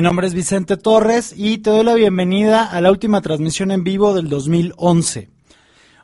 Mi 0.00 0.04
nombre 0.04 0.26
es 0.26 0.32
Vicente 0.32 0.78
Torres 0.78 1.34
y 1.36 1.58
te 1.58 1.68
doy 1.68 1.84
la 1.84 1.92
bienvenida 1.92 2.64
a 2.64 2.80
la 2.80 2.90
última 2.90 3.20
transmisión 3.20 3.70
en 3.70 3.84
vivo 3.84 4.14
del 4.14 4.30
2011. 4.30 5.28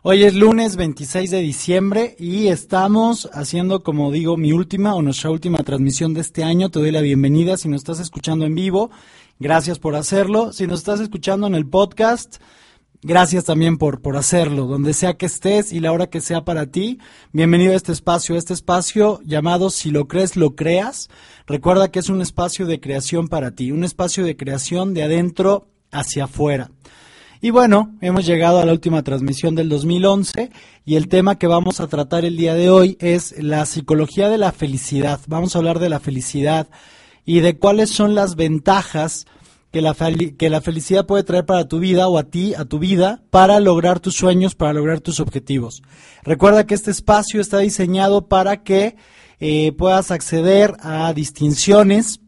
Hoy 0.02 0.22
es 0.24 0.34
lunes 0.34 0.76
26 0.76 1.30
de 1.30 1.38
diciembre 1.38 2.14
y 2.18 2.48
estamos 2.48 3.30
haciendo, 3.32 3.82
como 3.82 4.12
digo, 4.12 4.36
mi 4.36 4.52
última 4.52 4.94
o 4.94 5.00
nuestra 5.00 5.30
última 5.30 5.60
transmisión 5.60 6.12
de 6.12 6.20
este 6.20 6.44
año. 6.44 6.68
Te 6.68 6.78
doy 6.78 6.90
la 6.90 7.00
bienvenida 7.00 7.56
si 7.56 7.70
nos 7.70 7.78
estás 7.78 7.98
escuchando 7.98 8.44
en 8.44 8.54
vivo. 8.54 8.90
Gracias 9.38 9.78
por 9.78 9.96
hacerlo. 9.96 10.52
Si 10.52 10.66
nos 10.66 10.80
estás 10.80 11.00
escuchando 11.00 11.46
en 11.46 11.54
el 11.54 11.66
podcast, 11.66 12.36
Gracias 13.08 13.44
también 13.44 13.78
por, 13.78 14.00
por 14.00 14.16
hacerlo, 14.16 14.66
donde 14.66 14.92
sea 14.92 15.14
que 15.14 15.26
estés 15.26 15.72
y 15.72 15.78
la 15.78 15.92
hora 15.92 16.08
que 16.08 16.20
sea 16.20 16.44
para 16.44 16.66
ti. 16.66 16.98
Bienvenido 17.32 17.72
a 17.72 17.76
este 17.76 17.92
espacio, 17.92 18.34
a 18.34 18.38
este 18.38 18.52
espacio 18.52 19.20
llamado 19.24 19.70
Si 19.70 19.92
lo 19.92 20.08
crees, 20.08 20.34
lo 20.34 20.56
creas. 20.56 21.08
Recuerda 21.46 21.92
que 21.92 22.00
es 22.00 22.08
un 22.08 22.20
espacio 22.20 22.66
de 22.66 22.80
creación 22.80 23.28
para 23.28 23.52
ti, 23.52 23.70
un 23.70 23.84
espacio 23.84 24.24
de 24.24 24.36
creación 24.36 24.92
de 24.92 25.04
adentro 25.04 25.68
hacia 25.92 26.24
afuera. 26.24 26.72
Y 27.40 27.50
bueno, 27.50 27.94
hemos 28.00 28.26
llegado 28.26 28.58
a 28.58 28.64
la 28.64 28.72
última 28.72 29.04
transmisión 29.04 29.54
del 29.54 29.68
2011 29.68 30.50
y 30.84 30.96
el 30.96 31.06
tema 31.06 31.38
que 31.38 31.46
vamos 31.46 31.78
a 31.78 31.86
tratar 31.86 32.24
el 32.24 32.36
día 32.36 32.54
de 32.54 32.70
hoy 32.70 32.96
es 32.98 33.40
la 33.40 33.66
psicología 33.66 34.28
de 34.28 34.38
la 34.38 34.50
felicidad. 34.50 35.20
Vamos 35.28 35.54
a 35.54 35.60
hablar 35.60 35.78
de 35.78 35.90
la 35.90 36.00
felicidad 36.00 36.66
y 37.24 37.38
de 37.38 37.56
cuáles 37.56 37.90
son 37.90 38.16
las 38.16 38.34
ventajas 38.34 39.26
que 39.76 39.82
la, 39.82 39.94
que 40.38 40.48
la 40.48 40.62
felicidad 40.62 41.04
puede 41.04 41.22
traer 41.22 41.44
para 41.44 41.68
tu 41.68 41.80
vida 41.80 42.08
o 42.08 42.16
a 42.16 42.22
ti, 42.22 42.54
a 42.54 42.64
tu 42.64 42.78
vida, 42.78 43.22
para 43.28 43.60
lograr 43.60 44.00
tus 44.00 44.16
sueños, 44.16 44.54
para 44.54 44.72
lograr 44.72 45.00
tus 45.00 45.20
objetivos. 45.20 45.82
Recuerda 46.22 46.66
que 46.66 46.72
este 46.72 46.90
espacio 46.90 47.42
está 47.42 47.58
diseñado 47.58 48.26
para 48.26 48.62
que 48.62 48.96
eh, 49.38 49.72
puedas 49.72 50.10
acceder 50.10 50.78
a 50.80 51.12
distinciones, 51.12 52.20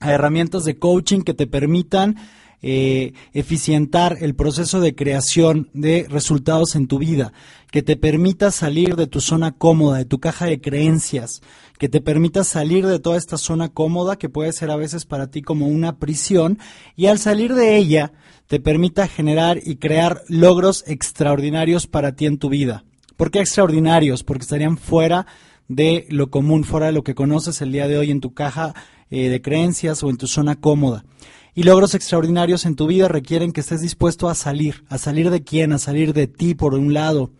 a 0.00 0.12
herramientas 0.12 0.64
de 0.64 0.78
coaching 0.78 1.22
que 1.22 1.32
te 1.32 1.46
permitan 1.46 2.16
eh, 2.60 3.14
eficientar 3.32 4.18
el 4.20 4.34
proceso 4.34 4.78
de 4.82 4.94
creación 4.94 5.70
de 5.72 6.06
resultados 6.10 6.76
en 6.76 6.88
tu 6.88 6.98
vida, 6.98 7.32
que 7.70 7.82
te 7.82 7.96
permita 7.96 8.50
salir 8.50 8.96
de 8.96 9.06
tu 9.06 9.22
zona 9.22 9.52
cómoda, 9.52 9.96
de 9.96 10.04
tu 10.04 10.20
caja 10.20 10.44
de 10.44 10.60
creencias, 10.60 11.40
que 11.82 11.88
te 11.88 12.00
permita 12.00 12.44
salir 12.44 12.86
de 12.86 13.00
toda 13.00 13.18
esta 13.18 13.36
zona 13.36 13.68
cómoda 13.68 14.14
que 14.14 14.28
puede 14.28 14.52
ser 14.52 14.70
a 14.70 14.76
veces 14.76 15.04
para 15.04 15.32
ti 15.32 15.42
como 15.42 15.66
una 15.66 15.96
prisión 15.96 16.60
y 16.94 17.06
al 17.06 17.18
salir 17.18 17.56
de 17.56 17.76
ella 17.76 18.12
te 18.46 18.60
permita 18.60 19.08
generar 19.08 19.58
y 19.60 19.78
crear 19.78 20.22
logros 20.28 20.84
extraordinarios 20.86 21.88
para 21.88 22.14
ti 22.14 22.26
en 22.26 22.38
tu 22.38 22.50
vida. 22.50 22.84
¿Por 23.16 23.32
qué 23.32 23.40
extraordinarios? 23.40 24.22
Porque 24.22 24.44
estarían 24.44 24.78
fuera 24.78 25.26
de 25.66 26.06
lo 26.08 26.30
común, 26.30 26.62
fuera 26.62 26.86
de 26.86 26.92
lo 26.92 27.02
que 27.02 27.16
conoces 27.16 27.60
el 27.62 27.72
día 27.72 27.88
de 27.88 27.98
hoy 27.98 28.12
en 28.12 28.20
tu 28.20 28.32
caja 28.32 28.74
eh, 29.10 29.28
de 29.28 29.42
creencias 29.42 30.04
o 30.04 30.10
en 30.10 30.18
tu 30.18 30.28
zona 30.28 30.60
cómoda. 30.60 31.04
Y 31.52 31.64
logros 31.64 31.96
extraordinarios 31.96 32.64
en 32.64 32.76
tu 32.76 32.86
vida 32.86 33.08
requieren 33.08 33.50
que 33.50 33.60
estés 33.60 33.80
dispuesto 33.80 34.28
a 34.28 34.36
salir. 34.36 34.84
¿A 34.88 34.98
salir 34.98 35.30
de 35.30 35.42
quién? 35.42 35.72
A 35.72 35.78
salir 35.78 36.12
de 36.12 36.28
ti, 36.28 36.54
por 36.54 36.74
un 36.74 36.94
lado. 36.94 37.32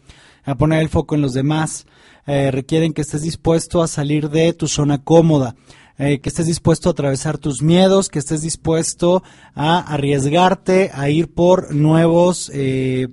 A 0.42 0.56
poner 0.56 0.82
el 0.82 0.88
foco 0.88 1.14
en 1.14 1.22
los 1.22 1.32
demás. 1.32 1.86
Eh, 2.26 2.50
requieren 2.50 2.92
que 2.92 3.02
estés 3.02 3.22
dispuesto 3.22 3.82
a 3.82 3.88
salir 3.88 4.30
de 4.30 4.52
tu 4.52 4.68
zona 4.68 5.02
cómoda. 5.02 5.54
Eh, 5.98 6.20
que 6.20 6.30
estés 6.30 6.46
dispuesto 6.46 6.88
a 6.88 6.92
atravesar 6.92 7.36
tus 7.38 7.62
miedos, 7.62 8.08
que 8.08 8.18
estés 8.18 8.42
dispuesto 8.42 9.22
a 9.54 9.78
arriesgarte, 9.78 10.90
a 10.94 11.10
ir 11.10 11.32
por 11.32 11.74
nuevos 11.74 12.50
eh, 12.54 13.08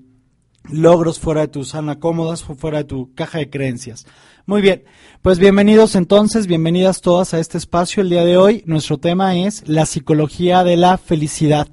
logros 0.71 1.19
fuera 1.19 1.41
de 1.41 1.49
tu 1.49 1.65
zona 1.65 1.99
cómoda, 1.99 2.37
fuera 2.37 2.79
de 2.79 2.83
tu 2.85 3.13
caja 3.13 3.39
de 3.39 3.49
creencias. 3.49 4.05
Muy 4.45 4.61
bien, 4.61 4.85
pues 5.21 5.39
bienvenidos 5.39 5.95
entonces, 5.95 6.47
bienvenidas 6.47 7.01
todas 7.01 7.33
a 7.33 7.39
este 7.39 7.57
espacio 7.57 8.01
el 8.01 8.09
día 8.09 8.23
de 8.23 8.37
hoy. 8.37 8.63
Nuestro 8.65 8.97
tema 8.97 9.35
es 9.35 9.67
la 9.67 9.85
psicología 9.85 10.63
de 10.63 10.77
la 10.77 10.97
felicidad. 10.97 11.67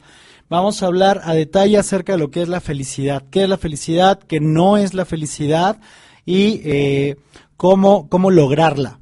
Vamos 0.49 0.83
a 0.83 0.87
hablar 0.87 1.23
a 1.25 1.35
detalle 1.35 1.79
acerca 1.79 2.13
de 2.13 2.19
lo 2.19 2.31
que 2.31 2.43
es 2.43 2.49
la 2.49 2.61
felicidad, 2.61 3.25
qué 3.31 3.45
es 3.45 3.49
la 3.49 3.59
felicidad, 3.59 4.19
qué 4.19 4.41
no 4.41 4.77
es 4.77 4.93
la 4.93 5.05
felicidad 5.05 5.79
y 6.27 6.61
eh, 6.65 7.17
cómo, 7.57 8.09
cómo 8.11 8.31
lograrla. 8.31 8.99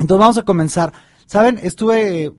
Entonces 0.00 0.20
vamos 0.20 0.38
a 0.38 0.42
comenzar. 0.42 0.92
Saben, 1.26 1.60
estuve, 1.62 2.32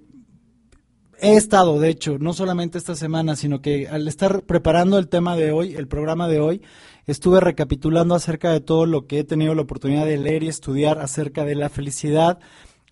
he 1.19 1.35
estado, 1.35 1.79
de 1.79 1.89
hecho, 1.89 2.17
no 2.19 2.33
solamente 2.33 2.77
esta 2.77 2.95
semana, 2.95 3.35
sino 3.35 3.61
que 3.61 3.87
al 3.87 4.07
estar 4.07 4.43
preparando 4.43 4.97
el 4.97 5.07
tema 5.07 5.37
de 5.37 5.51
hoy, 5.51 5.75
el 5.75 5.87
programa 5.87 6.27
de 6.27 6.39
hoy, 6.39 6.61
estuve 7.05 7.39
recapitulando 7.39 8.15
acerca 8.15 8.51
de 8.51 8.59
todo 8.59 8.85
lo 8.85 9.07
que 9.07 9.19
he 9.19 9.23
tenido 9.23 9.55
la 9.55 9.61
oportunidad 9.61 10.05
de 10.05 10.17
leer 10.17 10.43
y 10.43 10.49
estudiar 10.49 10.99
acerca 10.99 11.45
de 11.45 11.55
la 11.55 11.69
felicidad 11.69 12.39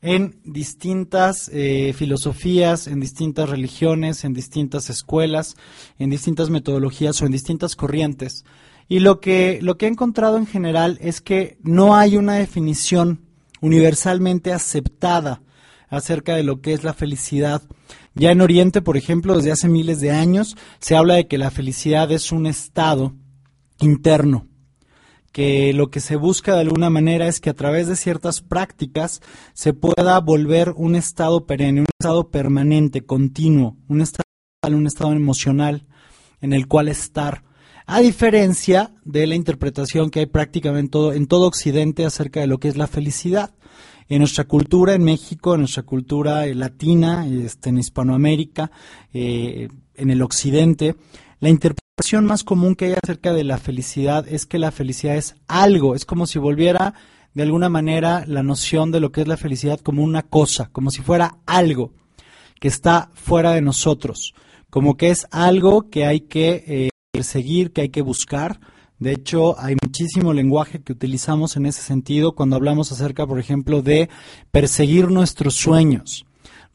en 0.02 0.40
distintas 0.44 1.50
eh, 1.52 1.94
filosofías, 1.97 2.88
en 2.88 3.00
distintas 3.00 3.50
religiones, 3.50 4.24
en 4.24 4.34
distintas 4.34 4.90
escuelas, 4.90 5.56
en 5.97 6.12
distintas 6.12 6.50
metodologías 6.50 7.22
o 7.22 7.25
en 7.25 7.31
distintas 7.31 7.75
corrientes. 7.75 8.46
Y 8.88 9.00
lo 9.00 9.19
que, 9.19 9.59
lo 9.62 9.78
que 9.78 9.85
he 9.85 9.90
encontrado 9.90 10.38
en 10.38 10.46
general 10.46 10.97
es 11.01 11.22
que 11.22 11.57
no 11.63 11.96
hay 11.96 12.18
una 12.18 12.35
definición 12.35 13.25
universalmente 13.62 14.53
aceptada 14.53 15.41
acerca 15.90 16.35
de 16.35 16.44
lo 16.44 16.62
que 16.62 16.73
es 16.73 16.84
la 16.84 16.94
felicidad. 16.94 17.63
Ya 18.13 18.31
en 18.31 18.41
Oriente, 18.41 18.81
por 18.81 18.97
ejemplo, 18.97 19.35
desde 19.35 19.51
hace 19.51 19.68
miles 19.68 20.00
de 20.01 20.12
años, 20.12 20.56
se 20.79 20.95
habla 20.95 21.16
de 21.16 21.28
que 21.28 21.38
la 21.38 21.51
felicidad 21.51 22.12
es 22.12 22.31
un 22.31 22.45
estado 22.45 23.16
interno, 23.79 24.47
que 25.31 25.74
lo 25.74 25.90
que 25.90 26.00
se 26.00 26.16
busca 26.16 26.53
de 26.53 26.62
alguna 26.62 26.90
manera 26.90 27.28
es 27.28 27.41
que 27.41 27.50
a 27.50 27.56
través 27.56 27.88
de 27.88 27.95
ciertas 27.95 28.41
prácticas 28.41 29.22
se 29.53 29.74
pueda 29.74 30.19
volver 30.19 30.74
un 30.78 30.95
estado 30.95 31.45
perenne, 31.45 31.81
un 31.81 31.88
estado 32.00 32.29
permanente, 32.29 33.06
continuo, 33.06 33.78
un 33.88 34.01
estado, 34.01 34.24
un 34.63 34.88
estado 34.88 35.12
emocional 35.12 35.85
en 36.40 36.53
el 36.53 36.68
cual 36.68 36.88
estar. 36.88 37.44
A 37.88 38.01
diferencia 38.01 38.91
de 39.03 39.28
la 39.28 39.35
interpretación 39.35 40.09
que 40.09 40.22
hay 40.22 40.25
prácticamente 40.25 40.90
todo, 40.90 41.13
en 41.13 41.28
todo 41.28 41.46
Occidente 41.46 42.03
acerca 42.06 42.40
de 42.40 42.47
lo 42.47 42.57
que 42.57 42.68
es 42.68 42.78
la 42.78 42.88
felicidad. 42.88 43.53
En 44.09 44.19
nuestra 44.19 44.46
cultura, 44.46 44.94
en 44.94 45.03
México, 45.03 45.53
en 45.53 45.62
nuestra 45.62 45.84
cultura 45.84 46.47
eh, 46.47 46.56
latina, 46.56 47.28
este, 47.28 47.69
en 47.69 47.78
Hispanoamérica, 47.78 48.72
eh, 49.13 49.69
en 49.94 50.09
el 50.09 50.22
Occidente, 50.24 50.95
la 51.40 51.50
interpretación 51.50 52.25
más 52.25 52.44
común 52.44 52.75
que 52.75 52.85
hay 52.85 52.95
acerca 53.01 53.34
de 53.34 53.44
la 53.44 53.57
felicidad 53.57 54.28
es 54.28 54.45
que 54.45 54.59
la 54.59 54.72
felicidad 54.72 55.16
es 55.16 55.35
algo, 55.47 55.95
es 55.95 56.06
como 56.06 56.25
si 56.25 56.40
volviera 56.40 56.95
de 57.35 57.44
alguna 57.44 57.69
manera 57.69 58.24
la 58.28 58.41
noción 58.41 58.91
de 58.91 59.00
lo 59.00 59.12
que 59.12 59.22
es 59.22 59.28
la 59.28 59.38
felicidad 59.38 59.79
como 59.79 60.03
una 60.03 60.24
cosa, 60.24 60.69
como 60.72 60.90
si 60.90 61.01
fuera 61.01 61.38
algo 61.45 61.94
que 62.59 62.68
está 62.68 63.12
fuera 63.13 63.51
de 63.51 63.62
nosotros, 63.62 64.34
como 64.69 64.97
que 64.97 65.09
es 65.09 65.28
algo 65.31 65.90
que 65.90 66.06
hay 66.06 66.22
que 66.22 66.63
eh, 66.68 66.90
perseguir, 67.16 67.72
que 67.72 67.81
hay 67.81 67.90
que 67.90 68.02
buscar. 68.02 68.59
De 69.00 69.12
hecho, 69.12 69.59
hay 69.59 69.76
muchísimo 69.84 70.34
lenguaje 70.34 70.81
que 70.81 70.94
utilizamos 70.94 71.58
en 71.58 71.66
ese 71.66 71.81
sentido 71.81 72.34
cuando 72.36 72.56
hablamos 72.56 72.92
acerca, 72.92 73.26
por 73.28 73.40
ejemplo, 73.40 73.81
de 73.81 74.09
perseguir 74.52 75.09
nuestros 75.09 75.56
sueños 75.56 76.25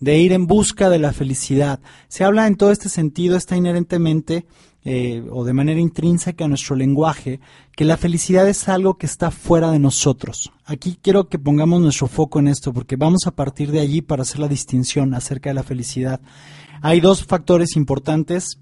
de 0.00 0.18
ir 0.18 0.32
en 0.32 0.46
busca 0.46 0.88
de 0.88 0.98
la 0.98 1.12
felicidad. 1.12 1.78
Se 2.08 2.24
habla 2.24 2.46
en 2.46 2.56
todo 2.56 2.72
este 2.72 2.88
sentido, 2.88 3.36
está 3.36 3.56
inherentemente 3.56 4.46
eh, 4.82 5.22
o 5.30 5.44
de 5.44 5.52
manera 5.52 5.78
intrínseca 5.78 6.46
a 6.46 6.48
nuestro 6.48 6.74
lenguaje, 6.74 7.38
que 7.76 7.84
la 7.84 7.98
felicidad 7.98 8.48
es 8.48 8.66
algo 8.68 8.96
que 8.96 9.04
está 9.04 9.30
fuera 9.30 9.70
de 9.70 9.78
nosotros. 9.78 10.52
Aquí 10.64 10.98
quiero 11.00 11.28
que 11.28 11.38
pongamos 11.38 11.82
nuestro 11.82 12.08
foco 12.08 12.38
en 12.38 12.48
esto, 12.48 12.72
porque 12.72 12.96
vamos 12.96 13.26
a 13.26 13.32
partir 13.32 13.70
de 13.70 13.80
allí 13.80 14.00
para 14.00 14.22
hacer 14.22 14.38
la 14.38 14.48
distinción 14.48 15.12
acerca 15.12 15.50
de 15.50 15.54
la 15.54 15.62
felicidad. 15.62 16.20
Hay 16.80 17.00
dos 17.00 17.24
factores 17.26 17.76
importantes 17.76 18.58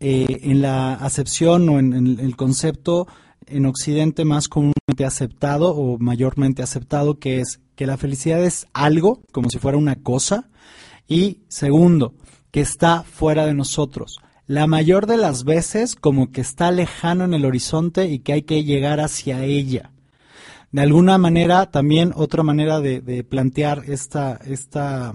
eh, 0.00 0.40
en 0.42 0.62
la 0.62 0.94
acepción 0.94 1.68
o 1.68 1.78
en 1.78 2.18
el 2.18 2.36
concepto 2.36 3.06
en 3.50 3.66
Occidente 3.66 4.24
más 4.24 4.48
comúnmente 4.48 5.04
aceptado 5.04 5.74
o 5.74 5.98
mayormente 5.98 6.62
aceptado, 6.62 7.18
que 7.18 7.40
es 7.40 7.60
que 7.74 7.86
la 7.86 7.96
felicidad 7.96 8.42
es 8.42 8.66
algo, 8.72 9.22
como 9.32 9.50
si 9.50 9.58
fuera 9.58 9.78
una 9.78 9.96
cosa, 9.96 10.48
y 11.08 11.40
segundo, 11.48 12.14
que 12.50 12.60
está 12.60 13.02
fuera 13.02 13.46
de 13.46 13.54
nosotros. 13.54 14.20
La 14.46 14.66
mayor 14.66 15.06
de 15.06 15.16
las 15.16 15.44
veces 15.44 15.94
como 15.94 16.30
que 16.30 16.40
está 16.40 16.70
lejano 16.72 17.24
en 17.24 17.34
el 17.34 17.44
horizonte 17.44 18.08
y 18.08 18.20
que 18.20 18.32
hay 18.32 18.42
que 18.42 18.64
llegar 18.64 19.00
hacia 19.00 19.44
ella. 19.44 19.92
De 20.72 20.82
alguna 20.82 21.18
manera, 21.18 21.70
también 21.70 22.12
otra 22.14 22.42
manera 22.42 22.80
de, 22.80 23.24
plantear 23.24 23.84
esta, 23.86 24.40
esta 24.44 25.14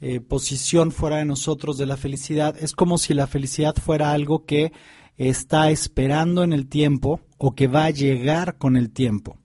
eh, 0.00 0.20
posición 0.20 0.92
fuera 0.92 1.16
de 1.16 1.24
nosotros 1.24 1.78
de 1.78 1.86
la 1.86 1.96
felicidad 1.96 2.56
es 2.58 2.72
como 2.72 2.98
si 2.98 3.14
la 3.14 3.26
felicidad 3.26 3.74
fuera 3.74 4.12
algo 4.12 4.44
que 4.44 4.72
está 5.16 5.70
esperando 5.70 6.44
en 6.44 6.52
el 6.52 6.68
tiempo 6.68 7.20
o 7.38 7.54
que 7.54 7.66
va 7.66 7.86
a 7.86 7.90
llegar 7.90 8.58
con 8.58 8.76
el 8.76 8.90
tiempo. 8.90 9.38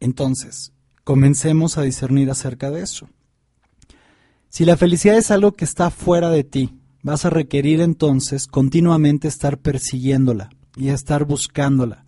Entonces, 0.00 0.72
Comencemos 1.08 1.78
a 1.78 1.82
discernir 1.84 2.30
acerca 2.30 2.70
de 2.70 2.82
eso. 2.82 3.08
Si 4.50 4.66
la 4.66 4.76
felicidad 4.76 5.16
es 5.16 5.30
algo 5.30 5.52
que 5.52 5.64
está 5.64 5.88
fuera 5.88 6.28
de 6.28 6.44
ti, 6.44 6.74
vas 7.02 7.24
a 7.24 7.30
requerir 7.30 7.80
entonces 7.80 8.46
continuamente 8.46 9.26
estar 9.26 9.56
persiguiéndola 9.56 10.50
y 10.76 10.90
estar 10.90 11.24
buscándola. 11.24 12.04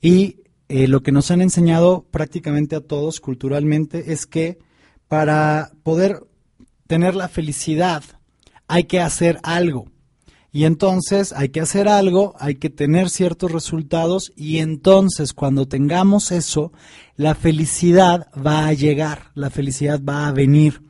Y 0.00 0.40
eh, 0.66 0.88
lo 0.88 1.04
que 1.04 1.12
nos 1.12 1.30
han 1.30 1.42
enseñado 1.42 2.08
prácticamente 2.10 2.74
a 2.74 2.80
todos 2.80 3.20
culturalmente 3.20 4.12
es 4.12 4.26
que 4.26 4.58
para 5.06 5.70
poder 5.84 6.26
tener 6.86 7.14
la 7.14 7.28
felicidad 7.28 8.02
hay 8.68 8.84
que 8.84 9.00
hacer 9.00 9.38
algo. 9.42 9.86
Y 10.52 10.66
entonces 10.66 11.32
hay 11.32 11.48
que 11.48 11.60
hacer 11.60 11.88
algo, 11.88 12.34
hay 12.38 12.54
que 12.54 12.70
tener 12.70 13.10
ciertos 13.10 13.50
resultados 13.50 14.32
y 14.36 14.58
entonces 14.58 15.32
cuando 15.32 15.66
tengamos 15.66 16.30
eso, 16.30 16.72
la 17.16 17.34
felicidad 17.34 18.28
va 18.34 18.68
a 18.68 18.72
llegar, 18.72 19.32
la 19.34 19.50
felicidad 19.50 20.00
va 20.00 20.28
a 20.28 20.32
venir. 20.32 20.80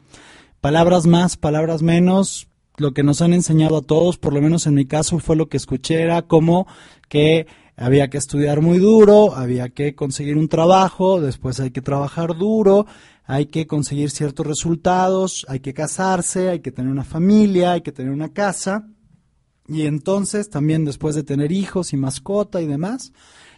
Palabras 0.61 1.07
más, 1.07 1.39
palabras 1.39 1.81
menos, 1.81 2.49
lo 2.77 2.93
que 2.93 3.03
nos 3.03 3.23
han 3.23 3.33
enseñado 3.33 3.79
a 3.79 3.83
todos, 3.83 4.19
por 4.19 4.35
lo 4.35 4.43
menos 4.43 4.67
en 4.67 4.75
mi 4.75 4.85
caso 4.85 5.19
fue 5.19 5.35
lo 5.35 5.49
que 5.49 5.57
escuché, 5.57 6.03
era 6.03 6.21
como 6.21 6.67
que 7.09 7.47
había 7.77 8.09
que 8.09 8.19
estudiar 8.19 8.61
muy 8.61 8.79
duro, 8.79 9.35
había 9.35 9.71
que 9.71 9.95
conseguir 9.95 10.37
un 10.37 10.49
trabajo, 10.49 11.23
después 11.23 11.59
hay 11.61 11.71
que 11.71 11.81
trabajar 11.81 12.37
duro, 12.37 12.87
hay 13.25 13.47
que 13.47 13.67
conseguir 13.67 14.11
ciertos 14.11 14.47
resultados, 14.47 15.47
hay 15.49 15.61
que 15.61 15.73
casarse, 15.73 16.51
hay 16.51 16.61
que 16.61 16.73
tener 16.73 16.91
una 16.91 17.05
familia, 17.05 17.73
hay 17.73 17.81
que 17.81 17.93
tener 17.93 18.13
una 18.13 18.33
casa. 18.33 18.87
Y 19.67 19.83
entonces 19.83 20.51
también 20.51 20.85
después 20.85 21.15
de 21.15 21.23
tener 21.23 21.51
hijos 21.51 21.93
y 21.93 21.97
mascota 21.97 22.61
y 22.61 22.67
demás, 22.67 23.13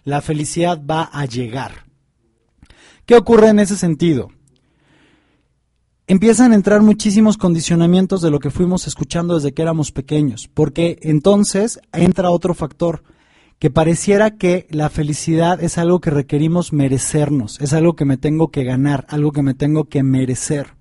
la 0.05 0.21
felicidad 0.21 0.81
va 0.89 1.03
a 1.03 1.25
llegar. 1.27 1.87
¿Qué 3.07 3.17
ocurre 3.17 3.49
en 3.49 3.59
ese 3.59 3.77
sentido? 3.77 4.31
Empiezan 6.09 6.53
a 6.53 6.55
entrar 6.55 6.83
muchísimos 6.83 7.37
condicionamientos 7.37 8.23
de 8.23 8.31
lo 8.31 8.39
que 8.39 8.51
fuimos 8.51 8.87
escuchando 8.87 9.35
desde 9.35 9.53
que 9.53 9.63
éramos 9.63 9.91
pequeños, 9.91 10.49
porque 10.53 11.01
entonces 11.03 11.81
entra 11.93 12.31
otro 12.31 12.55
factor, 12.55 13.03
que 13.59 13.71
pareciera 13.71 14.37
que 14.37 14.67
la 14.71 14.91
felicidad 14.91 15.63
es 15.63 15.79
algo 15.79 16.01
que 16.01 16.11
requerimos 16.11 16.73
merecernos, 16.73 17.61
es 17.61 17.73
algo 17.73 17.97
que 17.97 18.05
me 18.05 18.17
tengo 18.17 18.51
que 18.51 18.65
ganar, 18.65 19.07
algo 19.09 19.33
que 19.33 19.43
me 19.43 19.55
tengo 19.55 19.85
que 19.85 20.03
merecer. 20.03 20.75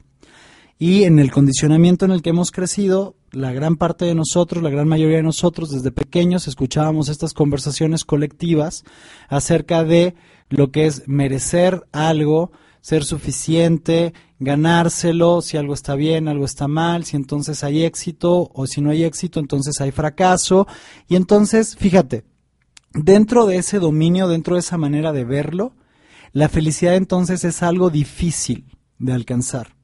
Y 0.78 1.04
en 1.04 1.20
el 1.20 1.32
condicionamiento 1.32 2.04
en 2.04 2.12
el 2.12 2.22
que 2.22 2.32
hemos 2.32 2.52
crecido, 2.52 3.16
la 3.32 3.54
gran 3.54 3.78
parte 3.78 4.04
de 4.04 4.14
nosotros, 4.14 4.62
la 4.62 4.70
gran 4.70 4.90
mayoría 4.90 5.18
de 5.18 5.24
nosotros, 5.24 5.72
desde 5.72 5.92
pequeños 5.92 6.50
escuchábamos 6.50 7.08
estas 7.08 7.34
conversaciones 7.34 8.04
colectivas 8.04 8.84
acerca 9.30 9.86
de 9.86 10.16
lo 10.50 10.72
que 10.72 10.86
es 10.86 11.08
merecer 11.08 11.88
algo, 11.94 12.52
ser 12.82 13.06
suficiente, 13.06 14.14
ganárselo, 14.40 15.42
si 15.42 15.56
algo 15.56 15.74
está 15.74 15.96
bien, 15.96 16.28
algo 16.28 16.44
está 16.44 16.68
mal, 16.68 17.06
si 17.06 17.16
entonces 17.16 17.64
hay 17.64 17.84
éxito 17.84 18.52
o 18.54 18.68
si 18.68 18.82
no 18.82 18.90
hay 18.90 19.06
éxito, 19.06 19.40
entonces 19.40 19.80
hay 19.80 19.92
fracaso. 19.92 20.68
Y 21.08 21.16
entonces, 21.16 21.78
fíjate, 21.78 22.26
dentro 22.96 23.46
de 23.46 23.58
ese 23.58 23.80
dominio, 23.80 24.28
dentro 24.28 24.56
de 24.56 24.62
esa 24.62 24.78
manera 24.78 25.12
de 25.12 25.26
verlo, 25.26 25.74
la 26.32 26.50
felicidad 26.50 26.96
entonces 26.96 27.44
es 27.44 27.64
algo 27.64 27.90
difícil 27.90 28.66
de 28.98 29.14
alcanzar. 29.14 29.76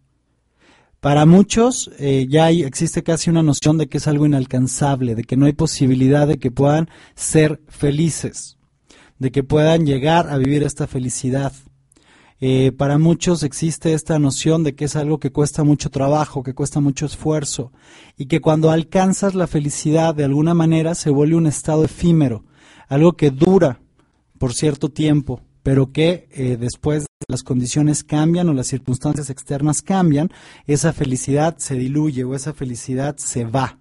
Para 0.99 1.25
muchos 1.25 1.89
eh, 1.97 2.27
ya 2.29 2.51
existe 2.51 3.03
casi 3.03 3.29
una 3.29 3.41
noción 3.41 3.77
de 3.77 3.87
que 3.87 3.97
es 3.97 4.07
algo 4.07 4.25
inalcanzable, 4.25 5.15
de 5.15 5.23
que 5.23 5.35
no 5.35 5.47
hay 5.47 5.53
posibilidad 5.53 6.27
de 6.27 6.37
que 6.37 6.51
puedan 6.51 6.89
ser 7.15 7.59
felices, 7.67 8.57
de 9.17 9.31
que 9.31 9.43
puedan 9.43 9.85
llegar 9.85 10.29
a 10.29 10.37
vivir 10.37 10.63
esta 10.63 10.87
felicidad. 10.87 11.53
Eh, 12.39 12.71
para 12.71 12.97
muchos 12.97 13.43
existe 13.43 13.93
esta 13.93 14.19
noción 14.19 14.63
de 14.63 14.73
que 14.75 14.85
es 14.85 14.95
algo 14.95 15.19
que 15.19 15.31
cuesta 15.31 15.63
mucho 15.63 15.89
trabajo, 15.89 16.43
que 16.43 16.53
cuesta 16.53 16.79
mucho 16.79 17.05
esfuerzo, 17.05 17.71
y 18.17 18.25
que 18.25 18.41
cuando 18.41 18.71
alcanzas 18.71 19.35
la 19.35 19.47
felicidad 19.47 20.13
de 20.13 20.23
alguna 20.23 20.53
manera 20.53 20.95
se 20.95 21.09
vuelve 21.09 21.35
un 21.35 21.47
estado 21.47 21.83
efímero, 21.85 22.43
algo 22.91 23.13
que 23.13 23.31
dura 23.31 23.79
por 24.37 24.53
cierto 24.53 24.89
tiempo, 24.89 25.39
pero 25.63 25.93
que 25.93 26.27
eh, 26.31 26.57
después 26.59 27.05
las 27.29 27.41
condiciones 27.41 28.03
cambian 28.03 28.49
o 28.49 28.53
las 28.53 28.67
circunstancias 28.67 29.29
externas 29.29 29.81
cambian, 29.81 30.29
esa 30.65 30.91
felicidad 30.91 31.57
se 31.57 31.75
diluye 31.75 32.25
o 32.25 32.35
esa 32.35 32.53
felicidad 32.53 33.15
se 33.15 33.45
va. 33.45 33.77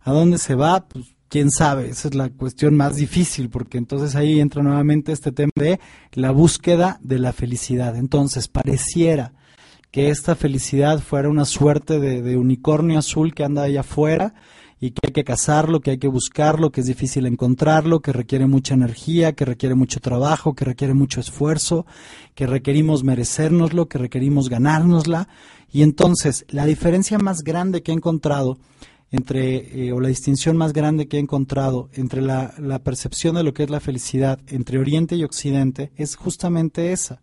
¿A 0.00 0.12
dónde 0.12 0.38
se 0.38 0.54
va? 0.54 0.88
Pues 0.88 1.14
quién 1.28 1.50
sabe, 1.50 1.90
esa 1.90 2.08
es 2.08 2.14
la 2.14 2.30
cuestión 2.30 2.74
más 2.74 2.96
difícil, 2.96 3.50
porque 3.50 3.76
entonces 3.76 4.16
ahí 4.16 4.40
entra 4.40 4.62
nuevamente 4.62 5.12
este 5.12 5.30
tema 5.30 5.52
de 5.54 5.78
la 6.12 6.30
búsqueda 6.30 6.98
de 7.02 7.18
la 7.18 7.34
felicidad. 7.34 7.96
Entonces, 7.96 8.48
pareciera 8.48 9.34
que 9.90 10.08
esta 10.08 10.36
felicidad 10.36 11.00
fuera 11.00 11.28
una 11.28 11.44
suerte 11.44 12.00
de, 12.00 12.22
de 12.22 12.38
unicornio 12.38 12.98
azul 12.98 13.34
que 13.34 13.44
anda 13.44 13.64
allá 13.64 13.80
afuera, 13.80 14.32
y 14.82 14.90
que 14.90 15.06
hay 15.06 15.12
que 15.12 15.22
cazarlo, 15.22 15.80
que 15.80 15.92
hay 15.92 15.98
que 15.98 16.08
buscarlo, 16.08 16.72
que 16.72 16.80
es 16.80 16.88
difícil 16.88 17.26
encontrarlo, 17.26 18.00
que 18.00 18.12
requiere 18.12 18.48
mucha 18.48 18.74
energía, 18.74 19.32
que 19.32 19.44
requiere 19.44 19.76
mucho 19.76 20.00
trabajo, 20.00 20.54
que 20.54 20.64
requiere 20.64 20.92
mucho 20.92 21.20
esfuerzo, 21.20 21.86
que 22.34 22.48
requerimos 22.48 23.04
merecérnoslo, 23.04 23.86
que 23.86 23.98
requerimos 23.98 24.48
ganárnosla. 24.48 25.28
Y 25.72 25.82
entonces, 25.82 26.44
la 26.48 26.66
diferencia 26.66 27.16
más 27.18 27.44
grande 27.44 27.84
que 27.84 27.92
he 27.92 27.94
encontrado 27.94 28.58
entre, 29.12 29.86
eh, 29.86 29.92
o 29.92 30.00
la 30.00 30.08
distinción 30.08 30.56
más 30.56 30.72
grande 30.72 31.06
que 31.06 31.18
he 31.18 31.20
encontrado 31.20 31.88
entre 31.92 32.20
la, 32.20 32.52
la 32.58 32.80
percepción 32.80 33.36
de 33.36 33.44
lo 33.44 33.54
que 33.54 33.62
es 33.62 33.70
la 33.70 33.78
felicidad 33.78 34.40
entre 34.48 34.80
Oriente 34.80 35.14
y 35.14 35.22
Occidente 35.22 35.92
es 35.94 36.16
justamente 36.16 36.90
esa 36.90 37.22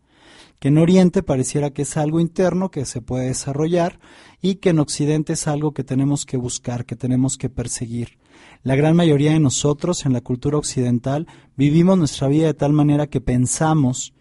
que 0.60 0.68
en 0.68 0.78
Oriente 0.78 1.24
pareciera 1.24 1.72
que 1.72 1.84
es 1.84 1.98
algo 1.98 2.20
interno 2.20 2.70
que 2.70 2.86
se 2.86 3.02
puede 3.02 3.28
desarrollar 3.28 4.00
y 4.42 4.56
que 4.56 4.70
en 4.70 4.80
Occidente 4.80 5.34
es 5.34 5.48
algo 5.48 5.74
que 5.74 5.84
tenemos 5.84 6.26
que 6.26 6.38
buscar, 6.38 6.86
que 6.86 6.96
tenemos 6.96 7.38
que 7.38 7.50
perseguir. 7.50 8.20
La 8.64 8.76
gran 8.76 8.96
mayoría 8.96 9.32
de 9.32 9.40
nosotros 9.40 10.06
en 10.06 10.14
la 10.14 10.22
cultura 10.22 10.58
occidental 10.58 11.28
vivimos 11.56 11.98
nuestra 11.98 12.28
vida 12.28 12.48
de 12.48 12.54
tal 12.54 12.74
manera 12.74 13.08
que 13.08 13.22
pensamos 13.22 14.14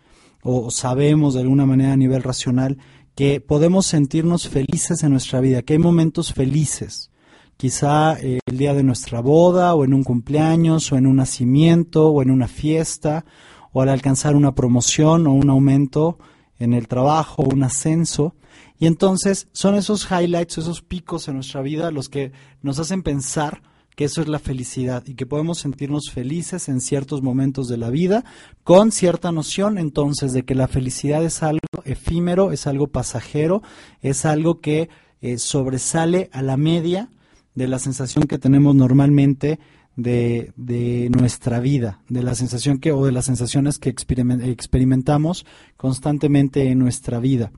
o 0.43 0.70
sabemos 0.70 1.35
de 1.35 1.40
alguna 1.40 1.67
manera 1.67 1.93
a 1.93 1.96
nivel 1.96 2.23
racional 2.23 2.79
que 3.17 3.40
podemos 3.40 3.87
sentirnos 3.87 4.49
felices 4.49 5.02
en 5.02 5.11
nuestra 5.11 5.40
vida, 5.40 5.62
que 5.62 5.73
hay 5.73 5.81
momentos 5.81 6.32
felices, 6.32 7.11
quizá 7.56 8.17
eh, 8.20 8.38
el 8.46 8.58
día 8.58 8.75
de 8.75 8.85
nuestra 8.85 9.20
boda 9.20 9.75
o 9.75 9.85
en 9.85 9.93
un 9.93 10.05
cumpleaños 10.05 10.93
o 10.93 10.96
en 10.96 11.06
un 11.08 11.17
nacimiento 11.17 12.11
o 12.11 12.23
en 12.23 12.31
una 12.31 12.46
fiesta 12.46 13.25
o 13.73 13.82
al 13.82 13.88
alcanzar 13.88 14.37
una 14.37 14.55
promoción 14.55 15.26
o 15.26 15.32
un 15.32 15.50
aumento 15.50 16.19
en 16.58 16.75
el 16.75 16.88
trabajo, 16.88 17.43
un 17.43 17.62
ascenso. 17.62 18.34
Y 18.78 18.87
entonces 18.87 19.49
son 19.52 19.75
esos 19.75 20.08
highlights, 20.10 20.58
esos 20.58 20.82
picos 20.82 21.28
en 21.28 21.34
nuestra 21.34 21.62
vida 21.62 21.90
los 21.90 22.08
que 22.08 22.32
nos 22.62 22.78
hacen 22.78 23.02
pensar 23.02 23.62
que 23.99 24.05
eso 24.05 24.22
es 24.22 24.28
la 24.28 24.38
felicidad 24.38 25.02
y 25.08 25.14
que 25.14 25.26
podemos 25.26 25.58
sentirnos 25.58 26.12
felices 26.12 26.69
en 26.69 26.81
ciertos 26.81 27.20
momentos 27.20 27.66
de 27.66 27.78
la 27.78 27.90
vida 27.90 28.25
con 28.62 28.93
cierta 28.93 29.32
noción 29.32 29.76
entonces 29.76 30.32
de 30.32 30.44
que 30.44 30.55
la 30.55 30.69
felicidad 30.69 31.25
es 31.25 31.43
algo 31.43 31.66
efímero, 31.84 32.52
es 32.52 32.69
algo 32.69 32.87
pasajero, 32.87 33.61
es 34.00 34.25
algo 34.25 34.61
que 34.61 34.88
eh, 35.20 35.38
sobresale 35.38 36.31
a 36.32 36.43
la 36.43 36.56
media 36.56 37.11
de 37.56 37.66
la 37.66 37.81
sensación 37.81 38.28
que 38.28 38.38
tenemos 38.38 38.76
normalmente 38.76 39.59
de, 39.99 40.52
de, 40.55 41.11
nuestra 41.11 41.59
vida, 41.59 42.00
de 42.09 42.23
la 42.23 42.37
sensación 42.37 42.78
que 42.78 42.93
o 42.93 43.05
de 43.05 43.11
las 43.11 43.25
sensaciones 43.25 43.81
que 43.81 43.90
experimentamos 43.90 45.45
constantemente 45.76 46.71
en 46.71 46.78
nuestra 46.78 47.19
vida. 47.19 47.50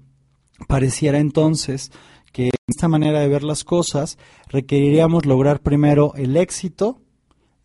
Pareciera 0.67 1.19
entonces 1.19 1.93
que 2.33 2.51
esta 2.67 2.89
manera 2.89 3.21
de 3.21 3.29
ver 3.29 3.43
las 3.43 3.63
cosas 3.63 4.17
requeriríamos 4.49 5.27
lograr 5.27 5.61
primero 5.61 6.15
el 6.17 6.39
éxito 6.39 7.03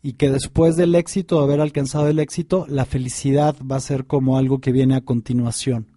y 0.03 0.13
que 0.13 0.29
después 0.29 0.75
del 0.75 0.93
éxito, 0.93 1.39
haber 1.39 1.61
alcanzado 1.61 2.09
el 2.09 2.19
éxito, 2.19 2.65
la 2.67 2.85
felicidad 2.85 3.55
va 3.59 3.77
a 3.77 3.79
ser 3.79 4.05
como 4.05 4.37
algo 4.37 4.59
que 4.59 4.73
viene 4.73 4.95
a 4.95 5.01
continuación, 5.01 5.87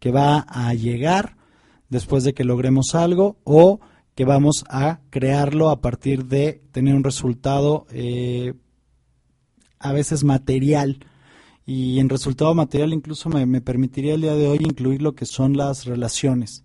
que 0.00 0.10
va 0.10 0.38
a 0.48 0.72
llegar 0.72 1.36
después 1.90 2.24
de 2.24 2.32
que 2.32 2.44
logremos 2.44 2.94
algo 2.94 3.36
o 3.44 3.80
que 4.14 4.24
vamos 4.24 4.64
a 4.68 5.00
crearlo 5.10 5.70
a 5.70 5.80
partir 5.80 6.26
de 6.26 6.62
tener 6.72 6.94
un 6.94 7.04
resultado 7.04 7.86
eh, 7.90 8.54
a 9.78 9.92
veces 9.92 10.24
material. 10.24 11.04
Y 11.64 12.00
en 12.00 12.08
resultado 12.08 12.54
material 12.54 12.92
incluso 12.92 13.28
me, 13.28 13.60
permitiría 13.60 14.14
el 14.14 14.22
día 14.22 14.34
de 14.34 14.48
hoy 14.48 14.58
incluir 14.60 15.00
lo 15.00 15.14
que 15.14 15.26
son 15.26 15.56
las 15.56 15.86
relaciones. 15.86 16.62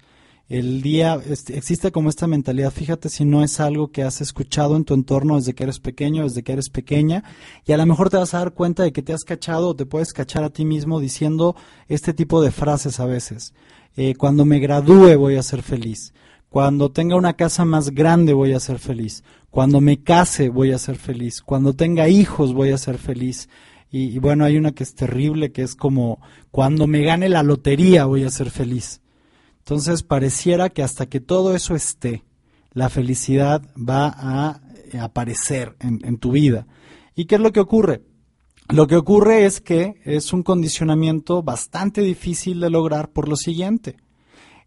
El 0.50 0.82
día 0.82 1.20
este, 1.30 1.58
existe 1.58 1.92
como 1.92 2.10
esta 2.10 2.26
mentalidad, 2.26 2.72
fíjate 2.72 3.10
si 3.10 3.26
no 3.26 3.44
es 3.44 3.60
algo 3.60 3.92
que 3.92 4.04
has 4.04 4.22
escuchado 4.22 4.78
en 4.78 4.86
tu 4.86 4.94
entorno 4.94 5.36
desde 5.36 5.54
que 5.54 5.64
eres 5.64 5.80
pequeño, 5.80 6.24
desde 6.24 6.42
que 6.42 6.54
eres 6.54 6.70
pequeña, 6.70 7.26
y 7.66 7.74
a 7.74 7.78
lo 7.78 7.86
mejor 7.86 8.10
te 8.10 8.16
vas 8.16 8.34
a 8.34 8.40
dar 8.40 8.54
cuenta 8.54 8.84
de 8.84 8.94
que 8.94 9.02
te 9.02 9.12
has 9.12 9.26
cachado 9.26 9.68
o 9.68 9.76
te 9.76 9.86
puedes 9.86 10.14
cachar 10.14 10.46
a 10.46 10.50
ti 10.50 10.64
mismo 10.64 11.02
diciendo 11.02 11.58
este 11.90 12.14
tipo 12.14 12.42
de 12.42 12.52
frases 12.52 13.02
a 13.02 13.06
veces. 13.06 13.54
Eh, 13.98 14.16
cuando 14.16 14.46
me 14.46 14.60
gradúe 14.60 15.18
voy 15.18 15.36
a 15.36 15.44
ser 15.44 15.64
feliz 15.64 16.14
cuando 16.58 16.90
tenga 16.90 17.16
una 17.16 17.34
casa 17.34 17.66
más 17.66 17.92
grande 17.92 18.34
voy 18.34 18.54
a 18.54 18.60
ser 18.60 18.80
feliz. 18.80 19.24
Cuando 19.52 19.80
me 19.80 20.02
case 20.02 20.50
voy 20.50 20.72
a 20.72 20.80
ser 20.80 20.96
feliz. 20.96 21.44
Cuando 21.44 21.74
tenga 21.76 22.10
hijos 22.10 22.56
voy 22.56 22.72
a 22.72 22.80
ser 22.80 22.98
feliz. 22.98 23.48
Y, 23.92 24.18
bueno, 24.18 24.44
hay 24.44 24.58
una 24.58 24.72
que 24.72 24.82
es 24.82 24.96
terrible, 24.96 25.52
que 25.52 25.62
es 25.62 25.76
como 25.76 26.20
cuando 26.50 26.88
me 26.88 27.04
gane 27.04 27.30
la 27.30 27.44
lotería 27.44 28.06
voy 28.06 28.24
a 28.24 28.32
ser 28.32 28.50
feliz. 28.50 29.02
Entonces 29.60 30.02
pareciera 30.02 30.70
que 30.70 30.82
hasta 30.82 31.06
que 31.06 31.20
todo 31.20 31.56
eso 31.56 31.76
esté, 31.76 32.24
la 32.74 32.90
felicidad 32.90 33.62
va 33.78 34.08
a 34.08 34.60
aparecer 35.00 35.76
en, 35.80 36.00
en 36.06 36.18
tu 36.18 36.32
vida. 36.32 36.66
¿Y 37.14 37.26
qué 37.26 37.36
es 37.36 37.42
lo 37.42 37.52
que 37.52 37.60
ocurre? 37.60 38.02
Lo 38.70 38.88
que 38.88 38.96
ocurre 38.96 39.46
es 39.46 39.62
que 39.62 40.02
es 40.06 40.34
un 40.34 40.42
condicionamiento 40.42 41.44
bastante 41.44 42.02
difícil 42.02 42.60
de 42.62 42.72
lograr 42.72 43.12
por 43.12 43.30
lo 43.30 43.36
siguiente 43.36 43.98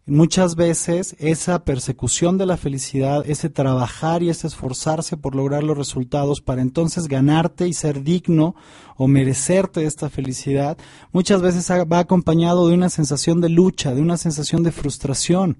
muchas 0.05 0.55
veces 0.55 1.15
esa 1.19 1.63
persecución 1.63 2.37
de 2.37 2.45
la 2.45 2.57
felicidad, 2.57 3.23
ese 3.29 3.49
trabajar 3.49 4.23
y 4.23 4.29
ese 4.29 4.47
esforzarse 4.47 5.17
por 5.17 5.35
lograr 5.35 5.63
los 5.63 5.77
resultados 5.77 6.41
para 6.41 6.61
entonces 6.61 7.07
ganarte 7.07 7.67
y 7.67 7.73
ser 7.73 8.03
digno 8.03 8.55
o 8.97 9.07
merecerte 9.07 9.85
esta 9.85 10.09
felicidad, 10.09 10.77
muchas 11.11 11.41
veces 11.41 11.69
va 11.69 11.99
acompañado 11.99 12.67
de 12.67 12.73
una 12.73 12.89
sensación 12.89 13.41
de 13.41 13.49
lucha, 13.49 13.93
de 13.93 14.01
una 14.01 14.17
sensación 14.17 14.63
de 14.63 14.71
frustración, 14.71 15.57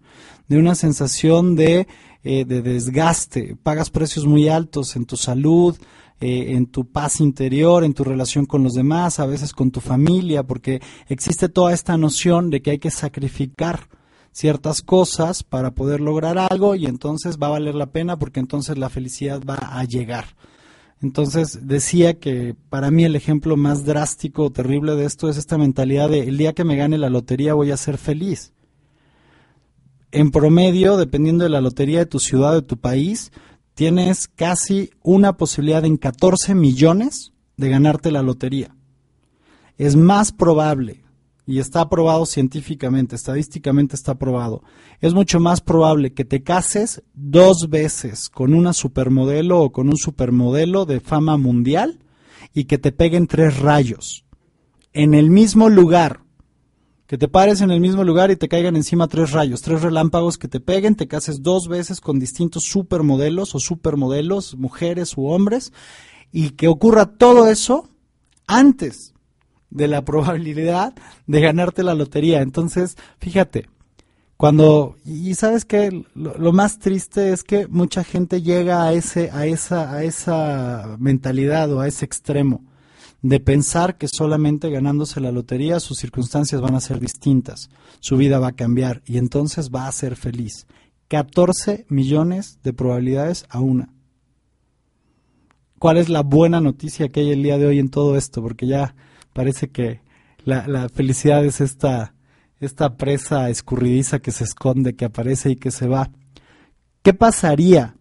de 0.48 0.58
una 0.58 0.76
sensación 0.76 1.56
de, 1.56 1.88
eh, 2.24 2.46
de 2.46 2.62
desgaste. 2.62 3.56
Pagas 3.62 3.90
precios 3.90 4.26
muy 4.26 4.50
altos 4.50 4.96
en 4.96 5.06
tu 5.06 5.18
salud, 5.18 5.78
eh, 6.20 6.54
en 6.56 6.68
tu 6.68 6.86
paz 6.86 7.20
interior, 7.20 7.84
en 7.84 7.94
tu 7.94 8.04
relación 8.04 8.46
con 8.46 8.64
los 8.64 8.74
demás, 8.74 9.20
a 9.20 9.26
veces 9.26 9.54
con 9.54 9.72
tu 9.72 9.82
familia, 9.82 10.44
porque 10.44 10.82
existe 11.08 11.50
toda 11.50 11.74
esta 11.74 11.98
noción 11.98 12.50
de 12.50 12.62
que 12.62 12.72
hay 12.72 12.80
que 12.80 12.92
sacrificar 12.92 13.88
ciertas 14.32 14.82
cosas 14.82 15.44
para 15.44 15.72
poder 15.72 16.00
lograr 16.00 16.38
algo 16.38 16.76
y 16.76 16.86
entonces 16.86 17.38
va 17.38 17.48
a 17.48 17.52
valer 17.52 17.76
la 17.76 17.88
pena 17.88 18.18
porque 18.18 18.40
entonces 18.40 18.78
la 18.78 18.90
felicidad 18.90 19.42
va 19.48 19.56
a 19.56 19.84
llegar. 19.84 20.36
Entonces 21.02 21.68
decía 21.68 22.20
que 22.20 22.56
para 22.70 22.92
mí 22.92 23.04
el 23.04 23.16
ejemplo 23.16 23.58
más 23.58 23.86
drástico 23.86 24.46
o 24.46 24.52
terrible 24.52 24.96
de 24.96 25.06
esto 25.06 25.30
es 25.30 25.38
esta 25.38 25.58
mentalidad 25.58 26.10
de 26.10 26.28
el 26.28 26.38
día 26.38 26.54
que 26.54 26.64
me 26.64 26.76
gane 26.76 26.98
la 26.98 27.10
lotería 27.10 27.56
voy 27.56 27.72
a 27.72 27.78
ser 27.78 27.98
feliz. 27.98 28.54
En 30.12 30.30
promedio, 30.32 30.98
dependiendo 30.98 31.44
de 31.44 31.50
la 31.50 31.62
lotería 31.62 32.00
de 32.00 32.06
tu 32.06 32.20
ciudad 32.20 32.52
o 32.52 32.62
de 32.62 32.68
tu 32.68 32.78
país, 32.78 33.32
tienes 33.74 34.28
casi 34.28 34.92
una 35.02 35.38
posibilidad 35.38 35.86
en 35.86 35.98
14 35.98 36.54
millones 36.54 37.32
de 37.58 37.70
ganarte 37.70 38.12
la 38.12 38.22
lotería. 38.22 38.76
Es 39.78 39.96
más 39.96 40.32
probable 40.32 41.01
y 41.46 41.60
está 41.60 41.82
aprobado 41.82 42.26
científicamente, 42.26 43.16
estadísticamente 43.16 43.96
está 43.96 44.14
aprobado, 44.14 44.64
es 45.00 45.14
mucho 45.14 45.40
más 45.40 45.62
probable 45.62 46.14
que 46.14 46.26
te 46.26 46.44
cases 46.44 47.04
dos 47.14 47.70
veces 47.70 48.30
con 48.30 48.54
una 48.54 48.74
supermodelo 48.74 49.62
o 49.62 49.72
con 49.72 49.90
un 49.90 49.98
supermodelo 49.98 50.86
de 50.86 51.00
fama 51.00 51.38
mundial 51.38 52.00
y 52.54 52.66
que 52.66 52.78
te 52.78 52.92
peguen 52.92 53.28
tres 53.28 53.60
rayos 53.60 54.26
en 54.94 55.14
el 55.14 55.30
mismo 55.30 55.70
lugar. 55.70 56.22
Que 57.08 57.18
te 57.18 57.28
pares 57.28 57.60
en 57.60 57.72
el 57.72 57.82
mismo 57.82 58.06
lugar 58.06 58.32
y 58.32 58.38
te 58.38 58.48
caigan 58.48 58.78
encima 58.78 59.10
tres 59.10 59.32
rayos, 59.32 59.62
tres 59.62 59.82
relámpagos 59.82 60.38
que 60.38 60.48
te 60.48 60.62
peguen, 60.62 60.96
te 60.96 61.10
cases 61.10 61.42
dos 61.42 61.68
veces 61.68 62.00
con 62.00 62.20
distintos 62.20 62.64
supermodelos 62.64 63.54
o 63.54 63.60
supermodelos, 63.60 64.56
mujeres 64.56 65.18
u 65.18 65.26
hombres, 65.26 65.74
y 66.32 66.52
que 66.52 66.70
ocurra 66.70 67.18
todo 67.18 67.48
eso 67.48 67.90
antes 68.48 69.11
de 69.72 69.88
la 69.88 70.02
probabilidad 70.06 70.94
de 71.26 71.42
ganarte 71.42 71.84
la 71.84 71.96
lotería. 71.96 72.42
Entonces, 72.42 72.98
fíjate, 73.20 73.68
cuando 74.38 74.96
y 75.06 75.36
sabes 75.36 75.66
que 75.66 76.04
lo, 76.16 76.52
más 76.52 76.80
triste 76.80 77.32
es 77.32 77.44
que 77.44 77.68
mucha 77.68 78.04
gente 78.04 78.42
llega 78.42 78.84
a 78.84 78.94
ese 78.94 79.30
a 79.32 79.46
esa 79.46 79.94
a 79.94 80.04
esa 80.04 80.96
mentalidad 81.00 81.72
o 81.72 81.80
a 81.80 81.88
ese 81.88 82.06
extremo 82.06 82.64
de 83.22 83.40
pensar 83.40 84.00
que 84.00 84.08
solamente 84.08 84.72
ganándose 84.72 85.22
la 85.22 85.32
lotería 85.32 85.80
sus 85.80 86.00
circunstancias 86.00 86.60
van 86.60 86.74
a 86.74 86.80
ser 86.80 87.00
distintas, 87.00 87.70
su 88.00 88.18
vida 88.18 88.40
va 88.40 88.48
a 88.48 88.56
cambiar 88.56 89.04
y 89.06 89.20
entonces 89.20 89.70
va 89.70 89.88
a 89.88 89.92
ser 89.92 90.16
feliz. 90.16 90.66
14 91.08 91.86
millones 91.90 92.58
de 92.64 92.74
probabilidades 92.74 93.46
a 93.50 93.60
una. 93.60 93.94
¿Cuál 95.78 95.98
es 95.98 96.10
la 96.10 96.24
buena 96.24 96.62
noticia 96.62 97.10
que 97.10 97.20
hay 97.20 97.32
el 97.32 97.44
día 97.44 97.58
de 97.58 97.68
hoy 97.68 97.80
en 97.80 97.90
todo 97.90 98.16
esto? 98.16 98.42
Porque 98.42 98.66
ya 98.66 98.96
parece 99.34 99.70
que 99.70 100.02
la, 100.44 100.90
felicidad 100.90 101.46
es 101.46 101.62
esta, 101.62 102.14
esta 102.60 102.98
presa 102.98 103.50
escurridiza 103.50 104.20
que 104.20 104.32
se 104.32 104.44
esconde, 104.44 104.96
que 104.96 105.06
aparece 105.06 105.52
y 105.52 105.56
que 105.56 105.72
se 105.72 105.88
va. 105.88 106.12
¿Qué 107.04 107.14
pasaría 107.14 107.96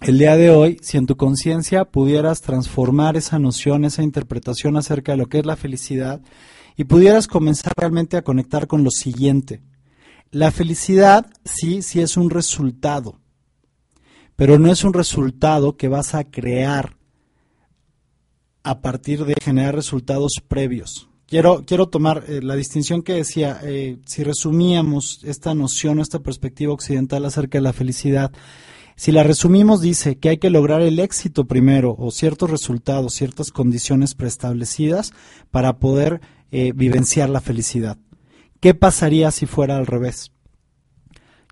el 0.00 0.18
día 0.18 0.36
de 0.36 0.50
hoy 0.50 0.78
si 0.82 0.96
en 0.96 1.06
tu 1.06 1.16
conciencia 1.16 1.84
pudieras 1.84 2.40
transformar 2.40 3.16
esa 3.16 3.38
noción, 3.38 3.84
esa 3.84 4.02
interpretación 4.02 4.76
acerca 4.76 5.12
de 5.12 5.18
lo 5.18 5.26
que 5.26 5.38
es 5.38 5.46
la 5.46 5.56
felicidad 5.56 6.20
y 6.76 6.84
pudieras 6.84 7.26
comenzar 7.26 7.72
realmente 7.76 8.16
a 8.16 8.22
conectar 8.22 8.66
con 8.66 8.84
lo 8.84 8.90
siguiente? 8.90 9.62
La 10.30 10.50
felicidad 10.50 11.26
sí, 11.44 11.82
sí 11.82 12.00
es 12.00 12.16
un 12.16 12.30
resultado, 12.30 13.18
pero 14.36 14.58
no 14.58 14.70
es 14.70 14.84
un 14.84 14.92
resultado 14.92 15.76
que 15.76 15.88
vas 15.88 16.14
a 16.14 16.24
crear 16.24 16.97
a 18.68 18.82
partir 18.82 19.24
de 19.24 19.34
generar 19.42 19.74
resultados 19.74 20.42
previos. 20.46 21.08
Quiero, 21.26 21.64
quiero 21.66 21.88
tomar 21.88 22.24
eh, 22.28 22.42
la 22.42 22.54
distinción 22.54 23.02
que 23.02 23.14
decía, 23.14 23.60
eh, 23.62 23.98
si 24.04 24.24
resumíamos 24.24 25.20
esta 25.24 25.54
noción, 25.54 26.00
esta 26.00 26.20
perspectiva 26.20 26.74
occidental 26.74 27.24
acerca 27.24 27.56
de 27.56 27.62
la 27.62 27.72
felicidad, 27.72 28.30
si 28.94 29.10
la 29.10 29.22
resumimos 29.22 29.80
dice 29.80 30.18
que 30.18 30.28
hay 30.28 30.38
que 30.38 30.50
lograr 30.50 30.82
el 30.82 30.98
éxito 30.98 31.46
primero 31.46 31.96
o 31.98 32.10
ciertos 32.10 32.50
resultados, 32.50 33.14
ciertas 33.14 33.52
condiciones 33.52 34.14
preestablecidas 34.14 35.12
para 35.50 35.78
poder 35.78 36.20
eh, 36.50 36.72
vivenciar 36.74 37.30
la 37.30 37.40
felicidad. 37.40 37.96
¿Qué 38.60 38.74
pasaría 38.74 39.30
si 39.30 39.46
fuera 39.46 39.78
al 39.78 39.86
revés? 39.86 40.32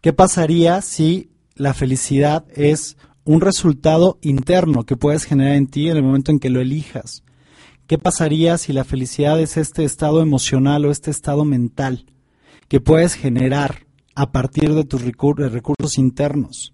¿Qué 0.03 0.13
pasaría 0.13 0.83
si 0.83 1.31
la 1.55 1.73
felicidad 1.73 2.45
es 2.55 2.99
un 3.27 3.41
resultado 3.41 4.19
interno 4.23 4.85
que 4.85 4.97
puedes 4.97 5.25
generar 5.25 5.57
en 5.57 5.67
ti 5.67 5.91
en 5.91 5.97
el 5.97 6.05
momento 6.05 6.31
en 6.31 6.39
que 6.39 6.49
lo 6.49 6.61
elijas. 6.61 7.25
¿Qué 7.89 7.99
pasaría 7.99 8.57
si 8.57 8.73
la 8.73 8.85
felicidad 8.85 9.41
es 9.41 9.57
este 9.57 9.85
estado 9.85 10.23
emocional 10.23 10.85
o 10.85 10.93
este 10.93 11.11
estado 11.11 11.45
mental 11.45 12.07
que 12.69 12.81
puedes 12.81 13.15
generar 13.15 13.87
a 14.15 14.31
partir 14.31 14.75
de 14.75 14.85
tus 14.85 15.03
recursos 15.03 15.99
internos? 15.99 16.73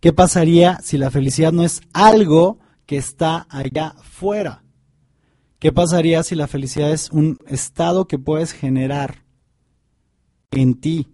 ¿Qué 0.00 0.12
pasaría 0.12 0.78
si 0.82 0.98
la 0.98 1.10
felicidad 1.10 1.52
no 1.52 1.64
es 1.64 1.80
algo 1.94 2.58
que 2.84 2.98
está 2.98 3.46
allá 3.48 3.94
fuera? 4.02 4.62
¿Qué 5.58 5.72
pasaría 5.72 6.22
si 6.22 6.34
la 6.34 6.46
felicidad 6.46 6.92
es 6.92 7.10
un 7.10 7.38
estado 7.46 8.06
que 8.06 8.18
puedes 8.18 8.52
generar 8.52 9.24
en 10.50 10.78
ti, 10.78 11.08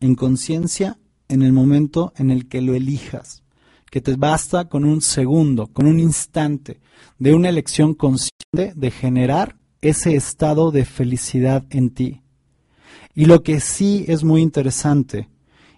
en 0.00 0.14
conciencia, 0.14 0.98
en 1.28 1.42
el 1.42 1.52
momento 1.52 2.14
en 2.16 2.30
el 2.30 2.48
que 2.48 2.62
lo 2.62 2.74
elijas? 2.74 3.41
Que 3.92 4.00
te 4.00 4.16
basta 4.16 4.70
con 4.70 4.86
un 4.86 5.02
segundo, 5.02 5.66
con 5.66 5.86
un 5.86 6.00
instante 6.00 6.80
de 7.18 7.34
una 7.34 7.50
elección 7.50 7.92
consciente 7.92 8.72
de 8.74 8.90
generar 8.90 9.56
ese 9.82 10.16
estado 10.16 10.70
de 10.70 10.86
felicidad 10.86 11.66
en 11.68 11.90
ti. 11.90 12.22
Y 13.14 13.26
lo 13.26 13.42
que 13.42 13.60
sí 13.60 14.06
es 14.08 14.24
muy 14.24 14.40
interesante 14.40 15.28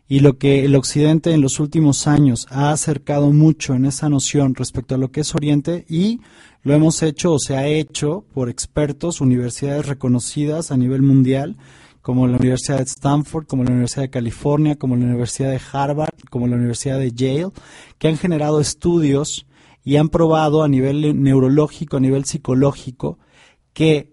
y 0.06 0.21
lo 0.21 0.38
que 0.38 0.64
el 0.64 0.76
Occidente 0.76 1.33
en 1.33 1.40
los 1.40 1.59
últimos 1.59 2.06
años 2.06 2.47
ha 2.50 2.71
acercado 2.71 3.33
mucho 3.33 3.75
en 3.75 3.85
esa 3.85 4.09
noción 4.09 4.54
respecto 4.54 4.94
a 4.94 4.99
lo 4.99 5.11
que 5.11 5.23
es 5.23 5.35
Oriente 5.35 5.85
y 5.88 6.21
lo 6.62 6.73
hemos 6.73 7.02
hecho 7.02 7.33
o 7.33 7.40
se 7.40 7.56
ha 7.56 7.66
hecho 7.66 8.25
por 8.33 8.49
expertos, 8.49 9.21
universidades 9.21 9.88
reconocidas 9.88 10.71
a 10.71 10.76
nivel 10.76 11.02
mundial, 11.02 11.56
como 12.04 12.26
la 12.26 12.37
Universidad 12.37 12.76
de 12.76 12.82
Stanford, 12.82 13.46
como 13.46 13.64
la 13.64 13.70
Universidad 13.70 14.02
de 14.02 14.11
California, 14.11 14.76
como 14.76 14.94
la 14.94 15.06
Universidad 15.06 15.50
de 15.50 15.61
Harvard, 15.73 16.12
como 16.28 16.46
la 16.46 16.56
Universidad 16.56 16.99
de 16.99 17.12
Yale, 17.12 17.50
que 17.96 18.08
han 18.08 18.18
generado 18.18 18.61
estudios 18.61 19.46
y 19.82 19.96
han 19.96 20.11
probado 20.11 20.62
a 20.62 20.68
nivel 20.68 21.23
neurológico, 21.23 21.96
a 21.96 22.00
nivel 22.00 22.26
psicológico, 22.26 23.18
que 23.73 24.12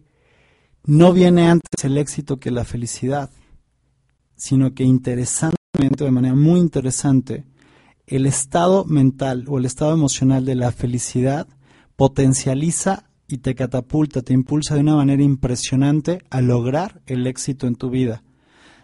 no 0.85 1.11
viene 1.11 1.49
antes 1.49 1.83
el 1.83 1.97
éxito 1.97 2.39
que 2.39 2.49
la 2.49 2.63
felicidad, 2.63 3.29
sino 4.37 4.73
que 4.73 4.85
interesantemente, 4.85 6.05
de 6.05 6.11
manera 6.11 6.33
muy 6.33 6.61
interesante, 6.61 7.43
el 8.07 8.25
estado 8.25 8.85
mental 8.85 9.43
o 9.49 9.57
el 9.57 9.65
estado 9.65 9.93
emocional 9.93 10.45
de 10.45 10.55
la 10.55 10.71
felicidad 10.71 11.45
potencializa 11.97 13.10
y 13.31 13.37
te 13.37 13.55
catapulta, 13.55 14.21
te 14.21 14.33
impulsa 14.33 14.75
de 14.75 14.81
una 14.81 14.95
manera 14.95 15.23
impresionante 15.23 16.21
a 16.29 16.41
lograr 16.41 17.01
el 17.05 17.27
éxito 17.27 17.67
en 17.67 17.75
tu 17.75 17.89
vida. 17.89 18.23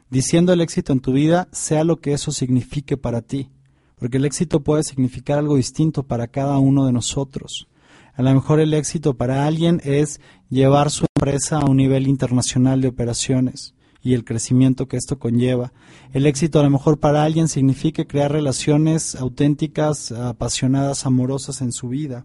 Diciendo 0.10 0.54
el 0.54 0.62
éxito 0.62 0.94
en 0.94 1.02
tu 1.02 1.12
vida, 1.12 1.48
sea 1.52 1.84
lo 1.84 1.98
que 1.98 2.14
eso 2.14 2.32
signifique 2.32 2.96
para 2.98 3.22
ti, 3.22 3.50
porque 3.98 4.18
el 4.18 4.26
éxito 4.26 4.62
puede 4.62 4.84
significar 4.84 5.38
algo 5.38 5.58
distinto 5.58 6.04
para 6.04 6.28
cada 6.28 6.60
uno 6.60 6.86
de 6.86 6.94
nosotros. 6.94 7.68
A 8.14 8.22
lo 8.22 8.34
mejor 8.34 8.60
el 8.60 8.74
éxito 8.74 9.16
para 9.16 9.46
alguien 9.46 9.82
es 9.84 10.22
llevar 10.50 10.92
su 10.92 11.06
empresa 11.16 11.60
a 11.60 11.66
un 11.66 11.78
nivel 11.78 12.08
internacional 12.08 12.82
de 12.82 12.88
operaciones 12.88 13.76
y 14.02 14.14
el 14.14 14.24
crecimiento 14.24 14.88
que 14.88 14.98
esto 14.98 15.20
conlleva. 15.20 15.74
El 16.14 16.26
éxito 16.26 16.60
a 16.60 16.64
lo 16.64 16.70
mejor 16.70 17.00
para 17.00 17.24
alguien 17.24 17.48
significa 17.48 18.06
crear 18.06 18.32
relaciones 18.32 19.16
auténticas, 19.16 20.12
apasionadas, 20.12 21.06
amorosas 21.06 21.62
en 21.62 21.74
su 21.74 21.90
vida 21.90 22.24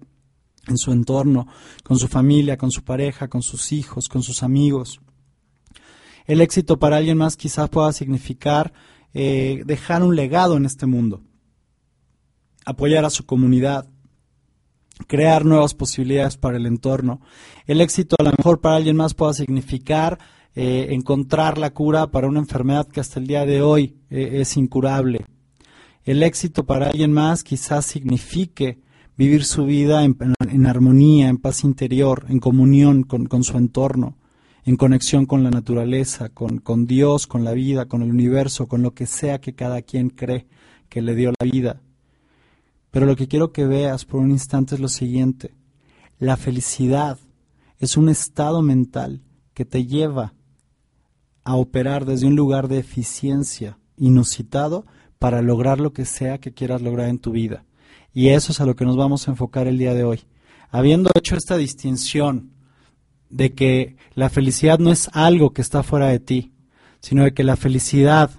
en 0.66 0.78
su 0.78 0.92
entorno, 0.92 1.46
con 1.82 1.98
su 1.98 2.08
familia, 2.08 2.56
con 2.56 2.70
su 2.70 2.82
pareja, 2.82 3.28
con 3.28 3.42
sus 3.42 3.72
hijos, 3.72 4.08
con 4.08 4.22
sus 4.22 4.42
amigos. 4.42 5.00
El 6.26 6.40
éxito 6.40 6.78
para 6.78 6.98
alguien 6.98 7.18
más 7.18 7.36
quizás 7.36 7.68
pueda 7.68 7.92
significar 7.92 8.72
eh, 9.14 9.62
dejar 9.66 10.02
un 10.02 10.16
legado 10.16 10.56
en 10.56 10.64
este 10.64 10.86
mundo, 10.86 11.22
apoyar 12.64 13.04
a 13.04 13.10
su 13.10 13.26
comunidad, 13.26 13.88
crear 15.06 15.44
nuevas 15.44 15.74
posibilidades 15.74 16.36
para 16.36 16.56
el 16.56 16.66
entorno. 16.66 17.20
El 17.66 17.80
éxito 17.80 18.16
a 18.18 18.22
lo 18.22 18.32
mejor 18.36 18.60
para 18.60 18.76
alguien 18.76 18.96
más 18.96 19.14
pueda 19.14 19.34
significar 19.34 20.18
eh, 20.54 20.88
encontrar 20.90 21.58
la 21.58 21.70
cura 21.70 22.10
para 22.10 22.28
una 22.28 22.38
enfermedad 22.38 22.86
que 22.86 23.00
hasta 23.00 23.18
el 23.18 23.26
día 23.26 23.46
de 23.46 23.62
hoy 23.62 23.96
eh, 24.10 24.40
es 24.40 24.56
incurable. 24.56 25.26
El 26.04 26.22
éxito 26.22 26.64
para 26.64 26.86
alguien 26.86 27.12
más 27.12 27.42
quizás 27.44 27.86
signifique 27.86 28.80
vivir 29.22 29.44
su 29.44 29.64
vida 29.64 30.04
en, 30.04 30.66
armonía, 30.66 31.28
en 31.28 31.38
paz 31.38 31.62
interior, 31.62 32.26
en 32.28 32.40
comunión 32.40 33.04
con, 33.04 33.44
su 33.44 33.56
entorno, 33.56 34.16
en 34.64 34.74
conexión 34.74 35.26
con 35.26 35.44
la 35.44 35.50
naturaleza, 35.50 36.28
con, 36.28 36.58
con 36.58 36.86
Dios, 36.86 37.28
con 37.28 37.44
la 37.44 37.52
vida, 37.52 37.86
con 37.86 38.02
el 38.02 38.10
universo, 38.10 38.66
con 38.66 38.82
lo 38.82 38.94
que 38.94 39.06
sea 39.06 39.40
que 39.40 39.54
cada 39.54 39.80
quien 39.82 40.10
cree 40.10 40.48
que 40.88 41.02
le 41.02 41.14
dio 41.14 41.32
la 41.38 41.48
vida. 41.48 41.80
Pero 42.90 43.06
lo 43.06 43.14
que 43.14 43.28
quiero 43.28 43.52
que 43.52 43.64
veas 43.64 44.04
por 44.04 44.18
un 44.18 44.32
instante 44.32 44.74
es 44.74 44.80
lo 44.80 44.88
siguiente. 44.88 45.54
La 46.18 46.36
felicidad 46.36 47.16
es 47.78 47.96
un 47.96 48.08
estado 48.08 48.60
mental 48.60 49.22
que 49.54 49.64
te 49.64 49.86
lleva 49.86 50.34
a 51.44 51.54
operar 51.54 52.06
desde 52.06 52.26
un 52.26 52.34
lugar 52.34 52.66
de 52.66 52.78
eficiencia 52.78 53.78
inusitado 53.96 54.84
para 55.20 55.42
lograr 55.42 55.78
lo 55.78 55.92
que 55.92 56.06
sea 56.06 56.38
que 56.38 56.52
quieras 56.52 56.82
lograr 56.82 57.08
en 57.08 57.20
tu 57.20 57.30
vida. 57.30 57.64
Y 58.14 58.28
eso 58.28 58.52
es 58.52 58.60
a 58.60 58.66
lo 58.66 58.76
que 58.76 58.84
nos 58.84 58.96
vamos 58.96 59.26
a 59.26 59.30
enfocar 59.30 59.66
el 59.66 59.78
día 59.78 59.94
de 59.94 60.04
hoy. 60.04 60.20
Habiendo 60.70 61.10
hecho 61.14 61.36
esta 61.36 61.56
distinción 61.56 62.50
de 63.30 63.54
que 63.54 63.96
la 64.14 64.28
felicidad 64.28 64.78
no 64.78 64.92
es 64.92 65.08
algo 65.12 65.52
que 65.52 65.62
está 65.62 65.82
fuera 65.82 66.08
de 66.08 66.20
ti, 66.20 66.52
sino 67.00 67.24
de 67.24 67.32
que 67.32 67.44
la 67.44 67.56
felicidad 67.56 68.30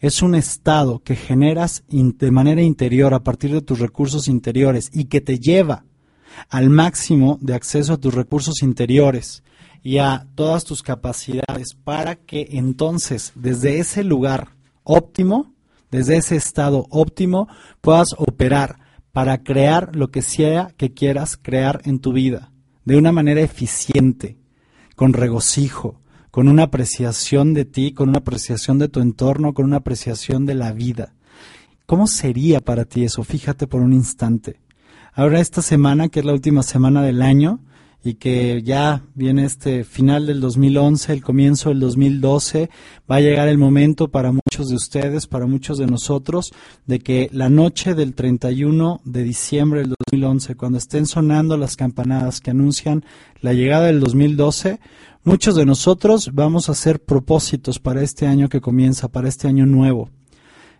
es 0.00 0.22
un 0.22 0.34
estado 0.34 1.00
que 1.00 1.16
generas 1.16 1.82
de 1.88 2.30
manera 2.30 2.62
interior 2.62 3.14
a 3.14 3.22
partir 3.22 3.52
de 3.52 3.62
tus 3.62 3.78
recursos 3.78 4.28
interiores 4.28 4.90
y 4.92 5.06
que 5.06 5.20
te 5.20 5.38
lleva 5.38 5.84
al 6.48 6.70
máximo 6.70 7.38
de 7.40 7.54
acceso 7.54 7.94
a 7.94 7.96
tus 7.96 8.14
recursos 8.14 8.62
interiores 8.62 9.42
y 9.82 9.98
a 9.98 10.26
todas 10.34 10.64
tus 10.64 10.82
capacidades 10.82 11.74
para 11.84 12.16
que 12.16 12.48
entonces 12.52 13.32
desde 13.34 13.78
ese 13.80 14.04
lugar 14.04 14.54
óptimo, 14.84 15.52
desde 15.90 16.16
ese 16.16 16.36
estado 16.36 16.86
óptimo, 16.90 17.48
puedas 17.80 18.08
operar 18.16 18.78
para 19.12 19.42
crear 19.42 19.94
lo 19.96 20.10
que 20.10 20.22
sea 20.22 20.72
que 20.76 20.92
quieras 20.92 21.36
crear 21.36 21.80
en 21.84 21.98
tu 21.98 22.12
vida, 22.12 22.52
de 22.84 22.96
una 22.96 23.12
manera 23.12 23.40
eficiente, 23.40 24.38
con 24.96 25.12
regocijo, 25.12 26.00
con 26.30 26.48
una 26.48 26.64
apreciación 26.64 27.54
de 27.54 27.64
ti, 27.64 27.92
con 27.92 28.10
una 28.10 28.18
apreciación 28.18 28.78
de 28.78 28.88
tu 28.88 29.00
entorno, 29.00 29.54
con 29.54 29.64
una 29.64 29.78
apreciación 29.78 30.46
de 30.46 30.54
la 30.54 30.72
vida. 30.72 31.14
¿Cómo 31.86 32.06
sería 32.06 32.60
para 32.60 32.84
ti 32.84 33.04
eso? 33.04 33.24
Fíjate 33.24 33.66
por 33.66 33.80
un 33.80 33.92
instante. 33.92 34.60
Ahora 35.14 35.40
esta 35.40 35.62
semana, 35.62 36.08
que 36.08 36.20
es 36.20 36.26
la 36.26 36.32
última 36.32 36.62
semana 36.62 37.02
del 37.02 37.22
año, 37.22 37.60
y 38.08 38.14
que 38.14 38.62
ya 38.62 39.02
viene 39.14 39.44
este 39.44 39.84
final 39.84 40.26
del 40.26 40.40
2011, 40.40 41.12
el 41.12 41.22
comienzo 41.22 41.68
del 41.68 41.80
2012, 41.80 42.70
va 43.10 43.16
a 43.16 43.20
llegar 43.20 43.48
el 43.48 43.58
momento 43.58 44.08
para 44.08 44.32
muchos 44.32 44.68
de 44.68 44.76
ustedes, 44.76 45.26
para 45.26 45.44
muchos 45.44 45.76
de 45.76 45.86
nosotros, 45.86 46.52
de 46.86 47.00
que 47.00 47.28
la 47.32 47.50
noche 47.50 47.94
del 47.94 48.14
31 48.14 49.02
de 49.04 49.22
diciembre 49.24 49.80
del 49.80 49.94
2011, 50.10 50.54
cuando 50.54 50.78
estén 50.78 51.04
sonando 51.04 51.58
las 51.58 51.76
campanadas 51.76 52.40
que 52.40 52.50
anuncian 52.50 53.04
la 53.42 53.52
llegada 53.52 53.88
del 53.88 54.00
2012, 54.00 54.80
muchos 55.24 55.54
de 55.54 55.66
nosotros 55.66 56.30
vamos 56.32 56.70
a 56.70 56.72
hacer 56.72 57.02
propósitos 57.02 57.78
para 57.78 58.00
este 58.00 58.26
año 58.26 58.48
que 58.48 58.62
comienza, 58.62 59.08
para 59.08 59.28
este 59.28 59.48
año 59.48 59.66
nuevo. 59.66 60.08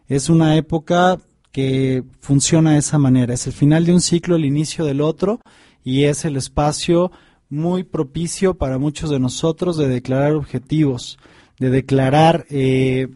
Es 0.06 0.30
una 0.30 0.56
época 0.56 1.18
que 1.52 2.04
funciona 2.20 2.73
de 2.73 2.78
esa 2.78 2.97
manera, 2.97 3.35
es 3.35 3.47
el 3.47 3.52
final 3.52 3.85
de 3.85 3.92
un 3.92 4.00
ciclo, 4.00 4.37
el 4.37 4.47
inicio 4.47 4.87
del 4.87 5.02
otro, 5.02 5.40
y 5.88 6.04
es 6.04 6.26
el 6.26 6.37
espacio 6.37 7.11
muy 7.49 7.83
propicio 7.83 8.59
para 8.59 8.76
muchos 8.76 9.09
de 9.09 9.18
nosotros 9.18 9.78
de 9.78 9.88
declarar 9.88 10.35
objetivos, 10.35 11.18
de 11.59 11.71
declarar 11.71 12.45
eh, 12.50 13.09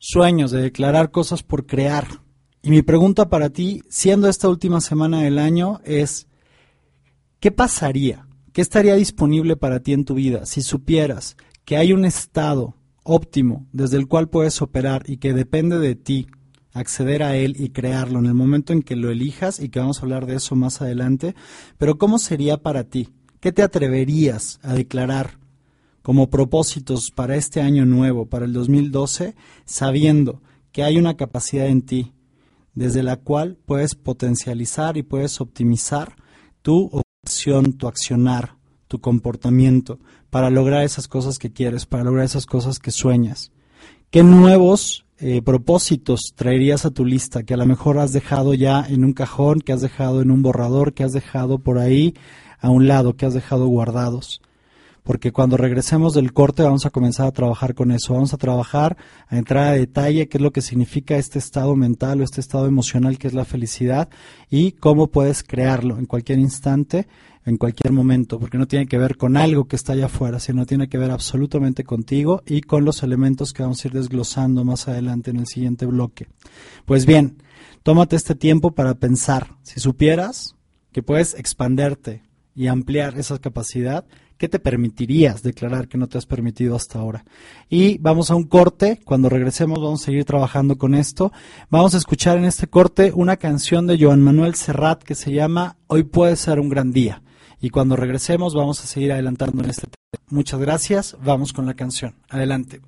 sueños, 0.00 0.50
de 0.50 0.62
declarar 0.62 1.12
cosas 1.12 1.44
por 1.44 1.64
crear. 1.66 2.08
Y 2.60 2.70
mi 2.70 2.82
pregunta 2.82 3.28
para 3.28 3.50
ti, 3.50 3.84
siendo 3.88 4.28
esta 4.28 4.48
última 4.48 4.80
semana 4.80 5.20
del 5.20 5.38
año, 5.38 5.80
es, 5.84 6.26
¿qué 7.38 7.52
pasaría? 7.52 8.26
¿Qué 8.52 8.60
estaría 8.60 8.96
disponible 8.96 9.54
para 9.54 9.78
ti 9.78 9.92
en 9.92 10.04
tu 10.04 10.14
vida 10.14 10.44
si 10.44 10.60
supieras 10.60 11.36
que 11.64 11.76
hay 11.76 11.92
un 11.92 12.04
estado 12.04 12.74
óptimo 13.04 13.68
desde 13.70 13.96
el 13.96 14.08
cual 14.08 14.28
puedes 14.28 14.60
operar 14.60 15.04
y 15.06 15.18
que 15.18 15.34
depende 15.34 15.78
de 15.78 15.94
ti 15.94 16.26
acceder 16.74 17.22
a 17.22 17.36
él 17.36 17.56
y 17.58 17.70
crearlo 17.70 18.18
en 18.18 18.26
el 18.26 18.34
momento 18.34 18.72
en 18.72 18.82
que 18.82 18.96
lo 18.96 19.10
elijas 19.10 19.60
y 19.60 19.70
que 19.70 19.78
vamos 19.78 19.98
a 19.98 20.02
hablar 20.02 20.26
de 20.26 20.34
eso 20.36 20.56
más 20.56 20.82
adelante. 20.82 21.34
Pero 21.78 21.96
¿cómo 21.96 22.18
sería 22.18 22.58
para 22.58 22.84
ti? 22.84 23.08
¿Qué 23.40 23.52
te 23.52 23.62
atreverías 23.62 24.58
a 24.62 24.74
declarar 24.74 25.38
como 26.02 26.28
propósitos 26.28 27.10
para 27.10 27.36
este 27.36 27.62
año 27.62 27.86
nuevo, 27.86 28.26
para 28.26 28.44
el 28.44 28.52
2012, 28.52 29.34
sabiendo 29.64 30.42
que 30.70 30.82
hay 30.82 30.98
una 30.98 31.16
capacidad 31.16 31.66
en 31.66 31.80
ti 31.80 32.12
desde 32.74 33.02
la 33.02 33.16
cual 33.16 33.56
puedes 33.64 33.94
potencializar 33.94 34.96
y 34.96 35.02
puedes 35.02 35.40
optimizar 35.40 36.16
tu 36.60 36.90
acción, 37.24 37.74
tu 37.74 37.86
accionar, 37.86 38.56
tu 38.88 39.00
comportamiento 39.00 39.98
para 40.30 40.50
lograr 40.50 40.82
esas 40.82 41.06
cosas 41.06 41.38
que 41.38 41.52
quieres, 41.52 41.86
para 41.86 42.04
lograr 42.04 42.24
esas 42.24 42.46
cosas 42.46 42.80
que 42.80 42.90
sueñas? 42.90 43.52
¿Qué 44.10 44.22
nuevos 44.22 45.03
eh, 45.26 45.40
propósitos 45.40 46.34
traerías 46.34 46.84
a 46.84 46.90
tu 46.90 47.06
lista 47.06 47.44
que 47.44 47.54
a 47.54 47.56
lo 47.56 47.64
mejor 47.64 47.98
has 47.98 48.12
dejado 48.12 48.52
ya 48.52 48.84
en 48.86 49.06
un 49.06 49.14
cajón, 49.14 49.62
que 49.62 49.72
has 49.72 49.80
dejado 49.80 50.20
en 50.20 50.30
un 50.30 50.42
borrador, 50.42 50.92
que 50.92 51.02
has 51.02 51.14
dejado 51.14 51.60
por 51.60 51.78
ahí 51.78 52.12
a 52.60 52.68
un 52.68 52.88
lado, 52.88 53.16
que 53.16 53.24
has 53.24 53.32
dejado 53.32 53.66
guardados? 53.66 54.42
Porque 55.02 55.32
cuando 55.32 55.56
regresemos 55.56 56.12
del 56.12 56.34
corte 56.34 56.62
vamos 56.62 56.84
a 56.84 56.90
comenzar 56.90 57.26
a 57.26 57.32
trabajar 57.32 57.74
con 57.74 57.90
eso, 57.90 58.12
vamos 58.12 58.34
a 58.34 58.36
trabajar 58.36 58.98
a 59.26 59.38
entrar 59.38 59.68
a 59.68 59.72
detalle 59.72 60.28
qué 60.28 60.36
es 60.36 60.42
lo 60.42 60.52
que 60.52 60.60
significa 60.60 61.16
este 61.16 61.38
estado 61.38 61.74
mental 61.74 62.20
o 62.20 62.24
este 62.24 62.42
estado 62.42 62.66
emocional 62.66 63.16
que 63.16 63.28
es 63.28 63.32
la 63.32 63.46
felicidad 63.46 64.10
y 64.50 64.72
cómo 64.72 65.06
puedes 65.06 65.42
crearlo 65.42 65.98
en 65.98 66.04
cualquier 66.04 66.38
instante 66.38 67.06
en 67.46 67.58
cualquier 67.58 67.92
momento, 67.92 68.40
porque 68.40 68.58
no 68.58 68.66
tiene 68.66 68.86
que 68.86 68.98
ver 68.98 69.16
con 69.16 69.36
algo 69.36 69.66
que 69.66 69.76
está 69.76 69.92
allá 69.92 70.06
afuera, 70.06 70.40
sino 70.40 70.64
tiene 70.64 70.88
que 70.88 70.98
ver 70.98 71.10
absolutamente 71.10 71.84
contigo 71.84 72.42
y 72.46 72.62
con 72.62 72.84
los 72.84 73.02
elementos 73.02 73.52
que 73.52 73.62
vamos 73.62 73.84
a 73.84 73.88
ir 73.88 73.94
desglosando 73.94 74.64
más 74.64 74.88
adelante 74.88 75.30
en 75.30 75.38
el 75.38 75.46
siguiente 75.46 75.84
bloque. 75.84 76.26
Pues 76.86 77.04
bien, 77.04 77.42
tómate 77.82 78.16
este 78.16 78.34
tiempo 78.34 78.72
para 78.72 78.94
pensar. 78.94 79.56
Si 79.62 79.78
supieras 79.78 80.56
que 80.92 81.02
puedes 81.02 81.34
expanderte 81.34 82.22
y 82.54 82.68
ampliar 82.68 83.18
esa 83.18 83.38
capacidad, 83.38 84.06
¿qué 84.38 84.48
te 84.48 84.58
permitirías 84.58 85.42
declarar 85.42 85.86
que 85.86 85.98
no 85.98 86.06
te 86.06 86.16
has 86.16 86.24
permitido 86.24 86.76
hasta 86.76 86.98
ahora? 86.98 87.26
Y 87.68 87.98
vamos 87.98 88.30
a 88.30 88.36
un 88.36 88.44
corte, 88.44 89.00
cuando 89.04 89.28
regresemos 89.28 89.80
vamos 89.80 90.02
a 90.02 90.06
seguir 90.06 90.24
trabajando 90.24 90.78
con 90.78 90.94
esto. 90.94 91.30
Vamos 91.68 91.94
a 91.94 91.98
escuchar 91.98 92.38
en 92.38 92.46
este 92.46 92.68
corte 92.68 93.12
una 93.14 93.36
canción 93.36 93.86
de 93.86 93.98
Joan 94.02 94.22
Manuel 94.22 94.54
Serrat 94.54 95.02
que 95.02 95.14
se 95.14 95.30
llama 95.30 95.76
Hoy 95.88 96.04
puede 96.04 96.36
ser 96.36 96.58
un 96.58 96.70
gran 96.70 96.90
día 96.90 97.20
y 97.64 97.70
cuando 97.70 97.96
regresemos 97.96 98.52
vamos 98.52 98.84
a 98.84 98.86
seguir 98.86 99.10
adelantando 99.12 99.64
en 99.64 99.70
este 99.70 99.86
tema. 99.86 100.22
Muchas 100.28 100.60
gracias, 100.60 101.16
vamos 101.24 101.54
con 101.54 101.64
la 101.64 101.72
canción. 101.72 102.14
Adelante. 102.28 102.82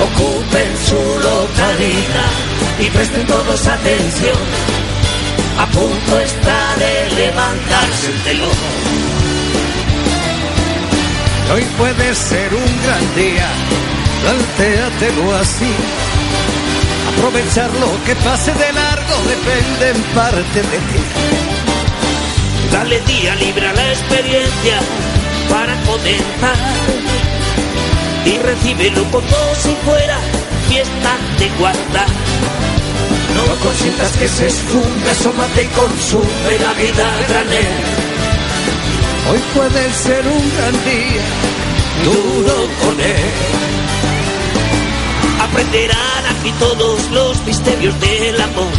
Ocupen 0.00 0.76
su 0.82 0.94
localidad 0.94 2.32
y 2.80 2.88
presten 2.88 3.26
todos 3.26 3.66
atención. 3.66 4.38
A 5.58 5.66
punto 5.66 6.20
está 6.20 6.76
de 6.78 7.16
levantarse 7.16 8.06
el 8.06 8.22
telón. 8.22 8.58
Hoy 11.52 11.62
puede 11.76 12.14
ser 12.14 12.54
un 12.54 12.82
gran 12.82 13.14
día, 13.14 13.48
plantéatelo 14.22 15.34
así. 15.36 15.70
Aprovechar 17.12 17.70
lo 17.74 18.04
que 18.06 18.16
pase 18.16 18.54
de 18.54 18.72
largo 18.72 19.14
depende 19.28 19.90
en 19.90 20.02
parte 20.14 20.62
de 20.62 20.78
ti. 20.78 21.02
Dale 22.72 23.00
día 23.00 23.34
libre 23.34 23.66
a 23.68 23.72
la 23.74 23.90
experiencia 23.90 24.80
para 25.50 25.74
comentar 25.82 26.56
y 28.24 28.38
recíbelo 28.38 29.04
como 29.10 29.36
si 29.62 29.74
fuera 29.84 30.18
fiesta 30.68 31.16
de 31.38 31.48
guardar. 31.58 32.08
No 33.34 33.54
consientas 33.64 34.12
que 34.16 34.28
se 34.28 34.46
esfume, 34.46 35.10
asómate 35.10 35.62
y 35.62 35.66
consume 35.68 36.58
la 36.60 36.72
vida 36.74 37.06
granel. 37.28 37.66
Hoy 39.30 39.38
puede 39.54 39.92
ser 39.92 40.26
un 40.26 40.50
gran 40.56 40.72
día, 40.84 41.24
duro 42.04 42.56
con 42.82 43.00
él. 43.00 43.68
Aprenderán 45.40 46.26
aquí 46.36 46.52
todos 46.58 47.10
los 47.10 47.44
misterios 47.44 47.98
del 48.00 48.40
amor. 48.40 48.72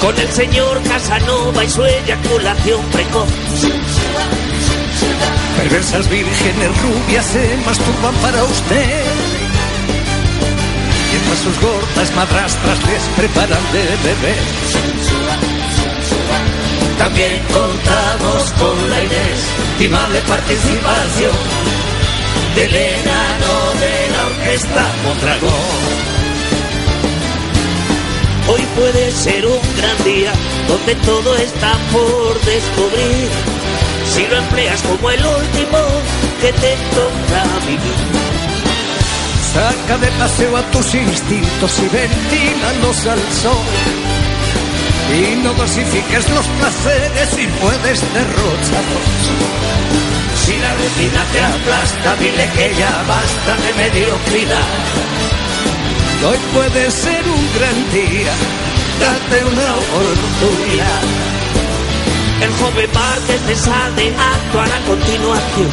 Con 0.00 0.18
el 0.18 0.28
señor 0.32 0.82
Casanova 0.82 1.64
y 1.64 1.68
su 1.68 1.84
eyaculación 1.84 2.80
precoz. 2.92 3.28
Perversas 5.62 6.08
vírgenes 6.08 6.70
rubias 6.80 7.26
se 7.26 7.56
masturban 7.66 8.14
para 8.22 8.42
usted. 8.44 9.04
Mientras 11.12 11.38
sus 11.38 11.60
gordas 11.60 12.16
madrastras 12.16 12.78
les 12.86 13.02
preparan 13.14 13.60
de 13.70 13.82
beber. 14.08 14.42
También 16.98 17.42
contamos 17.52 18.52
con 18.52 18.90
la 18.90 19.04
inestimable 19.04 20.20
participación 20.22 21.36
del 22.54 22.74
enano 22.74 23.54
de 23.80 24.12
la 24.16 24.26
orquesta 24.28 24.86
Mondragón. 25.04 26.10
Hoy 28.48 28.62
puede 28.76 29.10
ser 29.12 29.44
un 29.44 29.60
gran 29.76 30.04
día 30.04 30.32
donde 30.66 30.94
todo 31.04 31.36
está 31.36 31.76
por 31.92 32.40
descubrir. 32.46 33.59
Si 34.14 34.26
lo 34.26 34.36
empleas 34.36 34.82
como 34.82 35.10
el 35.10 35.24
último 35.24 35.78
que 36.40 36.52
te 36.52 36.76
toca 36.94 37.42
vivir. 37.66 38.30
Saca 39.52 39.98
de 39.98 40.10
paseo 40.12 40.56
a 40.56 40.62
tus 40.70 40.94
instintos 40.94 41.78
y 41.78 41.88
ventílalos 41.88 43.06
al 43.06 43.20
sol. 43.42 43.66
Y 45.14 45.36
no 45.42 45.52
dosifiques 45.54 46.28
los 46.30 46.46
placeres 46.58 47.38
y 47.38 47.46
puedes 47.62 48.00
derrocharlos. 48.14 49.08
Si 50.44 50.56
la 50.56 50.74
rutina 50.74 51.24
te 51.32 51.40
aplasta, 51.40 52.16
dile 52.16 52.48
que 52.56 52.74
ya 52.78 53.04
basta 53.06 53.52
de 53.62 53.72
mediocridad. 53.74 54.70
Hoy 56.26 56.38
puede 56.52 56.90
ser 56.90 57.24
un 57.28 57.44
gran 57.54 57.78
día, 57.92 58.32
date 59.00 59.44
una 59.44 59.76
oportunidad. 59.76 61.39
El 62.40 62.52
joven 62.54 62.90
Márquez 62.94 63.46
de 63.46 63.54
Sade 63.54 64.14
actuará 64.16 64.76
a 64.76 64.80
continuación. 64.86 65.70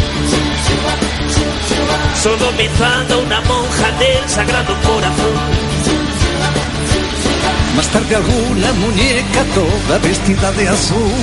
Sodomizando 2.22 3.20
una 3.20 3.42
monja 3.42 3.92
del 4.00 4.30
Sagrado 4.30 4.76
Corazón. 4.82 5.36
Más 7.76 7.88
tarde 7.88 8.16
alguna 8.16 8.74
muñeca 8.74 9.44
toda 9.56 10.00
vestida 10.00 10.52
de 10.52 10.68
azul. 10.68 11.14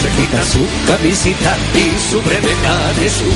Se 0.00 0.08
quita 0.10 0.42
su 0.44 0.66
camisita 0.86 1.56
y 1.74 2.10
su 2.10 2.22
breve 2.22 2.54
Jesús. 3.00 3.34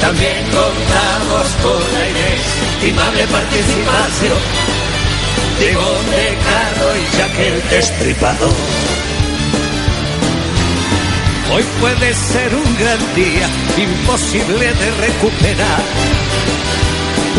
También 0.00 0.44
contamos 0.50 1.46
con 1.62 1.80
la 1.94 2.08
inestimable 2.08 3.26
participación 3.28 4.85
de 5.58 5.74
Bonde 5.74 6.38
Carro 6.44 6.96
y 6.96 7.16
Jack 7.16 7.38
el 7.38 7.70
Destripador. 7.70 8.54
Hoy 11.52 11.64
puede 11.80 12.12
ser 12.14 12.54
un 12.54 12.76
gran 12.76 13.14
día, 13.14 13.48
imposible 13.76 14.74
de 14.74 14.90
recuperar. 15.06 15.82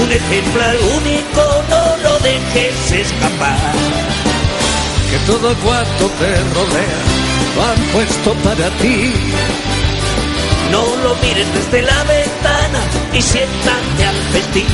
Un 0.01 0.12
ejemplar 0.12 0.75
único, 0.77 1.63
no 1.69 1.97
lo 2.03 2.19
dejes 2.19 2.91
escapar. 2.91 3.57
Que 5.12 5.17
todo 5.25 5.55
cuanto 5.55 6.07
te 6.19 6.36
rodea 6.53 7.17
lo 7.55 7.63
han 7.63 7.79
puesto 7.93 8.33
para 8.43 8.69
ti. 8.77 9.13
No 10.71 10.83
lo 11.03 11.15
mires 11.15 11.47
desde 11.53 11.81
la 11.81 12.03
ventana 12.03 12.79
y 13.13 13.21
siéntate 13.21 14.05
al 14.05 14.15
festín. 14.33 14.65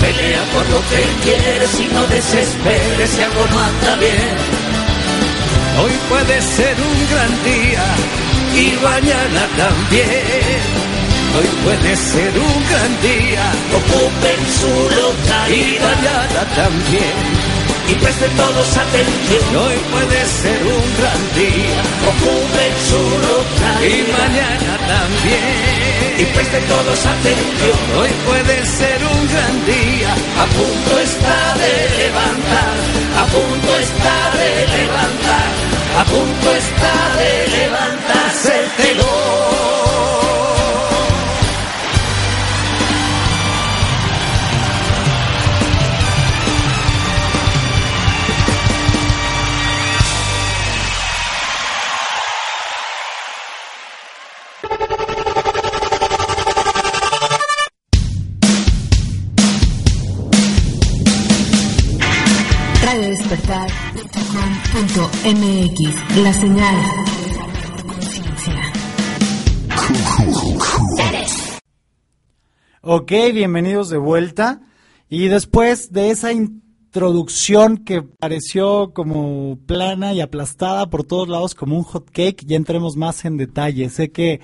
Pelea 0.00 0.42
por 0.54 0.68
lo 0.70 0.80
que 0.90 1.02
quieres 1.24 1.80
y 1.80 1.86
no 1.94 2.06
desesperes 2.06 3.10
si 3.10 3.22
algo 3.22 3.44
no 3.50 3.58
anda 3.58 3.96
bien. 3.96 4.36
Hoy 5.82 5.92
puede 6.08 6.42
ser 6.42 6.76
un 6.80 6.98
gran 7.12 7.32
día 7.44 7.84
y 8.54 8.72
mañana 8.82 9.42
también. 9.56 10.90
Hoy 11.36 11.46
puede 11.64 11.96
ser 11.96 12.32
un 12.38 12.58
gran 12.68 12.92
día, 13.02 13.52
Ocupen 13.78 14.40
su 14.58 14.66
y 14.66 14.98
localidad 15.00 15.96
mañana 15.96 16.40
también. 16.56 17.16
y 17.88 17.94
presten 17.94 18.30
todos 18.36 18.76
atención. 18.76 19.56
Hoy 19.56 19.76
puede 19.92 20.26
ser 20.26 20.60
un 20.62 20.86
gran 20.98 21.22
día 21.38 21.80
Ocupen 22.10 22.74
su 22.88 23.02
y 23.86 24.00
localidad 24.00 24.18
mañana 24.18 25.79
y 26.20 26.24
presten 26.26 26.64
todos 26.64 27.06
atención. 27.06 27.78
Hoy 27.98 28.10
puede 28.26 28.66
ser 28.66 28.98
un 29.04 29.28
gran 29.32 29.66
día, 29.66 30.12
A 30.12 30.46
punto 30.46 30.98
está 30.98 31.54
de 31.54 31.72
levantar, 32.02 32.74
a 33.16 33.24
punto 33.26 33.76
está 33.78 34.16
de 34.36 34.50
levantar, 34.76 35.48
a 35.98 36.04
punto 36.04 36.54
está 36.54 36.94
de 37.16 37.58
levantarse 37.58 38.52
el 38.60 38.70
telón. 38.82 39.59
La 66.16 66.32
señal. 66.32 66.74
Ok, 72.82 73.12
bienvenidos 73.32 73.90
de 73.90 73.98
vuelta. 73.98 74.60
Y 75.08 75.28
después 75.28 75.92
de 75.92 76.10
esa 76.10 76.32
introducción 76.32 77.78
que 77.78 78.02
pareció 78.02 78.92
como 78.92 79.56
plana 79.66 80.12
y 80.12 80.20
aplastada 80.20 80.90
por 80.90 81.04
todos 81.04 81.28
lados 81.28 81.54
como 81.54 81.76
un 81.76 81.84
hot 81.84 82.10
cake, 82.10 82.44
ya 82.44 82.56
entremos 82.56 82.96
más 82.96 83.24
en 83.24 83.36
detalle. 83.36 83.88
Sé 83.88 84.10
que 84.10 84.40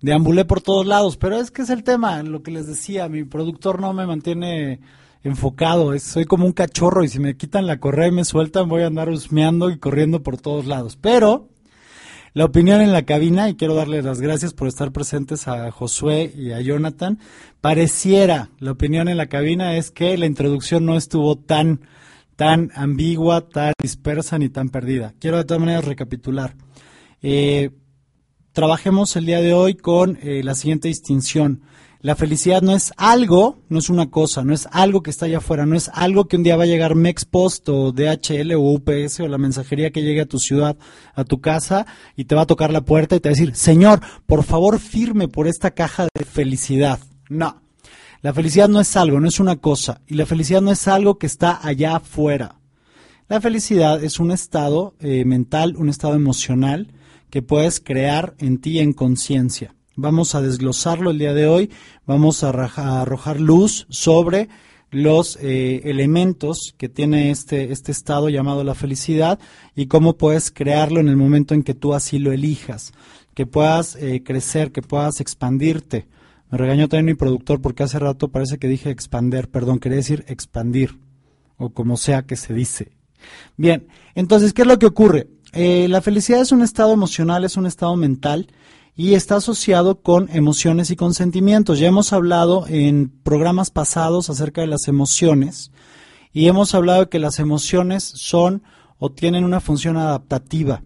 deambulé 0.00 0.46
por 0.46 0.62
todos 0.62 0.86
lados, 0.86 1.18
pero 1.18 1.36
es 1.36 1.50
que 1.50 1.62
es 1.62 1.70
el 1.70 1.84
tema, 1.84 2.22
lo 2.22 2.42
que 2.42 2.50
les 2.50 2.66
decía, 2.66 3.10
mi 3.10 3.24
productor 3.24 3.78
no 3.78 3.92
me 3.92 4.06
mantiene 4.06 4.80
enfocado, 5.22 5.98
soy 5.98 6.24
como 6.24 6.46
un 6.46 6.52
cachorro 6.52 7.04
y 7.04 7.08
si 7.08 7.18
me 7.18 7.36
quitan 7.36 7.66
la 7.66 7.78
correa 7.78 8.08
y 8.08 8.12
me 8.12 8.24
sueltan 8.24 8.68
voy 8.68 8.82
a 8.82 8.86
andar 8.86 9.08
husmeando 9.10 9.70
y 9.70 9.78
corriendo 9.78 10.22
por 10.22 10.38
todos 10.38 10.66
lados. 10.66 10.96
Pero 10.96 11.48
la 12.32 12.44
opinión 12.44 12.80
en 12.80 12.92
la 12.92 13.02
cabina, 13.02 13.48
y 13.48 13.56
quiero 13.56 13.74
darles 13.74 14.04
las 14.04 14.20
gracias 14.20 14.54
por 14.54 14.68
estar 14.68 14.92
presentes 14.92 15.48
a 15.48 15.70
Josué 15.72 16.32
y 16.36 16.52
a 16.52 16.60
Jonathan, 16.60 17.18
pareciera, 17.60 18.50
la 18.60 18.70
opinión 18.70 19.08
en 19.08 19.16
la 19.16 19.26
cabina 19.26 19.76
es 19.76 19.90
que 19.90 20.16
la 20.16 20.26
introducción 20.26 20.86
no 20.86 20.96
estuvo 20.96 21.36
tan 21.36 21.80
tan 22.36 22.70
ambigua, 22.74 23.48
tan 23.48 23.74
dispersa 23.82 24.38
ni 24.38 24.48
tan 24.48 24.70
perdida. 24.70 25.12
Quiero 25.18 25.36
de 25.36 25.44
todas 25.44 25.60
maneras 25.60 25.84
recapitular. 25.84 26.54
Eh, 27.20 27.68
trabajemos 28.52 29.14
el 29.16 29.26
día 29.26 29.42
de 29.42 29.52
hoy 29.52 29.74
con 29.74 30.18
eh, 30.22 30.42
la 30.42 30.54
siguiente 30.54 30.88
distinción. 30.88 31.60
La 32.02 32.16
felicidad 32.16 32.62
no 32.62 32.74
es 32.74 32.94
algo, 32.96 33.58
no 33.68 33.78
es 33.78 33.90
una 33.90 34.10
cosa, 34.10 34.42
no 34.42 34.54
es 34.54 34.66
algo 34.72 35.02
que 35.02 35.10
está 35.10 35.26
allá 35.26 35.36
afuera, 35.36 35.66
no 35.66 35.76
es 35.76 35.90
algo 35.92 36.28
que 36.28 36.38
un 36.38 36.42
día 36.42 36.56
va 36.56 36.62
a 36.62 36.66
llegar 36.66 36.94
Mexpost 36.94 37.68
o 37.68 37.92
DHL 37.92 38.54
o 38.54 38.72
UPS 38.72 39.20
o 39.20 39.28
la 39.28 39.36
mensajería 39.36 39.90
que 39.90 40.00
llegue 40.00 40.22
a 40.22 40.26
tu 40.26 40.38
ciudad, 40.38 40.78
a 41.14 41.24
tu 41.24 41.42
casa 41.42 41.84
y 42.16 42.24
te 42.24 42.34
va 42.34 42.42
a 42.42 42.46
tocar 42.46 42.72
la 42.72 42.86
puerta 42.86 43.16
y 43.16 43.20
te 43.20 43.28
va 43.28 43.34
a 43.34 43.36
decir, 43.36 43.54
Señor, 43.54 44.00
por 44.24 44.44
favor 44.44 44.80
firme 44.80 45.28
por 45.28 45.46
esta 45.46 45.72
caja 45.72 46.08
de 46.14 46.24
felicidad. 46.24 47.00
No, 47.28 47.60
la 48.22 48.32
felicidad 48.32 48.70
no 48.70 48.80
es 48.80 48.96
algo, 48.96 49.20
no 49.20 49.28
es 49.28 49.38
una 49.38 49.56
cosa 49.56 50.00
y 50.06 50.14
la 50.14 50.24
felicidad 50.24 50.62
no 50.62 50.72
es 50.72 50.88
algo 50.88 51.18
que 51.18 51.26
está 51.26 51.60
allá 51.62 51.96
afuera. 51.96 52.56
La 53.28 53.42
felicidad 53.42 54.02
es 54.02 54.18
un 54.18 54.30
estado 54.30 54.94
eh, 55.00 55.26
mental, 55.26 55.76
un 55.76 55.90
estado 55.90 56.14
emocional 56.14 56.94
que 57.28 57.42
puedes 57.42 57.78
crear 57.78 58.34
en 58.38 58.58
ti 58.58 58.78
en 58.78 58.94
conciencia. 58.94 59.74
Vamos 60.02 60.34
a 60.34 60.40
desglosarlo 60.40 61.10
el 61.10 61.18
día 61.18 61.34
de 61.34 61.46
hoy, 61.46 61.70
vamos 62.06 62.42
a, 62.42 62.48
arrojar 62.48 63.38
luz 63.38 63.86
sobre 63.90 64.48
los 64.90 65.36
eh, 65.42 65.82
elementos 65.84 66.74
que 66.78 66.88
tiene 66.88 67.30
este, 67.30 67.70
este 67.70 67.92
estado 67.92 68.30
llamado 68.30 68.64
la 68.64 68.74
felicidad 68.74 69.38
y 69.76 69.88
cómo 69.88 70.16
puedes 70.16 70.50
crearlo 70.50 71.00
en 71.00 71.08
el 71.08 71.18
momento 71.18 71.52
en 71.52 71.62
que 71.62 71.74
tú 71.74 71.92
así 71.92 72.18
lo 72.18 72.32
elijas, 72.32 72.94
que 73.34 73.44
puedas 73.44 73.94
eh, 73.96 74.22
crecer, 74.24 74.72
que 74.72 74.80
puedas 74.80 75.20
expandirte. 75.20 76.06
Me 76.50 76.56
regañó 76.56 76.88
también 76.88 77.04
mi 77.04 77.14
productor 77.14 77.60
porque 77.60 77.82
hace 77.82 77.98
rato 77.98 78.28
parece 78.28 78.56
que 78.56 78.68
dije 78.68 78.88
expander, 78.88 79.50
perdón, 79.50 79.80
quería 79.80 79.96
decir 79.96 80.24
expandir, 80.28 80.98
o 81.58 81.74
como 81.74 81.98
sea 81.98 82.22
que 82.22 82.36
se 82.36 82.54
dice. 82.54 82.92
Bien, 83.58 83.86
entonces, 84.14 84.54
¿qué 84.54 84.62
es 84.62 84.68
lo 84.68 84.78
que 84.78 84.86
ocurre? 84.86 85.28
Eh, 85.52 85.88
la 85.88 86.00
felicidad 86.00 86.40
es 86.40 86.52
un 86.52 86.62
estado 86.62 86.94
emocional, 86.94 87.44
es 87.44 87.58
un 87.58 87.66
estado 87.66 87.96
mental 87.96 88.48
y 89.00 89.14
está 89.14 89.36
asociado 89.36 90.02
con 90.02 90.28
emociones 90.30 90.90
y 90.90 90.96
con 90.96 91.14
sentimientos. 91.14 91.78
Ya 91.78 91.88
hemos 91.88 92.12
hablado 92.12 92.66
en 92.68 93.08
programas 93.08 93.70
pasados 93.70 94.28
acerca 94.28 94.60
de 94.60 94.66
las 94.66 94.88
emociones 94.88 95.72
y 96.34 96.48
hemos 96.48 96.74
hablado 96.74 97.00
de 97.00 97.08
que 97.08 97.18
las 97.18 97.38
emociones 97.38 98.04
son 98.04 98.62
o 98.98 99.10
tienen 99.10 99.44
una 99.44 99.60
función 99.60 99.96
adaptativa. 99.96 100.82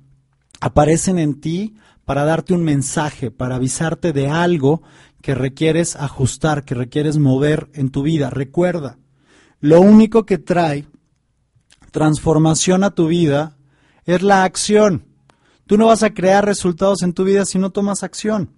Aparecen 0.61 1.19
en 1.19 1.41
ti 1.41 1.75
para 2.05 2.25
darte 2.25 2.55
un 2.55 2.63
mensaje, 2.63 3.33
para 3.33 3.57
avisarte 3.57 4.13
de 4.13 4.29
algo 4.29 4.85
que 5.21 5.35
requieres 5.35 5.97
ajustar, 5.97 6.65
que 6.65 6.77
requieres 6.77 7.19
mover 7.19 7.69
en 7.75 7.91
tu 7.91 8.05
vida. 8.05 8.31
Recuerda, 8.31 8.97
lo 9.59 9.81
único 9.81 10.25
que 10.25 10.39
trae 10.39 10.87
transformación 11.91 12.85
a 12.85 12.93
tu 12.93 13.09
vida 13.09 13.57
es 14.05 14.23
la 14.23 14.45
acción. 14.45 15.14
Tú 15.67 15.79
no 15.79 15.87
vas 15.87 16.03
a 16.03 16.13
crear 16.13 16.45
resultados 16.45 17.03
en 17.03 17.13
tu 17.13 17.25
vida 17.25 17.45
si 17.47 17.59
no 17.59 17.71
tomas 17.71 18.03
acción. 18.03 18.51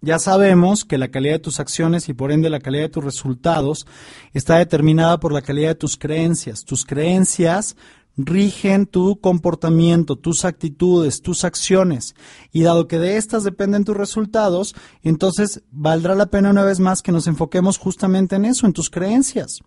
Ya 0.00 0.18
sabemos 0.20 0.84
que 0.84 0.96
la 0.96 1.08
calidad 1.08 1.34
de 1.34 1.38
tus 1.40 1.58
acciones 1.58 2.08
y 2.08 2.14
por 2.14 2.30
ende 2.30 2.50
la 2.50 2.60
calidad 2.60 2.84
de 2.84 2.88
tus 2.88 3.04
resultados 3.04 3.86
está 4.32 4.58
determinada 4.58 5.18
por 5.18 5.32
la 5.32 5.42
calidad 5.42 5.70
de 5.70 5.74
tus 5.74 5.96
creencias. 5.96 6.64
Tus 6.64 6.84
creencias 6.84 7.74
rigen 8.16 8.86
tu 8.86 9.20
comportamiento, 9.20 10.16
tus 10.16 10.44
actitudes, 10.44 11.20
tus 11.20 11.44
acciones. 11.44 12.14
Y 12.52 12.62
dado 12.62 12.86
que 12.86 12.98
de 12.98 13.16
estas 13.16 13.42
dependen 13.42 13.84
tus 13.84 13.96
resultados, 13.96 14.74
entonces 15.02 15.62
valdrá 15.72 16.14
la 16.14 16.26
pena 16.26 16.50
una 16.50 16.64
vez 16.64 16.78
más 16.78 17.02
que 17.02 17.12
nos 17.12 17.26
enfoquemos 17.26 17.78
justamente 17.78 18.36
en 18.36 18.44
eso, 18.44 18.66
en 18.66 18.72
tus 18.74 18.90
creencias. 18.90 19.60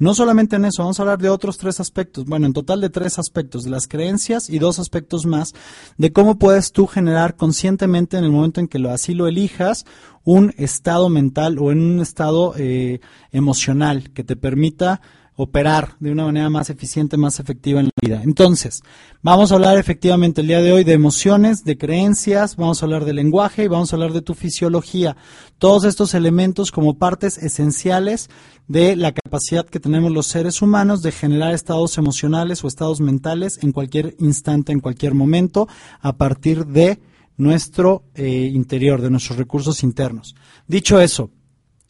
No 0.00 0.14
solamente 0.14 0.56
en 0.56 0.64
eso, 0.64 0.82
vamos 0.82 0.98
a 0.98 1.02
hablar 1.02 1.18
de 1.18 1.28
otros 1.28 1.58
tres 1.58 1.78
aspectos, 1.78 2.24
bueno, 2.24 2.46
en 2.46 2.54
total 2.54 2.80
de 2.80 2.88
tres 2.88 3.18
aspectos, 3.18 3.64
de 3.64 3.70
las 3.70 3.86
creencias 3.86 4.48
y 4.48 4.58
dos 4.58 4.78
aspectos 4.78 5.26
más, 5.26 5.52
de 5.98 6.10
cómo 6.10 6.38
puedes 6.38 6.72
tú 6.72 6.86
generar 6.86 7.36
conscientemente 7.36 8.16
en 8.16 8.24
el 8.24 8.30
momento 8.32 8.60
en 8.60 8.68
que 8.68 8.78
lo, 8.78 8.88
así 8.88 9.12
lo 9.12 9.28
elijas, 9.28 9.84
un 10.24 10.54
estado 10.56 11.10
mental 11.10 11.58
o 11.58 11.70
en 11.70 11.82
un 11.82 12.00
estado 12.00 12.54
eh, 12.56 13.00
emocional 13.30 14.10
que 14.14 14.24
te 14.24 14.36
permita 14.36 15.02
operar 15.42 15.96
de 16.00 16.12
una 16.12 16.24
manera 16.24 16.50
más 16.50 16.68
eficiente, 16.68 17.16
más 17.16 17.40
efectiva 17.40 17.80
en 17.80 17.86
la 17.86 17.92
vida. 18.00 18.20
Entonces, 18.22 18.82
vamos 19.22 19.50
a 19.50 19.54
hablar 19.54 19.78
efectivamente 19.78 20.42
el 20.42 20.48
día 20.48 20.60
de 20.60 20.70
hoy 20.70 20.84
de 20.84 20.92
emociones, 20.92 21.64
de 21.64 21.78
creencias, 21.78 22.56
vamos 22.56 22.82
a 22.82 22.86
hablar 22.86 23.06
de 23.06 23.14
lenguaje 23.14 23.64
y 23.64 23.68
vamos 23.68 23.90
a 23.90 23.96
hablar 23.96 24.12
de 24.12 24.20
tu 24.20 24.34
fisiología. 24.34 25.16
Todos 25.58 25.84
estos 25.84 26.12
elementos 26.12 26.70
como 26.70 26.98
partes 26.98 27.38
esenciales 27.38 28.28
de 28.68 28.96
la 28.96 29.12
capacidad 29.12 29.64
que 29.64 29.80
tenemos 29.80 30.12
los 30.12 30.26
seres 30.26 30.60
humanos 30.60 31.00
de 31.00 31.10
generar 31.10 31.54
estados 31.54 31.96
emocionales 31.96 32.62
o 32.62 32.68
estados 32.68 33.00
mentales 33.00 33.60
en 33.62 33.72
cualquier 33.72 34.16
instante, 34.18 34.72
en 34.72 34.80
cualquier 34.80 35.14
momento, 35.14 35.68
a 36.02 36.18
partir 36.18 36.66
de 36.66 37.00
nuestro 37.38 38.04
eh, 38.14 38.50
interior, 38.52 39.00
de 39.00 39.08
nuestros 39.08 39.38
recursos 39.38 39.82
internos. 39.82 40.34
Dicho 40.66 41.00
eso, 41.00 41.30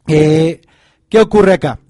eh, 0.07 0.61
¿qué 1.09 1.19
ocurre 1.19 1.55
acá? 1.55 1.81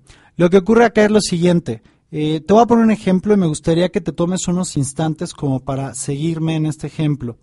Lo 0.40 0.48
que 0.48 0.57
ocurre 0.57 0.87
acá 0.87 1.05
es 1.05 1.11
lo 1.11 1.20
siguiente. 1.20 1.83
Eh, 2.11 2.40
te 2.40 2.55
voy 2.55 2.62
a 2.62 2.66
poner 2.66 2.83
un 2.83 2.90
ejemplo 2.90 3.35
y 3.35 3.37
me 3.37 3.46
gustaría 3.46 3.90
que 3.90 4.00
te 4.00 4.11
tomes 4.11 4.48
unos 4.48 4.79
instantes 4.79 5.35
como 5.35 5.61
para 5.61 5.92
seguirme 5.92 6.57
en 6.57 6.64
este 6.64 6.87
ejemplo. 6.87 7.37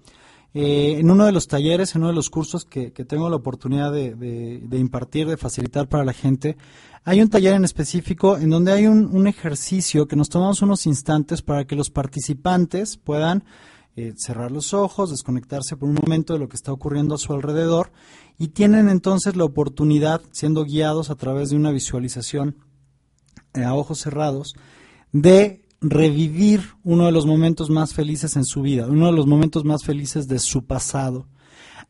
Eh, 0.55 0.95
en 0.97 1.11
uno 1.11 1.27
de 1.27 1.31
los 1.31 1.47
talleres, 1.47 1.93
en 1.93 2.01
uno 2.01 2.09
de 2.09 2.15
los 2.15 2.31
cursos 2.31 2.65
que, 2.65 2.89
tengo 2.89 3.29
la 3.29 3.35
oportunidad 3.35 3.91
de, 3.91 4.79
impartir, 4.79 5.27
de 5.27 5.37
facilitar 5.37 5.87
para 5.87 6.05
la 6.05 6.13
gente, 6.13 6.57
hay 7.03 7.21
un 7.21 7.29
taller 7.29 7.53
en 7.53 7.65
específico 7.65 8.35
en 8.35 8.49
donde 8.49 8.71
hay 8.71 8.87
un, 8.87 9.27
ejercicio 9.27 10.07
que 10.07 10.15
nos 10.15 10.29
tomamos 10.29 10.63
unos 10.63 10.87
instantes 10.87 11.43
para 11.43 11.65
que 11.65 11.75
los 11.75 11.91
participantes 11.91 12.97
puedan 12.97 13.43
eh, 13.95 14.15
cerrar 14.17 14.49
los 14.49 14.73
ojos, 14.73 15.11
desconectarse 15.11 15.77
por 15.77 15.87
un 15.87 15.99
momento 16.03 16.33
de 16.33 16.39
lo 16.39 16.49
que 16.49 16.55
está 16.55 16.71
ocurriendo 16.71 17.13
a 17.13 17.19
su 17.19 17.31
alrededor 17.31 17.91
y 18.39 18.47
tienen 18.47 18.89
entonces 18.89 19.35
la 19.35 19.43
oportunidad, 19.43 20.23
siendo 20.31 20.63
guiados 20.63 21.11
a 21.11 21.15
través 21.15 21.51
de 21.51 21.57
una 21.57 21.69
visualización 21.69 22.55
a 23.53 23.73
ojos 23.73 23.99
cerrados, 23.99 24.55
de 25.11 25.61
revivir 25.81 26.61
uno 26.83 27.05
de 27.05 27.11
los 27.11 27.25
momentos 27.25 27.69
más 27.69 27.93
felices 27.93 28.35
en 28.35 28.45
su 28.45 28.61
vida, 28.61 28.87
uno 28.87 29.07
de 29.07 29.11
los 29.11 29.27
momentos 29.27 29.63
más 29.63 29.83
felices 29.83 30.27
de 30.27 30.39
su 30.39 30.65
pasado. 30.65 31.27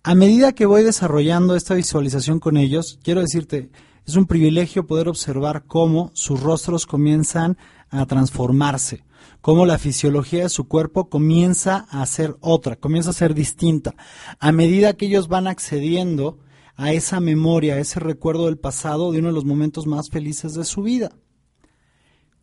A 0.03 0.15
medida 0.15 0.53
que 0.53 0.65
voy 0.65 0.83
desarrollando 0.83 1.55
esta 1.55 1.73
visualización 1.73 2.39
con 2.39 2.57
ellos, 2.57 2.99
quiero 3.03 3.21
decirte, 3.21 3.69
es 4.05 4.15
un 4.15 4.25
privilegio 4.25 4.87
poder 4.87 5.09
observar 5.09 5.65
cómo 5.67 6.11
sus 6.13 6.41
rostros 6.41 6.85
comienzan 6.85 7.57
a 7.89 8.05
transformarse, 8.05 9.03
cómo 9.41 9.65
la 9.65 9.77
fisiología 9.77 10.43
de 10.43 10.49
su 10.49 10.67
cuerpo 10.67 11.09
comienza 11.09 11.87
a 11.89 12.05
ser 12.05 12.37
otra, 12.39 12.77
comienza 12.77 13.09
a 13.09 13.13
ser 13.13 13.33
distinta. 13.33 13.95
A 14.39 14.51
medida 14.51 14.93
que 14.93 15.07
ellos 15.07 15.27
van 15.27 15.47
accediendo 15.47 16.39
a 16.75 16.93
esa 16.93 17.19
memoria, 17.19 17.75
a 17.75 17.79
ese 17.79 17.99
recuerdo 17.99 18.45
del 18.45 18.57
pasado 18.57 19.11
de 19.11 19.19
uno 19.19 19.29
de 19.29 19.33
los 19.33 19.45
momentos 19.45 19.87
más 19.87 20.09
felices 20.09 20.53
de 20.53 20.63
su 20.63 20.83
vida 20.83 21.11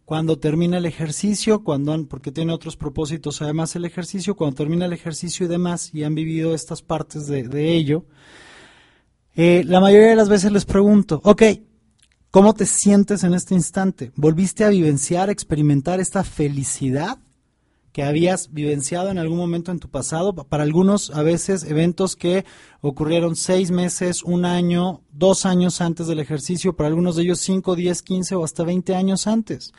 cuando 0.05 0.38
termina 0.38 0.79
el 0.79 0.87
ejercicio, 0.87 1.64
cuando 1.64 2.07
porque 2.07 2.31
tiene 2.31 2.53
otros 2.53 2.77
propósitos 2.77 3.40
además 3.40 3.75
el 3.75 3.85
ejercicio, 3.85 4.37
cuando 4.37 4.57
termina 4.57 4.85
el 4.85 4.93
ejercicio 4.93 5.47
y 5.47 5.49
demás, 5.49 5.90
y 5.95 6.05
han 6.05 6.14
vivido 6.14 6.55
estas 6.55 6.83
partes 6.83 7.27
de, 7.27 7.75
ello, 7.75 8.05
eh, 9.35 9.64
la 9.64 9.81
mayoría 9.81 10.09
de 10.09 10.17
las 10.17 10.29
veces 10.29 10.53
les 10.53 10.64
pregunto, 10.64 11.21
ok, 11.25 11.43
¿cómo 12.31 12.55
te 12.55 12.67
sientes 12.67 13.25
en 13.25 13.35
este 13.35 13.55
instante? 13.55 14.12
¿Volviste 14.14 14.64
a 14.64 14.69
vivenciar, 14.69 15.31
experimentar 15.31 16.01
esta 16.01 16.23
felicidad 16.23 17.19
que 17.94 18.02
habías 18.02 18.52
vivenciado 18.52 19.09
en 19.11 19.18
algún 19.18 19.38
momento 19.38 19.70
en 19.70 19.78
tu 19.78 19.88
pasado? 19.88 20.35
Para 20.35 20.64
algunos, 20.64 21.11
a 21.11 21.22
veces, 21.22 21.62
eventos 21.62 22.16
que 22.16 22.44
ocurrieron 22.80 23.37
seis 23.37 23.70
meses, 23.70 24.24
un 24.24 24.44
año, 24.44 25.02
dos 25.12 25.46
años 25.46 25.80
antes 25.80 26.09
del 26.09 26.18
ejercicio, 26.18 26.74
para 26.74 26.88
algunos 26.88 27.14
de 27.14 27.22
ellos 27.22 27.38
cinco, 27.38 27.76
diez, 27.76 28.02
quince 28.02 28.35
o 28.35 28.42
hasta 28.42 28.64
veinte 28.64 28.96
años 28.96 29.28
antes. 29.28 29.72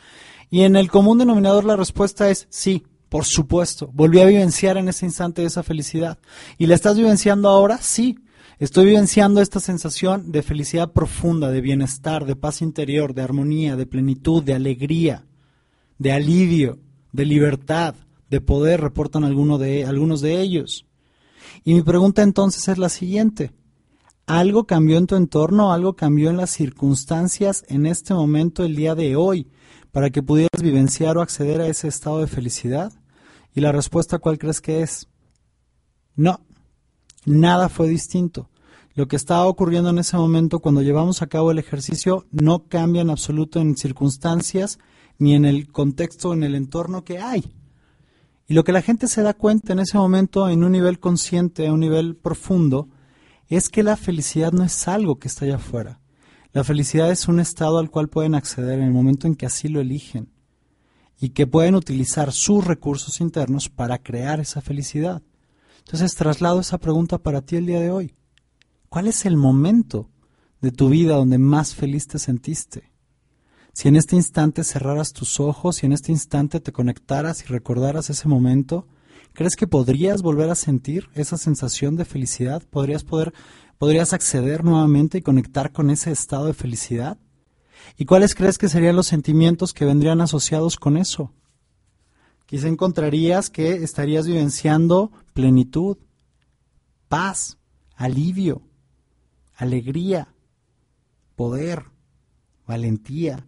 Y 0.50 0.62
en 0.62 0.76
el 0.76 0.90
común 0.90 1.18
denominador 1.18 1.64
la 1.64 1.76
respuesta 1.76 2.30
es 2.30 2.46
sí, 2.48 2.86
por 3.10 3.26
supuesto. 3.26 3.90
Volví 3.92 4.18
a 4.20 4.24
vivenciar 4.24 4.78
en 4.78 4.88
ese 4.88 5.04
instante 5.04 5.44
esa 5.44 5.62
felicidad. 5.62 6.18
¿Y 6.56 6.68
la 6.68 6.74
estás 6.74 6.96
vivenciando 6.96 7.50
ahora? 7.50 7.76
Sí. 7.82 8.18
Estoy 8.58 8.86
vivenciando 8.86 9.42
esta 9.42 9.60
sensación 9.60 10.32
de 10.32 10.42
felicidad 10.42 10.90
profunda, 10.90 11.50
de 11.50 11.60
bienestar, 11.60 12.24
de 12.24 12.34
paz 12.34 12.62
interior, 12.62 13.12
de 13.12 13.20
armonía, 13.20 13.76
de 13.76 13.84
plenitud, 13.84 14.42
de 14.42 14.54
alegría, 14.54 15.26
de 15.98 16.12
alivio, 16.12 16.78
de 17.12 17.26
libertad, 17.26 17.94
de 18.30 18.40
poder, 18.40 18.80
reportan 18.80 19.24
alguno 19.24 19.58
de, 19.58 19.84
algunos 19.84 20.20
de 20.20 20.40
ellos. 20.40 20.86
Y 21.64 21.74
mi 21.74 21.82
pregunta 21.82 22.22
entonces 22.22 22.68
es 22.68 22.78
la 22.78 22.88
siguiente. 22.88 23.52
¿Algo 24.26 24.66
cambió 24.66 24.98
en 24.98 25.06
tu 25.06 25.14
entorno? 25.14 25.72
¿Algo 25.72 25.94
cambió 25.94 26.30
en 26.30 26.36
las 26.36 26.50
circunstancias 26.50 27.64
en 27.68 27.86
este 27.86 28.12
momento, 28.12 28.64
el 28.64 28.74
día 28.74 28.94
de 28.96 29.14
hoy, 29.14 29.48
para 29.92 30.10
que 30.10 30.22
pudieras 30.22 30.60
vivenciar 30.60 31.16
o 31.16 31.22
acceder 31.22 31.60
a 31.60 31.68
ese 31.68 31.88
estado 31.88 32.18
de 32.18 32.26
felicidad? 32.26 32.92
Y 33.54 33.60
la 33.60 33.72
respuesta, 33.72 34.18
¿cuál 34.18 34.38
crees 34.38 34.60
que 34.60 34.82
es? 34.82 35.08
No, 36.16 36.40
nada 37.24 37.68
fue 37.68 37.88
distinto. 37.88 38.50
lo 38.94 39.08
que 39.08 39.16
está 39.16 39.44
ocurriendo 39.44 39.90
en 39.90 39.98
ese 39.98 40.16
momento 40.16 40.60
cuando 40.60 40.80
llevamos 40.80 41.20
a 41.20 41.26
cabo 41.26 41.50
el 41.50 41.58
ejercicio 41.58 42.24
no 42.30 42.66
cambia 42.66 43.02
en 43.02 43.10
absoluto 43.10 43.60
en 43.60 43.76
circunstancias 43.76 44.78
ni 45.18 45.34
en 45.34 45.44
el 45.44 45.70
contexto, 45.70 46.32
en 46.32 46.42
el 46.42 46.54
entorno 46.54 47.04
que 47.04 47.18
hay. 47.18 47.55
Y 48.48 48.54
lo 48.54 48.64
que 48.64 48.72
la 48.72 48.82
gente 48.82 49.08
se 49.08 49.22
da 49.22 49.34
cuenta 49.34 49.72
en 49.72 49.80
ese 49.80 49.98
momento, 49.98 50.48
en 50.48 50.62
un 50.62 50.72
nivel 50.72 51.00
consciente, 51.00 51.66
a 51.66 51.72
un 51.72 51.80
nivel 51.80 52.16
profundo, 52.16 52.88
es 53.48 53.68
que 53.68 53.82
la 53.82 53.96
felicidad 53.96 54.52
no 54.52 54.64
es 54.64 54.88
algo 54.88 55.18
que 55.18 55.28
está 55.28 55.44
allá 55.44 55.56
afuera. 55.56 56.00
La 56.52 56.64
felicidad 56.64 57.10
es 57.10 57.28
un 57.28 57.40
estado 57.40 57.78
al 57.78 57.90
cual 57.90 58.08
pueden 58.08 58.34
acceder 58.34 58.78
en 58.78 58.86
el 58.86 58.92
momento 58.92 59.26
en 59.26 59.34
que 59.34 59.46
así 59.46 59.68
lo 59.68 59.80
eligen 59.80 60.30
y 61.18 61.30
que 61.30 61.46
pueden 61.46 61.74
utilizar 61.74 62.32
sus 62.32 62.64
recursos 62.64 63.20
internos 63.20 63.68
para 63.68 64.02
crear 64.02 64.40
esa 64.40 64.60
felicidad. 64.60 65.22
Entonces 65.78 66.14
traslado 66.14 66.60
esa 66.60 66.78
pregunta 66.78 67.18
para 67.18 67.42
ti 67.42 67.56
el 67.56 67.66
día 67.66 67.80
de 67.80 67.90
hoy. 67.90 68.14
¿Cuál 68.88 69.06
es 69.06 69.26
el 69.26 69.36
momento 69.36 70.10
de 70.60 70.72
tu 70.72 70.88
vida 70.88 71.16
donde 71.16 71.38
más 71.38 71.74
feliz 71.74 72.06
te 72.06 72.18
sentiste? 72.18 72.90
Si 73.76 73.88
en 73.88 73.96
este 73.96 74.16
instante 74.16 74.64
cerraras 74.64 75.12
tus 75.12 75.38
ojos 75.38 75.82
y 75.82 75.86
en 75.86 75.92
este 75.92 76.10
instante 76.10 76.60
te 76.60 76.72
conectaras 76.72 77.42
y 77.42 77.44
recordaras 77.44 78.08
ese 78.08 78.26
momento, 78.26 78.88
¿crees 79.34 79.54
que 79.54 79.66
podrías 79.66 80.22
volver 80.22 80.48
a 80.48 80.54
sentir 80.54 81.10
esa 81.12 81.36
sensación 81.36 81.94
de 81.94 82.06
felicidad? 82.06 82.62
¿Podrías 82.70 83.04
poder 83.04 83.34
podrías 83.76 84.14
acceder 84.14 84.64
nuevamente 84.64 85.18
y 85.18 85.20
conectar 85.20 85.72
con 85.72 85.90
ese 85.90 86.10
estado 86.10 86.46
de 86.46 86.54
felicidad? 86.54 87.18
¿Y 87.98 88.06
cuáles 88.06 88.34
crees 88.34 88.56
que 88.56 88.70
serían 88.70 88.96
los 88.96 89.08
sentimientos 89.08 89.74
que 89.74 89.84
vendrían 89.84 90.22
asociados 90.22 90.78
con 90.78 90.96
eso? 90.96 91.34
Quizá 92.46 92.68
encontrarías 92.68 93.50
que 93.50 93.74
estarías 93.84 94.26
vivenciando 94.26 95.12
plenitud, 95.34 95.98
paz, 97.10 97.58
alivio, 97.94 98.62
alegría, 99.54 100.32
poder, 101.34 101.84
valentía, 102.66 103.46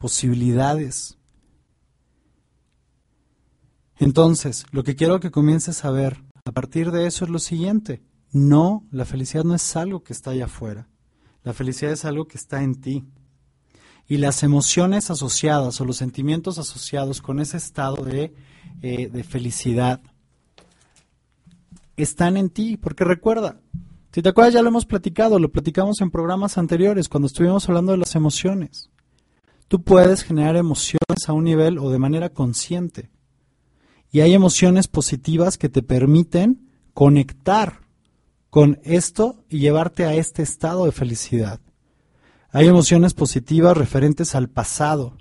posibilidades. 0.00 1.18
Entonces, 3.98 4.64
lo 4.72 4.82
que 4.82 4.96
quiero 4.96 5.20
que 5.20 5.30
comiences 5.30 5.84
a 5.84 5.90
ver 5.90 6.24
a 6.46 6.52
partir 6.52 6.90
de 6.90 7.06
eso 7.06 7.26
es 7.26 7.30
lo 7.30 7.38
siguiente. 7.38 8.02
No, 8.32 8.86
la 8.90 9.04
felicidad 9.04 9.44
no 9.44 9.54
es 9.54 9.76
algo 9.76 10.02
que 10.02 10.14
está 10.14 10.30
allá 10.30 10.46
afuera. 10.46 10.88
La 11.44 11.52
felicidad 11.52 11.92
es 11.92 12.06
algo 12.06 12.26
que 12.26 12.38
está 12.38 12.62
en 12.62 12.80
ti. 12.80 13.04
Y 14.08 14.16
las 14.16 14.42
emociones 14.42 15.10
asociadas 15.10 15.78
o 15.82 15.84
los 15.84 15.98
sentimientos 15.98 16.58
asociados 16.58 17.20
con 17.20 17.38
ese 17.38 17.58
estado 17.58 18.02
de, 18.02 18.32
eh, 18.80 19.08
de 19.08 19.22
felicidad 19.22 20.00
están 21.96 22.38
en 22.38 22.48
ti. 22.48 22.78
Porque 22.78 23.04
recuerda, 23.04 23.60
si 24.12 24.22
te 24.22 24.30
acuerdas 24.30 24.54
ya 24.54 24.62
lo 24.62 24.70
hemos 24.70 24.86
platicado, 24.86 25.38
lo 25.38 25.52
platicamos 25.52 26.00
en 26.00 26.10
programas 26.10 26.56
anteriores 26.56 27.10
cuando 27.10 27.26
estuvimos 27.26 27.68
hablando 27.68 27.92
de 27.92 27.98
las 27.98 28.14
emociones. 28.14 28.89
Tú 29.70 29.84
puedes 29.84 30.24
generar 30.24 30.56
emociones 30.56 31.28
a 31.28 31.32
un 31.32 31.44
nivel 31.44 31.78
o 31.78 31.92
de 31.92 32.00
manera 32.00 32.30
consciente. 32.30 33.08
Y 34.10 34.18
hay 34.18 34.34
emociones 34.34 34.88
positivas 34.88 35.58
que 35.58 35.68
te 35.68 35.80
permiten 35.80 36.72
conectar 36.92 37.78
con 38.50 38.80
esto 38.82 39.44
y 39.48 39.60
llevarte 39.60 40.06
a 40.06 40.14
este 40.14 40.42
estado 40.42 40.86
de 40.86 40.90
felicidad. 40.90 41.60
Hay 42.50 42.66
emociones 42.66 43.14
positivas 43.14 43.76
referentes 43.76 44.34
al 44.34 44.48
pasado, 44.48 45.16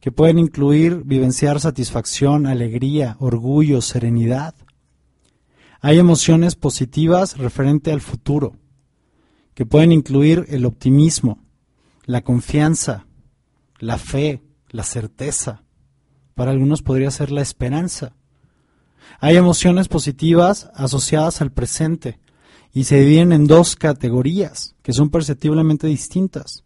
que 0.00 0.12
pueden 0.12 0.38
incluir 0.38 1.04
vivenciar 1.06 1.58
satisfacción, 1.58 2.46
alegría, 2.46 3.16
orgullo, 3.20 3.80
serenidad. 3.80 4.54
Hay 5.80 5.98
emociones 5.98 6.56
positivas 6.56 7.38
referente 7.38 7.90
al 7.90 8.02
futuro, 8.02 8.54
que 9.54 9.64
pueden 9.64 9.92
incluir 9.92 10.44
el 10.50 10.66
optimismo, 10.66 11.38
la 12.04 12.20
confianza, 12.20 13.06
la 13.82 13.98
fe, 13.98 14.40
la 14.70 14.84
certeza. 14.84 15.64
Para 16.34 16.52
algunos 16.52 16.82
podría 16.82 17.10
ser 17.10 17.32
la 17.32 17.42
esperanza. 17.42 18.14
Hay 19.18 19.36
emociones 19.36 19.88
positivas 19.88 20.70
asociadas 20.74 21.40
al 21.40 21.50
presente, 21.50 22.20
y 22.72 22.84
se 22.84 23.00
dividen 23.00 23.32
en 23.32 23.46
dos 23.48 23.74
categorías 23.74 24.76
que 24.82 24.92
son 24.92 25.10
perceptiblemente 25.10 25.88
distintas. 25.88 26.64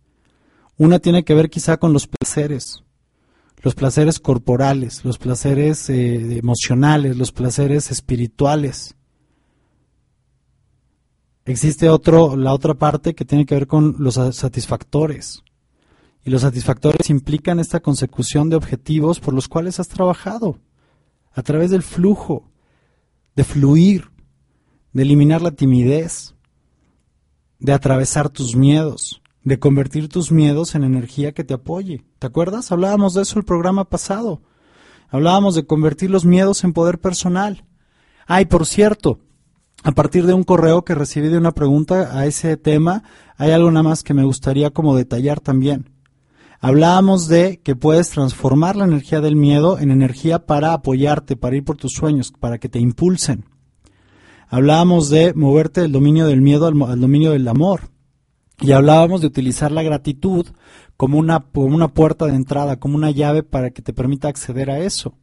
Una 0.76 0.98
tiene 0.98 1.24
que 1.24 1.34
ver 1.34 1.48
quizá 1.48 1.78
con 1.78 1.94
los 1.94 2.06
placeres, 2.06 2.84
los 3.62 3.74
placeres 3.74 4.20
corporales, 4.20 5.02
los 5.02 5.16
placeres 5.16 5.88
eh, 5.88 6.36
emocionales, 6.36 7.16
los 7.16 7.32
placeres 7.32 7.90
espirituales. 7.90 8.94
Existe 11.46 11.88
otro, 11.88 12.36
la 12.36 12.52
otra 12.52 12.74
parte 12.74 13.14
que 13.14 13.24
tiene 13.24 13.46
que 13.46 13.54
ver 13.54 13.66
con 13.66 13.96
los 13.98 14.14
satisfactores. 14.14 15.42
Y 16.26 16.30
los 16.30 16.42
satisfactores 16.42 17.08
implican 17.08 17.60
esta 17.60 17.78
consecución 17.78 18.50
de 18.50 18.56
objetivos 18.56 19.20
por 19.20 19.32
los 19.32 19.46
cuales 19.46 19.78
has 19.78 19.86
trabajado, 19.86 20.58
a 21.32 21.40
través 21.42 21.70
del 21.70 21.84
flujo, 21.84 22.50
de 23.36 23.44
fluir, 23.44 24.10
de 24.92 25.04
eliminar 25.04 25.40
la 25.40 25.52
timidez, 25.52 26.34
de 27.60 27.72
atravesar 27.72 28.28
tus 28.28 28.56
miedos, 28.56 29.22
de 29.44 29.60
convertir 29.60 30.08
tus 30.08 30.32
miedos 30.32 30.74
en 30.74 30.82
energía 30.82 31.30
que 31.30 31.44
te 31.44 31.54
apoye. 31.54 32.02
¿Te 32.18 32.26
acuerdas? 32.26 32.72
Hablábamos 32.72 33.14
de 33.14 33.22
eso 33.22 33.38
el 33.38 33.44
programa 33.44 33.84
pasado. 33.84 34.42
Hablábamos 35.08 35.54
de 35.54 35.64
convertir 35.64 36.10
los 36.10 36.24
miedos 36.24 36.64
en 36.64 36.72
poder 36.72 36.98
personal. 36.98 37.64
Ay, 38.26 38.46
por 38.46 38.66
cierto, 38.66 39.20
a 39.84 39.92
partir 39.92 40.26
de 40.26 40.32
un 40.32 40.42
correo 40.42 40.84
que 40.84 40.96
recibí 40.96 41.28
de 41.28 41.38
una 41.38 41.52
pregunta 41.52 42.18
a 42.18 42.26
ese 42.26 42.56
tema, 42.56 43.04
hay 43.36 43.52
algo 43.52 43.70
nada 43.70 43.84
más 43.84 44.02
que 44.02 44.12
me 44.12 44.24
gustaría 44.24 44.70
como 44.70 44.96
detallar 44.96 45.38
también. 45.38 45.95
Hablábamos 46.66 47.28
de 47.28 47.60
que 47.62 47.76
puedes 47.76 48.10
transformar 48.10 48.74
la 48.74 48.86
energía 48.86 49.20
del 49.20 49.36
miedo 49.36 49.78
en 49.78 49.92
energía 49.92 50.46
para 50.46 50.72
apoyarte, 50.72 51.36
para 51.36 51.54
ir 51.54 51.62
por 51.62 51.76
tus 51.76 51.92
sueños, 51.92 52.32
para 52.32 52.58
que 52.58 52.68
te 52.68 52.80
impulsen. 52.80 53.44
Hablábamos 54.48 55.08
de 55.08 55.32
moverte 55.32 55.82
del 55.82 55.92
dominio 55.92 56.26
del 56.26 56.42
miedo 56.42 56.66
al, 56.66 57.00
dominio 57.00 57.30
del 57.30 57.46
amor. 57.46 57.82
Y 58.60 58.72
hablábamos 58.72 59.20
de 59.20 59.28
utilizar 59.28 59.70
la 59.70 59.84
gratitud 59.84 60.44
como 60.96 61.18
una, 61.18 61.38
como 61.38 61.72
una 61.72 61.94
puerta 61.94 62.26
de 62.26 62.34
entrada, 62.34 62.80
como 62.80 62.96
una 62.96 63.12
llave 63.12 63.44
para 63.44 63.70
que 63.70 63.80
te 63.80 63.92
permita 63.92 64.26
acceder 64.26 64.68
a 64.68 64.80
eso. 64.80 65.14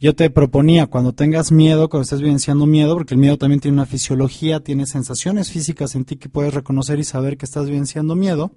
Yo 0.00 0.16
te 0.16 0.30
proponía, 0.30 0.86
cuando 0.86 1.12
tengas 1.12 1.52
miedo, 1.52 1.90
cuando 1.90 2.04
estés 2.04 2.22
vivenciando 2.22 2.64
miedo, 2.64 2.94
porque 2.94 3.12
el 3.12 3.20
miedo 3.20 3.36
también 3.36 3.60
tiene 3.60 3.74
una 3.74 3.84
fisiología, 3.84 4.60
tiene 4.60 4.86
sensaciones 4.86 5.50
físicas 5.50 5.94
en 5.94 6.06
ti 6.06 6.16
que 6.16 6.30
puedes 6.30 6.54
reconocer 6.54 6.98
y 6.98 7.04
saber 7.04 7.36
que 7.36 7.44
estás 7.44 7.66
vivenciando 7.66 8.16
miedo, 8.16 8.52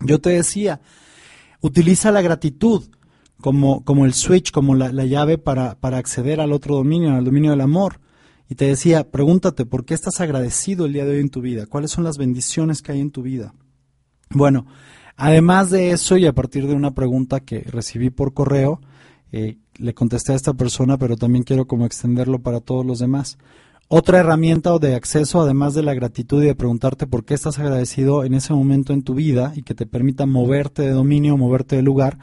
yo 0.00 0.22
te 0.22 0.30
decía, 0.30 0.80
utiliza 1.60 2.10
la 2.10 2.22
gratitud 2.22 2.84
como, 3.40 3.84
como 3.84 4.04
el 4.04 4.14
switch, 4.14 4.50
como 4.50 4.74
la, 4.74 4.92
la 4.92 5.04
llave 5.04 5.38
para, 5.38 5.74
para 5.76 5.98
acceder 5.98 6.40
al 6.40 6.52
otro 6.52 6.76
dominio, 6.76 7.14
al 7.14 7.24
dominio 7.24 7.50
del 7.50 7.60
amor. 7.60 8.00
Y 8.48 8.56
te 8.56 8.64
decía, 8.64 9.10
pregúntate, 9.10 9.64
¿por 9.64 9.84
qué 9.84 9.94
estás 9.94 10.20
agradecido 10.20 10.86
el 10.86 10.92
día 10.92 11.04
de 11.04 11.12
hoy 11.12 11.20
en 11.20 11.30
tu 11.30 11.40
vida? 11.40 11.66
¿Cuáles 11.66 11.92
son 11.92 12.04
las 12.04 12.18
bendiciones 12.18 12.82
que 12.82 12.92
hay 12.92 13.00
en 13.00 13.12
tu 13.12 13.22
vida? 13.22 13.54
Bueno, 14.30 14.66
además 15.16 15.70
de 15.70 15.92
eso, 15.92 16.16
y 16.16 16.26
a 16.26 16.32
partir 16.32 16.66
de 16.66 16.74
una 16.74 16.90
pregunta 16.92 17.40
que 17.40 17.60
recibí 17.60 18.10
por 18.10 18.34
correo, 18.34 18.80
eh, 19.32 19.58
le 19.76 19.94
contesté 19.94 20.32
a 20.32 20.36
esta 20.36 20.54
persona, 20.54 20.98
pero 20.98 21.16
también 21.16 21.44
quiero 21.44 21.66
como 21.66 21.86
extenderlo 21.86 22.40
para 22.40 22.60
todos 22.60 22.84
los 22.84 22.98
demás. 22.98 23.38
Otra 23.92 24.20
herramienta 24.20 24.78
de 24.78 24.94
acceso, 24.94 25.40
además 25.40 25.74
de 25.74 25.82
la 25.82 25.94
gratitud 25.94 26.40
y 26.44 26.46
de 26.46 26.54
preguntarte 26.54 27.08
por 27.08 27.24
qué 27.24 27.34
estás 27.34 27.58
agradecido 27.58 28.22
en 28.22 28.34
ese 28.34 28.52
momento 28.52 28.92
en 28.92 29.02
tu 29.02 29.14
vida 29.14 29.52
y 29.56 29.64
que 29.64 29.74
te 29.74 29.84
permita 29.84 30.26
moverte 30.26 30.82
de 30.82 30.92
dominio, 30.92 31.36
moverte 31.36 31.74
de 31.74 31.82
lugar, 31.82 32.16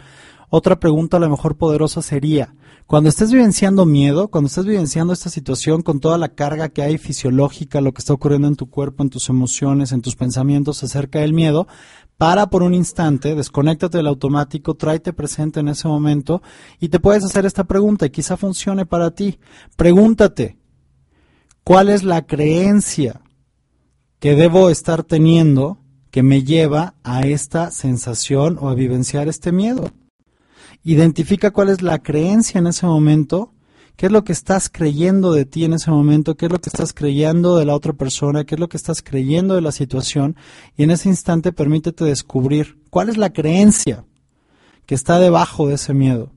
otra 0.50 0.80
pregunta 0.80 1.18
a 1.18 1.20
lo 1.20 1.30
mejor 1.30 1.58
poderosa 1.58 2.02
sería, 2.02 2.56
cuando 2.86 3.10
estés 3.10 3.34
vivenciando 3.34 3.86
miedo, 3.86 4.30
cuando 4.30 4.48
estés 4.48 4.64
vivenciando 4.64 5.12
esta 5.12 5.30
situación 5.30 5.82
con 5.82 6.00
toda 6.00 6.18
la 6.18 6.30
carga 6.30 6.70
que 6.70 6.84
hay 6.84 6.98
fisiológica, 6.98 7.82
lo 7.82 7.92
que 7.92 8.00
está 8.00 8.14
ocurriendo 8.14 8.48
en 8.48 8.56
tu 8.56 8.70
cuerpo, 8.70 9.04
en 9.04 9.10
tus 9.10 9.28
emociones, 9.28 9.92
en 9.92 10.02
tus 10.02 10.16
pensamientos 10.16 10.86
acerca 10.86 11.20
del 11.20 11.34
miedo, 11.34 11.68
para 12.18 12.50
por 12.50 12.64
un 12.64 12.76
instante, 12.76 13.36
desconéctate 13.36 13.98
del 13.98 14.08
automático, 14.08 14.76
tráete 14.76 15.12
presente 15.12 15.60
en 15.60 15.68
ese 15.68 15.90
momento 15.90 16.42
y 16.80 16.88
te 16.88 17.02
puedes 17.02 17.26
hacer 17.26 17.46
esta 17.46 17.66
pregunta 17.66 18.06
y 18.06 18.10
quizá 18.10 18.38
funcione 18.38 18.86
para 18.86 19.12
ti. 19.12 19.38
Pregúntate, 19.76 20.56
¿cuál 21.68 21.90
es 21.90 22.04
la 22.04 22.26
creencia 22.26 23.20
que 24.20 24.36
debo 24.36 24.70
estar 24.70 25.04
teniendo 25.04 25.80
que 26.12 26.24
me 26.24 26.44
lleva 26.44 26.94
a 27.04 27.28
esta 27.28 27.72
sensación 27.72 28.58
o 28.62 28.70
a 28.70 28.74
vivenciar 28.74 29.28
este 29.28 29.52
miedo? 29.52 29.92
Identifica 30.86 31.52
cuál 31.52 31.68
es 31.68 31.82
la 31.82 32.00
creencia 32.00 32.60
en 32.60 32.68
ese 32.68 32.86
momento, 32.86 33.52
qué 33.98 34.06
es 34.06 34.14
lo 34.14 34.24
que 34.24 34.32
estás 34.32 34.70
creyendo 34.70 35.34
de 35.34 35.44
ti 35.44 35.66
en 35.66 35.74
ese 35.74 35.92
momento, 35.92 36.38
qué 36.38 36.46
es 36.46 36.54
lo 36.54 36.62
que 36.62 36.70
estás 36.70 36.94
creyendo 36.94 37.58
de 37.58 37.66
la 37.66 37.76
otra 37.76 37.92
persona, 37.92 38.46
qué 38.46 38.56
es 38.56 38.62
lo 38.62 38.70
que 38.70 38.78
estás 38.78 39.02
creyendo 39.02 39.54
de 39.54 39.62
la 39.62 39.74
situación 39.74 40.38
y 40.78 40.84
en 40.84 40.92
ese 40.92 41.10
instante 41.10 41.52
permítete 41.52 42.06
descubrir 42.06 42.80
cuál 42.90 43.10
es 43.10 43.18
la 43.18 43.34
creencia 43.34 44.06
que 44.86 44.96
está 44.96 45.20
debajo 45.20 45.68
de 45.68 45.74
ese 45.74 45.94
miedo. 45.94 46.32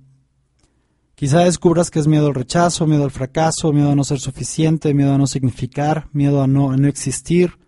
Quizá 1.20 1.40
descubras 1.40 1.90
que 1.90 1.98
es 1.98 2.06
miedo 2.06 2.28
al 2.28 2.34
rechazo, 2.34 2.86
miedo 2.86 3.04
al 3.04 3.10
fracaso, 3.10 3.74
miedo 3.74 3.90
a 3.90 3.94
no 3.94 4.04
ser 4.04 4.20
suficiente, 4.20 4.94
miedo 4.94 5.12
a 5.12 5.18
no 5.18 5.26
significar, 5.26 6.08
miedo 6.14 6.40
a 6.42 6.46
no, 6.46 6.70
a 6.70 6.78
no 6.78 6.88
existir, 6.88 7.58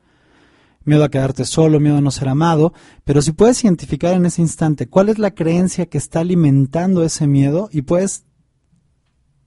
miedo 0.87 1.05
a 1.05 1.11
quedarte 1.11 1.45
solo, 1.45 1.79
miedo 1.79 1.99
a 1.99 2.01
no 2.01 2.11
ser 2.11 2.31
amado, 2.31 2.73
pero 3.05 3.21
si 3.21 3.33
puedes 3.33 3.63
identificar 3.63 4.15
en 4.15 4.25
ese 4.25 4.41
instante 4.41 4.87
cuál 4.89 5.11
es 5.11 5.19
la 5.19 5.33
creencia 5.35 5.85
que 5.85 5.99
está 5.99 6.21
alimentando 6.21 7.05
ese 7.05 7.27
miedo 7.27 7.69
y 7.71 7.83
puedes 7.83 8.25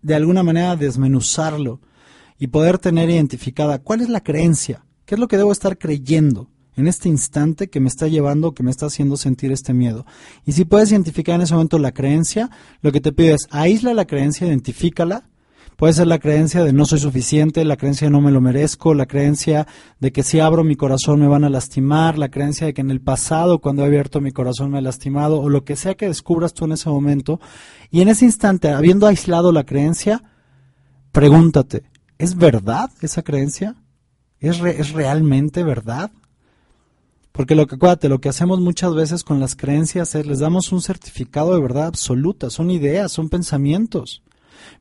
de 0.03 0.13
alguna 0.13 0.43
manera 0.43 0.75
desmenuzarlo 0.75 1.81
y 2.37 2.45
poder 2.45 2.77
tener 2.77 3.09
identificada 3.09 3.79
cuál 3.79 4.01
es 4.01 4.09
la 4.09 4.21
creencia, 4.21 4.85
qué 5.05 5.15
es 5.15 5.19
lo 5.19 5.27
que 5.27 5.37
debo 5.37 5.51
estar 5.51 5.79
creyendo 5.79 6.51
en 6.75 6.87
este 6.87 7.09
instante 7.09 7.69
que 7.69 7.79
me 7.79 7.87
está 7.87 8.07
llevando, 8.07 8.53
que 8.53 8.63
me 8.63 8.71
está 8.71 8.87
haciendo 8.87 9.17
sentir 9.17 9.51
este 9.51 9.73
miedo. 9.73 10.05
Y 10.45 10.51
si 10.51 10.65
puedes 10.65 10.91
identificar 10.91 11.35
en 11.35 11.41
ese 11.41 11.53
momento 11.53 11.79
la 11.79 11.93
creencia, 11.93 12.49
lo 12.81 12.91
que 12.91 13.01
te 13.01 13.11
pido 13.11 13.35
es 13.35 13.47
aísla 13.51 13.93
la 13.93 14.05
creencia, 14.05 14.47
identifícala, 14.47 15.25
Puede 15.75 15.91
ser 15.91 16.07
la 16.07 16.19
creencia 16.19 16.63
de 16.63 16.71
no 16.71 16.85
soy 16.85 16.99
suficiente, 16.99 17.65
la 17.65 17.75
creencia 17.75 18.07
de 18.07 18.11
no 18.11 18.21
me 18.21 18.31
lo 18.31 18.39
merezco, 18.39 18.93
la 18.93 19.07
creencia 19.07 19.67
de 19.99 20.13
que 20.13 20.23
si 20.23 20.39
abro 20.39 20.63
mi 20.63 20.77
corazón 20.77 21.19
me 21.19 21.27
van 21.27 21.43
a 21.43 21.49
lastimar, 21.49 22.17
la 22.17 22.29
creencia 22.29 22.65
de 22.65 22.73
que 22.73 22.79
en 22.79 22.91
el 22.91 23.01
pasado 23.01 23.59
cuando 23.59 23.83
he 23.83 23.85
abierto 23.85 24.21
mi 24.21 24.31
corazón 24.31 24.71
me 24.71 24.77
ha 24.77 24.81
lastimado, 24.81 25.41
o 25.41 25.49
lo 25.49 25.65
que 25.65 25.75
sea 25.75 25.95
que 25.95 26.07
descubras 26.07 26.53
tú 26.53 26.63
en 26.63 26.71
ese 26.71 26.89
momento. 26.89 27.41
Y 27.91 27.99
en 27.99 28.07
ese 28.07 28.23
instante, 28.23 28.69
habiendo 28.69 29.05
aislado 29.05 29.51
la 29.51 29.65
creencia, 29.65 30.23
pregúntate, 31.11 31.83
¿es 32.17 32.37
verdad 32.37 32.89
esa 33.01 33.21
creencia? 33.21 33.75
¿Es, 34.39 34.61
¿Es 34.61 34.91
realmente 34.91 35.63
verdad? 35.63 36.11
Porque 37.35 37.55
lo 37.55 37.67
que 37.67 37.75
acuérdate, 37.75 38.09
lo 38.09 38.21
que 38.21 38.29
hacemos 38.29 38.59
muchas 38.59 38.95
veces 38.95 39.23
con 39.23 39.39
las 39.39 39.55
creencias 39.55 40.15
es 40.15 40.25
les 40.25 40.39
damos 40.39 40.71
un 40.71 40.81
certificado 40.81 41.53
de 41.53 41.61
verdad 41.61 41.87
absoluta, 41.87 42.49
son 42.49 42.71
ideas, 42.71 43.11
son 43.11 43.29
pensamientos 43.29 44.23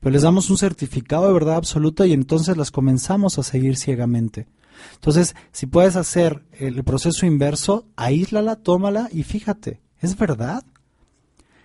pero 0.01 0.13
les 0.13 0.23
damos 0.23 0.51
un 0.51 0.59
certificado 0.59 1.27
de 1.27 1.33
verdad 1.33 1.57
absoluta 1.57 2.07
y 2.07 2.13
entonces 2.13 2.57
las 2.57 2.71
comenzamos 2.71 3.39
a 3.39 3.43
seguir 3.43 3.77
ciegamente. 3.77 4.47
Entonces, 4.95 5.35
si 5.53 5.67
puedes 5.67 5.97
hacer 5.97 6.45
el 6.53 6.83
proceso 6.85 7.27
inverso, 7.27 7.87
aíslala, 7.97 8.57
tómala 8.57 9.09
y 9.13 9.23
fíjate, 9.23 9.81
¿es 10.01 10.17
verdad? 10.17 10.65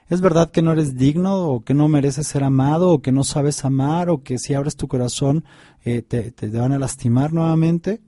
¿Es 0.10 0.22
verdad 0.22 0.52
que 0.52 0.62
no 0.62 0.72
eres 0.72 0.96
digno 0.96 1.48
o 1.48 1.64
que 1.64 1.74
no 1.74 1.88
mereces 1.88 2.28
ser 2.28 2.44
amado 2.44 2.90
o 2.90 3.02
que 3.02 3.12
no 3.12 3.24
sabes 3.24 3.64
amar 3.66 4.10
o 4.10 4.24
que 4.24 4.40
si 4.40 4.54
abres 4.54 4.76
tu 4.76 4.88
corazón 4.88 5.44
eh, 5.84 6.02
te, 6.02 6.32
te 6.32 6.48
van 6.50 6.72
a 6.72 6.80
lastimar 6.80 7.34
nuevamente? 7.34 8.02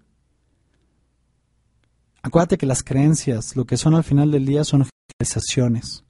Acuérdate 2.21 2.57
que 2.57 2.65
las 2.65 2.83
creencias, 2.83 3.55
lo 3.55 3.65
que 3.65 3.77
son 3.77 3.95
al 3.95 4.03
final 4.03 4.31
del 4.31 4.45
día, 4.45 4.63
son 4.63 4.85
generalizaciones 5.19 6.03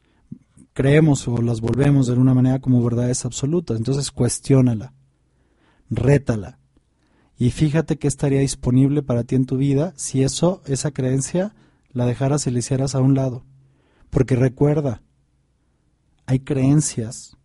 creemos 0.73 1.27
o 1.27 1.41
las 1.41 1.61
volvemos 1.61 2.07
de 2.07 2.13
alguna 2.13 2.33
manera 2.33 2.59
como 2.59 2.83
verdades 2.83 3.25
absolutas. 3.25 3.77
Entonces 3.77 4.11
cuestiónala, 4.11 4.93
rétala 5.89 6.59
y 7.37 7.51
fíjate 7.51 7.97
qué 7.97 8.07
estaría 8.07 8.39
disponible 8.39 9.01
para 9.03 9.23
ti 9.23 9.35
en 9.35 9.45
tu 9.45 9.57
vida 9.57 9.93
si 9.95 10.23
eso, 10.23 10.61
esa 10.65 10.91
creencia, 10.91 11.53
la 11.91 12.05
dejaras 12.05 12.47
y 12.47 12.51
la 12.51 12.59
hicieras 12.59 12.95
a 12.95 12.99
un 12.99 13.15
lado. 13.15 13.45
Porque 14.09 14.35
recuerda, 14.35 15.01
hay 16.25 16.39
creencias 16.39 17.37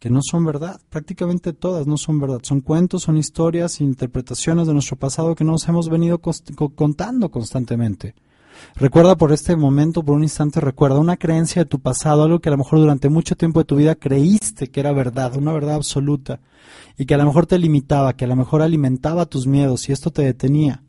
que 0.00 0.08
no 0.08 0.20
son 0.22 0.46
verdad, 0.46 0.80
prácticamente 0.88 1.52
todas 1.52 1.86
no 1.86 1.98
son 1.98 2.18
verdad, 2.18 2.40
son 2.42 2.62
cuentos, 2.62 3.02
son 3.02 3.18
historias, 3.18 3.82
interpretaciones 3.82 4.66
de 4.66 4.72
nuestro 4.72 4.96
pasado 4.96 5.34
que 5.34 5.44
nos 5.44 5.68
hemos 5.68 5.90
venido 5.90 6.18
contando 6.74 7.30
constantemente. 7.30 8.14
Recuerda 8.76 9.16
por 9.16 9.30
este 9.30 9.56
momento, 9.56 10.02
por 10.02 10.16
un 10.16 10.22
instante, 10.22 10.58
recuerda 10.58 10.98
una 10.98 11.18
creencia 11.18 11.62
de 11.62 11.68
tu 11.68 11.80
pasado, 11.80 12.24
algo 12.24 12.40
que 12.40 12.48
a 12.48 12.52
lo 12.52 12.58
mejor 12.58 12.78
durante 12.78 13.10
mucho 13.10 13.36
tiempo 13.36 13.60
de 13.60 13.66
tu 13.66 13.76
vida 13.76 13.94
creíste 13.94 14.68
que 14.68 14.80
era 14.80 14.92
verdad, 14.92 15.36
una 15.36 15.52
verdad 15.52 15.74
absoluta, 15.74 16.40
y 16.96 17.04
que 17.04 17.14
a 17.14 17.18
lo 17.18 17.26
mejor 17.26 17.46
te 17.46 17.58
limitaba, 17.58 18.14
que 18.14 18.24
a 18.24 18.28
lo 18.28 18.36
mejor 18.36 18.62
alimentaba 18.62 19.26
tus 19.26 19.46
miedos 19.46 19.86
y 19.88 19.92
esto 19.92 20.10
te 20.10 20.22
detenía. 20.22 20.82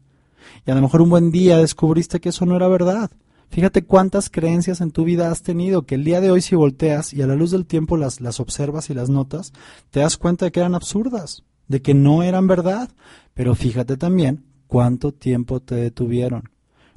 Y 0.66 0.72
a 0.72 0.76
lo 0.76 0.82
mejor 0.82 1.02
un 1.02 1.10
buen 1.10 1.32
día 1.32 1.58
descubriste 1.58 2.22
que 2.22 2.30
eso 2.30 2.46
no 2.46 2.56
era 2.56 2.70
verdad. 2.70 3.12
Fíjate 3.52 3.84
cuántas 3.84 4.30
creencias 4.30 4.82
en 4.82 4.92
tu 4.92 5.04
vida 5.04 5.30
has 5.30 5.44
tenido 5.44 5.84
que 5.84 5.96
el 5.96 6.04
día 6.04 6.22
de 6.22 6.32
hoy 6.32 6.42
si 6.42 6.56
volteas 6.56 7.14
y 7.14 7.22
a 7.22 7.28
la 7.28 7.36
luz 7.36 7.52
del 7.52 7.68
tiempo 7.68 7.98
las, 7.98 8.20
las 8.20 8.40
observas 8.40 8.90
y 8.90 8.96
las 8.96 9.10
notas, 9.10 9.54
te 9.92 10.00
das 10.00 10.18
cuenta 10.18 10.46
de 10.46 10.52
que 10.52 10.62
eran 10.62 10.74
absurdas, 10.74 11.44
de 11.68 11.82
que 11.82 11.94
no 11.94 12.24
eran 12.24 12.48
verdad. 12.48 12.90
Pero 13.36 13.54
fíjate 13.54 13.98
también 13.98 14.46
cuánto 14.68 15.12
tiempo 15.14 15.60
te 15.60 15.76
detuvieron 15.76 16.50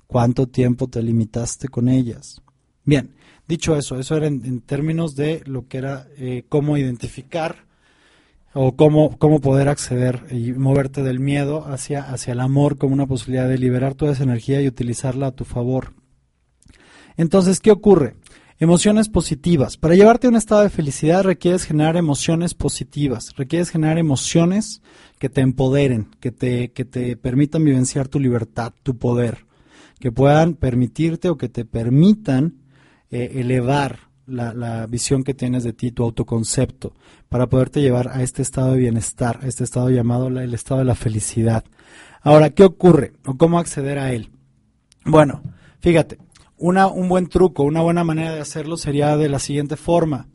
cuánto 0.06 0.46
tiempo 0.46 0.88
te 0.88 1.02
limitaste 1.02 1.68
con 1.68 1.88
ellas. 1.88 2.40
Bien, 2.84 3.14
dicho 3.48 3.76
eso, 3.76 3.98
eso 3.98 4.16
era 4.16 4.28
en, 4.28 4.60
términos 4.60 5.16
de 5.16 5.42
lo 5.46 5.66
que 5.66 5.78
era 5.78 6.06
eh, 6.16 6.44
cómo 6.48 6.76
identificar 6.76 7.64
o 8.52 8.76
cómo, 8.76 9.18
cómo 9.18 9.40
poder 9.40 9.68
acceder 9.68 10.24
y 10.30 10.52
moverte 10.52 11.02
del 11.02 11.18
miedo 11.18 11.66
hacia, 11.66 12.02
hacia 12.02 12.32
el 12.32 12.40
amor 12.40 12.78
como 12.78 12.94
una 12.94 13.06
posibilidad 13.06 13.48
de 13.48 13.58
liberar 13.58 13.94
toda 13.94 14.12
esa 14.12 14.22
energía 14.22 14.60
y 14.60 14.68
utilizarla 14.68 15.28
a 15.28 15.32
tu 15.32 15.44
favor. 15.44 15.94
Entonces, 17.16 17.60
¿qué 17.60 17.70
ocurre? 17.70 18.16
Emociones 18.58 19.08
positivas. 19.08 19.76
Para 19.76 19.94
llevarte 19.94 20.26
a 20.26 20.30
un 20.30 20.36
estado 20.36 20.62
de 20.62 20.70
felicidad 20.70 21.24
requieres 21.24 21.64
generar 21.64 21.96
emociones 21.96 22.54
positivas, 22.54 23.34
requieres 23.36 23.70
generar 23.70 23.98
emociones 23.98 24.80
que 25.18 25.28
te 25.28 25.40
empoderen, 25.40 26.08
que 26.20 26.30
te, 26.30 26.72
que 26.72 26.84
te 26.84 27.16
permitan 27.16 27.64
vivenciar 27.64 28.08
tu 28.08 28.20
libertad, 28.20 28.72
tu 28.82 28.96
poder 28.96 29.46
que 30.04 30.12
puedan 30.12 30.54
permitirte 30.54 31.30
o 31.30 31.38
que 31.38 31.48
te 31.48 31.64
permitan 31.64 32.58
eh, 33.10 33.32
elevar 33.36 34.00
la, 34.26 34.86
visión 34.86 35.24
que 35.24 35.32
tienes 35.32 35.64
de 35.64 35.72
ti, 35.72 35.92
tu 35.92 36.02
autoconcepto, 36.02 36.94
para 37.30 37.46
poderte 37.46 37.80
llevar 37.80 38.08
a 38.08 38.22
este 38.22 38.42
estado 38.42 38.72
de 38.72 38.80
bienestar, 38.80 39.40
a 39.42 39.46
este 39.46 39.64
estado 39.64 39.88
llamado 39.88 40.28
el 40.28 40.52
estado 40.52 40.80
de 40.80 40.84
la 40.84 40.94
felicidad. 40.94 41.64
Ahora, 42.20 42.50
¿qué 42.50 42.64
ocurre 42.64 43.14
o 43.24 43.38
cómo 43.38 43.58
acceder 43.58 43.98
a 43.98 44.12
él? 44.12 44.30
Bueno, 45.06 45.42
fíjate, 45.80 46.18
una, 46.58 46.86
un 46.86 47.08
buen 47.08 47.28
truco, 47.28 47.62
una 47.62 47.82
buena 47.82 48.04
manera 48.04 48.32
de 48.32 48.40
hacerlo 48.40 48.76
sería 48.76 49.16
de 49.16 49.28
la 49.28 49.38
siguiente 49.38 49.76
forma. 49.76 50.28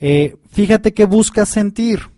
Eh, 0.00 0.36
fíjate 0.50 0.92
qué 0.94 1.04
buscas 1.04 1.48
sentir. 1.48 2.10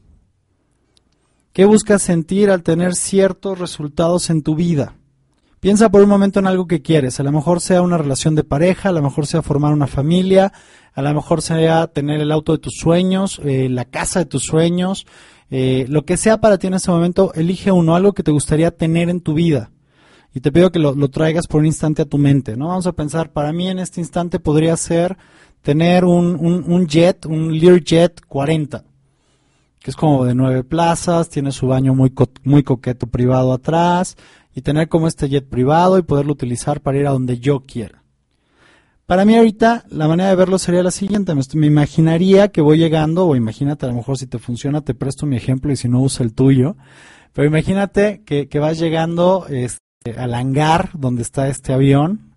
¿Qué 1.53 1.65
buscas 1.67 2.03
sentir 2.03 2.51
al 2.51 2.63
tener 2.63 2.95
ciertos 2.95 3.59
resultados 3.59 4.29
en 4.31 4.43
tu 4.43 4.57
vida? 4.57 4.97
Piensa 5.61 5.89
por 5.89 6.03
un 6.03 6.09
momento 6.09 6.41
en 6.41 6.47
algo 6.47 6.67
que 6.67 6.83
quieres. 6.83 7.21
A 7.21 7.23
lo 7.23 7.33
mejor 7.33 7.61
sea 7.61 7.81
una 7.81 7.97
relación 7.97 8.35
de 8.35 8.45
pareja, 8.45 8.89
a 8.89 8.93
lo 8.93 9.01
mejor 9.01 9.27
sea 9.27 9.41
formar 9.41 9.73
una 9.73 9.87
familia, 9.87 10.53
a 10.93 11.01
lo 11.01 11.15
mejor 11.15 11.43
sea 11.43 11.87
tener 11.87 12.21
el 12.21 12.33
auto 12.33 12.53
de 12.53 12.59
tus 12.59 12.75
sueños, 12.75 13.41
eh, 13.45 13.69
la 13.71 13.85
casa 13.85 14.19
de 14.19 14.27
tus 14.27 14.43
sueños, 14.43 15.07
eh, 15.51 15.87
lo 15.89 16.05
que 16.05 16.17
sea 16.17 16.39
para 16.39 16.59
ti 16.59 16.67
en 16.67 16.75
ese 16.75 16.91
momento, 16.91 17.33
elige 17.35 17.71
uno, 17.71 17.95
algo 17.95 18.13
que 18.13 18.23
te 18.23 18.31
gustaría 18.31 18.73
tener 18.73 19.09
en 19.09 19.21
tu 19.21 19.35
vida. 19.35 19.71
Y 20.35 20.41
te 20.41 20.53
pido 20.53 20.73
que 20.73 20.81
lo, 20.81 21.09
traigas 21.09 21.47
por 21.47 21.61
un 21.61 21.67
instante 21.67 22.03
a 22.03 22.07
tu 22.07 22.19
mente, 22.19 22.57
¿no? 22.57 22.69
Vamos 22.69 22.87
a 22.87 22.93
pensar, 22.93 23.33
para 23.33 23.53
mí 23.53 23.69
en 23.69 23.79
este 23.79 24.01
instante 24.01 24.41
podría 24.41 24.77
ser 24.77 25.17
tener 25.63 26.05
un, 26.05 26.35
un, 26.37 26.87
jet, 26.87 27.25
un 27.25 27.57
Learjet 27.57 28.21
40 28.27 28.85
que 29.85 29.91
es 29.91 29.97
como 29.97 30.25
de 30.25 30.35
nueve 30.35 30.65
plazas, 30.65 31.29
tiene 31.29 31.53
su 31.53 31.67
baño 31.67 31.95
muy, 31.95 32.11
muy 32.43 32.63
coqueto 32.63 33.07
privado 33.07 33.53
atrás, 33.53 34.17
y 34.55 34.63
tener 34.63 34.89
como 34.89 35.07
este 35.09 35.29
jet 35.29 35.47
privado 35.47 35.99
y 35.99 36.03
poderlo 36.03 36.33
utilizar 36.33 36.81
para 36.81 36.99
ir 36.99 37.07
a 37.07 37.11
donde 37.11 37.39
yo 37.39 37.61
quiera. 37.61 38.03
Para 39.05 39.27
mí 39.27 39.37
ahorita 39.37 39.85
la 39.91 40.09
manera 40.09 40.31
de 40.31 40.37
verlo 40.37 40.59
sería 40.59 40.83
la 40.83 40.91
siguiente, 40.91 41.35
me, 41.35 41.67
imaginaría 41.67 42.49
que 42.49 42.63
voy 42.63 42.79
llegando, 42.79 43.27
o 43.27 43.37
imagínate 43.37 43.85
a 43.85 43.91
lo 43.91 43.97
mejor 43.97 44.17
si 44.17 44.27
te 44.27 44.39
funciona 44.39 44.81
te 44.81 44.95
presto 44.95 45.27
mi 45.27 45.37
ejemplo 45.37 45.71
y 45.71 45.77
si 45.77 45.89
no 45.89 46.01
usa 46.01 46.25
el 46.25 46.33
tuyo, 46.33 46.77
pero 47.35 47.47
imagínate 47.47 48.23
que, 48.25 48.49
vas 48.59 48.79
llegando 48.79 49.47
este, 49.51 49.84
al 50.13 50.35
hangar 50.35 50.91
donde 50.93 51.23
está 51.23 51.49
este 51.49 51.73
avión, 51.73 52.35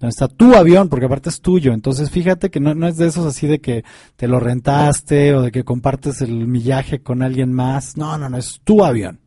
donde 0.00 0.12
está 0.12 0.28
tu 0.28 0.54
avión, 0.54 0.88
porque 0.88 1.04
aparte 1.04 1.28
es 1.28 1.42
tuyo. 1.42 1.74
Entonces 1.74 2.10
fíjate 2.10 2.50
que 2.50 2.58
no, 2.58 2.74
no, 2.74 2.88
es 2.88 2.96
de 2.96 3.06
esos 3.06 3.26
así 3.26 3.46
de 3.46 3.60
que 3.60 3.84
te 4.16 4.26
lo 4.26 4.40
rentaste 4.40 5.34
o 5.34 5.42
de 5.42 5.52
que 5.52 5.62
compartes 5.62 6.22
el 6.22 6.46
millaje 6.46 7.02
con 7.02 7.22
alguien 7.22 7.52
más. 7.52 7.98
No, 7.98 8.16
no, 8.16 8.30
no, 8.30 8.38
es 8.38 8.62
tu 8.64 8.82
avión. 8.82 9.20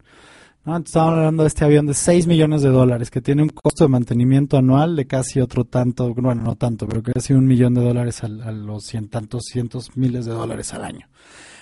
¿no? 0.66 0.78
Estamos 0.78 1.14
hablando 1.14 1.44
de 1.44 1.48
este 1.48 1.64
avión 1.64 1.86
de 1.86 1.94
6 1.94 2.26
millones 2.26 2.64
de 2.64 2.70
dólares 2.70 3.12
que 3.12 3.22
tiene 3.22 3.44
un 3.44 3.50
costo 3.50 3.84
de 3.84 3.90
mantenimiento 3.90 4.58
anual 4.58 4.96
de 4.96 5.06
casi 5.06 5.40
otro 5.40 5.66
tanto, 5.66 6.12
bueno, 6.16 6.42
no 6.42 6.56
tanto, 6.56 6.88
pero 6.88 7.04
casi 7.04 7.34
un 7.34 7.46
millón 7.46 7.76
de 7.76 7.82
dólares 7.82 8.24
a, 8.24 8.26
a 8.26 8.52
los 8.52 8.84
cien, 8.84 9.10
tantos 9.10 9.44
cientos 9.46 9.96
miles 9.96 10.26
de 10.26 10.32
dólares 10.32 10.74
al 10.74 10.86
año. 10.86 11.08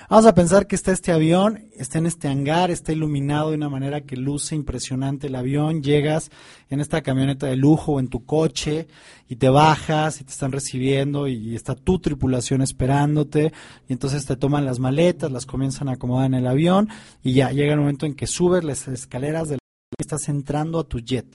Vamos 0.09 0.25
a 0.25 0.35
pensar 0.35 0.67
que 0.67 0.75
está 0.75 0.91
este 0.91 1.13
avión, 1.13 1.69
está 1.77 1.97
en 1.97 2.05
este 2.05 2.27
hangar, 2.27 2.71
está 2.71 2.91
iluminado 2.91 3.49
de 3.49 3.55
una 3.55 3.69
manera 3.69 4.01
que 4.01 4.17
luce 4.17 4.53
impresionante 4.53 5.27
el 5.27 5.35
avión, 5.35 5.81
llegas 5.81 6.29
en 6.69 6.81
esta 6.81 7.01
camioneta 7.01 7.47
de 7.47 7.55
lujo 7.55 7.93
o 7.93 7.99
en 8.01 8.09
tu 8.09 8.25
coche 8.25 8.87
y 9.29 9.37
te 9.37 9.47
bajas 9.47 10.19
y 10.19 10.25
te 10.25 10.31
están 10.31 10.51
recibiendo 10.51 11.27
y 11.27 11.55
está 11.55 11.75
tu 11.75 11.99
tripulación 11.99 12.61
esperándote 12.61 13.53
y 13.87 13.93
entonces 13.93 14.25
te 14.25 14.35
toman 14.35 14.65
las 14.65 14.79
maletas, 14.79 15.31
las 15.31 15.45
comienzan 15.45 15.87
a 15.87 15.93
acomodar 15.93 16.25
en 16.25 16.33
el 16.33 16.47
avión 16.47 16.89
y 17.23 17.33
ya 17.33 17.51
llega 17.51 17.73
el 17.73 17.79
momento 17.79 18.05
en 18.05 18.13
que 18.13 18.27
subes 18.27 18.65
las 18.65 18.87
escaleras 18.89 19.47
del 19.47 19.59
y 19.97 20.01
estás 20.01 20.27
entrando 20.27 20.79
a 20.79 20.83
tu 20.83 20.99
jet. 20.99 21.25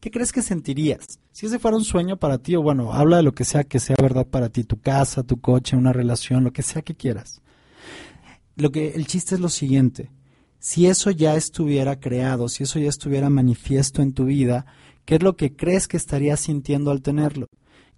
¿Qué 0.00 0.10
crees 0.10 0.32
que 0.32 0.42
sentirías? 0.42 1.18
Si 1.30 1.46
ese 1.46 1.58
fuera 1.58 1.76
un 1.76 1.84
sueño 1.84 2.16
para 2.16 2.38
ti, 2.38 2.56
o 2.56 2.62
bueno, 2.62 2.92
habla 2.92 3.18
de 3.18 3.22
lo 3.22 3.32
que 3.32 3.44
sea 3.44 3.64
que 3.64 3.80
sea 3.80 3.96
verdad 4.00 4.26
para 4.26 4.48
ti, 4.48 4.64
tu 4.64 4.80
casa, 4.80 5.22
tu 5.22 5.40
coche, 5.40 5.76
una 5.76 5.92
relación, 5.92 6.44
lo 6.44 6.52
que 6.52 6.62
sea 6.62 6.82
que 6.82 6.94
quieras 6.94 7.42
lo 8.56 8.70
que 8.70 8.88
el 8.94 9.06
chiste 9.06 9.34
es 9.34 9.40
lo 9.40 9.48
siguiente. 9.48 10.10
Si 10.58 10.86
eso 10.86 11.10
ya 11.10 11.36
estuviera 11.36 12.00
creado, 12.00 12.48
si 12.48 12.62
eso 12.64 12.78
ya 12.78 12.88
estuviera 12.88 13.30
manifiesto 13.30 14.02
en 14.02 14.12
tu 14.12 14.24
vida, 14.26 14.66
¿Qué 15.04 15.16
es 15.16 15.22
lo 15.22 15.36
que 15.36 15.54
crees 15.54 15.86
que 15.86 15.98
estarías 15.98 16.40
sintiendo 16.40 16.90
al 16.90 17.02
tenerlo? 17.02 17.48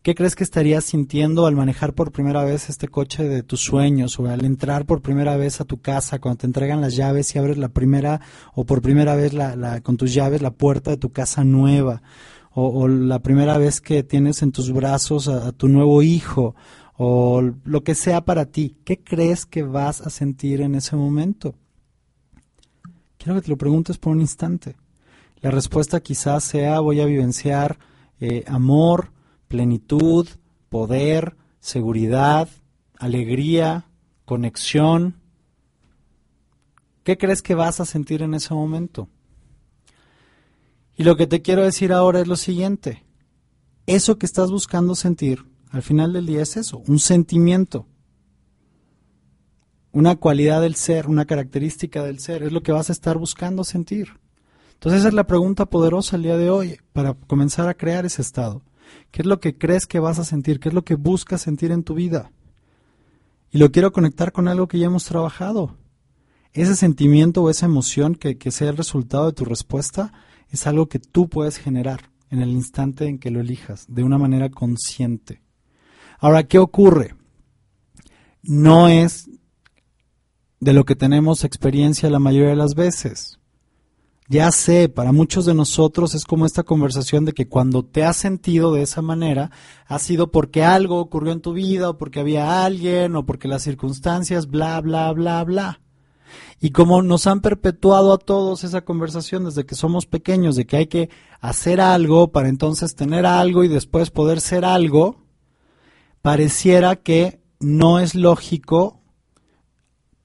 ¿Qué 0.02 0.16
crees 0.16 0.34
que 0.34 0.42
estarías 0.42 0.84
sintiendo 0.84 1.46
al 1.46 1.54
manejar 1.54 1.94
por 1.94 2.10
primera 2.10 2.42
vez 2.42 2.68
este 2.68 2.88
coche 2.88 3.22
de 3.22 3.44
tus 3.44 3.60
sueños 3.60 4.18
o 4.18 4.26
al 4.26 4.44
entrar 4.44 4.86
por 4.86 5.02
primera 5.02 5.36
vez 5.36 5.60
a 5.60 5.64
tu 5.64 5.80
casa 5.80 6.18
cuando 6.18 6.38
te 6.38 6.46
entregan 6.48 6.80
las 6.80 6.96
llaves 6.96 7.32
y 7.32 7.38
abres 7.38 7.58
la 7.58 7.68
primera 7.68 8.20
o 8.56 8.64
por 8.66 8.82
primera 8.82 9.14
vez 9.14 9.34
la, 9.34 9.54
la- 9.54 9.80
con 9.82 9.96
tus 9.96 10.12
llaves 10.14 10.42
la 10.42 10.50
puerta 10.50 10.90
de 10.90 10.96
tu 10.96 11.10
casa 11.12 11.44
nueva 11.44 12.02
o, 12.52 12.66
o 12.66 12.88
la 12.88 13.20
primera 13.20 13.56
vez 13.56 13.80
que 13.80 14.02
tienes 14.02 14.42
en 14.42 14.50
tus 14.50 14.72
brazos 14.72 15.28
a, 15.28 15.46
a 15.46 15.52
tu 15.52 15.68
nuevo 15.68 16.02
hijo 16.02 16.56
o 16.96 17.42
lo 17.64 17.84
que 17.84 17.94
sea 17.94 18.24
para 18.24 18.46
ti? 18.46 18.76
¿Qué 18.84 18.98
crees 19.02 19.46
que 19.46 19.62
vas 19.62 20.00
a 20.00 20.10
sentir 20.10 20.60
en 20.60 20.74
ese 20.74 20.96
momento? 20.96 21.54
Quiero 23.18 23.34
que 23.34 23.42
te 23.42 23.50
lo 23.50 23.56
preguntes 23.56 23.98
por 23.98 24.12
un 24.12 24.20
instante. 24.20 24.76
La 25.40 25.50
respuesta 25.50 26.00
quizás 26.00 26.44
sea 26.44 26.80
voy 26.80 27.00
a 27.00 27.06
vivenciar 27.06 27.78
eh, 28.20 28.44
amor, 28.46 29.10
plenitud, 29.48 30.26
poder, 30.68 31.36
seguridad, 31.60 32.48
alegría, 32.98 33.86
conexión. 34.24 35.16
¿Qué 37.04 37.18
crees 37.18 37.42
que 37.42 37.54
vas 37.54 37.80
a 37.80 37.84
sentir 37.84 38.22
en 38.22 38.34
ese 38.34 38.54
momento? 38.54 39.08
Y 40.96 41.04
lo 41.04 41.16
que 41.16 41.26
te 41.26 41.42
quiero 41.42 41.62
decir 41.62 41.92
ahora 41.92 42.20
es 42.20 42.26
lo 42.26 42.36
siguiente. 42.36 43.04
Eso 43.86 44.18
que 44.18 44.26
estás 44.26 44.50
buscando 44.50 44.94
sentir, 44.94 45.44
al 45.76 45.82
final 45.82 46.14
del 46.14 46.24
día 46.24 46.40
es 46.40 46.56
eso, 46.56 46.82
un 46.86 46.98
sentimiento, 46.98 47.86
una 49.92 50.16
cualidad 50.16 50.62
del 50.62 50.74
ser, 50.74 51.06
una 51.06 51.26
característica 51.26 52.02
del 52.02 52.18
ser, 52.18 52.42
es 52.42 52.52
lo 52.52 52.62
que 52.62 52.72
vas 52.72 52.88
a 52.88 52.94
estar 52.94 53.18
buscando 53.18 53.62
sentir. 53.62 54.18
Entonces 54.72 55.00
esa 55.00 55.08
es 55.08 55.14
la 55.14 55.26
pregunta 55.26 55.66
poderosa 55.66 56.16
el 56.16 56.22
día 56.22 56.38
de 56.38 56.48
hoy 56.48 56.78
para 56.94 57.12
comenzar 57.12 57.68
a 57.68 57.74
crear 57.74 58.06
ese 58.06 58.22
estado. 58.22 58.62
¿Qué 59.10 59.20
es 59.20 59.26
lo 59.26 59.38
que 59.38 59.58
crees 59.58 59.86
que 59.86 60.00
vas 60.00 60.18
a 60.18 60.24
sentir? 60.24 60.60
¿Qué 60.60 60.70
es 60.70 60.74
lo 60.74 60.82
que 60.82 60.94
buscas 60.94 61.42
sentir 61.42 61.70
en 61.72 61.82
tu 61.82 61.92
vida? 61.92 62.32
Y 63.50 63.58
lo 63.58 63.70
quiero 63.70 63.92
conectar 63.92 64.32
con 64.32 64.48
algo 64.48 64.68
que 64.68 64.78
ya 64.78 64.86
hemos 64.86 65.04
trabajado. 65.04 65.76
Ese 66.54 66.74
sentimiento 66.74 67.42
o 67.42 67.50
esa 67.50 67.66
emoción 67.66 68.14
que, 68.14 68.38
que 68.38 68.50
sea 68.50 68.70
el 68.70 68.78
resultado 68.78 69.26
de 69.26 69.32
tu 69.34 69.44
respuesta 69.44 70.14
es 70.48 70.66
algo 70.66 70.88
que 70.88 71.00
tú 71.00 71.28
puedes 71.28 71.58
generar 71.58 72.10
en 72.30 72.40
el 72.40 72.48
instante 72.48 73.08
en 73.08 73.18
que 73.18 73.30
lo 73.30 73.40
elijas, 73.40 73.84
de 73.90 74.04
una 74.04 74.16
manera 74.16 74.48
consciente. 74.48 75.42
Ahora, 76.18 76.44
¿qué 76.44 76.58
ocurre? 76.58 77.14
No 78.42 78.88
es 78.88 79.28
de 80.60 80.72
lo 80.72 80.84
que 80.84 80.96
tenemos 80.96 81.44
experiencia 81.44 82.10
la 82.10 82.18
mayoría 82.18 82.50
de 82.50 82.56
las 82.56 82.74
veces. 82.74 83.38
Ya 84.28 84.50
sé, 84.50 84.88
para 84.88 85.12
muchos 85.12 85.46
de 85.46 85.54
nosotros 85.54 86.14
es 86.16 86.24
como 86.24 86.46
esta 86.46 86.64
conversación 86.64 87.24
de 87.24 87.32
que 87.32 87.48
cuando 87.48 87.84
te 87.84 88.04
has 88.04 88.16
sentido 88.16 88.72
de 88.72 88.82
esa 88.82 89.00
manera, 89.00 89.52
ha 89.86 90.00
sido 90.00 90.32
porque 90.32 90.64
algo 90.64 90.98
ocurrió 90.98 91.32
en 91.32 91.40
tu 91.40 91.52
vida, 91.52 91.90
o 91.90 91.98
porque 91.98 92.18
había 92.18 92.64
alguien, 92.64 93.14
o 93.14 93.24
porque 93.24 93.46
las 93.46 93.62
circunstancias, 93.62 94.48
bla, 94.48 94.80
bla, 94.80 95.12
bla, 95.12 95.44
bla. 95.44 95.80
Y 96.60 96.70
como 96.70 97.02
nos 97.02 97.28
han 97.28 97.40
perpetuado 97.40 98.12
a 98.12 98.18
todos 98.18 98.64
esa 98.64 98.80
conversación 98.80 99.44
desde 99.44 99.64
que 99.64 99.76
somos 99.76 100.06
pequeños, 100.06 100.56
de 100.56 100.66
que 100.66 100.76
hay 100.76 100.86
que 100.88 101.08
hacer 101.40 101.80
algo 101.80 102.32
para 102.32 102.48
entonces 102.48 102.96
tener 102.96 103.26
algo 103.26 103.62
y 103.62 103.68
después 103.68 104.10
poder 104.10 104.40
ser 104.40 104.64
algo, 104.64 105.25
pareciera 106.26 106.96
que 106.96 107.40
no 107.60 108.00
es 108.00 108.16
lógico 108.16 109.00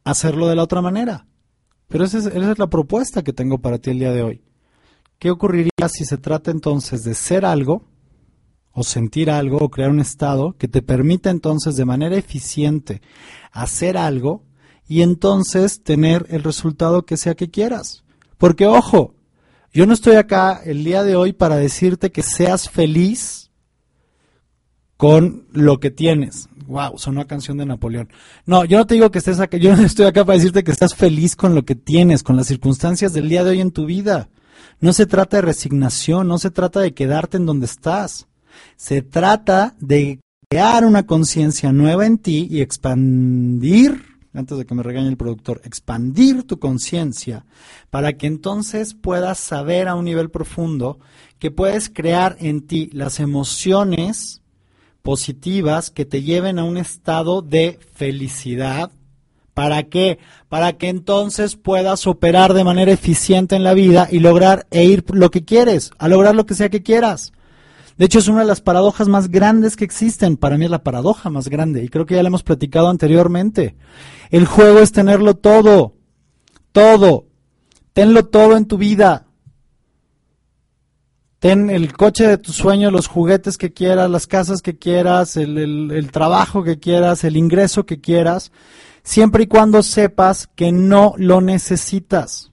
hacerlo 0.03 0.47
de 0.47 0.55
la 0.55 0.63
otra 0.63 0.81
manera. 0.81 1.27
Pero 1.89 2.05
esa 2.05 2.17
es, 2.17 2.25
esa 2.25 2.53
es 2.53 2.57
la 2.57 2.71
propuesta 2.71 3.21
que 3.23 3.33
tengo 3.33 3.59
para 3.59 3.77
ti 3.77 3.91
el 3.91 3.99
día 3.99 4.11
de 4.11 4.23
hoy. 4.23 4.41
¿Qué 5.19 5.29
ocurriría 5.29 5.69
si 5.89 6.03
se 6.05 6.17
trata 6.17 6.49
entonces 6.49 7.03
de 7.03 7.13
ser 7.13 7.45
algo, 7.45 7.85
o 8.71 8.81
sentir 8.81 9.29
algo, 9.29 9.57
o 9.57 9.69
crear 9.69 9.91
un 9.91 9.99
estado 9.99 10.53
que 10.57 10.67
te 10.67 10.81
permita 10.81 11.29
entonces 11.29 11.75
de 11.75 11.85
manera 11.85 12.15
eficiente 12.15 13.03
hacer 13.51 13.95
algo 13.95 14.43
y 14.87 15.03
entonces 15.03 15.83
tener 15.83 16.25
el 16.31 16.41
resultado 16.41 17.05
que 17.05 17.15
sea 17.15 17.35
que 17.35 17.51
quieras? 17.51 18.03
Porque 18.39 18.65
ojo, 18.65 19.13
yo 19.71 19.85
no 19.85 19.93
estoy 19.93 20.15
acá 20.15 20.63
el 20.65 20.83
día 20.83 21.03
de 21.03 21.15
hoy 21.15 21.31
para 21.31 21.57
decirte 21.57 22.11
que 22.11 22.23
seas 22.23 22.71
feliz 22.71 23.50
con 25.01 25.47
lo 25.51 25.79
que 25.79 25.89
tienes. 25.89 26.47
Wow, 26.67 26.99
sonó 26.99 27.21
a 27.21 27.25
canción 27.25 27.57
de 27.57 27.65
Napoleón. 27.65 28.09
No, 28.45 28.65
yo 28.65 28.77
no 28.77 28.85
te 28.85 28.93
digo 28.93 29.09
que 29.09 29.17
estés 29.17 29.39
acá, 29.39 29.57
yo 29.57 29.75
no 29.75 29.81
estoy 29.81 30.05
acá 30.05 30.23
para 30.25 30.37
decirte 30.37 30.63
que 30.63 30.69
estás 30.69 30.93
feliz 30.93 31.35
con 31.35 31.55
lo 31.55 31.65
que 31.65 31.73
tienes, 31.73 32.21
con 32.21 32.37
las 32.37 32.45
circunstancias 32.45 33.11
del 33.11 33.27
día 33.27 33.43
de 33.43 33.49
hoy 33.49 33.61
en 33.61 33.71
tu 33.71 33.87
vida. 33.87 34.29
No 34.79 34.93
se 34.93 35.07
trata 35.07 35.37
de 35.37 35.41
resignación, 35.41 36.27
no 36.27 36.37
se 36.37 36.51
trata 36.51 36.81
de 36.81 36.93
quedarte 36.93 37.37
en 37.37 37.47
donde 37.47 37.65
estás. 37.65 38.27
Se 38.75 39.01
trata 39.01 39.75
de 39.79 40.19
crear 40.47 40.85
una 40.85 41.07
conciencia 41.07 41.71
nueva 41.71 42.05
en 42.05 42.19
ti 42.19 42.47
y 42.51 42.61
expandir, 42.61 44.05
antes 44.35 44.55
de 44.55 44.67
que 44.67 44.75
me 44.75 44.83
regañe 44.83 45.07
el 45.07 45.17
productor, 45.17 45.61
expandir 45.63 46.43
tu 46.43 46.59
conciencia 46.59 47.43
para 47.89 48.13
que 48.13 48.27
entonces 48.27 48.93
puedas 48.93 49.39
saber 49.39 49.87
a 49.87 49.95
un 49.95 50.05
nivel 50.05 50.29
profundo 50.29 50.99
que 51.39 51.49
puedes 51.49 51.89
crear 51.89 52.37
en 52.39 52.61
ti 52.67 52.91
las 52.93 53.19
emociones 53.19 54.40
positivas 55.01 55.89
que 55.89 56.05
te 56.05 56.23
lleven 56.23 56.59
a 56.59 56.63
un 56.63 56.77
estado 56.77 57.41
de 57.41 57.79
felicidad. 57.93 58.91
¿Para 59.53 59.83
qué? 59.83 60.19
Para 60.49 60.73
que 60.73 60.89
entonces 60.89 61.55
puedas 61.55 62.07
operar 62.07 62.53
de 62.53 62.63
manera 62.63 62.91
eficiente 62.91 63.55
en 63.55 63.63
la 63.63 63.73
vida 63.73 64.07
y 64.09 64.19
lograr 64.19 64.67
e 64.71 64.85
ir 64.85 65.03
lo 65.09 65.29
que 65.29 65.43
quieres, 65.43 65.91
a 65.97 66.07
lograr 66.07 66.35
lo 66.35 66.45
que 66.45 66.55
sea 66.55 66.69
que 66.69 66.83
quieras. 66.83 67.33
De 67.97 68.05
hecho, 68.05 68.19
es 68.19 68.27
una 68.27 68.39
de 68.39 68.47
las 68.47 68.61
paradojas 68.61 69.07
más 69.07 69.29
grandes 69.29 69.75
que 69.75 69.83
existen. 69.83 70.37
Para 70.37 70.57
mí 70.57 70.65
es 70.65 70.71
la 70.71 70.83
paradoja 70.83 71.29
más 71.29 71.49
grande 71.49 71.83
y 71.83 71.89
creo 71.89 72.05
que 72.05 72.15
ya 72.15 72.23
la 72.23 72.29
hemos 72.29 72.43
platicado 72.43 72.89
anteriormente. 72.89 73.75
El 74.29 74.45
juego 74.45 74.79
es 74.79 74.91
tenerlo 74.91 75.35
todo, 75.35 75.95
todo. 76.71 77.25
Tenlo 77.93 78.25
todo 78.25 78.55
en 78.55 78.65
tu 78.65 78.77
vida. 78.77 79.27
Ten 81.41 81.71
el 81.71 81.93
coche 81.93 82.27
de 82.27 82.37
tus 82.37 82.55
sueños, 82.55 82.93
los 82.93 83.07
juguetes 83.07 83.57
que 83.57 83.73
quieras, 83.73 84.11
las 84.11 84.27
casas 84.27 84.61
que 84.61 84.77
quieras, 84.77 85.37
el, 85.37 85.57
el, 85.57 85.89
el, 85.89 86.11
trabajo 86.11 86.61
que 86.61 86.77
quieras, 86.77 87.23
el 87.23 87.35
ingreso 87.35 87.83
que 87.87 87.99
quieras, 87.99 88.51
siempre 89.01 89.45
y 89.45 89.47
cuando 89.47 89.81
sepas 89.81 90.45
que 90.55 90.71
no 90.71 91.15
lo 91.17 91.41
necesitas 91.41 92.51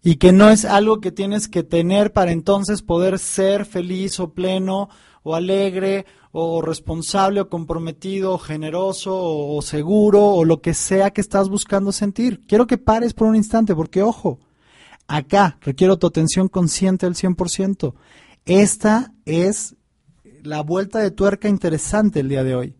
y 0.00 0.14
que 0.14 0.30
no 0.30 0.50
es 0.50 0.64
algo 0.64 1.00
que 1.00 1.10
tienes 1.10 1.48
que 1.48 1.64
tener 1.64 2.12
para 2.12 2.30
entonces 2.30 2.82
poder 2.82 3.18
ser 3.18 3.66
feliz 3.66 4.20
o 4.20 4.32
pleno 4.32 4.88
o 5.24 5.34
alegre 5.34 6.06
o 6.30 6.62
responsable 6.62 7.40
o 7.40 7.48
comprometido 7.48 8.34
o 8.34 8.38
generoso 8.38 9.12
o, 9.12 9.56
o 9.56 9.60
seguro 9.60 10.24
o 10.24 10.44
lo 10.44 10.60
que 10.60 10.74
sea 10.74 11.10
que 11.10 11.20
estás 11.20 11.48
buscando 11.48 11.90
sentir. 11.90 12.46
Quiero 12.46 12.68
que 12.68 12.78
pares 12.78 13.12
por 13.12 13.26
un 13.26 13.34
instante 13.34 13.74
porque 13.74 14.04
ojo, 14.04 14.38
Acá 15.06 15.58
requiero 15.60 15.98
tu 15.98 16.06
atención 16.06 16.48
consciente 16.48 17.06
al 17.06 17.14
100%. 17.14 17.94
Esta 18.44 19.12
es 19.24 19.76
la 20.42 20.62
vuelta 20.62 20.98
de 20.98 21.10
tuerca 21.10 21.48
interesante 21.48 22.20
el 22.20 22.28
día 22.28 22.44
de 22.44 22.54
hoy. 22.54 22.76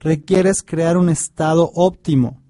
Requieres 0.00 0.62
crear 0.62 0.96
un 0.96 1.08
estado 1.08 1.70
óptimo. 1.74 2.40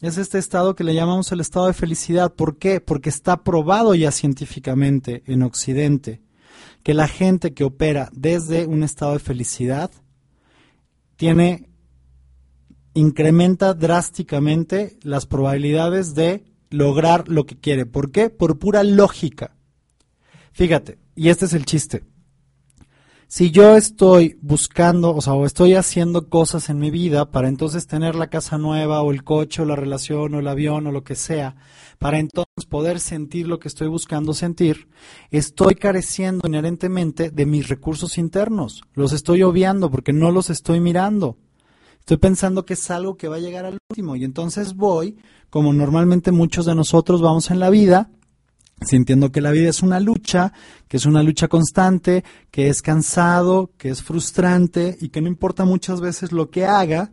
Es 0.00 0.16
este 0.16 0.38
estado 0.38 0.76
que 0.76 0.84
le 0.84 0.94
llamamos 0.94 1.32
el 1.32 1.40
estado 1.40 1.66
de 1.66 1.72
felicidad. 1.72 2.32
¿Por 2.32 2.58
qué? 2.58 2.80
Porque 2.80 3.08
está 3.08 3.42
probado 3.42 3.94
ya 3.94 4.12
científicamente 4.12 5.22
en 5.26 5.42
Occidente 5.42 6.22
que 6.82 6.94
la 6.94 7.08
gente 7.08 7.52
que 7.54 7.64
opera 7.64 8.08
desde 8.12 8.66
un 8.66 8.82
estado 8.82 9.14
de 9.14 9.18
felicidad 9.18 9.90
tiene 11.16 11.68
incrementa 12.94 13.74
drásticamente 13.74 14.98
las 15.02 15.26
probabilidades 15.26 16.14
de 16.14 16.44
lograr 16.70 17.28
lo 17.28 17.46
que 17.46 17.58
quiere. 17.58 17.86
¿Por 17.86 18.10
qué? 18.10 18.30
Por 18.30 18.58
pura 18.58 18.82
lógica. 18.82 19.56
Fíjate, 20.52 20.98
y 21.14 21.28
este 21.28 21.46
es 21.46 21.52
el 21.52 21.64
chiste. 21.64 22.04
Si 23.30 23.50
yo 23.50 23.76
estoy 23.76 24.38
buscando, 24.40 25.14
o 25.14 25.20
sea, 25.20 25.34
o 25.34 25.44
estoy 25.44 25.74
haciendo 25.74 26.30
cosas 26.30 26.70
en 26.70 26.78
mi 26.78 26.90
vida 26.90 27.30
para 27.30 27.48
entonces 27.48 27.86
tener 27.86 28.14
la 28.14 28.28
casa 28.28 28.56
nueva, 28.56 29.02
o 29.02 29.12
el 29.12 29.22
coche, 29.22 29.60
o 29.60 29.66
la 29.66 29.76
relación, 29.76 30.34
o 30.34 30.38
el 30.38 30.48
avión, 30.48 30.86
o 30.86 30.92
lo 30.92 31.04
que 31.04 31.14
sea, 31.14 31.54
para 31.98 32.18
entonces 32.18 32.64
poder 32.66 33.00
sentir 33.00 33.46
lo 33.46 33.58
que 33.58 33.68
estoy 33.68 33.88
buscando 33.88 34.32
sentir, 34.32 34.88
estoy 35.30 35.74
careciendo 35.74 36.48
inherentemente 36.48 37.30
de 37.30 37.44
mis 37.44 37.68
recursos 37.68 38.16
internos. 38.16 38.82
Los 38.94 39.12
estoy 39.12 39.42
obviando 39.42 39.90
porque 39.90 40.14
no 40.14 40.30
los 40.30 40.48
estoy 40.48 40.80
mirando. 40.80 41.36
Estoy 42.08 42.16
pensando 42.16 42.64
que 42.64 42.72
es 42.72 42.90
algo 42.90 43.18
que 43.18 43.28
va 43.28 43.36
a 43.36 43.38
llegar 43.38 43.66
al 43.66 43.76
último 43.90 44.16
y 44.16 44.24
entonces 44.24 44.74
voy, 44.74 45.18
como 45.50 45.74
normalmente 45.74 46.32
muchos 46.32 46.64
de 46.64 46.74
nosotros 46.74 47.20
vamos 47.20 47.50
en 47.50 47.60
la 47.60 47.68
vida, 47.68 48.08
sintiendo 48.80 49.30
que 49.30 49.42
la 49.42 49.50
vida 49.50 49.68
es 49.68 49.82
una 49.82 50.00
lucha, 50.00 50.54
que 50.88 50.96
es 50.96 51.04
una 51.04 51.22
lucha 51.22 51.48
constante, 51.48 52.24
que 52.50 52.70
es 52.70 52.80
cansado, 52.80 53.72
que 53.76 53.90
es 53.90 54.02
frustrante 54.02 54.96
y 54.98 55.10
que 55.10 55.20
no 55.20 55.28
importa 55.28 55.66
muchas 55.66 56.00
veces 56.00 56.32
lo 56.32 56.48
que 56.48 56.64
haga, 56.64 57.12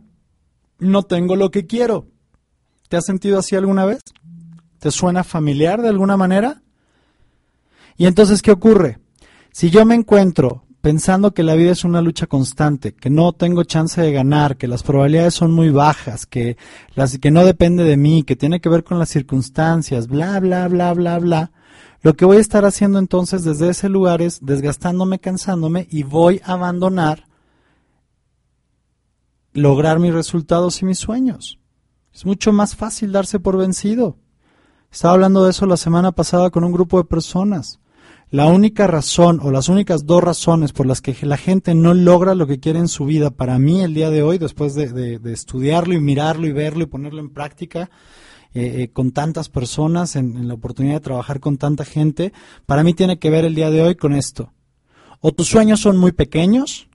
no 0.78 1.02
tengo 1.02 1.36
lo 1.36 1.50
que 1.50 1.66
quiero. 1.66 2.06
¿Te 2.88 2.96
has 2.96 3.04
sentido 3.04 3.38
así 3.38 3.54
alguna 3.54 3.84
vez? 3.84 4.00
¿Te 4.78 4.90
suena 4.90 5.24
familiar 5.24 5.82
de 5.82 5.90
alguna 5.90 6.16
manera? 6.16 6.62
Y 7.98 8.06
entonces, 8.06 8.40
¿qué 8.40 8.50
ocurre? 8.52 8.98
Si 9.52 9.68
yo 9.68 9.84
me 9.84 9.94
encuentro 9.94 10.64
pensando 10.86 11.34
que 11.34 11.42
la 11.42 11.56
vida 11.56 11.72
es 11.72 11.82
una 11.82 12.00
lucha 12.00 12.28
constante, 12.28 12.94
que 12.94 13.10
no 13.10 13.32
tengo 13.32 13.64
chance 13.64 14.00
de 14.00 14.12
ganar, 14.12 14.56
que 14.56 14.68
las 14.68 14.84
probabilidades 14.84 15.34
son 15.34 15.50
muy 15.50 15.70
bajas, 15.70 16.26
que, 16.26 16.56
las, 16.94 17.18
que 17.18 17.32
no 17.32 17.44
depende 17.44 17.82
de 17.82 17.96
mí, 17.96 18.22
que 18.22 18.36
tiene 18.36 18.60
que 18.60 18.68
ver 18.68 18.84
con 18.84 19.00
las 19.00 19.08
circunstancias, 19.08 20.06
bla, 20.06 20.38
bla, 20.38 20.68
bla, 20.68 20.94
bla, 20.94 21.18
bla, 21.18 21.50
lo 22.02 22.14
que 22.14 22.24
voy 22.24 22.36
a 22.36 22.40
estar 22.40 22.64
haciendo 22.64 23.00
entonces 23.00 23.42
desde 23.42 23.70
ese 23.70 23.88
lugar 23.88 24.22
es 24.22 24.38
desgastándome, 24.46 25.18
cansándome 25.18 25.88
y 25.90 26.04
voy 26.04 26.40
a 26.44 26.52
abandonar 26.52 27.26
lograr 29.54 29.98
mis 29.98 30.14
resultados 30.14 30.80
y 30.82 30.84
mis 30.84 31.00
sueños. 31.00 31.58
Es 32.14 32.24
mucho 32.24 32.52
más 32.52 32.76
fácil 32.76 33.10
darse 33.10 33.40
por 33.40 33.56
vencido. 33.56 34.18
Estaba 34.92 35.14
hablando 35.14 35.42
de 35.42 35.50
eso 35.50 35.66
la 35.66 35.78
semana 35.78 36.12
pasada 36.12 36.50
con 36.50 36.62
un 36.62 36.70
grupo 36.70 36.98
de 36.98 37.08
personas. 37.08 37.80
La 38.36 38.48
única 38.48 38.86
razón 38.86 39.40
o 39.42 39.50
las 39.50 39.70
únicas 39.70 40.04
dos 40.04 40.22
razones 40.22 40.74
por 40.74 40.84
las 40.84 41.00
que 41.00 41.16
la 41.22 41.38
gente 41.38 41.74
no 41.74 41.94
logra 41.94 42.34
lo 42.34 42.46
que 42.46 42.60
quiere 42.60 42.78
en 42.78 42.88
su 42.88 43.06
vida, 43.06 43.30
para 43.30 43.58
mí 43.58 43.80
el 43.80 43.94
día 43.94 44.10
de 44.10 44.22
hoy, 44.22 44.36
después 44.36 44.74
de, 44.74 45.18
estudiarlo 45.24 45.94
y 45.94 46.00
mirarlo 46.00 46.46
y 46.46 46.52
verlo 46.52 46.82
y 46.82 46.86
ponerlo 46.86 47.20
en 47.20 47.30
práctica 47.30 47.88
eh, 48.52 48.82
eh, 48.82 48.88
con 48.92 49.12
tantas 49.12 49.48
personas, 49.48 50.16
en 50.16 50.48
la 50.48 50.52
oportunidad 50.52 50.96
de 50.96 51.00
trabajar 51.00 51.40
con 51.40 51.56
tanta 51.56 51.86
gente, 51.86 52.34
para 52.66 52.84
mí 52.84 52.92
tiene 52.92 53.18
que 53.18 53.30
ver 53.30 53.46
el 53.46 53.54
día 53.54 53.70
de 53.70 53.80
hoy 53.80 53.94
con 53.94 54.12
esto. 54.12 54.52
O 55.20 55.32
tus 55.32 55.48
sueños 55.48 55.80
son 55.80 55.96
muy 55.96 56.12
pequeños, 56.12 56.90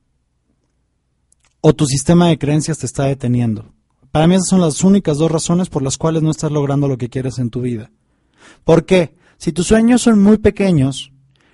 o 1.60 1.74
tu 1.74 1.88
sistema 1.88 2.28
de 2.28 2.38
creencias 2.38 2.78
te 2.78 2.86
está 2.86 3.06
deteniendo. 3.06 3.74
Para 4.12 4.28
mí 4.28 4.36
esas 4.36 4.50
son 4.50 4.62
las 4.62 4.84
únicas 4.84 5.18
dos 5.18 5.32
razones 5.32 5.70
por 5.70 5.82
las 5.82 5.98
cuales 5.98 6.22
no 6.22 6.30
estás 6.30 6.52
logrando 6.52 6.88
lo 6.88 7.00
que 7.00 7.10
quieres 7.10 7.40
en 7.40 7.50
tu 7.50 7.62
vida. 7.62 7.90
¿Por 8.64 8.86
qué? 8.86 9.16
Si 9.40 9.52
tus 9.52 9.66
sueños 9.66 10.04
son 10.04 10.22
muy 10.22 10.38
pequeños, 10.38 11.11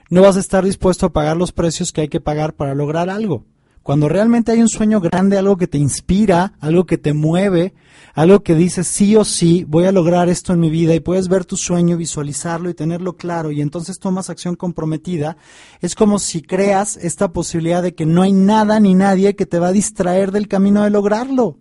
no 0.10 0.22
vas 0.22 0.38
a 0.38 0.39
estar 0.39 0.64
dispuesto 0.64 1.05
a 1.05 1.14
pagar 1.14 1.38
los 1.38 1.51
precios 1.51 1.91
que 1.91 2.01
hay 2.01 2.08
que 2.08 2.22
pagar 2.22 2.53
para 2.53 2.76
lograr 2.76 3.10
algo. 3.10 3.45
Cuando 3.88 4.10
realmente 4.10 4.51
hay 4.51 4.62
un 4.62 4.68
sueño 4.68 4.99
grande, 4.99 5.38
algo 5.38 5.55
que 5.55 5.68
te 5.68 5.78
inspira, 5.78 6.55
algo 6.60 6.86
que 6.86 6.97
te 6.97 7.14
mueve, 7.14 7.74
algo 8.16 8.43
que 8.43 8.53
dices 8.53 8.86
sí 8.86 9.16
o 9.16 9.24
sí, 9.24 9.64
voy 9.66 9.86
a 9.86 9.93
lograr 9.93 10.28
esto 10.28 10.51
en 10.51 10.60
mi 10.60 10.70
vida 10.70 10.93
y 10.93 10.99
puedes 10.99 11.30
ver 11.30 11.45
tu 11.45 11.55
sueño, 11.55 11.95
visualizarlo 11.95 12.70
y 12.70 12.74
tenerlo 12.74 13.16
claro 13.16 13.49
y 13.49 13.62
entonces 13.62 13.97
tomas 13.97 14.30
acción 14.30 14.58
comprometida, 14.58 15.38
es 15.80 15.95
como 15.95 16.20
si 16.20 16.41
creas 16.41 16.97
esta 16.97 17.32
posibilidad 17.32 17.82
de 17.82 17.95
que 17.95 18.05
no 18.05 18.24
hay 18.24 18.34
nada 18.34 18.78
ni 18.82 18.93
nadie 18.93 19.38
que 19.38 19.45
te 19.45 19.58
va 19.58 19.68
a 19.68 19.72
distraer 19.72 20.34
del 20.34 20.49
camino 20.49 20.84
de 20.84 20.89
lograrlo 20.89 21.58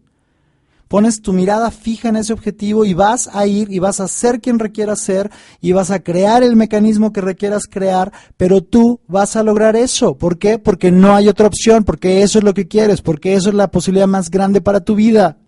pones 0.88 1.20
tu 1.20 1.32
mirada 1.32 1.70
fija 1.70 2.08
en 2.08 2.16
ese 2.16 2.32
objetivo 2.32 2.84
y 2.84 2.94
vas 2.94 3.28
a 3.32 3.46
ir 3.46 3.72
y 3.72 3.78
vas 3.78 4.00
a 4.00 4.08
ser 4.08 4.40
quien 4.40 4.58
requieras 4.58 5.00
ser 5.00 5.30
y 5.60 5.72
vas 5.72 5.90
a 5.90 6.00
crear 6.00 6.42
el 6.42 6.56
mecanismo 6.56 7.12
que 7.12 7.20
requieras 7.20 7.64
crear, 7.68 8.12
pero 8.36 8.62
tú 8.62 9.00
vas 9.06 9.36
a 9.36 9.42
lograr 9.42 9.76
eso. 9.76 10.16
¿Por 10.16 10.38
qué? 10.38 10.58
Porque 10.58 10.90
no 10.90 11.14
hay 11.14 11.28
otra 11.28 11.46
opción, 11.46 11.84
porque 11.84 12.22
eso 12.22 12.38
es 12.38 12.44
lo 12.44 12.54
que 12.54 12.68
quieres, 12.68 13.02
porque 13.02 13.34
eso 13.34 13.48
es 13.48 13.54
la 13.54 13.70
posibilidad 13.70 14.06
más 14.06 14.30
grande 14.30 14.60
para 14.60 14.80
tu 14.80 14.94
vida. 14.94 15.38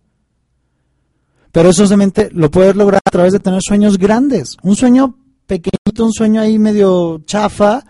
Pero 1.52 1.70
eso 1.70 1.84
solamente 1.84 2.28
lo 2.32 2.50
puedes 2.50 2.76
lograr 2.76 3.00
a 3.04 3.10
través 3.10 3.32
de 3.32 3.40
tener 3.40 3.60
sueños 3.62 3.98
grandes. 3.98 4.56
Un 4.62 4.76
sueño 4.76 5.16
pequeñito, 5.46 6.04
un 6.04 6.12
sueño 6.12 6.40
ahí 6.40 6.58
medio 6.58 7.22
chafa, 7.24 7.84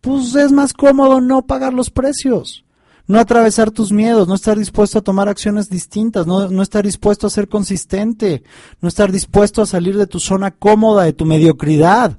pues 0.00 0.34
es 0.34 0.52
más 0.52 0.72
cómodo 0.72 1.20
no 1.20 1.46
pagar 1.46 1.72
los 1.72 1.90
precios 1.90 2.64
no 3.08 3.18
atravesar 3.18 3.70
tus 3.70 3.90
miedos, 3.90 4.28
no 4.28 4.34
estar 4.34 4.58
dispuesto 4.58 4.98
a 4.98 5.02
tomar 5.02 5.28
acciones 5.28 5.70
distintas, 5.70 6.26
no, 6.26 6.50
no, 6.50 6.62
estar 6.62 6.84
dispuesto 6.84 7.26
a 7.26 7.30
ser 7.30 7.48
consistente, 7.48 8.42
no 8.82 8.88
estar 8.88 9.10
dispuesto 9.10 9.62
a 9.62 9.66
salir 9.66 9.96
de 9.96 10.06
tu 10.06 10.20
zona 10.20 10.50
cómoda, 10.50 11.04
de 11.04 11.14
tu 11.14 11.24
mediocridad. 11.24 12.18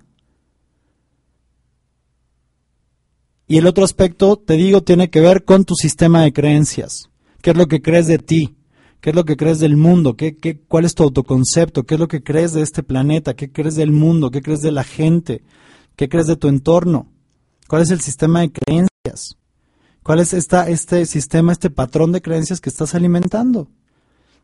Y 3.47 3.57
el 3.57 3.67
otro 3.67 3.83
aspecto, 3.83 4.35
te 4.37 4.55
digo, 4.55 4.81
tiene 4.81 5.11
que 5.11 5.21
ver 5.21 5.45
con 5.45 5.63
tu 5.63 5.75
sistema 5.75 6.23
de 6.23 6.33
creencias. 6.33 7.09
¿Qué 7.41 7.51
es 7.51 7.57
lo 7.57 7.67
que 7.67 7.83
crees 7.83 8.07
de 8.07 8.17
ti? 8.17 8.55
¿Qué 8.99 9.11
es 9.11 9.15
lo 9.15 9.25
que 9.25 9.37
crees 9.37 9.59
del 9.59 9.77
mundo? 9.77 10.17
¿Qué, 10.17 10.37
qué, 10.37 10.59
¿Cuál 10.59 10.85
es 10.85 10.95
tu 10.95 11.03
autoconcepto? 11.03 11.83
¿Qué 11.83 11.95
es 11.95 11.99
lo 11.99 12.07
que 12.07 12.23
crees 12.23 12.53
de 12.53 12.63
este 12.63 12.81
planeta? 12.81 13.35
¿Qué 13.35 13.51
crees 13.51 13.75
del 13.75 13.91
mundo? 13.91 14.31
¿Qué 14.31 14.41
crees 14.41 14.61
de 14.61 14.71
la 14.71 14.83
gente? 14.83 15.43
¿Qué 15.95 16.09
crees 16.09 16.27
de 16.27 16.35
tu 16.35 16.47
entorno? 16.47 17.11
¿Cuál 17.67 17.83
es 17.83 17.91
el 17.91 18.01
sistema 18.01 18.41
de 18.41 18.51
creencias? 18.51 19.38
¿Cuál 20.09 20.21
es 20.21 20.33
esta, 20.33 20.67
este 20.67 21.05
sistema, 21.05 21.51
este 21.51 21.69
patrón 21.69 22.11
de 22.11 22.23
creencias 22.23 22.61
que 22.61 22.71
estás 22.71 22.95
alimentando? 22.95 23.67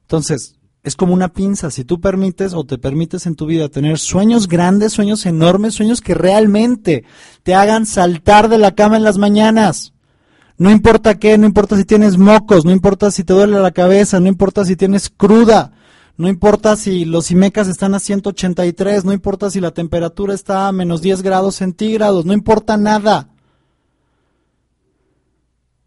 Entonces, 0.02 0.58
es 0.84 0.96
como 0.96 1.16
una 1.16 1.30
pinza. 1.30 1.72
Si 1.72 1.84
tú 1.84 2.00
permites 2.00 2.54
o 2.54 2.66
te 2.66 2.78
permites 2.78 3.26
en 3.26 3.34
tu 3.34 3.48
vida 3.48 3.68
tener 3.70 3.98
sueños 3.98 4.48
grandes, 4.48 4.94
sueños 4.94 5.26
enormes, 5.26 5.74
sueños 5.74 6.02
que 6.02 6.14
realmente 6.14 7.04
te 7.42 7.56
hagan 7.56 7.88
saltar 7.88 8.48
de 8.48 8.60
la 8.60 8.76
cama 8.76 8.98
en 8.98 9.04
las 9.04 9.18
mañanas. 9.18 9.94
No 10.60 10.70
importa 10.70 11.18
qué, 11.18 11.36
no 11.40 11.48
importa 11.48 11.78
si 11.78 11.84
tienes 11.84 12.20
mocos, 12.20 12.64
no 12.64 12.70
importa 12.70 13.10
si 13.10 13.24
te 13.24 13.34
duele 13.34 13.60
la 13.60 13.72
cabeza, 13.72 14.20
no 14.20 14.28
importa 14.28 14.66
si 14.66 14.76
tienes 14.76 15.10
cruda, 15.10 15.72
no 16.16 16.28
importa 16.28 16.76
si 16.76 17.06
los 17.06 17.32
IMECAS 17.32 17.70
están 17.70 17.96
a 17.96 18.00
183, 18.00 19.04
no 19.04 19.14
importa 19.14 19.50
si 19.50 19.60
la 19.60 19.72
temperatura 19.72 20.36
está 20.36 20.68
a 20.68 20.72
menos 20.72 21.02
10 21.02 21.24
grados 21.24 21.56
centígrados, 21.56 22.24
no 22.24 22.34
importa 22.34 22.78
nada. 22.78 23.30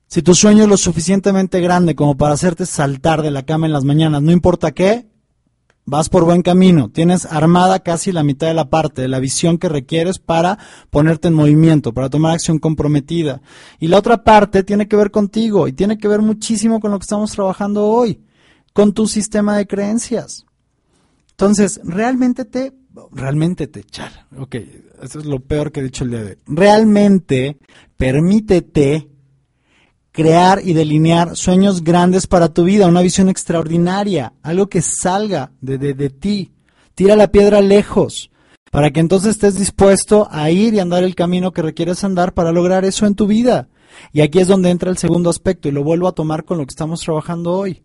Si 0.08 0.22
tu 0.22 0.34
sueño 0.34 0.62
es 0.62 0.68
lo 0.70 0.78
suficientemente 0.78 1.60
grande 1.60 1.94
como 1.94 2.16
para 2.16 2.32
hacerte 2.32 2.64
saltar 2.64 3.20
de 3.20 3.30
la 3.30 3.42
cama 3.42 3.66
en 3.66 3.74
las 3.74 3.84
mañanas, 3.84 4.22
no 4.22 4.32
importa 4.32 4.72
qué, 4.72 5.06
vas 5.84 6.08
por 6.08 6.24
buen 6.24 6.40
camino. 6.40 6.90
Tienes 6.90 7.26
armada 7.26 7.80
casi 7.80 8.10
la 8.10 8.22
mitad 8.22 8.46
de 8.46 8.54
la 8.54 8.70
parte 8.70 9.02
de 9.02 9.08
la 9.08 9.18
visión 9.18 9.58
que 9.58 9.68
requieres 9.68 10.18
para 10.18 10.58
ponerte 10.88 11.28
en 11.28 11.34
movimiento, 11.34 11.92
para 11.92 12.08
tomar 12.08 12.32
acción 12.32 12.58
comprometida. 12.58 13.42
Y 13.78 13.88
la 13.88 13.98
otra 13.98 14.24
parte 14.24 14.62
tiene 14.62 14.88
que 14.88 14.96
ver 14.96 15.10
contigo 15.10 15.68
y 15.68 15.74
tiene 15.74 15.98
que 15.98 16.08
ver 16.08 16.22
muchísimo 16.22 16.80
con 16.80 16.90
lo 16.90 16.98
que 16.98 17.04
estamos 17.04 17.32
trabajando 17.32 17.84
hoy, 17.86 18.22
con 18.72 18.94
tu 18.94 19.06
sistema 19.06 19.58
de 19.58 19.66
creencias. 19.66 20.46
Entonces, 21.32 21.80
realmente 21.84 22.46
te, 22.46 22.72
realmente 23.12 23.66
te 23.66 23.80
echar. 23.80 24.26
Ok, 24.38 24.56
eso 25.02 25.18
es 25.18 25.26
lo 25.26 25.40
peor 25.40 25.70
que 25.70 25.80
he 25.80 25.84
dicho 25.84 26.04
el 26.04 26.10
día 26.10 26.22
de 26.22 26.30
hoy. 26.30 26.38
Realmente 26.46 27.58
permítete 27.98 29.17
crear 30.18 30.60
y 30.64 30.72
delinear 30.72 31.36
sueños 31.36 31.84
grandes 31.84 32.26
para 32.26 32.48
tu 32.48 32.64
vida, 32.64 32.88
una 32.88 33.02
visión 33.02 33.28
extraordinaria, 33.28 34.32
algo 34.42 34.68
que 34.68 34.82
salga 34.82 35.52
de, 35.60 35.78
de, 35.78 36.10
ti. 36.10 36.50
Tira 36.96 37.14
la 37.14 37.30
piedra 37.30 37.60
lejos, 37.60 38.28
para 38.72 38.90
que 38.90 38.98
entonces 38.98 39.30
estés 39.30 39.56
dispuesto 39.56 40.26
a 40.28 40.50
ir 40.50 40.74
y 40.74 40.80
andar 40.80 41.04
el 41.04 41.14
camino 41.14 41.52
que 41.52 41.62
requieres 41.62 42.02
andar 42.02 42.34
para 42.34 42.50
lograr 42.50 42.84
eso 42.84 43.06
en 43.06 43.14
tu 43.14 43.28
vida. 43.28 43.68
Y 44.12 44.20
aquí 44.22 44.40
es 44.40 44.48
donde 44.48 44.70
entra 44.70 44.90
el 44.90 44.98
segundo 44.98 45.30
aspecto 45.30 45.68
y 45.68 45.70
lo 45.70 45.84
vuelvo 45.84 46.08
a 46.08 46.12
tomar 46.12 46.42
con 46.44 46.58
lo 46.58 46.66
que 46.66 46.72
estamos 46.72 47.00
trabajando 47.00 47.52
hoy 47.52 47.84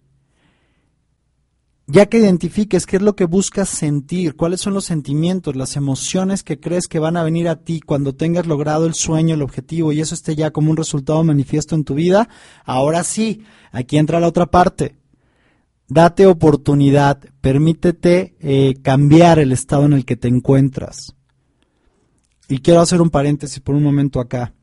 ya 1.85 2.05
que 2.05 2.19
identifiques 2.19 2.85
qué 2.85 2.95
es 2.95 3.01
lo 3.01 3.15
que 3.15 3.25
buscas 3.25 3.67
sentir, 3.67 4.35
cuáles 4.35 4.61
son 4.61 4.73
los 4.73 4.85
sentimientos, 4.85 5.55
las 5.55 5.75
emociones 5.75 6.43
que 6.43 6.59
crees 6.59 6.87
que 6.87 6.99
van 6.99 7.17
a 7.17 7.23
venir 7.23 7.49
a 7.49 7.57
ti 7.57 7.81
cuando 7.81 8.15
tengas 8.15 8.47
logrado 8.47 8.85
el 8.85 8.93
sueño, 8.93 9.35
el 9.35 9.41
objetivo 9.41 9.91
y 9.91 9.99
eso 9.99 10.15
esté 10.15 10.35
ya 10.35 10.51
como 10.51 10.71
un 10.71 10.77
resultado 10.77 11.23
manifiesto 11.23 11.75
en 11.75 11.83
tu 11.83 11.95
vida, 11.95 12.29
ahora 12.63 13.03
sí, 13.03 13.43
aquí 13.71 13.97
entra 13.97 14.19
la 14.19 14.27
otra 14.27 14.45
parte. 14.45 14.95
Date 15.89 16.25
oportunidad, 16.25 17.19
permítete 17.41 18.35
eh, 18.39 18.75
cambiar 18.81 19.39
el 19.39 19.51
estado 19.51 19.85
en 19.85 19.93
el 19.93 20.05
que 20.05 20.15
te 20.15 20.29
encuentras. 20.29 21.13
Y 22.47 22.59
quiero 22.59 22.79
hacer 22.79 23.01
un 23.01 23.09
paréntesis 23.09 23.59
por 23.59 23.75
un 23.75 23.83
momento 23.83 24.19
acá. 24.19 24.53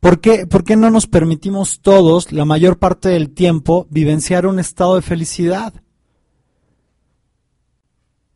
¿Por 0.00 0.20
qué, 0.20 0.46
¿Por 0.46 0.64
qué, 0.64 0.76
no 0.76 0.90
nos 0.90 1.06
permitimos 1.06 1.80
todos, 1.80 2.32
la 2.32 2.46
mayor 2.46 2.78
parte 2.78 3.10
del 3.10 3.30
tiempo, 3.30 3.86
vivenciar 3.90 4.46
un 4.46 4.58
estado 4.58 4.96
de 4.96 5.02
felicidad? 5.02 5.74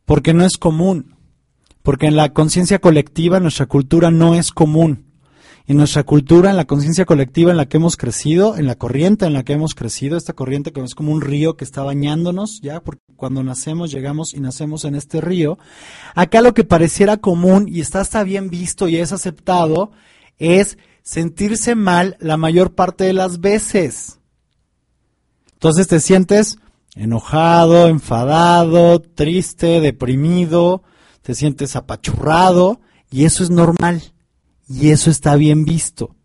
Porque 0.05 0.35
no 0.35 0.45
es 0.45 0.57
común. 0.57 1.15
Porque 1.81 2.05
en 2.05 2.15
la 2.15 2.33
conciencia 2.33 2.79
colectiva, 2.79 3.39
nuestra 3.39 3.65
cultura 3.65 4.11
no 4.11 4.35
es 4.35 4.51
común. 4.51 5.05
En 5.65 5.77
nuestra 5.77 6.03
cultura, 6.03 6.51
en 6.51 6.57
la 6.57 6.65
conciencia 6.65 7.05
colectiva 7.05 7.49
en 7.49 7.57
la 7.57 7.67
que 7.67 7.77
hemos 7.77 7.97
crecido, 7.97 8.55
en 8.57 8.67
la 8.67 8.75
corriente 8.75 9.25
en 9.25 9.33
la 9.33 9.43
que 9.43 9.53
hemos 9.53 9.73
crecido, 9.73 10.15
esta 10.15 10.33
corriente 10.33 10.71
que 10.71 10.81
es 10.81 10.93
como 10.93 11.11
un 11.11 11.21
río 11.21 11.57
que 11.57 11.63
está 11.63 11.81
bañándonos, 11.81 12.61
ya, 12.61 12.81
porque 12.81 13.01
cuando 13.15 13.43
nacemos 13.43 13.91
llegamos 13.91 14.35
y 14.35 14.39
nacemos 14.39 14.85
en 14.85 14.93
este 14.93 15.21
río, 15.21 15.57
acá 16.13 16.41
lo 16.41 16.53
que 16.53 16.63
pareciera 16.63 17.17
común 17.17 17.65
y 17.67 17.81
está 17.81 18.01
hasta 18.01 18.23
bien 18.23 18.51
visto 18.51 18.87
y 18.87 18.97
es 18.97 19.11
aceptado 19.11 19.91
es 20.37 20.77
sentirse 21.05 21.75
mal 21.75 22.17
la 22.19 22.35
mayor 22.35 22.73
parte 22.73 23.05
de 23.05 23.13
las 23.13 23.39
veces. 23.39 24.19
Entonces 25.53 25.87
te 25.87 26.01
sientes 26.01 26.57
enojado, 26.95 27.87
enfadado, 27.87 28.99
triste, 28.99 29.79
deprimido, 29.79 30.83
te 31.21 31.35
sientes 31.35 31.75
apachurrado 31.75 32.81
y 33.11 33.25
eso 33.25 33.43
es 33.43 33.51
normal 33.51 34.01
y 34.67 34.89
eso 34.89 35.11
está 35.11 35.35
bien 35.35 35.63
visto. 35.63 36.15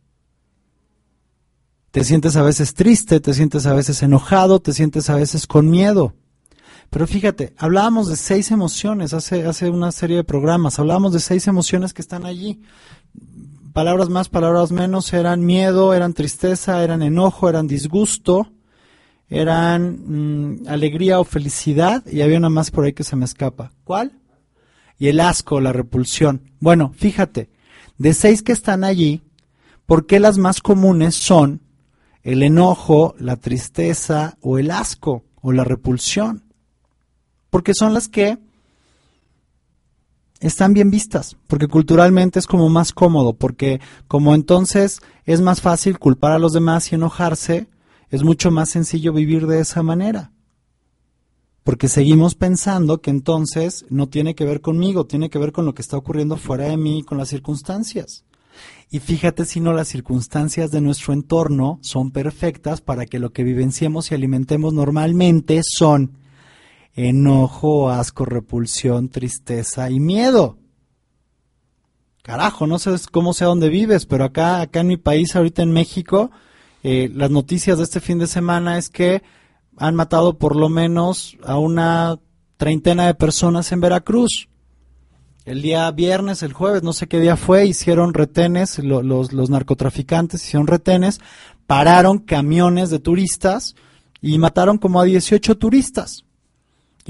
Te 1.91 2.03
sientes 2.05 2.37
a 2.37 2.43
veces 2.43 2.73
triste, 2.73 3.21
te 3.21 3.35
sientes 3.35 3.67
a 3.67 3.75
veces 3.75 4.03
enojado, 4.03 4.61
te 4.61 4.73
sientes 4.73 5.11
a 5.11 5.17
veces 5.17 5.47
con 5.47 5.69
miedo. 5.69 6.15
Pero 6.89 7.07
fíjate, 7.07 7.55
hablábamos 7.59 8.09
de 8.09 8.17
seis 8.17 8.51
emociones 8.51 9.13
hace, 9.13 9.45
hace 9.45 9.71
una 9.71 9.93
serie 9.93 10.17
de 10.17 10.25
programas, 10.25 10.79
hablábamos 10.79 11.13
de 11.13 11.21
seis 11.21 11.47
emociones 11.47 11.93
que 11.93 12.03
están 12.03 12.25
allí. 12.25 12.63
Palabras 13.73 14.09
más, 14.09 14.29
palabras 14.29 14.73
menos, 14.73 15.13
eran 15.13 15.45
miedo, 15.45 15.95
eran 15.95 16.13
tristeza, 16.13 16.83
eran 16.83 17.03
enojo, 17.03 17.49
eran 17.49 17.69
disgusto, 17.69 18.51
eran 19.29 20.63
mm, 20.63 20.69
alegría 20.69 21.21
o 21.21 21.25
felicidad, 21.25 22.05
y 22.07 22.23
había 22.23 22.39
una 22.39 22.49
más 22.49 22.73
por 22.73 22.85
ahí 22.85 22.93
que 22.93 23.05
se 23.05 23.15
me 23.15 23.25
escapa. 23.25 23.73
¿Cuál? 23.85 24.19
Y 24.99 25.09
el 25.09 25.21
asco, 25.21 25.61
la 25.61 25.73
repulsión. 25.73 26.51
Bueno, 26.59 26.93
fíjate, 26.97 27.49
de 27.97 28.13
seis 28.13 28.43
que 28.43 28.53
están 28.53 28.83
allí, 28.83 29.23
¿por 29.87 30.07
qué 30.07 30.19
las 30.19 30.37
más 30.37 30.61
comunes 30.61 31.15
son 31.15 31.61
el 32.23 32.43
enojo, 32.43 33.15
la 33.19 33.37
tristeza 33.37 34.37
o 34.41 34.59
el 34.59 34.73
asco 34.73 35.25
o 35.43 35.53
la 35.53 35.63
repulsión? 35.65 36.45
Porque 37.51 37.75
son 37.75 37.95
las 37.95 38.09
que 38.09 38.39
están 40.41 40.73
bien 40.73 40.91
vistas, 40.91 41.37
porque 41.47 41.69
culturalmente 41.69 42.39
es 42.39 42.47
como 42.47 42.69
más 42.69 42.93
cómodo, 42.93 43.35
porque 43.35 43.81
como 44.09 44.35
entonces 44.35 45.01
es 45.27 45.41
más 45.41 45.61
fácil 45.61 45.99
culpar 45.99 46.33
a 46.33 46.39
los 46.39 46.53
demás 46.53 46.91
y 46.91 46.95
enojarse, 46.95 47.69
es 48.09 48.25
mucho 48.25 48.51
más 48.51 48.71
sencillo 48.71 49.13
vivir 49.13 49.47
de 49.47 49.61
esa 49.61 49.83
manera. 49.83 50.33
Porque 51.63 51.89
seguimos 51.89 52.35
pensando 52.35 53.03
que 53.03 53.11
entonces 53.11 53.85
no 53.91 54.09
tiene 54.09 54.35
que 54.35 54.47
ver 54.47 54.63
conmigo, 54.63 55.07
tiene 55.07 55.29
que 55.29 55.39
ver 55.39 55.53
con 55.53 55.67
lo 55.67 55.75
que 55.75 55.83
está 55.83 55.99
ocurriendo 55.99 56.37
fuera 56.37 56.65
de 56.65 56.79
mí, 56.79 57.03
con 57.03 57.19
las 57.19 57.29
circunstancias. 57.29 58.25
Y 58.91 58.99
fíjate 58.99 59.45
si 59.45 59.61
no 59.61 59.73
las 59.73 59.89
circunstancias 59.89 60.71
de 60.71 60.81
nuestro 60.81 61.13
entorno 61.13 61.79
son 61.83 62.11
perfectas 62.11 62.81
para 62.81 63.07
que 63.07 63.19
lo 63.19 63.31
que 63.31 63.45
vivenciemos 63.45 64.11
y 64.11 64.15
alimentemos 64.15 64.73
normalmente 64.73 65.61
son 65.63 66.19
enojo, 66.95 67.91
asco, 67.91 68.25
repulsión, 68.25 69.09
tristeza 69.09 69.91
y 69.91 70.01
miedo. 70.01 70.59
Carajo, 72.23 72.67
no 72.67 72.79
sé 72.79 72.95
cómo 73.11 73.33
sé 73.33 73.45
dónde 73.45 73.69
vives, 73.69 74.07
pero 74.07 74.25
acá, 74.25 74.61
acá 74.61 74.81
en 74.81 74.89
mi 74.89 74.97
país, 74.97 75.35
ahorita 75.35 75.63
en 75.63 75.73
México, 75.73 76.31
eh, 76.83 77.11
las 77.15 77.31
noticias 77.31 77.79
de 77.79 77.85
este 77.85 78.01
fin 78.01 78.19
de 78.19 78.27
semana 78.27 78.79
es 78.79 78.91
que 78.91 79.23
han 79.77 79.95
matado 79.95 80.39
por 80.39 80.57
lo 80.57 80.69
menos 80.69 81.37
a 81.43 81.59
una 81.59 82.19
treintena 82.57 83.07
de 83.07 83.15
personas 83.15 83.73
en 83.73 83.81
Veracruz. 83.81 84.49
El 85.47 85.63
día 85.63 85.91
viernes, 85.91 86.43
el 86.43 86.53
jueves, 86.53 86.83
no 86.83 86.93
sé 86.93 87.09
qué 87.09 87.19
día 87.19 87.37
fue, 87.37 87.67
hicieron 87.67 88.13
retenes, 88.13 88.79
los, 88.79 89.33
los 89.33 89.51
narcotraficantes 89.51 90.45
hicieron 90.45 90.67
retenes, 90.67 91.21
pararon 91.67 92.19
camiones 92.19 92.91
de 92.91 92.99
turistas 92.99 93.75
y 94.21 94.39
mataron 94.39 94.77
como 94.77 95.01
a 95.01 95.05
18 95.05 95.57
turistas. 95.57 96.27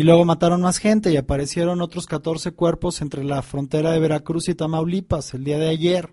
Y 0.01 0.03
luego 0.03 0.25
mataron 0.25 0.63
más 0.63 0.79
gente 0.79 1.13
y 1.13 1.19
aparecieron 1.19 1.83
otros 1.83 2.07
14 2.07 2.53
cuerpos 2.53 3.03
entre 3.03 3.23
la 3.23 3.43
frontera 3.43 3.91
de 3.91 4.01
Veracruz 4.01 4.49
y 4.49 4.55
Tamaulipas 4.55 5.35
el 5.35 5.45
día 5.45 5.59
de 5.59 5.69
ayer. 5.69 6.09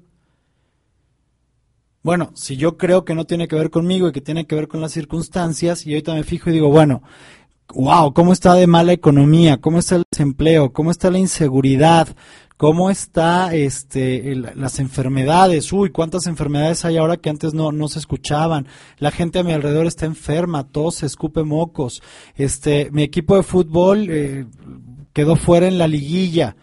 Bueno, 2.04 2.32
si 2.36 2.58
yo 2.58 2.76
creo 2.76 3.06
que 3.06 3.16
no 3.16 3.24
tiene 3.24 3.48
que 3.48 3.56
ver 3.56 3.70
conmigo 3.70 4.10
y 4.10 4.12
que 4.12 4.20
tiene 4.20 4.46
que 4.46 4.56
ver 4.56 4.68
con 4.68 4.82
las 4.82 4.92
circunstancias, 4.92 5.88
y 5.88 5.94
ahorita 5.94 6.14
me 6.16 6.26
fijo 6.26 6.50
y 6.50 6.54
digo, 6.54 6.68
bueno, 6.68 7.02
wow, 7.76 8.14
¿cómo 8.14 8.34
está 8.34 8.56
de 8.56 8.68
mala 8.68 8.92
economía? 8.92 9.62
¿Cómo 9.62 9.80
está 9.80 9.96
el 9.96 10.04
desempleo? 10.12 10.74
¿Cómo 10.74 10.92
está 10.92 11.10
la 11.10 11.20
inseguridad? 11.20 12.10
¿Cómo 12.58 12.90
está 12.90 13.54
este, 13.54 14.36
las 14.36 14.80
enfermedades? 14.80 15.72
Uy, 15.72 15.92
¿cuántas 15.92 16.26
enfermedades 16.26 16.86
hay 16.86 16.98
ahora 16.98 17.18
que 17.18 17.30
antes 17.30 17.54
no, 17.54 17.72
no 17.72 17.88
se 17.88 18.00
escuchaban? 18.00 18.68
La 18.98 19.12
gente 19.12 19.38
a 19.38 19.44
mi 19.44 19.54
alrededor 19.54 19.86
está 19.86 20.08
enferma, 20.08 20.68
tose, 20.68 21.06
escupe 21.06 21.44
mocos. 21.44 22.02
Este, 22.36 22.90
mi 22.92 23.04
equipo 23.04 23.36
de 23.36 23.44
fútbol 23.44 24.08
eh, 24.10 24.48
quedó 25.14 25.36
fuera 25.36 25.68
en 25.68 25.78
la 25.78 25.88
liguilla. 25.88 26.56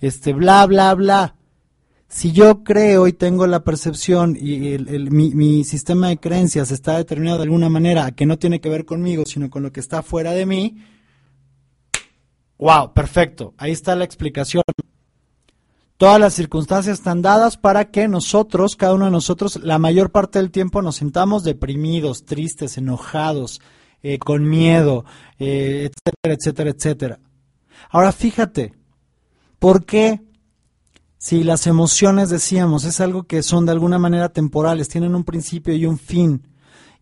Este, 0.00 0.32
bla, 0.32 0.64
bla, 0.66 0.94
bla. 0.94 1.36
Si 2.08 2.32
yo 2.32 2.64
creo 2.64 3.06
y 3.06 3.12
tengo 3.12 3.46
la 3.46 3.62
percepción 3.62 4.38
y 4.40 4.78
mi, 5.10 5.34
mi, 5.34 5.64
sistema 5.64 6.08
de 6.08 6.16
creencias 6.16 6.70
está 6.70 6.96
determinado 6.96 7.38
de 7.38 7.44
alguna 7.44 7.68
manera 7.68 8.10
que 8.12 8.24
no 8.24 8.38
tiene 8.38 8.62
que 8.62 8.70
ver 8.70 8.86
conmigo, 8.86 9.24
sino 9.26 9.50
con 9.50 9.62
lo 9.62 9.70
que 9.70 9.80
está 9.80 10.02
fuera 10.02 10.32
de 10.32 10.46
mí, 10.46 10.76
wow, 12.58 12.94
perfecto, 12.94 13.54
ahí 13.58 13.72
está 13.72 13.96
la 13.96 14.04
explicación. 14.04 14.62
Todas 16.02 16.18
las 16.18 16.34
circunstancias 16.34 16.98
están 16.98 17.22
dadas 17.22 17.56
para 17.56 17.92
que 17.92 18.08
nosotros, 18.08 18.74
cada 18.74 18.94
uno 18.94 19.04
de 19.04 19.12
nosotros, 19.12 19.60
la 19.62 19.78
mayor 19.78 20.10
parte 20.10 20.40
del 20.40 20.50
tiempo 20.50 20.82
nos 20.82 20.96
sintamos 20.96 21.44
deprimidos, 21.44 22.24
tristes, 22.24 22.76
enojados, 22.76 23.60
eh, 24.02 24.18
con 24.18 24.48
miedo, 24.48 25.04
eh, 25.38 25.88
etcétera, 25.92 26.34
etcétera, 26.34 26.70
etcétera. 26.70 27.20
Ahora 27.88 28.10
fíjate, 28.10 28.74
¿por 29.60 29.84
qué 29.84 30.20
si 31.18 31.44
las 31.44 31.68
emociones, 31.68 32.30
decíamos, 32.30 32.82
es 32.84 33.00
algo 33.00 33.22
que 33.22 33.44
son 33.44 33.64
de 33.64 33.70
alguna 33.70 34.00
manera 34.00 34.32
temporales, 34.32 34.88
tienen 34.88 35.14
un 35.14 35.22
principio 35.22 35.72
y 35.72 35.86
un 35.86 35.98
fin, 35.98 36.48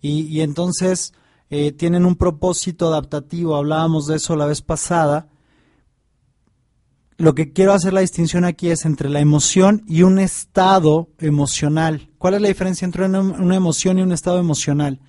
y, 0.03 0.43
entonces 0.43 1.15
eh, 1.49 1.73
tienen 1.73 2.05
un 2.05 2.17
propósito 2.17 2.89
adaptativo, 2.89 3.57
hablábamos 3.57 4.09
de 4.09 4.17
eso 4.17 4.37
la 4.37 4.45
vez 4.45 4.61
pasada, 4.61 5.31
lo 7.21 7.35
que 7.35 7.53
quiero 7.53 7.75
hacer 7.75 7.93
la 7.93 8.01
distinción 8.01 8.47
aquí 8.47 8.71
es 8.71 8.87
entre 8.87 9.11
la 9.11 9.21
emoción 9.21 9.85
y 9.87 10.03
un 10.05 10.19
estado 10.19 11.11
emocional. 11.19 12.09
¿Cuál 12.17 12.33
es 12.35 12.41
la 12.41 12.49
diferencia 12.49 12.87
entre 12.87 13.05
una, 13.05 13.55
emoción 13.55 13.99
y 13.99 14.03
un 14.03 14.13
estado 14.13 14.39
emocional? 14.39 15.01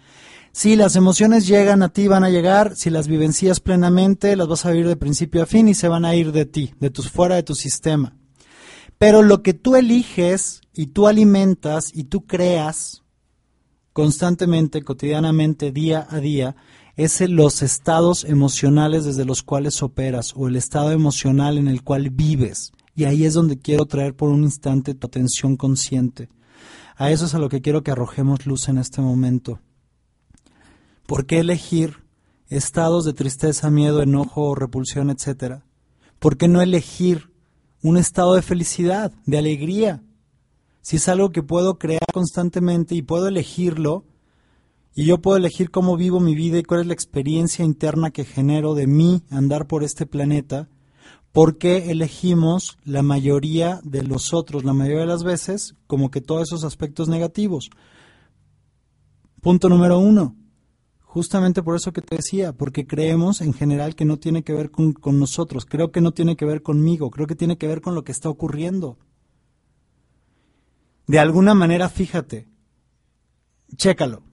Si 0.51 0.75
las 0.75 0.97
emociones 0.97 1.47
llegan 1.47 1.81
a 1.83 1.93
ti, 1.93 2.09
van 2.09 2.25
a 2.25 2.29
llegar, 2.29 2.75
si 2.75 2.89
las 2.89 3.07
vivencias 3.07 3.61
plenamente, 3.61 4.35
las 4.35 4.49
vas 4.49 4.65
a 4.65 4.71
vivir 4.71 4.89
de 4.89 4.97
principio 4.97 5.41
a 5.41 5.45
fin 5.45 5.69
y 5.69 5.73
se 5.73 5.87
van 5.87 6.03
a 6.03 6.13
ir 6.13 6.33
de 6.33 6.45
ti, 6.45 6.73
de 6.81 6.89
tus 6.89 7.09
fuera 7.09 7.35
de 7.35 7.43
tu 7.43 7.55
sistema. 7.55 8.17
Pero 8.97 9.23
lo 9.23 9.41
que 9.41 9.53
tú 9.53 9.77
eliges 9.77 10.59
y 10.73 10.87
tú 10.87 11.07
alimentas 11.07 11.91
y 11.93 12.03
tú 12.03 12.25
creas 12.25 13.03
constantemente, 13.93 14.83
cotidianamente, 14.83 15.71
día 15.71 16.07
a 16.09 16.19
día, 16.19 16.57
es 17.03 17.21
los 17.29 17.61
estados 17.61 18.23
emocionales 18.23 19.05
desde 19.05 19.25
los 19.25 19.43
cuales 19.43 19.81
operas 19.83 20.33
o 20.35 20.47
el 20.47 20.55
estado 20.55 20.91
emocional 20.91 21.57
en 21.57 21.67
el 21.67 21.83
cual 21.83 22.09
vives. 22.09 22.71
Y 22.95 23.05
ahí 23.05 23.25
es 23.25 23.33
donde 23.33 23.57
quiero 23.57 23.85
traer 23.85 24.15
por 24.15 24.29
un 24.29 24.43
instante 24.43 24.93
tu 24.93 25.07
atención 25.07 25.55
consciente. 25.57 26.29
A 26.95 27.11
eso 27.11 27.25
es 27.25 27.33
a 27.33 27.39
lo 27.39 27.49
que 27.49 27.61
quiero 27.61 27.83
que 27.83 27.91
arrojemos 27.91 28.45
luz 28.45 28.67
en 28.69 28.77
este 28.77 29.01
momento. 29.01 29.59
¿Por 31.05 31.25
qué 31.25 31.39
elegir 31.39 31.97
estados 32.47 33.05
de 33.05 33.13
tristeza, 33.13 33.69
miedo, 33.69 34.01
enojo, 34.01 34.55
repulsión, 34.55 35.09
etcétera? 35.09 35.65
¿Por 36.19 36.37
qué 36.37 36.47
no 36.47 36.61
elegir 36.61 37.31
un 37.83 37.97
estado 37.97 38.35
de 38.35 38.41
felicidad, 38.41 39.11
de 39.25 39.37
alegría. 39.37 40.03
Si 40.81 40.97
es 40.97 41.07
algo 41.07 41.31
que 41.31 41.43
puedo 41.43 41.77
crear 41.77 42.05
constantemente 42.13 42.95
y 42.95 43.01
puedo 43.01 43.27
elegirlo, 43.27 44.05
y 44.93 45.05
yo 45.05 45.21
puedo 45.21 45.37
elegir 45.37 45.71
cómo 45.71 45.95
vivo 45.95 46.19
mi 46.19 46.35
vida 46.35 46.59
y 46.59 46.63
cuál 46.63 46.81
es 46.81 46.87
la 46.87 46.93
experiencia 46.93 47.63
interna 47.63 48.11
que 48.11 48.25
genero 48.25 48.73
de 48.75 48.87
mí 48.87 49.23
andar 49.29 49.67
por 49.67 49.83
este 49.83 50.05
planeta, 50.05 50.67
¿por 51.31 51.57
qué 51.57 51.91
elegimos 51.91 52.77
la 52.83 53.01
mayoría 53.01 53.79
de 53.83 54.03
los 54.03 54.33
otros, 54.33 54.63
la 54.65 54.73
mayoría 54.73 55.01
de 55.01 55.07
las 55.07 55.23
veces, 55.23 55.75
como 55.87 56.11
que 56.11 56.21
todos 56.21 56.49
esos 56.49 56.63
aspectos 56.65 57.07
negativos? 57.07 57.69
Punto 59.41 59.69
número 59.69 59.97
uno. 59.97 60.35
Justamente 60.99 61.61
por 61.61 61.75
eso 61.75 61.91
que 61.91 62.01
te 62.01 62.15
decía, 62.15 62.53
porque 62.53 62.87
creemos 62.87 63.41
en 63.41 63.53
general 63.53 63.95
que 63.95 64.05
no 64.05 64.17
tiene 64.17 64.43
que 64.43 64.53
ver 64.53 64.71
con, 64.71 64.95
nosotros, 65.19 65.65
creo 65.65 65.91
que 65.91 65.99
no 65.99 66.13
tiene 66.13 66.37
que 66.37 66.45
ver 66.45 66.61
conmigo, 66.61 67.11
creo 67.11 67.27
que 67.27 67.35
tiene 67.35 67.57
que 67.57 67.67
ver 67.67 67.81
con 67.81 67.95
lo 67.95 68.05
que 68.05 68.13
está 68.13 68.29
ocurriendo. 68.29 68.97
De 71.07 71.19
alguna 71.19 71.53
manera, 71.53 71.89
fíjate, 71.89 72.47
chécalo. 73.75 74.30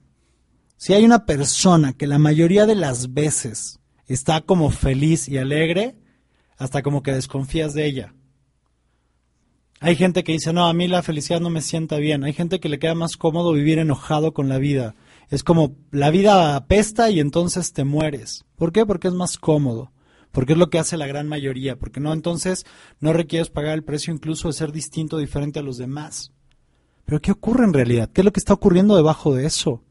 Si 0.79 0.93
hay 0.93 1.03
una 1.03 1.25
persona 1.25 1.91
que 1.91 2.07
la 2.07 2.19
mayoría 2.19 2.65
de 2.65 2.73
las 2.73 3.13
veces 3.13 3.81
está 4.07 4.39
como 4.39 4.71
feliz 4.71 5.27
y 5.27 5.37
alegre, 5.37 5.97
hasta 6.55 6.83
como 6.83 7.03
que 7.03 7.11
desconfías 7.11 7.73
de 7.73 7.85
ella. 7.85 8.13
Hay 9.81 9.97
gente 9.97 10.23
que 10.23 10.31
dice, 10.31 10.53
no, 10.53 10.67
a 10.67 10.73
mí 10.73 10.87
la 10.87 11.03
felicidad 11.03 11.41
no 11.41 11.49
me 11.49 11.61
sienta 11.61 11.97
bien. 11.97 12.23
Hay 12.23 12.31
gente 12.31 12.61
que 12.61 12.69
le 12.69 12.79
queda 12.79 12.95
más 12.95 13.17
cómodo 13.17 13.51
vivir 13.51 13.77
enojado 13.77 14.33
con 14.33 14.47
la 14.47 14.57
vida. 14.57 14.95
Es 15.27 15.43
como 15.43 15.75
la 15.91 16.11
vida 16.11 16.55
apesta 16.55 17.09
y 17.09 17.19
entonces 17.19 17.73
te 17.73 17.83
mueres. 17.83 18.45
¿Por 18.55 18.71
qué? 18.71 18.85
Porque 18.85 19.09
es 19.09 19.13
más 19.13 19.37
cómodo. 19.37 19.91
Porque 20.31 20.53
es 20.53 20.59
lo 20.59 20.69
que 20.69 20.79
hace 20.79 20.95
la 20.95 21.07
gran 21.07 21.27
mayoría. 21.27 21.75
Porque 21.75 21.99
no, 21.99 22.13
entonces 22.13 22.65
no 23.01 23.11
requieres 23.11 23.49
pagar 23.49 23.73
el 23.73 23.83
precio 23.83 24.13
incluso 24.13 24.47
de 24.47 24.53
ser 24.53 24.71
distinto, 24.71 25.17
diferente 25.17 25.59
a 25.59 25.63
los 25.63 25.75
demás. 25.75 26.31
Pero 27.03 27.19
¿qué 27.19 27.33
ocurre 27.33 27.65
en 27.65 27.73
realidad? 27.73 28.09
¿Qué 28.13 28.21
es 28.21 28.25
lo 28.25 28.31
que 28.31 28.39
está 28.39 28.53
ocurriendo 28.53 28.95
debajo 28.95 29.35
de 29.35 29.45
eso? 29.45 29.83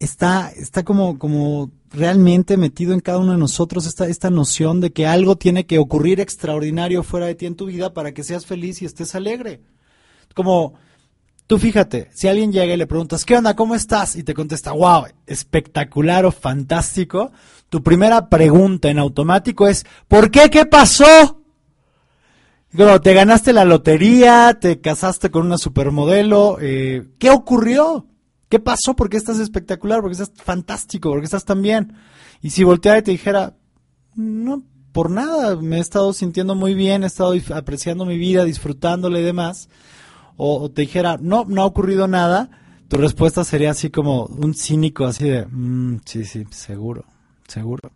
Está, 0.00 0.50
está 0.56 0.82
como, 0.82 1.18
como 1.18 1.70
realmente 1.92 2.56
metido 2.56 2.92
en 2.92 3.00
cada 3.00 3.18
uno 3.18 3.32
de 3.32 3.38
nosotros 3.38 3.86
esta, 3.86 4.08
esta 4.08 4.30
noción 4.30 4.80
de 4.80 4.92
que 4.92 5.06
algo 5.06 5.36
tiene 5.36 5.66
que 5.66 5.78
ocurrir 5.78 6.20
extraordinario 6.20 7.04
fuera 7.04 7.26
de 7.26 7.36
ti 7.36 7.46
en 7.46 7.54
tu 7.54 7.66
vida 7.66 7.94
para 7.94 8.12
que 8.12 8.24
seas 8.24 8.46
feliz 8.46 8.82
y 8.82 8.86
estés 8.86 9.14
alegre. 9.14 9.60
Como, 10.34 10.74
Tú 11.50 11.58
fíjate, 11.58 12.08
si 12.14 12.28
alguien 12.28 12.52
llega 12.52 12.74
y 12.74 12.76
le 12.76 12.86
preguntas, 12.86 13.24
¿qué 13.24 13.36
onda? 13.36 13.56
¿Cómo 13.56 13.74
estás? 13.74 14.14
Y 14.14 14.22
te 14.22 14.34
contesta, 14.34 14.70
wow, 14.70 15.06
espectacular 15.26 16.24
o 16.24 16.30
fantástico. 16.30 17.32
Tu 17.68 17.82
primera 17.82 18.28
pregunta 18.28 18.88
en 18.88 19.00
automático 19.00 19.66
es, 19.66 19.84
¿por 20.06 20.30
qué? 20.30 20.48
¿Qué 20.48 20.64
pasó? 20.64 21.42
Digo, 22.70 23.00
te 23.00 23.14
ganaste 23.14 23.52
la 23.52 23.64
lotería, 23.64 24.58
te 24.60 24.80
casaste 24.80 25.32
con 25.32 25.44
una 25.44 25.58
supermodelo, 25.58 26.58
eh, 26.60 27.08
¿qué 27.18 27.30
ocurrió? 27.30 28.06
¿Qué 28.50 28.58
pasó? 28.58 28.94
¿Por 28.96 29.08
qué 29.08 29.16
estás 29.16 29.38
espectacular? 29.38 30.00
¿Por 30.02 30.10
qué 30.10 30.20
estás 30.22 30.32
fantástico? 30.44 31.08
¿Por 31.10 31.20
qué 31.20 31.24
estás 31.26 31.44
tan 31.44 31.62
bien? 31.62 31.94
Y 32.42 32.50
si 32.50 32.64
volteara 32.64 32.98
y 32.98 33.02
te 33.02 33.12
dijera, 33.12 33.56
no, 34.16 34.64
por 34.92 35.08
nada, 35.08 35.54
me 35.54 35.76
he 35.76 35.80
estado 35.80 36.12
sintiendo 36.12 36.56
muy 36.56 36.74
bien, 36.74 37.04
he 37.04 37.06
estado 37.06 37.32
apreciando 37.54 38.04
mi 38.04 38.18
vida, 38.18 38.44
disfrutándola 38.44 39.20
y 39.20 39.22
demás, 39.22 39.68
o, 40.36 40.60
o 40.62 40.70
te 40.70 40.82
dijera, 40.82 41.16
no, 41.20 41.44
no 41.46 41.62
ha 41.62 41.66
ocurrido 41.66 42.08
nada, 42.08 42.50
tu 42.88 42.96
respuesta 42.96 43.44
sería 43.44 43.70
así 43.70 43.88
como 43.88 44.24
un 44.26 44.52
cínico, 44.54 45.04
así 45.04 45.28
de, 45.28 45.46
"Mm, 45.46 46.00
sí, 46.04 46.24
sí, 46.24 46.44
seguro, 46.50 47.04
seguro. 47.46 47.92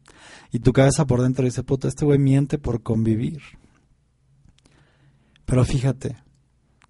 Y 0.53 0.61
tu 0.61 0.73
cabeza 0.73 1.05
por 1.05 1.21
dentro 1.21 1.45
dice, 1.45 1.65
puta, 1.65 1.89
este 1.89 2.05
güey 2.05 2.21
miente 2.21 2.59
por 2.59 2.81
convivir. 2.85 3.41
Pero 5.47 5.65
fíjate, 5.65 6.17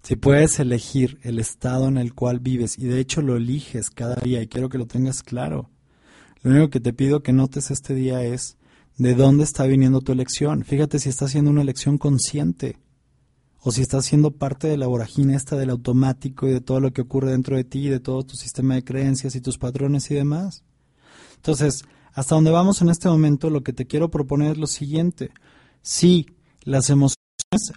si 0.05 0.15
puedes 0.15 0.59
elegir 0.59 1.17
el 1.23 1.39
estado 1.39 1.87
en 1.87 1.97
el 1.97 2.13
cual 2.13 2.39
vives, 2.39 2.77
y 2.77 2.85
de 2.85 2.99
hecho 2.99 3.23
lo 3.23 3.37
eliges 3.37 3.89
cada 3.89 4.15
día, 4.15 4.39
y 4.39 4.47
quiero 4.47 4.69
que 4.69 4.77
lo 4.77 4.85
tengas 4.85 5.23
claro, 5.23 5.71
lo 6.43 6.51
único 6.51 6.69
que 6.69 6.79
te 6.79 6.93
pido 6.93 7.23
que 7.23 7.33
notes 7.33 7.71
este 7.71 7.95
día 7.95 8.23
es 8.23 8.55
de 8.97 9.15
dónde 9.15 9.43
está 9.43 9.65
viniendo 9.65 10.01
tu 10.01 10.11
elección. 10.11 10.63
Fíjate 10.63 10.99
si 10.99 11.09
estás 11.09 11.31
haciendo 11.31 11.49
una 11.49 11.63
elección 11.63 11.97
consciente 11.97 12.77
o 13.61 13.71
si 13.71 13.81
estás 13.81 14.05
siendo 14.05 14.29
parte 14.29 14.67
de 14.67 14.77
la 14.77 14.85
vorágine 14.85 15.33
esta 15.33 15.55
del 15.55 15.71
automático 15.71 16.47
y 16.47 16.53
de 16.53 16.61
todo 16.61 16.79
lo 16.79 16.93
que 16.93 17.01
ocurre 17.01 17.31
dentro 17.31 17.57
de 17.57 17.63
ti, 17.63 17.89
de 17.89 17.99
todo 17.99 18.21
tu 18.21 18.35
sistema 18.35 18.75
de 18.75 18.83
creencias 18.83 19.35
y 19.35 19.41
tus 19.41 19.57
patrones 19.57 20.11
y 20.11 20.13
demás. 20.13 20.63
Entonces, 21.37 21.83
hasta 22.13 22.35
donde 22.35 22.51
vamos 22.51 22.79
en 22.83 22.89
este 22.89 23.09
momento, 23.09 23.49
lo 23.49 23.63
que 23.63 23.73
te 23.73 23.87
quiero 23.87 24.11
proponer 24.11 24.51
es 24.51 24.57
lo 24.59 24.67
siguiente. 24.67 25.31
Si 25.81 26.27
las 26.63 26.91
emociones 26.91 27.24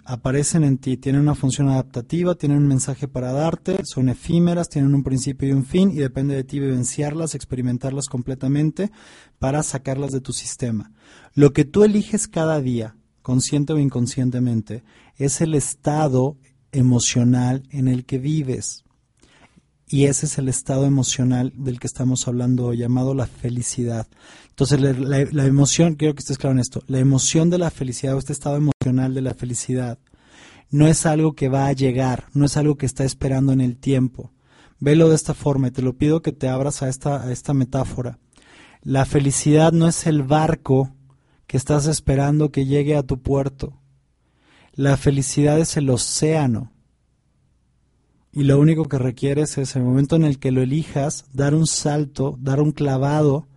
aparecen 0.05 0.63
en 0.63 0.77
ti, 0.77 0.97
tienen 0.97 1.21
una 1.21 1.35
función 1.35 1.69
adaptativa, 1.69 2.35
tienen 2.35 2.59
un 2.59 2.67
mensaje 2.67 3.07
para 3.07 3.31
darte, 3.31 3.79
son 3.83 4.09
efímeras, 4.09 4.69
tienen 4.69 4.93
un 4.93 5.03
principio 5.03 5.47
y 5.47 5.51
un 5.51 5.65
fin 5.65 5.91
y 5.91 5.95
depende 5.95 6.35
de 6.35 6.43
ti 6.43 6.59
vivenciarlas, 6.59 7.35
experimentarlas 7.35 8.07
completamente 8.07 8.91
para 9.37 9.63
sacarlas 9.63 10.11
de 10.11 10.21
tu 10.21 10.33
sistema. 10.33 10.91
Lo 11.33 11.53
que 11.53 11.65
tú 11.65 11.83
eliges 11.83 12.27
cada 12.27 12.61
día, 12.61 12.95
consciente 13.21 13.73
o 13.73 13.79
inconscientemente, 13.79 14.83
es 15.17 15.41
el 15.41 15.53
estado 15.53 16.37
emocional 16.71 17.63
en 17.71 17.87
el 17.87 18.05
que 18.05 18.17
vives. 18.17 18.83
Y 19.91 20.05
ese 20.05 20.27
es 20.27 20.37
el 20.37 20.49
estado 20.49 20.85
emocional 20.85 21.51
del 21.55 21.79
que 21.79 21.87
estamos 21.87 22.27
hablando 22.27 22.73
llamado 22.73 23.15
la 23.15 23.25
felicidad. 23.25 24.07
Entonces, 24.49 24.79
la, 24.79 24.93
la- 24.93 25.27
la 25.31 25.45
emoción, 25.45 25.95
quiero 25.95 26.13
que 26.13 26.19
estés 26.19 26.37
claro 26.37 26.53
en 26.53 26.59
esto, 26.59 26.83
la 26.87 26.99
emoción 26.99 27.49
de 27.49 27.57
la 27.57 27.71
felicidad 27.71 28.15
o 28.15 28.19
este 28.19 28.33
estado 28.33 28.57
emocional 28.57 29.13
de 29.15 29.21
la 29.21 29.33
felicidad 29.33 29.97
no 30.69 30.87
es 30.87 31.07
algo 31.07 31.33
que 31.33 31.49
va 31.49 31.65
a 31.65 31.73
llegar, 31.73 32.25
no 32.33 32.45
es 32.45 32.55
algo 32.55 32.75
que 32.75 32.85
está 32.85 33.03
esperando 33.03 33.51
en 33.51 33.61
el 33.61 33.77
tiempo. 33.77 34.31
Velo 34.79 35.09
de 35.09 35.15
esta 35.15 35.33
forma 35.33 35.69
y 35.69 35.71
te 35.71 35.81
lo 35.81 35.97
pido 35.97 36.21
que 36.21 36.31
te 36.31 36.47
abras 36.47 36.83
a 36.83 36.89
esta, 36.89 37.23
a 37.23 37.31
esta 37.31 37.53
metáfora. 37.55 38.19
La 38.83 39.05
felicidad 39.05 39.71
no 39.73 39.87
es 39.87 40.05
el 40.05 40.21
barco 40.21 40.93
que 41.47 41.57
estás 41.57 41.87
esperando 41.87 42.51
que 42.51 42.65
llegue 42.67 42.95
a 42.95 43.01
tu 43.03 43.19
puerto. 43.19 43.73
La 44.73 44.95
felicidad 44.97 45.59
es 45.59 45.75
el 45.77 45.89
océano. 45.89 46.71
Y 48.39 48.45
lo 48.45 48.57
único 48.57 48.85
que 48.85 48.97
requieres 48.97 49.57
es 49.57 49.75
el 49.75 49.83
momento 49.83 50.15
en 50.15 50.23
el 50.23 50.39
que 50.39 50.53
lo 50.53 50.61
elijas, 50.61 51.25
dar 51.33 51.53
un 51.53 51.67
salto, 51.67 52.37
dar 52.39 52.61
un 52.61 52.71
clavado 52.71 53.49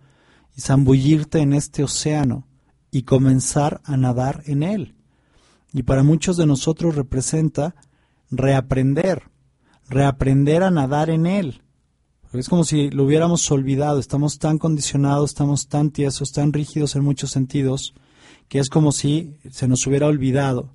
y 0.57 0.59
zambullirte 0.59 1.39
en 1.39 1.53
este 1.53 1.85
océano 1.85 2.49
y 2.91 3.03
comenzar 3.03 3.79
a 3.85 3.95
nadar 3.95 4.43
en 4.45 4.61
él. 4.61 4.93
Y 5.71 5.83
para 5.83 6.03
muchos 6.03 6.35
de 6.35 6.45
nosotros 6.45 6.97
representa 6.97 7.75
reaprender, 8.29 9.29
reaprender 9.87 10.63
a 10.63 10.69
nadar 10.69 11.09
en 11.09 11.27
él. 11.27 11.61
Es 12.33 12.49
como 12.49 12.65
si 12.65 12.89
lo 12.89 13.05
hubiéramos 13.05 13.49
olvidado, 13.51 13.99
estamos 13.99 14.37
tan 14.37 14.57
condicionados, 14.57 15.29
estamos 15.29 15.69
tan 15.69 15.91
tiesos, 15.91 16.33
tan 16.33 16.51
rígidos 16.51 16.97
en 16.97 17.05
muchos 17.05 17.31
sentidos, 17.31 17.93
que 18.49 18.59
es 18.59 18.67
como 18.67 18.91
si 18.91 19.37
se 19.49 19.65
nos 19.69 19.87
hubiera 19.87 20.07
olvidado. 20.07 20.73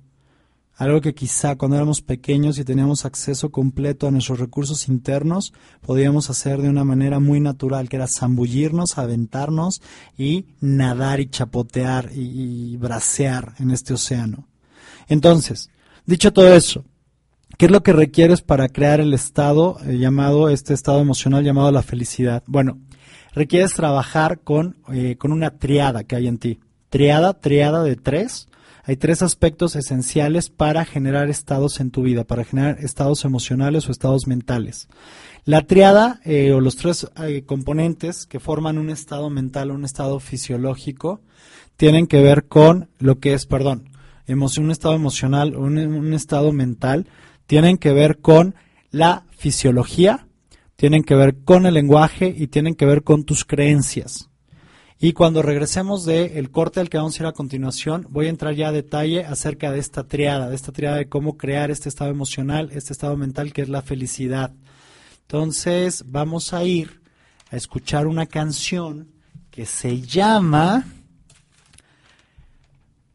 Algo 0.79 1.01
que 1.01 1.13
quizá 1.13 1.57
cuando 1.57 1.75
éramos 1.75 2.01
pequeños 2.01 2.57
y 2.57 2.63
teníamos 2.63 3.03
acceso 3.03 3.51
completo 3.51 4.07
a 4.07 4.11
nuestros 4.11 4.39
recursos 4.39 4.87
internos, 4.87 5.51
podíamos 5.81 6.29
hacer 6.29 6.61
de 6.61 6.69
una 6.69 6.85
manera 6.85 7.19
muy 7.19 7.41
natural, 7.41 7.89
que 7.89 7.97
era 7.97 8.07
zambullirnos, 8.07 8.97
aventarnos 8.97 9.81
y 10.17 10.45
nadar 10.61 11.19
y 11.19 11.29
chapotear 11.29 12.11
y, 12.15 12.71
y 12.71 12.77
bracear 12.77 13.55
en 13.59 13.71
este 13.71 13.93
océano. 13.93 14.47
Entonces, 15.09 15.69
dicho 16.05 16.31
todo 16.31 16.55
eso, 16.55 16.85
¿qué 17.57 17.65
es 17.65 17.71
lo 17.71 17.83
que 17.83 17.91
requieres 17.91 18.41
para 18.41 18.69
crear 18.69 19.01
el 19.01 19.13
estado 19.13 19.79
eh, 19.85 19.97
llamado, 19.97 20.47
este 20.47 20.73
estado 20.73 21.01
emocional 21.01 21.43
llamado 21.43 21.73
la 21.73 21.83
felicidad? 21.83 22.41
Bueno, 22.47 22.79
requieres 23.33 23.73
trabajar 23.73 24.39
con, 24.39 24.77
eh, 24.93 25.17
con 25.17 25.33
una 25.33 25.57
triada 25.57 26.05
que 26.05 26.15
hay 26.15 26.27
en 26.27 26.37
ti. 26.37 26.61
Triada, 26.89 27.33
triada 27.33 27.83
de 27.83 27.97
tres. 27.97 28.47
Hay 28.89 28.97
tres 28.97 29.21
aspectos 29.21 29.75
esenciales 29.75 30.49
para 30.49 30.83
generar 30.83 31.29
estados 31.29 31.79
en 31.79 31.91
tu 31.91 32.01
vida, 32.01 32.23
para 32.23 32.43
generar 32.43 32.79
estados 32.79 33.23
emocionales 33.23 33.87
o 33.87 33.91
estados 33.91 34.25
mentales. 34.25 34.87
La 35.45 35.61
triada 35.61 36.19
eh, 36.25 36.53
o 36.53 36.59
los 36.59 36.75
tres 36.75 37.07
eh, 37.23 37.43
componentes 37.45 38.25
que 38.25 38.39
forman 38.39 38.79
un 38.79 38.89
estado 38.89 39.29
mental, 39.29 39.69
un 39.69 39.85
estado 39.85 40.19
fisiológico, 40.19 41.21
tienen 41.77 42.07
que 42.07 42.19
ver 42.19 42.47
con 42.47 42.89
lo 42.97 43.19
que 43.19 43.35
es, 43.35 43.45
perdón, 43.45 43.91
emoción, 44.25 44.65
un 44.65 44.71
estado 44.71 44.95
emocional 44.95 45.53
o 45.53 45.61
un 45.61 46.11
estado 46.15 46.51
mental, 46.51 47.05
tienen 47.45 47.77
que 47.77 47.93
ver 47.93 48.17
con 48.17 48.55
la 48.89 49.23
fisiología, 49.37 50.25
tienen 50.77 51.03
que 51.03 51.13
ver 51.13 51.35
con 51.45 51.67
el 51.67 51.75
lenguaje 51.75 52.33
y 52.35 52.47
tienen 52.47 52.73
que 52.73 52.87
ver 52.87 53.03
con 53.03 53.23
tus 53.23 53.45
creencias. 53.45 54.28
Y 55.01 55.13
cuando 55.13 55.41
regresemos 55.41 56.03
del 56.03 56.51
corte 56.51 56.81
al 56.81 56.89
que 56.89 56.97
vamos 56.97 57.17
a 57.17 57.23
ir 57.23 57.27
a 57.27 57.31
continuación, 57.31 58.05
voy 58.09 58.25
a 58.25 58.29
entrar 58.29 58.53
ya 58.53 58.67
a 58.67 58.73
detalle 58.73 59.23
acerca 59.23 59.71
de 59.71 59.79
esta 59.79 60.03
triada, 60.03 60.49
de 60.49 60.55
esta 60.55 60.73
triada 60.73 60.97
de 60.97 61.07
cómo 61.07 61.37
crear 61.37 61.71
este 61.71 61.87
estado 61.87 62.11
emocional, 62.11 62.69
este 62.73 62.91
estado 62.91 63.15
mental 63.15 63.53
que 63.53 63.61
es 63.61 63.69
la 63.69 63.81
felicidad. 63.81 64.53
Entonces, 65.21 66.03
vamos 66.05 66.53
a 66.53 66.65
ir 66.65 67.01
a 67.49 67.55
escuchar 67.55 68.07
una 68.07 68.25
canción 68.25 69.13
que 69.51 69.65
se 69.65 70.01
llama 70.01 70.85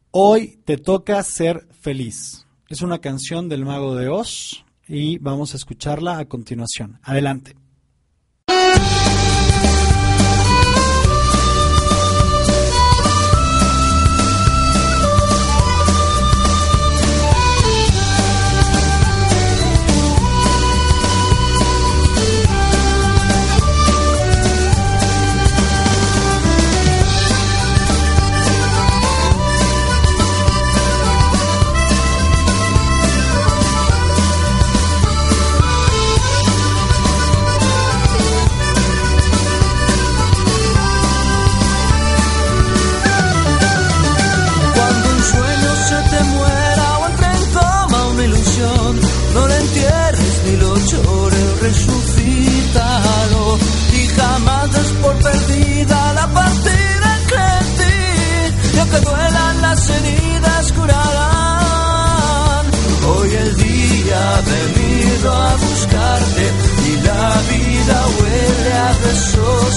Hoy 0.09 0.59
te 0.65 0.77
toca 0.77 1.21
ser 1.21 1.67
feliz. 1.81 2.47
Es 2.67 2.81
una 2.81 2.99
canción 2.99 3.47
del 3.47 3.63
Mago 3.63 3.95
de 3.95 4.07
Oz 4.07 4.65
y 4.87 5.19
vamos 5.19 5.53
a 5.53 5.57
escucharla 5.57 6.17
a 6.17 6.25
continuación. 6.25 6.99
Adelante. 7.03 7.55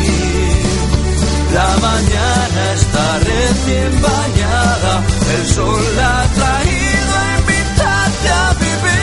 La 1.54 1.76
mañana 1.80 2.72
está 2.74 3.18
recién 3.18 4.02
bañada, 4.02 5.02
el 5.36 5.46
sol 5.46 5.84
la 5.96 6.22
ha 6.22 6.26
traído 6.38 7.12
a 7.22 7.38
invitarte 7.38 8.28
a 8.28 8.54
vivir. 8.64 8.96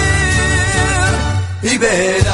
verás 1.78 2.33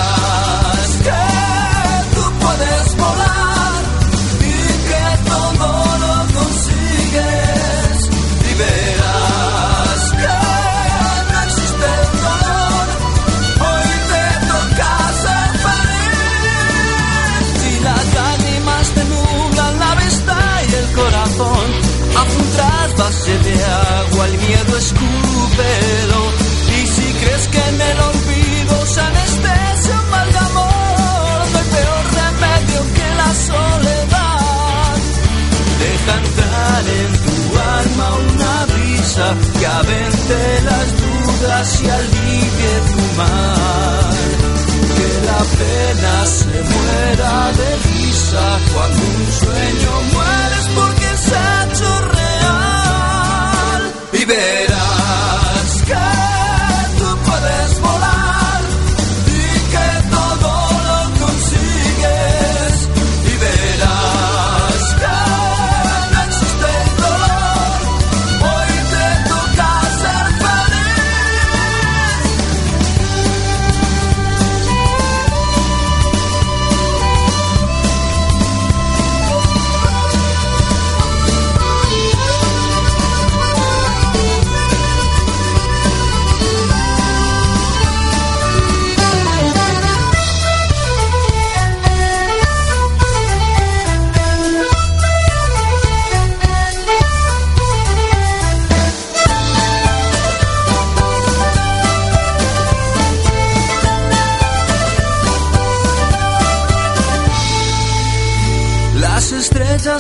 en 36.98 37.12
tu 37.26 37.36
alma 37.78 38.08
una 38.30 38.56
brisa 38.74 39.26
que 39.60 39.66
avente 39.66 40.40
las 40.70 40.88
dudas 41.02 41.82
y 41.82 41.90
alivie 41.90 42.74
tu 42.90 43.04
mal. 43.18 44.18
Que 44.98 45.10
la 45.30 45.42
pena 45.60 46.14
se 46.26 46.56
muera 46.74 47.34
de 47.60 47.70
risa 47.90 48.46
cuando 48.74 49.02
un 49.18 49.26
sueño 49.42 49.92
mueres 50.14 50.66
porque 50.76 51.10
se 51.26 51.36
ha 51.36 51.66
hecho 51.66 51.90
real. 52.18 53.82
Y 54.14 54.26
verás 54.26 54.99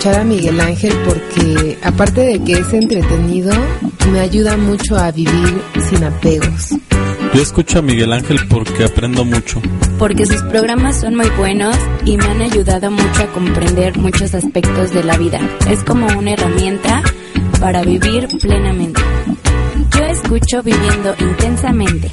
escuchar 0.00 0.22
a 0.22 0.24
Miguel 0.24 0.58
Ángel 0.58 0.94
porque, 1.04 1.78
aparte 1.82 2.22
de 2.22 2.42
que 2.42 2.52
es 2.54 2.72
entretenido, 2.72 3.52
me 4.10 4.20
ayuda 4.20 4.56
mucho 4.56 4.96
a 4.96 5.12
vivir 5.12 5.60
sin 5.90 6.02
apegos. 6.02 6.70
Yo 7.34 7.42
escucho 7.42 7.80
a 7.80 7.82
Miguel 7.82 8.10
Ángel 8.14 8.38
porque 8.48 8.84
aprendo 8.84 9.26
mucho. 9.26 9.60
porque 9.98 10.24
sus 10.24 10.40
programas 10.44 10.98
son 11.02 11.16
muy 11.16 11.28
buenos 11.36 11.76
y 12.06 12.16
me 12.16 12.24
han 12.24 12.40
ayudado 12.40 12.90
mucho 12.90 13.24
a 13.24 13.26
comprender 13.26 13.98
muchos 13.98 14.32
aspectos 14.32 14.90
de 14.94 15.04
la 15.04 15.18
vida. 15.18 15.38
Es 15.68 15.84
como 15.84 16.06
una 16.18 16.32
herramienta 16.32 17.02
para 17.60 17.82
vivir 17.82 18.26
plenamente. 18.40 19.02
Yo 19.94 20.04
escucho 20.04 20.62
viviendo 20.62 21.14
intensamente. 21.18 22.10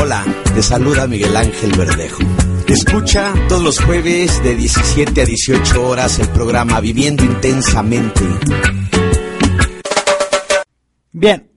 Hola, 0.00 0.24
te 0.54 0.62
saluda 0.62 1.06
Miguel 1.06 1.36
Ángel 1.36 1.72
Verdejo. 1.76 2.22
Escucha 2.72 3.34
todos 3.50 3.62
los 3.62 3.80
jueves 3.80 4.42
de 4.42 4.56
17 4.56 5.20
a 5.20 5.26
18 5.26 5.86
horas 5.86 6.18
el 6.18 6.28
programa 6.28 6.80
Viviendo 6.80 7.22
Intensamente. 7.22 8.22
Bien, 11.12 11.50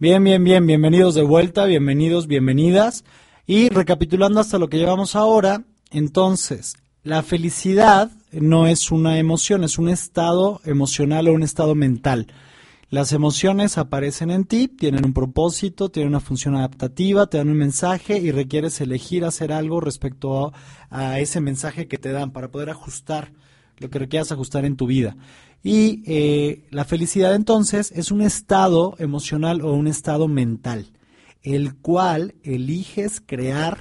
bien, 0.00 0.24
bien, 0.24 0.42
bien, 0.42 0.66
bienvenidos 0.66 1.14
de 1.14 1.22
vuelta, 1.22 1.66
bienvenidos, 1.66 2.26
bienvenidas. 2.26 3.04
Y 3.46 3.68
recapitulando 3.68 4.40
hasta 4.40 4.58
lo 4.58 4.68
que 4.68 4.78
llevamos 4.78 5.14
ahora, 5.14 5.62
entonces, 5.92 6.74
la 7.04 7.22
felicidad 7.22 8.10
no 8.32 8.66
es 8.66 8.90
una 8.90 9.20
emoción, 9.20 9.62
es 9.62 9.78
un 9.78 9.88
estado 9.88 10.60
emocional 10.64 11.28
o 11.28 11.32
un 11.32 11.44
estado 11.44 11.76
mental. 11.76 12.26
Las 12.90 13.12
emociones 13.12 13.78
aparecen 13.78 14.32
en 14.32 14.44
ti, 14.44 14.66
tienen 14.66 15.04
un 15.04 15.12
propósito, 15.12 15.92
tienen 15.92 16.08
una 16.08 16.18
función 16.18 16.56
adaptativa, 16.56 17.28
te 17.28 17.38
dan 17.38 17.48
un 17.48 17.56
mensaje 17.56 18.18
y 18.18 18.32
requieres 18.32 18.80
elegir 18.80 19.24
hacer 19.24 19.52
algo 19.52 19.80
respecto 19.80 20.52
a, 20.90 21.20
ese 21.20 21.40
mensaje 21.40 21.86
que 21.86 21.98
te 21.98 22.10
dan 22.10 22.32
para 22.32 22.50
poder 22.50 22.68
ajustar 22.68 23.32
lo 23.78 23.90
que 23.90 24.00
requieras 24.00 24.32
ajustar 24.32 24.64
en 24.64 24.74
tu 24.74 24.88
vida. 24.88 25.16
Y 25.62 26.02
eh, 26.04 26.66
la 26.70 26.84
felicidad 26.84 27.36
entonces 27.36 27.92
es 27.94 28.10
un 28.10 28.22
estado 28.22 28.96
emocional 28.98 29.60
o 29.60 29.72
un 29.72 29.86
estado 29.86 30.26
mental, 30.26 30.90
el 31.42 31.76
cual 31.76 32.34
eliges 32.42 33.22
crear 33.24 33.78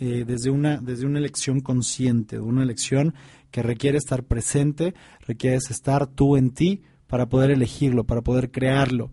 eh, 0.00 0.24
desde, 0.26 0.50
una, 0.50 0.78
desde 0.78 1.06
una 1.06 1.20
elección 1.20 1.60
consciente, 1.60 2.40
una 2.40 2.64
elección 2.64 3.14
que 3.52 3.62
requiere 3.62 3.96
estar 3.96 4.24
presente, 4.24 4.94
requieres 5.24 5.70
estar 5.70 6.08
tú 6.08 6.36
en 6.36 6.50
ti 6.50 6.82
para 7.08 7.26
poder 7.26 7.50
elegirlo, 7.50 8.04
para 8.04 8.20
poder 8.22 8.50
crearlo. 8.50 9.10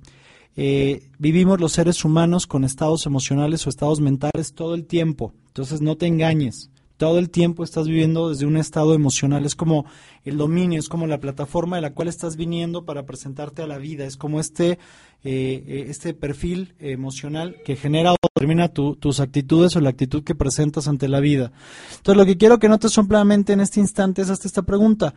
Eh, 0.58 1.10
vivimos 1.20 1.60
los 1.60 1.74
seres 1.74 2.06
humanos 2.06 2.48
con 2.48 2.64
estados 2.64 3.06
emocionales 3.06 3.66
o 3.66 3.70
estados 3.70 4.00
mentales 4.00 4.54
todo 4.54 4.76
el 4.76 4.86
tiempo, 4.86 5.34
entonces 5.48 5.82
no 5.82 5.98
te 5.98 6.08
engañes. 6.08 6.70
Todo 6.98 7.20
el 7.20 7.30
tiempo 7.30 7.66
estás 7.66 7.88
viviendo 7.88 8.30
desde 8.30 8.46
un 8.46 8.56
estado 8.56 8.94
emocional, 8.94 9.46
es 9.46 9.54
como 9.54 9.86
el 10.24 10.38
dominio, 10.38 10.80
es 10.80 10.88
como 10.88 11.08
la 11.08 11.20
plataforma 11.20 11.76
de 11.76 11.82
la 11.82 11.94
cual 11.94 12.08
estás 12.08 12.38
viniendo 12.38 12.86
para 12.86 13.06
presentarte 13.06 13.62
a 13.62 13.68
la 13.68 13.78
vida, 13.78 14.06
es 14.06 14.16
como 14.16 14.40
este, 14.40 14.72
eh, 14.72 14.78
eh, 15.26 15.86
este 15.90 16.14
perfil 16.14 16.74
emocional 16.80 17.58
que 17.66 17.76
genera 17.76 18.14
o 18.14 18.16
determina 18.34 18.70
tu- 18.70 18.96
tus 18.96 19.20
actitudes 19.20 19.76
o 19.76 19.82
la 19.82 19.90
actitud 19.90 20.24
que 20.24 20.36
presentas 20.36 20.88
ante 20.88 21.10
la 21.10 21.20
vida. 21.20 21.52
Entonces 21.98 22.16
lo 22.16 22.26
que 22.26 22.38
quiero 22.38 22.60
que 22.60 22.70
notes 22.70 22.94
simplemente 22.94 23.52
en 23.52 23.60
este 23.60 23.82
instante 23.82 24.22
es 24.22 24.30
hasta 24.30 24.48
esta 24.48 24.62
pregunta. 24.62 25.16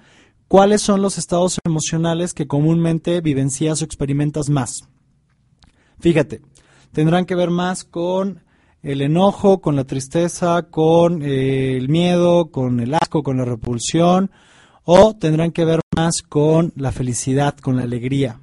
¿Cuáles 0.48 0.80
son 0.80 1.02
los 1.02 1.18
estados 1.18 1.58
emocionales 1.64 2.32
que 2.32 2.46
comúnmente 2.46 3.20
vivencias 3.20 3.82
o 3.82 3.84
experimentas 3.84 4.48
más? 4.48 4.80
Fíjate, 6.00 6.40
tendrán 6.92 7.26
que 7.26 7.34
ver 7.34 7.50
más 7.50 7.84
con 7.84 8.42
el 8.82 9.02
enojo, 9.02 9.60
con 9.60 9.76
la 9.76 9.84
tristeza, 9.84 10.62
con 10.70 11.22
eh, 11.22 11.76
el 11.76 11.88
miedo, 11.88 12.50
con 12.50 12.80
el 12.80 12.94
asco, 12.94 13.22
con 13.22 13.36
la 13.36 13.44
repulsión, 13.44 14.30
o 14.84 15.14
tendrán 15.14 15.52
que 15.52 15.66
ver 15.66 15.80
más 15.94 16.22
con 16.22 16.72
la 16.76 16.92
felicidad, 16.92 17.56
con 17.58 17.76
la 17.76 17.82
alegría. 17.82 18.40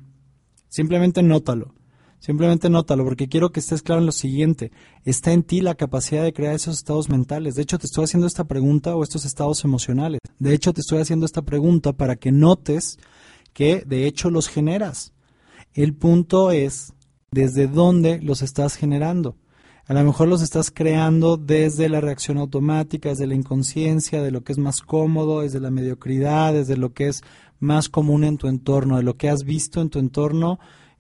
Simplemente 0.70 1.24
nótalo. 1.24 1.75
Simplemente 2.26 2.72
nótalo, 2.72 3.04
porque 3.04 3.28
quiero 3.28 3.52
que 3.52 3.60
estés 3.60 3.84
claro 3.84 4.02
en 4.02 4.08
lo 4.08 4.12
siguiente. 4.12 4.72
Está 5.04 5.32
en 5.32 5.44
ti 5.44 5.62
la 5.62 5.76
capacidad 5.76 6.24
de 6.24 6.34
crear 6.34 6.56
esos 6.56 6.76
estados 6.76 7.08
mentales. 7.08 7.54
De 7.54 7.62
hecho, 7.62 7.78
te 7.78 7.86
estoy 7.86 8.06
haciendo 8.06 8.26
esta 8.26 8.46
pregunta 8.46 8.96
o 8.96 9.04
estos 9.04 9.26
estados 9.26 9.64
emocionales. 9.64 10.20
De 10.40 10.56
hecho, 10.56 10.74
te 10.74 10.82
estoy 10.82 10.98
haciendo 11.02 11.28
esta 11.28 11.44
pregunta 11.44 11.94
para 11.94 12.16
que 12.16 12.32
notes 12.32 12.98
que 13.54 13.84
de 13.86 14.08
hecho 14.08 14.32
los 14.32 14.48
generas. 14.48 15.14
El 15.76 15.94
punto 15.94 16.50
es 16.50 16.94
desde 17.30 17.68
dónde 17.68 18.20
los 18.24 18.42
estás 18.42 18.76
generando. 18.76 19.36
A 19.86 19.94
lo 19.94 20.04
mejor 20.04 20.28
los 20.28 20.42
estás 20.42 20.72
creando 20.72 21.38
desde 21.38 21.90
la 21.90 22.02
reacción 22.02 22.40
automática, 22.40 23.10
desde 23.10 23.28
la 23.28 23.36
inconsciencia, 23.36 24.24
de 24.24 24.32
lo 24.32 24.44
que 24.44 24.52
es 24.52 24.58
más 24.58 24.82
cómodo, 24.82 25.42
desde 25.42 25.60
la 25.60 25.70
mediocridad, 25.70 26.54
desde 26.54 26.76
lo 26.76 26.92
que 26.92 27.08
es 27.08 27.22
más 27.60 27.88
común 27.88 28.24
en 28.24 28.40
tu 28.40 28.48
entorno, 28.48 28.98
de 28.98 29.04
lo 29.04 29.16
que 29.16 29.30
has 29.30 29.44
visto 29.44 29.80
en 29.80 29.92
tu 29.92 30.00
entorno 30.00 30.58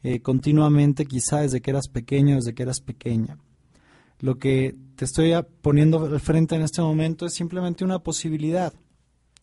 eh, 0.07 0.21
continuamente, 0.21 1.07
quizá 1.07 1.39
desde 1.39 1.61
que 1.61 1.71
eras 1.71 1.87
pequeño, 1.87 2.35
desde 2.35 2.53
que 2.53 2.61
eras 2.61 2.79
pequeña. 2.79 3.39
Lo 4.19 4.37
que 4.37 4.75
te 4.95 5.03
estoy 5.03 5.33
poniendo 5.63 6.05
al 6.05 6.19
frente 6.19 6.53
en 6.53 6.61
este 6.61 6.83
momento 6.83 7.25
es 7.25 7.33
simplemente 7.33 7.83
una 7.83 7.97
posibilidad, 7.97 8.71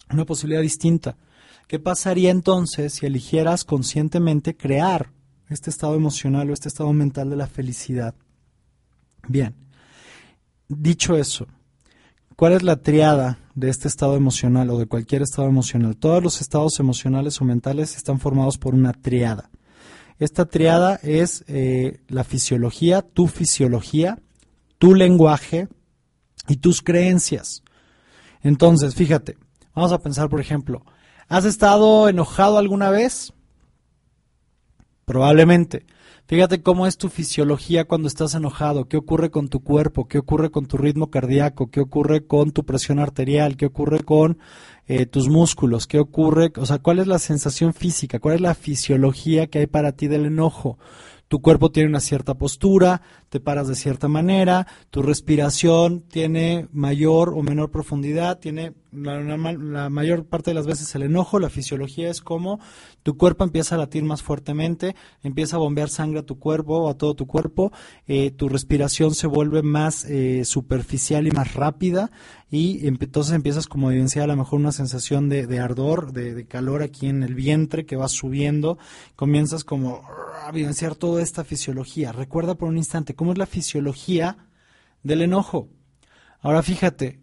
una 0.09 0.25
posibilidad 0.25 0.63
distinta. 0.63 1.17
¿Qué 1.67 1.81
pasaría 1.81 2.31
entonces 2.31 2.93
si 2.93 3.07
eligieras 3.07 3.65
conscientemente 3.65 4.57
crear 4.57 5.11
este 5.49 5.69
estado 5.69 5.97
emocional 5.97 6.49
o 6.49 6.53
este 6.53 6.69
estado 6.69 6.93
mental 6.93 7.29
de 7.29 7.37
la 7.39 7.49
felicidad? 7.49 8.15
Bien, 9.27 9.57
dicho 10.69 11.17
eso, 11.17 11.49
¿cuál 12.37 12.53
es 12.53 12.63
la 12.63 12.77
triada 12.77 13.41
de 13.57 13.69
este 13.69 13.89
estado 13.89 14.15
emocional 14.15 14.71
o 14.71 14.79
de 14.79 14.87
cualquier 14.87 15.23
estado 15.23 15.49
emocional? 15.49 15.97
Todos 15.97 16.23
los 16.23 16.41
estados 16.41 16.79
emocionales 16.79 17.41
o 17.41 17.45
mentales 17.45 17.97
están 17.97 18.21
formados 18.21 18.59
por 18.59 18.77
una 18.77 18.93
triada. 18.93 19.51
Esta 20.23 20.45
triada 20.45 21.01
es 21.03 21.45
eh, 21.49 21.99
la 22.07 22.23
fisiología, 22.23 23.03
tu 23.03 23.27
fisiología, 23.27 24.21
tu 24.79 24.95
lenguaje 24.95 25.67
y 26.47 26.59
tus 26.59 26.81
creencias. 26.81 27.65
Entonces, 28.41 28.95
fíjate, 28.95 29.37
vamos 29.75 29.91
a 29.91 30.01
pensar, 30.01 30.29
por 30.29 30.41
ejemplo, 30.41 30.87
¿has 31.27 31.45
estado 31.45 32.09
enojado 32.09 32.59
alguna 32.59 32.89
vez? 32.91 33.33
Probablemente. 35.07 35.87
Fíjate 36.33 36.63
cómo 36.63 36.87
es 36.87 36.97
tu 36.97 37.11
fisiología 37.11 37.85
cuando 37.85 38.09
estás 38.09 38.35
enojado, 38.35 38.89
qué 38.89 38.97
ocurre 38.97 39.31
con 39.31 39.51
tu 39.51 39.63
cuerpo, 39.63 40.09
qué 40.09 40.17
ocurre 40.17 40.51
con 40.51 40.65
tu 40.65 40.79
ritmo 40.79 41.11
cardíaco, 41.11 41.71
qué 41.71 41.81
ocurre 41.81 42.27
con 42.27 42.53
tu 42.53 42.65
presión 42.65 43.01
arterial, 43.01 43.59
qué 43.59 43.67
ocurre 43.67 44.03
con 44.03 44.39
eh, 44.87 45.05
tus 45.05 45.29
músculos, 45.29 45.87
qué 45.87 45.99
ocurre, 45.99 46.51
o 46.57 46.65
sea, 46.65 46.79
cuál 46.79 47.01
es 47.01 47.07
la 47.07 47.19
sensación 47.19 47.75
física, 47.75 48.19
cuál 48.19 48.37
es 48.37 48.41
la 48.41 48.55
fisiología 48.55 49.49
que 49.49 49.59
hay 49.59 49.67
para 49.67 49.93
ti 49.93 50.09
del 50.09 50.25
enojo. 50.25 50.79
Tu 51.29 51.43
cuerpo 51.43 51.71
tiene 51.71 51.91
una 51.91 52.01
cierta 52.01 52.33
postura, 52.33 53.03
te 53.29 53.39
paras 53.39 53.69
de 53.69 53.75
cierta 53.75 54.09
manera, 54.09 54.67
tu 54.89 55.03
respiración 55.03 56.01
tiene 56.01 56.67
mayor 56.73 57.35
o 57.37 57.43
menor 57.43 57.71
profundidad, 57.71 58.39
tiene 58.39 58.73
la, 58.93 59.89
mayor 59.89 60.27
parte 60.27 60.51
de 60.51 60.55
las 60.55 60.67
veces 60.67 60.95
el 60.95 61.03
enojo, 61.03 61.39
la 61.39 61.49
fisiología 61.49 62.11
es 62.11 62.21
como 62.21 62.61
tu 63.03 63.17
cuerpo 63.17 63.45
empieza 63.45 63.75
a 63.75 63.79
latir 63.79 64.05
más 64.05 64.23
fuertemente, 64.23 64.95
empieza 65.23 65.57
a 65.57 65.61
bombear 65.61 65.89
sangre 65.89 66.21
a 66.21 66.23
tu 66.23 66.39
cuerpo 66.39 66.89
a 66.89 66.95
todo 66.95 67.15
tu 67.15 67.27
cuerpo, 67.27 67.73
eh, 68.07 68.31
tu 68.31 68.49
respiración 68.49 69.15
se 69.15 69.27
vuelve 69.27 69.63
más 69.63 70.05
eh, 70.05 70.45
superficial 70.45 71.27
y 71.27 71.31
más 71.31 71.55
rápida 71.55 72.11
y 72.51 72.87
entonces 72.87 73.35
empiezas 73.35 73.67
como 73.67 73.89
a 73.89 73.93
evidenciar 73.93 74.25
a 74.25 74.35
lo 74.35 74.37
mejor 74.37 74.61
una 74.61 74.73
sensación 74.73 75.31
de, 75.31 75.59
ardor, 75.59 76.13
de, 76.13 76.35
de, 76.35 76.47
calor 76.47 76.83
aquí 76.83 77.07
en 77.07 77.23
el 77.23 77.35
vientre 77.35 77.87
que 77.87 77.97
va 77.97 78.09
subiendo, 78.09 78.79
comienzas 79.17 79.65
como 79.65 80.03
a 80.45 80.51
evidenciar 80.51 80.97
toda 80.97 81.23
esta 81.23 81.45
fisiología. 81.45 82.13
Recuerda 82.13 82.55
por 82.55 82.69
un 82.69 82.77
instante 82.77 83.15
cómo 83.15 83.33
es 83.33 83.39
la 83.39 83.47
fisiología 83.47 84.37
del 85.03 85.23
enojo. 85.23 85.69
Ahora 86.41 86.63
fíjate, 86.63 87.22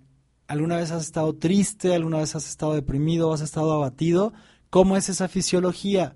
¿alguna 0.49 0.77
vez 0.77 0.91
has 0.91 1.03
estado 1.03 1.33
triste? 1.33 1.93
¿Alguna 1.93 2.17
vez 2.17 2.35
has 2.35 2.49
estado 2.49 2.73
deprimido? 2.73 3.31
¿Has 3.31 3.41
estado 3.41 3.71
abatido? 3.71 4.33
¿Cómo 4.69 4.97
es 4.97 5.07
esa 5.07 5.27
fisiología? 5.27 6.15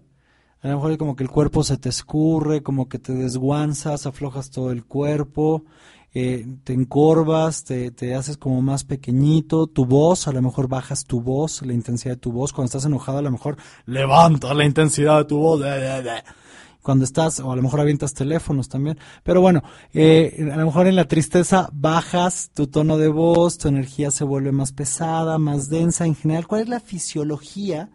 A 0.61 0.67
lo 0.69 0.75
mejor 0.75 0.97
como 0.97 1.15
que 1.15 1.23
el 1.23 1.29
cuerpo 1.29 1.63
se 1.63 1.77
te 1.77 1.89
escurre, 1.89 2.63
como 2.63 2.89
que 2.89 2.97
te 2.97 3.13
desguanzas, 3.13 4.05
aflojas 4.05 4.49
todo 4.49 4.71
el 4.71 4.85
cuerpo, 4.85 5.65
eh, 6.13 6.47
te 6.63 6.73
encorvas, 6.73 7.63
te, 7.63 7.91
te, 7.91 8.15
haces 8.15 8.37
como 8.37 8.61
más 8.61 8.83
pequeñito, 8.83 9.67
tu 9.67 9.85
voz, 9.85 10.27
a 10.27 10.31
lo 10.31 10.41
mejor 10.41 10.67
bajas 10.67 11.03
tu 11.05 11.21
voz, 11.21 11.61
la 11.63 11.73
intensidad 11.73 12.15
de 12.15 12.21
tu 12.21 12.31
voz, 12.31 12.53
cuando 12.53 12.67
estás 12.67 12.85
enojado 12.85 13.17
a 13.17 13.23
lo 13.23 13.31
mejor 13.31 13.57
levanta 13.85 14.53
la 14.53 14.63
intensidad 14.63 15.17
de 15.19 15.25
tu 15.25 15.37
voz, 15.37 15.61
cuando 16.83 17.05
estás, 17.05 17.39
o 17.39 17.51
a 17.51 17.55
lo 17.55 17.61
mejor 17.61 17.79
avientas 17.79 18.13
teléfonos 18.13 18.69
también, 18.69 18.99
pero 19.23 19.41
bueno, 19.41 19.63
eh, 19.93 20.47
a 20.53 20.57
lo 20.57 20.65
mejor 20.65 20.85
en 20.85 20.95
la 20.95 21.07
tristeza 21.07 21.69
bajas 21.73 22.51
tu 22.53 22.67
tono 22.67 22.97
de 22.97 23.07
voz, 23.07 23.57
tu 23.57 23.69
energía 23.69 24.11
se 24.11 24.23
vuelve 24.23 24.51
más 24.51 24.73
pesada, 24.73 25.39
más 25.39 25.69
densa, 25.69 26.05
en 26.05 26.15
general, 26.15 26.45
¿cuál 26.45 26.61
es 26.61 26.69
la 26.69 26.79
fisiología 26.79 27.89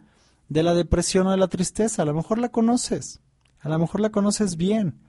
de 0.49 0.63
la 0.63 0.73
depresión 0.73 1.27
o 1.27 1.31
de 1.31 1.37
la 1.37 1.47
tristeza? 1.47 2.01
A 2.01 2.05
lo 2.05 2.13
mejor 2.13 2.39
la 2.39 2.49
conoces, 2.49 3.21
a 3.61 3.69
lo 3.69 3.79
mejor 3.79 4.01
la 4.01 4.09
conoces 4.09 4.57
bien. 4.57 4.99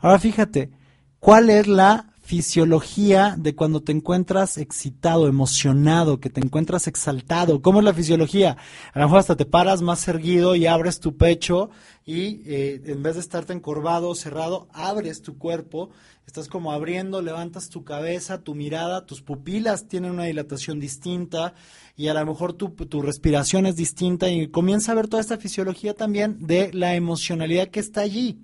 Ahora 0.00 0.18
fíjate, 0.18 0.70
¿cuál 1.18 1.50
es 1.50 1.66
la 1.66 2.13
fisiología 2.24 3.36
de 3.38 3.54
cuando 3.54 3.82
te 3.82 3.92
encuentras 3.92 4.56
excitado, 4.56 5.28
emocionado, 5.28 6.20
que 6.20 6.30
te 6.30 6.40
encuentras 6.40 6.86
exaltado. 6.86 7.60
¿Cómo 7.60 7.80
es 7.80 7.84
la 7.84 7.92
fisiología? 7.92 8.56
A 8.94 8.98
lo 8.98 9.04
mejor 9.04 9.18
hasta 9.18 9.36
te 9.36 9.44
paras 9.44 9.82
más 9.82 10.08
erguido 10.08 10.54
y 10.56 10.66
abres 10.66 11.00
tu 11.00 11.18
pecho 11.18 11.68
y 12.06 12.40
eh, 12.46 12.80
en 12.86 13.02
vez 13.02 13.14
de 13.14 13.20
estarte 13.20 13.52
encorvado 13.52 14.08
o 14.08 14.14
cerrado, 14.14 14.68
abres 14.72 15.20
tu 15.20 15.36
cuerpo, 15.36 15.90
estás 16.26 16.48
como 16.48 16.72
abriendo, 16.72 17.20
levantas 17.20 17.68
tu 17.68 17.84
cabeza, 17.84 18.40
tu 18.40 18.54
mirada, 18.54 19.04
tus 19.04 19.20
pupilas 19.20 19.86
tienen 19.86 20.12
una 20.12 20.24
dilatación 20.24 20.80
distinta 20.80 21.52
y 21.94 22.08
a 22.08 22.14
lo 22.14 22.24
mejor 22.24 22.54
tu, 22.54 22.70
tu 22.70 23.02
respiración 23.02 23.66
es 23.66 23.76
distinta 23.76 24.30
y 24.30 24.48
comienza 24.48 24.92
a 24.92 24.94
ver 24.94 25.08
toda 25.08 25.20
esta 25.20 25.36
fisiología 25.36 25.92
también 25.92 26.38
de 26.46 26.72
la 26.72 26.94
emocionalidad 26.94 27.68
que 27.68 27.80
está 27.80 28.00
allí. 28.00 28.38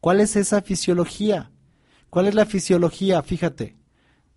¿Cuál 0.00 0.20
es 0.20 0.36
esa 0.36 0.60
fisiología? 0.60 1.50
¿Cuál 2.10 2.26
es 2.26 2.34
la 2.34 2.44
fisiología? 2.44 3.22
Fíjate, 3.22 3.76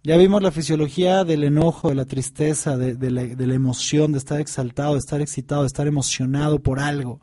ya 0.03 0.15
vimos 0.15 0.43
la 0.43 0.51
fisiología 0.51 1.23
del 1.23 1.43
enojo, 1.43 1.89
de 1.89 1.95
la 1.95 2.05
tristeza, 2.05 2.77
de, 2.77 3.09
la, 3.09 3.53
emoción, 3.53 4.11
de 4.11 4.19
estar 4.19 4.39
exaltado, 4.39 4.93
de 4.93 4.99
estar 4.99 5.21
excitado, 5.21 5.63
de 5.63 5.67
estar 5.67 5.87
emocionado 5.87 6.61
por 6.61 6.79
algo, 6.79 7.21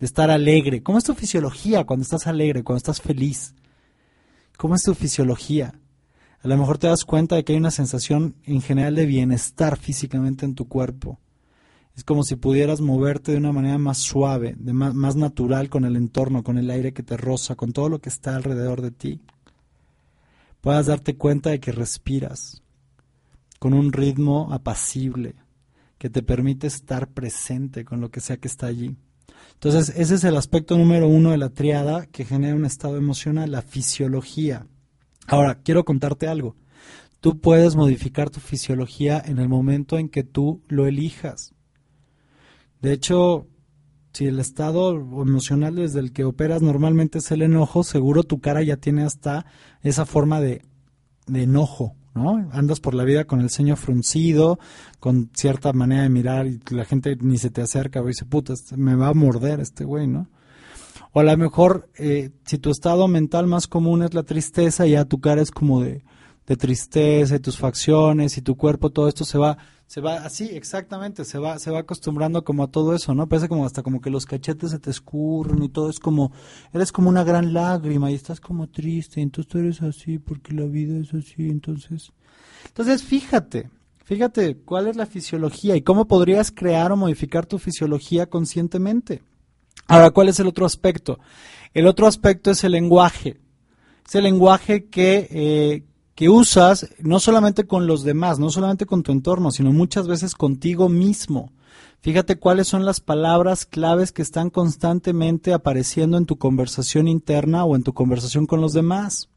de 0.00 0.06
estar 0.06 0.30
alegre. 0.30 0.82
¿Cómo 0.82 0.96
es 0.96 1.04
tu 1.04 1.12
fisiología 1.12 1.84
cuando 1.84 2.04
estás 2.04 2.26
alegre, 2.26 2.64
cuando 2.64 2.78
estás 2.78 3.02
feliz? 3.02 3.54
¿Cómo 4.56 4.76
es 4.76 4.82
tu 4.82 4.94
fisiología? 4.94 5.74
A 6.40 6.48
lo 6.48 6.56
mejor 6.56 6.78
te 6.78 6.86
das 6.86 7.04
cuenta 7.04 7.36
de 7.36 7.44
que 7.44 7.52
hay 7.52 7.58
una 7.58 7.70
sensación 7.70 8.36
en 8.44 8.62
general 8.62 8.94
de 8.94 9.04
bienestar 9.04 9.76
físicamente 9.76 10.46
en 10.46 10.54
tu 10.54 10.68
cuerpo. 10.68 11.20
Es 11.94 12.02
como 12.02 12.22
si 12.22 12.36
pudieras 12.36 12.80
moverte 12.80 13.32
de 13.32 13.38
una 13.38 13.52
manera 13.52 13.76
más 13.76 13.98
suave, 13.98 14.54
de 14.56 14.72
más 14.72 15.16
natural 15.16 15.68
con 15.68 15.84
el 15.84 15.96
entorno, 15.96 16.42
con 16.42 16.56
el 16.56 16.70
aire 16.70 16.94
que 16.94 17.02
te 17.02 17.18
roza, 17.18 17.56
con 17.56 17.72
todo 17.72 17.90
lo 17.90 18.00
que 18.00 18.08
está 18.08 18.34
alrededor 18.36 18.80
de 18.80 18.90
ti 18.92 19.20
puedas 20.62 20.86
darte 20.86 21.16
cuenta 21.16 21.50
de 21.50 21.60
que 21.60 21.72
respiras 21.72 22.62
con 23.58 23.74
un 23.74 23.92
ritmo 23.92 24.52
apacible 24.52 25.34
que 25.98 26.08
te 26.08 26.22
permite 26.22 26.68
estar 26.68 27.08
presente 27.08 27.84
con 27.84 28.00
lo 28.00 28.10
que 28.10 28.20
sea 28.20 28.38
que 28.38 28.48
está 28.48 28.66
allí. 28.66 28.96
Entonces, 29.54 29.92
ese 29.96 30.14
es 30.14 30.24
el 30.24 30.36
aspecto 30.36 30.78
número 30.78 31.08
uno 31.08 31.32
de 31.32 31.38
la 31.38 31.50
triada 31.50 32.06
que 32.06 32.24
genera 32.24 32.56
un 32.56 32.64
estado 32.64 32.96
emocional, 32.96 33.52
la 33.52 33.62
fisiología. 33.62 34.66
Ahora, 35.26 35.60
quiero 35.62 35.84
contarte 35.84 36.26
algo. 36.26 36.56
Tú 37.20 37.40
puedes 37.40 37.76
modificar 37.76 38.30
tu 38.30 38.40
fisiología 38.40 39.22
en 39.24 39.38
el 39.38 39.48
momento 39.48 39.98
en 39.98 40.08
que 40.08 40.24
tú 40.24 40.62
lo 40.68 40.86
elijas. 40.86 41.54
De 42.80 42.92
hecho, 42.92 43.46
si 44.12 44.26
el 44.26 44.38
estado 44.40 44.92
emocional 44.92 45.76
desde 45.76 46.00
el 46.00 46.12
que 46.12 46.24
operas 46.24 46.62
normalmente 46.62 47.18
es 47.18 47.30
el 47.30 47.42
enojo, 47.42 47.82
seguro 47.82 48.24
tu 48.24 48.40
cara 48.40 48.62
ya 48.62 48.76
tiene 48.76 49.04
hasta 49.04 49.46
esa 49.82 50.04
forma 50.04 50.40
de, 50.40 50.62
enojo, 51.32 51.94
¿no? 52.14 52.48
Andas 52.52 52.80
por 52.80 52.94
la 52.94 53.04
vida 53.04 53.24
con 53.24 53.40
el 53.40 53.50
ceño 53.50 53.76
fruncido, 53.76 54.58
con 55.00 55.30
cierta 55.34 55.72
manera 55.72 56.02
de 56.02 56.10
mirar 56.10 56.46
y 56.46 56.60
la 56.70 56.84
gente 56.84 57.16
ni 57.20 57.38
se 57.38 57.50
te 57.50 57.62
acerca 57.62 58.00
y 58.00 58.06
dice, 58.06 58.26
puta, 58.26 58.52
este 58.52 58.76
me 58.76 58.96
va 58.96 59.08
a 59.08 59.14
morder 59.14 59.60
este 59.60 59.84
güey, 59.84 60.06
¿no? 60.06 60.28
O 61.12 61.20
a 61.20 61.24
lo 61.24 61.36
mejor, 61.36 61.88
eh, 61.98 62.30
si 62.44 62.58
tu 62.58 62.70
estado 62.70 63.08
mental 63.08 63.46
más 63.46 63.66
común 63.66 64.02
es 64.02 64.14
la 64.14 64.22
tristeza, 64.22 64.86
ya 64.86 65.04
tu 65.04 65.20
cara 65.20 65.42
es 65.42 65.50
como 65.50 65.82
de, 65.82 66.04
de 66.46 66.56
tristeza 66.56 67.36
y 67.36 67.40
tus 67.40 67.58
facciones 67.58 68.36
y 68.36 68.42
tu 68.42 68.56
cuerpo, 68.56 68.90
todo 68.90 69.08
esto 69.08 69.24
se 69.24 69.38
va 69.38 69.58
Se 69.92 70.00
va 70.00 70.14
así, 70.24 70.44
exactamente, 70.44 71.22
se 71.26 71.38
va, 71.38 71.58
se 71.58 71.70
va 71.70 71.80
acostumbrando 71.80 72.44
como 72.44 72.62
a 72.62 72.70
todo 72.70 72.94
eso, 72.94 73.14
¿no? 73.14 73.28
Parece 73.28 73.46
como 73.46 73.66
hasta 73.66 73.82
como 73.82 74.00
que 74.00 74.08
los 74.08 74.24
cachetes 74.24 74.70
se 74.70 74.78
te 74.78 74.88
escurren 74.88 75.62
y 75.62 75.68
todo 75.68 75.90
es 75.90 75.98
como, 75.98 76.32
eres 76.72 76.90
como 76.92 77.10
una 77.10 77.24
gran 77.24 77.52
lágrima 77.52 78.10
y 78.10 78.14
estás 78.14 78.40
como 78.40 78.70
triste, 78.70 79.20
entonces 79.20 79.52
tú 79.52 79.58
eres 79.58 79.82
así 79.82 80.18
porque 80.18 80.54
la 80.54 80.64
vida 80.64 80.98
es 80.98 81.12
así, 81.12 81.50
entonces. 81.50 82.10
Entonces, 82.68 83.04
fíjate, 83.04 83.68
fíjate 84.06 84.56
cuál 84.64 84.86
es 84.86 84.96
la 84.96 85.04
fisiología 85.04 85.76
y 85.76 85.82
cómo 85.82 86.06
podrías 86.06 86.50
crear 86.50 86.90
o 86.90 86.96
modificar 86.96 87.44
tu 87.44 87.58
fisiología 87.58 88.30
conscientemente. 88.30 89.20
Ahora, 89.88 90.10
¿cuál 90.10 90.30
es 90.30 90.40
el 90.40 90.46
otro 90.46 90.64
aspecto? 90.64 91.18
El 91.74 91.86
otro 91.86 92.06
aspecto 92.06 92.50
es 92.50 92.64
el 92.64 92.72
lenguaje. 92.72 93.40
Es 94.08 94.14
el 94.14 94.24
lenguaje 94.24 94.86
que, 94.86 95.28
eh, 95.30 95.84
que 96.14 96.28
usas 96.28 96.88
no 96.98 97.20
solamente 97.20 97.64
con 97.64 97.86
los 97.86 98.04
demás, 98.04 98.38
no 98.38 98.50
solamente 98.50 98.86
con 98.86 99.02
tu 99.02 99.12
entorno, 99.12 99.50
sino 99.50 99.72
muchas 99.72 100.06
veces 100.06 100.34
contigo 100.34 100.88
mismo. 100.88 101.52
Fíjate 102.00 102.36
cuáles 102.36 102.68
son 102.68 102.84
las 102.84 103.00
palabras 103.00 103.64
claves 103.64 104.12
que 104.12 104.22
están 104.22 104.50
constantemente 104.50 105.52
apareciendo 105.52 106.18
en 106.18 106.26
tu 106.26 106.36
conversación 106.36 107.08
interna 107.08 107.64
o 107.64 107.76
en 107.76 107.82
tu 107.82 107.94
conversación 107.94 108.46
con 108.46 108.60
los 108.60 108.72
demás. 108.72 109.28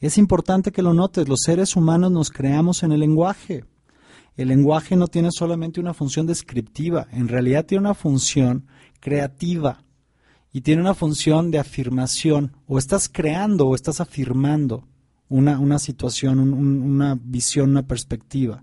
Es 0.00 0.18
importante 0.18 0.72
que 0.72 0.82
lo 0.82 0.92
notes, 0.92 1.28
los 1.28 1.40
seres 1.44 1.76
humanos 1.76 2.10
nos 2.12 2.30
creamos 2.30 2.82
en 2.82 2.92
el 2.92 3.00
lenguaje. 3.00 3.64
El 4.36 4.48
lenguaje 4.48 4.96
no 4.96 5.06
tiene 5.06 5.30
solamente 5.32 5.80
una 5.80 5.94
función 5.94 6.26
descriptiva, 6.26 7.06
en 7.10 7.28
realidad 7.28 7.64
tiene 7.64 7.80
una 7.80 7.94
función 7.94 8.66
creativa 9.00 9.82
y 10.52 10.60
tiene 10.60 10.82
una 10.82 10.92
función 10.92 11.50
de 11.50 11.58
afirmación. 11.58 12.54
O 12.66 12.76
estás 12.76 13.08
creando 13.08 13.66
o 13.66 13.74
estás 13.74 14.00
afirmando 14.02 14.84
una, 15.28 15.58
una 15.58 15.78
situación, 15.78 16.38
una 16.38 17.18
visión, 17.20 17.70
una 17.70 17.86
perspectiva. 17.86 18.62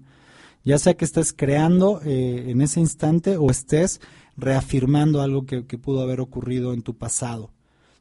Ya 0.64 0.77
sea 0.77 0.94
que 0.94 1.06
estés 1.06 1.34
creando 1.34 2.02
eh, 2.03 2.45
en 2.48 2.61
ese 2.61 2.80
instante 2.80 3.38
o 3.38 3.52
estés 3.52 3.99
reafirmando 4.38 5.22
algo 5.22 5.45
que, 5.45 5.65
que, 5.65 5.77
pudo 5.77 6.02
haber 6.02 6.22
ocurrido 6.22 6.73
en 6.73 6.81
tu 6.81 6.98
pasado. 6.98 7.52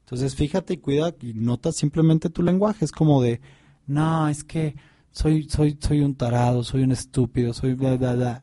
Entonces 0.01 0.35
fíjate 0.35 0.75
y 0.75 0.77
cuida 0.79 1.15
y 1.21 1.35
nota 1.35 1.73
simplemente 1.73 2.31
tu 2.31 2.43
lenguaje. 2.43 2.85
Es 2.85 2.93
como 2.93 3.21
de, 3.21 3.41
no, 3.87 4.29
es 4.29 4.45
que 4.45 4.77
soy, 5.11 5.49
soy, 5.49 5.77
soy 5.81 6.01
un 6.01 6.15
tarado, 6.15 6.63
soy 6.63 6.83
un 6.83 6.93
estúpido, 6.93 7.53
soy 7.53 7.75
bla, 7.75 7.97
bla, 7.97 8.15
bla. 8.15 8.43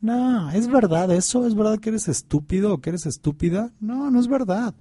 No, 0.00 0.50
¿es 0.50 0.68
verdad 0.68 1.10
eso? 1.10 1.46
¿Es 1.46 1.54
verdad 1.54 1.78
que 1.78 1.88
eres 1.88 2.08
estúpido 2.08 2.74
o 2.74 2.80
que 2.80 2.90
eres 2.90 3.06
estúpida? 3.06 3.72
No, 3.80 4.10
no 4.10 4.20
es 4.20 4.28
verdad. 4.28 4.74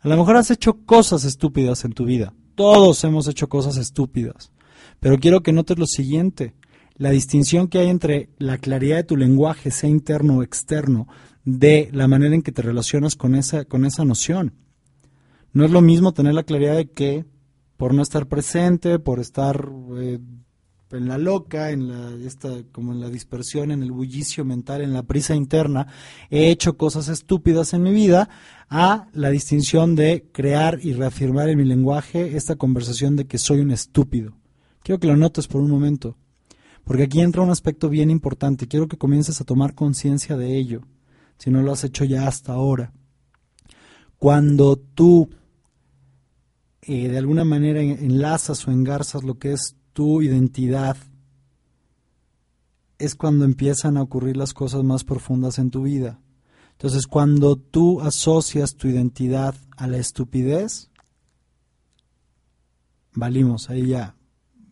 A 0.00 0.08
lo 0.08 0.16
mejor 0.16 0.36
has 0.36 0.50
hecho 0.50 0.84
cosas 0.84 1.24
estúpidas 1.24 1.84
en 1.84 1.92
tu 1.92 2.04
vida. 2.04 2.34
Todos 2.54 3.02
hemos 3.04 3.28
hecho 3.28 3.48
cosas 3.48 3.76
estúpidas. 3.76 4.52
Pero 5.00 5.18
quiero 5.18 5.42
que 5.42 5.52
notes 5.52 5.78
lo 5.78 5.86
siguiente. 5.86 6.54
La 6.96 7.10
distinción 7.10 7.68
que 7.68 7.78
hay 7.78 7.88
entre 7.88 8.30
la 8.38 8.58
claridad 8.58 8.96
de 8.96 9.04
tu 9.04 9.16
lenguaje, 9.16 9.70
sea 9.70 9.90
interno 9.90 10.38
o 10.38 10.42
externo, 10.42 11.08
de 11.44 11.90
la 11.92 12.08
manera 12.08 12.34
en 12.34 12.42
que 12.42 12.52
te 12.52 12.62
relacionas 12.62 13.16
con 13.16 13.34
esa, 13.34 13.64
con 13.64 13.84
esa 13.84 14.04
noción. 14.04 14.54
No 15.52 15.64
es 15.64 15.70
lo 15.70 15.80
mismo 15.80 16.14
tener 16.14 16.34
la 16.34 16.44
claridad 16.44 16.76
de 16.76 16.90
que 16.90 17.24
por 17.76 17.92
no 17.94 18.02
estar 18.02 18.26
presente, 18.28 18.98
por 18.98 19.20
estar 19.20 19.68
eh, 19.96 20.20
en 20.96 21.08
la 21.08 21.18
loca, 21.18 21.70
en 21.70 21.88
la 21.88 22.26
esta, 22.26 22.50
como 22.72 22.92
en 22.92 23.00
la 23.00 23.08
dispersión, 23.08 23.70
en 23.70 23.82
el 23.82 23.92
bullicio 23.92 24.44
mental, 24.44 24.82
en 24.82 24.92
la 24.92 25.02
prisa 25.02 25.34
interna, 25.34 25.86
he 26.30 26.50
hecho 26.50 26.76
cosas 26.76 27.08
estúpidas 27.08 27.74
en 27.74 27.82
mi 27.82 27.92
vida, 27.92 28.28
a 28.68 29.08
la 29.12 29.30
distinción 29.30 29.94
de 29.94 30.28
crear 30.32 30.78
y 30.82 30.94
reafirmar 30.94 31.48
en 31.48 31.58
mi 31.58 31.64
lenguaje 31.64 32.36
esta 32.36 32.56
conversación 32.56 33.16
de 33.16 33.26
que 33.26 33.38
soy 33.38 33.60
un 33.60 33.70
estúpido. 33.70 34.34
Quiero 34.82 34.98
que 34.98 35.06
lo 35.06 35.16
notes 35.16 35.46
por 35.46 35.60
un 35.60 35.70
momento, 35.70 36.16
porque 36.84 37.04
aquí 37.04 37.20
entra 37.20 37.42
un 37.42 37.50
aspecto 37.50 37.88
bien 37.88 38.10
importante. 38.10 38.68
Quiero 38.68 38.88
que 38.88 38.98
comiences 38.98 39.40
a 39.40 39.44
tomar 39.44 39.74
conciencia 39.74 40.36
de 40.36 40.56
ello, 40.56 40.82
si 41.38 41.50
no 41.50 41.62
lo 41.62 41.72
has 41.72 41.84
hecho 41.84 42.04
ya 42.04 42.26
hasta 42.26 42.52
ahora. 42.52 42.92
Cuando 44.18 44.76
tú 44.76 45.28
eh, 46.86 47.08
de 47.08 47.16
alguna 47.16 47.44
manera 47.44 47.80
enlazas 47.80 48.68
o 48.68 48.70
engarzas 48.70 49.22
lo 49.22 49.38
que 49.38 49.52
es 49.52 49.76
tu 49.94 50.20
identidad, 50.20 50.98
es 52.98 53.14
cuando 53.14 53.44
empiezan 53.44 53.96
a 53.96 54.02
ocurrir 54.02 54.36
las 54.36 54.52
cosas 54.52 54.84
más 54.84 55.04
profundas 55.04 55.58
en 55.58 55.70
tu 55.70 55.82
vida. 55.82 56.20
Entonces, 56.72 57.06
cuando 57.06 57.56
tú 57.56 58.00
asocias 58.00 58.74
tu 58.74 58.88
identidad 58.88 59.54
a 59.76 59.86
la 59.86 59.98
estupidez, 59.98 60.90
valimos, 63.14 63.70
ahí 63.70 63.86
ya, 63.86 64.16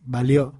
valió. 0.05 0.53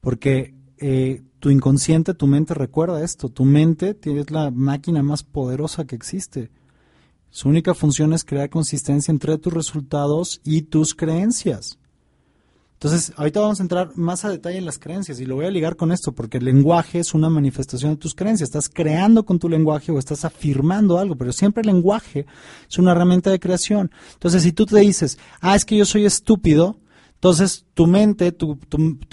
Porque 0.00 0.54
eh, 0.78 1.22
tu 1.40 1.50
inconsciente, 1.50 2.14
tu 2.14 2.26
mente 2.26 2.54
recuerda 2.54 3.02
esto, 3.02 3.28
tu 3.28 3.44
mente 3.44 3.98
es 4.00 4.30
la 4.30 4.50
máquina 4.50 5.02
más 5.02 5.22
poderosa 5.24 5.84
que 5.84 5.96
existe. 5.96 6.50
Su 7.30 7.48
única 7.48 7.74
función 7.74 8.12
es 8.12 8.24
crear 8.24 8.48
consistencia 8.48 9.12
entre 9.12 9.36
tus 9.38 9.52
resultados 9.52 10.40
y 10.44 10.62
tus 10.62 10.94
creencias. 10.94 11.78
Entonces, 12.80 13.12
ahorita 13.16 13.40
vamos 13.40 13.58
a 13.58 13.64
entrar 13.64 13.90
más 13.96 14.24
a 14.24 14.28
detalle 14.28 14.56
en 14.56 14.64
las 14.64 14.78
creencias 14.78 15.18
y 15.18 15.26
lo 15.26 15.34
voy 15.34 15.46
a 15.46 15.50
ligar 15.50 15.74
con 15.74 15.90
esto, 15.90 16.12
porque 16.12 16.38
el 16.38 16.44
lenguaje 16.44 17.00
es 17.00 17.12
una 17.12 17.28
manifestación 17.28 17.94
de 17.94 17.96
tus 17.96 18.14
creencias. 18.14 18.50
Estás 18.50 18.68
creando 18.68 19.24
con 19.24 19.40
tu 19.40 19.48
lenguaje 19.48 19.90
o 19.90 19.98
estás 19.98 20.24
afirmando 20.24 20.96
algo, 20.96 21.16
pero 21.16 21.32
siempre 21.32 21.62
el 21.62 21.66
lenguaje 21.66 22.24
es 22.70 22.78
una 22.78 22.92
herramienta 22.92 23.30
de 23.30 23.40
creación. 23.40 23.90
Entonces, 24.12 24.44
si 24.44 24.52
tú 24.52 24.64
te 24.64 24.78
dices, 24.78 25.18
ah, 25.40 25.56
es 25.56 25.64
que 25.64 25.76
yo 25.76 25.84
soy 25.84 26.06
estúpido, 26.06 26.78
entonces 27.14 27.66
tu 27.74 27.88
mente, 27.88 28.30
tu, 28.30 28.56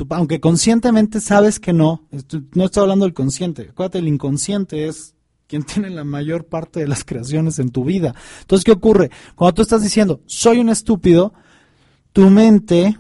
aunque 0.09 0.39
conscientemente 0.39 1.19
sabes 1.19 1.59
que 1.59 1.73
no, 1.73 2.07
no 2.53 2.65
estoy 2.65 2.81
hablando 2.83 3.05
del 3.05 3.15
consciente, 3.15 3.69
acuérdate, 3.71 3.97
el 3.97 4.07
inconsciente 4.07 4.87
es 4.87 5.15
quien 5.47 5.63
tiene 5.63 5.89
la 5.89 6.03
mayor 6.03 6.45
parte 6.45 6.81
de 6.81 6.87
las 6.87 7.03
creaciones 7.03 7.57
en 7.57 7.71
tu 7.71 7.83
vida. 7.83 8.13
Entonces, 8.41 8.63
¿qué 8.63 8.73
ocurre? 8.73 9.09
Cuando 9.33 9.55
tú 9.55 9.61
estás 9.63 9.81
diciendo, 9.81 10.21
soy 10.27 10.59
un 10.59 10.69
estúpido, 10.69 11.33
tu 12.13 12.29
mente 12.29 12.95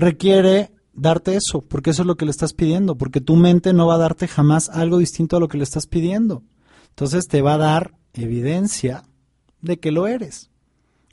requiere 0.00 0.72
darte 0.92 1.36
eso, 1.36 1.62
porque 1.62 1.90
eso 1.90 2.02
es 2.02 2.06
lo 2.06 2.16
que 2.16 2.24
le 2.24 2.30
estás 2.30 2.52
pidiendo, 2.52 2.96
porque 2.96 3.20
tu 3.20 3.36
mente 3.36 3.72
no 3.72 3.86
va 3.86 3.94
a 3.94 3.98
darte 3.98 4.28
jamás 4.28 4.68
algo 4.68 4.98
distinto 4.98 5.36
a 5.36 5.40
lo 5.40 5.48
que 5.48 5.58
le 5.58 5.64
estás 5.64 5.86
pidiendo. 5.86 6.42
Entonces 6.90 7.28
te 7.28 7.42
va 7.42 7.54
a 7.54 7.58
dar 7.58 7.94
evidencia 8.14 9.04
de 9.60 9.78
que 9.78 9.92
lo 9.92 10.06
eres. 10.06 10.50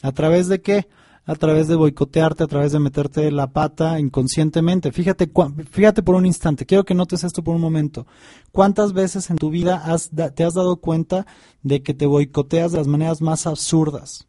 ¿A 0.01 0.11
través 0.11 0.47
de 0.47 0.61
qué? 0.61 0.88
A 1.26 1.35
través 1.35 1.68
de 1.68 1.76
boicotearte, 1.76 2.43
a 2.43 2.47
través 2.47 2.72
de 2.72 2.80
meterte 2.80 3.30
la 3.31 3.47
pata 3.51 3.99
inconscientemente. 3.99 4.91
Fíjate, 4.91 5.30
fíjate 5.69 6.01
por 6.01 6.15
un 6.15 6.26
instante, 6.26 6.65
quiero 6.65 6.85
que 6.85 6.95
notes 6.95 7.23
esto 7.23 7.43
por 7.43 7.55
un 7.55 7.61
momento. 7.61 8.07
¿Cuántas 8.51 8.93
veces 8.93 9.30
en 9.30 9.38
tu 9.38 9.49
vida 9.49 9.76
has, 9.84 10.09
te 10.35 10.43
has 10.43 10.53
dado 10.53 10.77
cuenta 10.77 11.27
de 11.64 11.84
que 11.84 11.93
te 11.93 12.05
boicoteas 12.05 12.72
de 12.72 12.77
las 12.77 12.88
maneras 12.88 13.22
más 13.22 13.45
absurdas? 13.45 14.27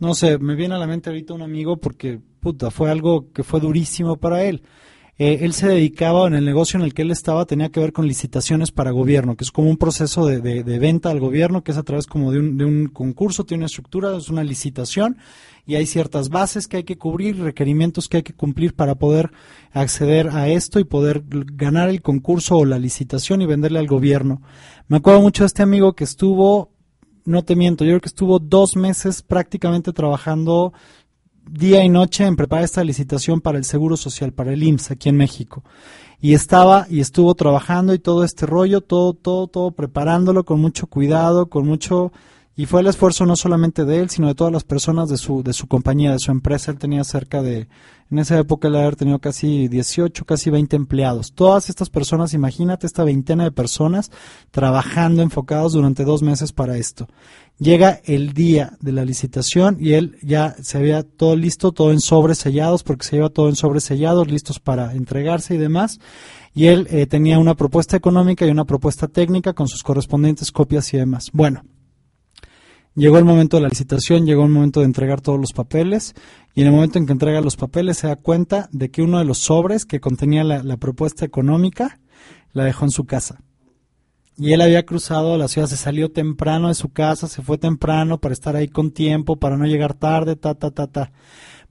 No 0.00 0.14
sé, 0.14 0.38
me 0.38 0.54
viene 0.54 0.74
a 0.74 0.78
la 0.78 0.86
mente 0.86 1.10
ahorita 1.10 1.34
un 1.34 1.42
amigo 1.42 1.76
porque 1.76 2.20
puta, 2.40 2.70
fue 2.70 2.90
algo 2.90 3.32
que 3.32 3.42
fue 3.42 3.60
durísimo 3.60 4.16
para 4.16 4.44
él. 4.44 4.62
Eh, 5.16 5.38
él 5.42 5.52
se 5.52 5.68
dedicaba, 5.68 6.26
en 6.26 6.34
el 6.34 6.44
negocio 6.44 6.76
en 6.76 6.84
el 6.84 6.92
que 6.92 7.02
él 7.02 7.12
estaba, 7.12 7.46
tenía 7.46 7.68
que 7.68 7.78
ver 7.78 7.92
con 7.92 8.06
licitaciones 8.06 8.72
para 8.72 8.90
gobierno, 8.90 9.36
que 9.36 9.44
es 9.44 9.52
como 9.52 9.70
un 9.70 9.76
proceso 9.76 10.26
de, 10.26 10.40
de, 10.40 10.78
venta 10.80 11.10
al 11.10 11.20
gobierno, 11.20 11.62
que 11.62 11.70
es 11.70 11.78
a 11.78 11.84
través 11.84 12.08
como 12.08 12.32
de 12.32 12.40
un, 12.40 12.58
de 12.58 12.64
un, 12.64 12.88
concurso, 12.88 13.44
tiene 13.44 13.60
una 13.60 13.66
estructura, 13.66 14.16
es 14.16 14.28
una 14.28 14.42
licitación, 14.42 15.16
y 15.66 15.76
hay 15.76 15.86
ciertas 15.86 16.30
bases 16.30 16.66
que 16.66 16.78
hay 16.78 16.84
que 16.84 16.98
cubrir, 16.98 17.38
requerimientos 17.38 18.08
que 18.08 18.18
hay 18.18 18.22
que 18.24 18.34
cumplir 18.34 18.74
para 18.74 18.96
poder 18.96 19.30
acceder 19.72 20.30
a 20.30 20.48
esto 20.48 20.80
y 20.80 20.84
poder 20.84 21.22
ganar 21.28 21.90
el 21.90 22.02
concurso 22.02 22.58
o 22.58 22.64
la 22.64 22.80
licitación 22.80 23.40
y 23.40 23.46
venderle 23.46 23.78
al 23.78 23.86
gobierno. 23.86 24.42
Me 24.88 24.96
acuerdo 24.96 25.22
mucho 25.22 25.44
de 25.44 25.46
este 25.46 25.62
amigo 25.62 25.94
que 25.94 26.04
estuvo, 26.04 26.73
no 27.24 27.42
te 27.42 27.56
miento, 27.56 27.84
yo 27.84 27.90
creo 27.90 28.00
que 28.00 28.08
estuvo 28.08 28.38
dos 28.38 28.76
meses 28.76 29.22
prácticamente 29.22 29.92
trabajando 29.92 30.72
día 31.50 31.84
y 31.84 31.88
noche 31.88 32.24
en 32.24 32.36
preparar 32.36 32.64
esta 32.64 32.84
licitación 32.84 33.40
para 33.40 33.58
el 33.58 33.64
Seguro 33.64 33.96
Social, 33.96 34.32
para 34.32 34.52
el 34.52 34.62
IMSS 34.62 34.92
aquí 34.92 35.08
en 35.08 35.16
México. 35.16 35.62
Y 36.20 36.34
estaba 36.34 36.86
y 36.88 37.00
estuvo 37.00 37.34
trabajando 37.34 37.92
y 37.92 37.98
todo 37.98 38.24
este 38.24 38.46
rollo, 38.46 38.80
todo, 38.80 39.12
todo, 39.12 39.46
todo 39.46 39.72
preparándolo 39.72 40.44
con 40.44 40.60
mucho 40.60 40.86
cuidado, 40.86 41.46
con 41.46 41.66
mucho 41.66 42.12
y 42.56 42.66
fue 42.66 42.82
el 42.82 42.86
esfuerzo 42.86 43.26
no 43.26 43.34
solamente 43.34 43.84
de 43.84 44.00
él, 44.00 44.10
sino 44.10 44.28
de 44.28 44.34
todas 44.34 44.52
las 44.52 44.62
personas 44.62 45.08
de 45.08 45.16
su, 45.16 45.42
de 45.42 45.52
su 45.52 45.66
compañía, 45.66 46.12
de 46.12 46.20
su 46.20 46.30
empresa. 46.30 46.70
Él 46.70 46.78
tenía 46.78 47.02
cerca 47.02 47.42
de, 47.42 47.66
en 48.14 48.20
esa 48.20 48.38
época 48.38 48.68
él 48.68 48.76
haber 48.76 48.94
tenido 48.94 49.18
casi 49.18 49.66
18, 49.66 50.24
casi 50.24 50.48
20 50.48 50.76
empleados. 50.76 51.32
Todas 51.32 51.68
estas 51.68 51.90
personas, 51.90 52.32
imagínate 52.32 52.86
esta 52.86 53.02
veintena 53.02 53.42
de 53.42 53.50
personas 53.50 54.12
trabajando 54.52 55.20
enfocados 55.20 55.72
durante 55.72 56.04
dos 56.04 56.22
meses 56.22 56.52
para 56.52 56.76
esto. 56.76 57.08
Llega 57.58 58.00
el 58.04 58.32
día 58.32 58.76
de 58.80 58.92
la 58.92 59.04
licitación 59.04 59.78
y 59.80 59.94
él 59.94 60.16
ya 60.22 60.54
se 60.62 60.78
había 60.78 61.02
todo 61.02 61.34
listo, 61.34 61.72
todo 61.72 61.90
en 61.90 61.98
sobres 61.98 62.38
sellados, 62.38 62.84
porque 62.84 63.04
se 63.04 63.16
lleva 63.16 63.30
todo 63.30 63.48
en 63.48 63.56
sobres 63.56 63.82
sellados, 63.82 64.30
listos 64.30 64.60
para 64.60 64.92
entregarse 64.92 65.56
y 65.56 65.58
demás. 65.58 65.98
Y 66.54 66.66
él 66.66 66.86
eh, 66.90 67.06
tenía 67.06 67.40
una 67.40 67.56
propuesta 67.56 67.96
económica 67.96 68.46
y 68.46 68.50
una 68.50 68.64
propuesta 68.64 69.08
técnica 69.08 69.54
con 69.54 69.66
sus 69.66 69.82
correspondientes 69.82 70.52
copias 70.52 70.94
y 70.94 70.98
demás. 70.98 71.30
Bueno, 71.32 71.64
Llegó 72.96 73.18
el 73.18 73.24
momento 73.24 73.56
de 73.56 73.64
la 73.64 73.68
licitación, 73.68 74.24
llegó 74.24 74.44
el 74.44 74.52
momento 74.52 74.80
de 74.80 74.86
entregar 74.86 75.20
todos 75.20 75.40
los 75.40 75.52
papeles 75.52 76.14
y 76.54 76.60
en 76.60 76.68
el 76.68 76.72
momento 76.72 76.98
en 76.98 77.06
que 77.06 77.12
entrega 77.12 77.40
los 77.40 77.56
papeles 77.56 77.98
se 77.98 78.06
da 78.06 78.14
cuenta 78.14 78.68
de 78.70 78.90
que 78.90 79.02
uno 79.02 79.18
de 79.18 79.24
los 79.24 79.38
sobres 79.38 79.84
que 79.84 79.98
contenía 79.98 80.44
la, 80.44 80.76
propuesta 80.76 81.24
económica 81.24 81.98
la 82.52 82.64
dejó 82.64 82.84
en 82.84 82.92
su 82.92 83.04
casa. 83.04 83.40
Y 84.36 84.52
él 84.52 84.60
había 84.60 84.84
cruzado 84.84 85.36
la 85.36 85.48
ciudad, 85.48 85.66
se 85.66 85.76
salió 85.76 86.12
temprano 86.12 86.68
de 86.68 86.74
su 86.74 86.90
casa, 86.90 87.26
se 87.26 87.42
fue 87.42 87.58
temprano 87.58 88.18
para 88.18 88.32
estar 88.32 88.54
ahí 88.54 88.68
con 88.68 88.92
tiempo, 88.92 89.36
para 89.36 89.56
no 89.56 89.66
llegar 89.66 89.94
tarde, 89.94 90.36
ta, 90.36 90.54
ta, 90.54 90.70
ta, 90.70 90.86
ta. 90.86 91.12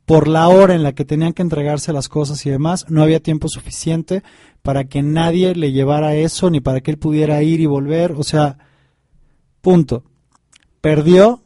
Por 0.05 0.27
la 0.27 0.49
hora 0.49 0.75
en 0.75 0.83
la 0.83 0.91
que 0.91 1.05
tenían 1.05 1.31
que 1.31 1.41
entregarse 1.41 1.93
las 1.93 2.09
cosas 2.09 2.45
y 2.45 2.49
demás, 2.49 2.85
no 2.89 3.01
había 3.01 3.21
tiempo 3.21 3.47
suficiente 3.47 4.23
para 4.61 4.83
que 4.85 5.01
nadie 5.01 5.55
le 5.55 5.71
llevara 5.71 6.15
eso, 6.15 6.49
ni 6.49 6.59
para 6.59 6.81
que 6.81 6.91
él 6.91 6.97
pudiera 6.97 7.41
ir 7.43 7.61
y 7.61 7.65
volver. 7.65 8.11
O 8.13 8.23
sea, 8.23 8.57
punto. 9.61 10.03
Perdió 10.83 11.41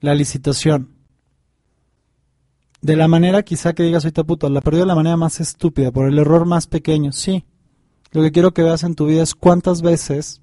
la 0.00 0.14
licitación. 0.14 0.94
De 2.82 2.96
la 2.96 3.08
manera 3.08 3.44
quizá 3.44 3.72
que 3.72 3.82
digas 3.82 4.04
ahorita 4.04 4.24
puto, 4.24 4.50
la 4.50 4.60
perdió 4.60 4.80
de 4.80 4.88
la 4.88 4.94
manera 4.94 5.16
más 5.16 5.40
estúpida, 5.40 5.90
por 5.90 6.06
el 6.06 6.18
error 6.18 6.44
más 6.44 6.66
pequeño, 6.66 7.12
sí. 7.12 7.46
Lo 8.10 8.20
que 8.20 8.30
quiero 8.30 8.52
que 8.52 8.62
veas 8.62 8.82
en 8.82 8.94
tu 8.94 9.06
vida 9.06 9.22
es 9.22 9.34
cuántas 9.34 9.80
veces 9.80 10.42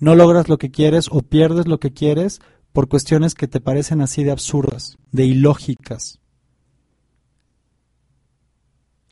no 0.00 0.16
logras 0.16 0.48
lo 0.48 0.58
que 0.58 0.72
quieres 0.72 1.06
o 1.08 1.22
pierdes 1.22 1.68
lo 1.68 1.78
que 1.78 1.92
quieres 1.92 2.40
por 2.72 2.88
cuestiones 2.88 3.36
que 3.36 3.46
te 3.46 3.60
parecen 3.60 4.00
así 4.00 4.24
de 4.24 4.32
absurdas, 4.32 4.98
de 5.12 5.26
ilógicas. 5.26 6.18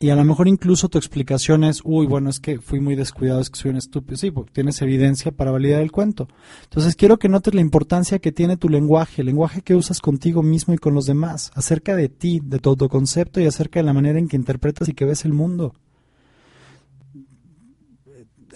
Y 0.05 0.11
a 0.11 0.15
lo 0.15 0.23
mejor 0.23 0.47
incluso 0.47 0.87
tu 0.87 0.99
explicación 0.99 1.63
es, 1.63 1.81
uy, 1.83 2.05
bueno, 2.05 2.29
es 2.29 2.39
que 2.39 2.59
fui 2.59 2.79
muy 2.79 2.93
descuidado, 2.93 3.41
es 3.41 3.49
que 3.49 3.59
soy 3.59 3.71
un 3.71 3.77
estúpido. 3.77 4.17
Sí, 4.17 4.31
tienes 4.53 4.79
evidencia 4.83 5.31
para 5.31 5.49
validar 5.49 5.81
el 5.81 5.91
cuento. 5.91 6.27
Entonces 6.65 6.95
quiero 6.95 7.17
que 7.17 7.27
notes 7.27 7.55
la 7.55 7.61
importancia 7.61 8.19
que 8.19 8.31
tiene 8.31 8.55
tu 8.55 8.69
lenguaje, 8.69 9.23
el 9.23 9.25
lenguaje 9.25 9.63
que 9.63 9.73
usas 9.73 10.01
contigo 10.01 10.43
mismo 10.43 10.75
y 10.75 10.77
con 10.77 10.93
los 10.93 11.07
demás, 11.07 11.49
acerca 11.55 11.95
de 11.95 12.07
ti, 12.07 12.39
de 12.39 12.59
tu 12.59 12.69
autoconcepto 12.69 13.41
y 13.41 13.47
acerca 13.47 13.79
de 13.79 13.85
la 13.87 13.93
manera 13.93 14.19
en 14.19 14.27
que 14.27 14.35
interpretas 14.35 14.87
y 14.89 14.93
que 14.93 15.05
ves 15.05 15.25
el 15.25 15.33
mundo. 15.33 15.73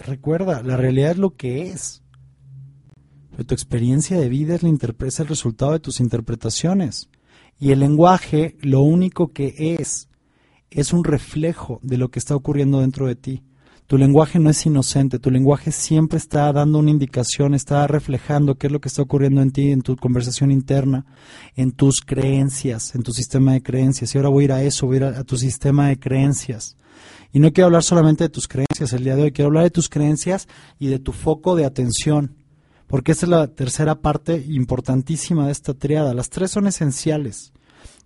Recuerda, 0.05 0.61
la 0.61 0.77
realidad 0.77 1.13
es 1.13 1.17
lo 1.17 1.31
que 1.31 1.71
es. 1.71 2.03
Pero 3.31 3.45
tu 3.45 3.55
experiencia 3.55 4.19
de 4.19 4.29
vida 4.29 4.53
es, 4.53 4.61
la 4.61 4.69
es 5.03 5.19
el 5.19 5.27
resultado 5.27 5.71
de 5.71 5.79
tus 5.79 5.99
interpretaciones. 5.99 7.09
Y 7.59 7.71
el 7.71 7.79
lenguaje, 7.79 8.55
lo 8.61 8.81
único 8.81 9.29
que 9.33 9.75
es, 9.79 10.09
es 10.71 10.93
un 10.93 11.03
reflejo 11.03 11.79
de 11.83 11.97
lo 11.97 12.09
que 12.09 12.19
está 12.19 12.35
ocurriendo 12.35 12.81
dentro 12.81 13.07
de 13.07 13.15
ti. 13.15 13.43
Tu 13.89 13.97
lenguaje 13.97 14.37
no 14.37 14.51
es 14.51 14.63
inocente, 14.67 15.17
tu 15.17 15.31
lenguaje 15.31 15.71
siempre 15.71 16.19
está 16.19 16.53
dando 16.53 16.77
una 16.77 16.91
indicación, 16.91 17.55
está 17.55 17.87
reflejando 17.87 18.53
qué 18.53 18.67
es 18.67 18.73
lo 18.73 18.79
que 18.79 18.87
está 18.87 19.01
ocurriendo 19.01 19.41
en 19.41 19.49
ti, 19.49 19.71
en 19.71 19.81
tu 19.81 19.95
conversación 19.95 20.51
interna, 20.51 21.07
en 21.55 21.71
tus 21.71 22.01
creencias, 22.01 22.93
en 22.93 23.01
tu 23.01 23.13
sistema 23.13 23.53
de 23.53 23.63
creencias. 23.63 24.13
Y 24.13 24.19
ahora 24.19 24.29
voy 24.29 24.43
a 24.43 24.45
ir 24.45 24.51
a 24.51 24.61
eso, 24.61 24.85
voy 24.85 24.97
a 24.97 24.99
ir 24.99 25.03
a, 25.05 25.23
tu 25.23 25.37
sistema 25.37 25.87
de 25.87 25.97
creencias. 25.97 26.77
Y 27.33 27.39
no 27.39 27.51
quiero 27.51 27.65
hablar 27.65 27.81
solamente 27.81 28.25
de 28.25 28.29
tus 28.29 28.47
creencias 28.47 28.93
el 28.93 29.03
día 29.03 29.15
de 29.15 29.23
hoy, 29.23 29.31
quiero 29.31 29.47
hablar 29.47 29.63
de 29.63 29.71
tus 29.71 29.89
creencias 29.89 30.47
y 30.77 30.85
de 30.85 30.99
tu 30.99 31.11
foco 31.11 31.55
de 31.55 31.65
atención, 31.65 32.35
porque 32.85 33.13
esta 33.13 33.25
es 33.25 33.31
la 33.31 33.47
tercera 33.47 34.01
parte 34.01 34.45
importantísima 34.49 35.47
de 35.47 35.51
esta 35.51 35.73
triada. 35.73 36.13
Las 36.13 36.29
tres 36.29 36.51
son 36.51 36.67
esenciales. 36.67 37.53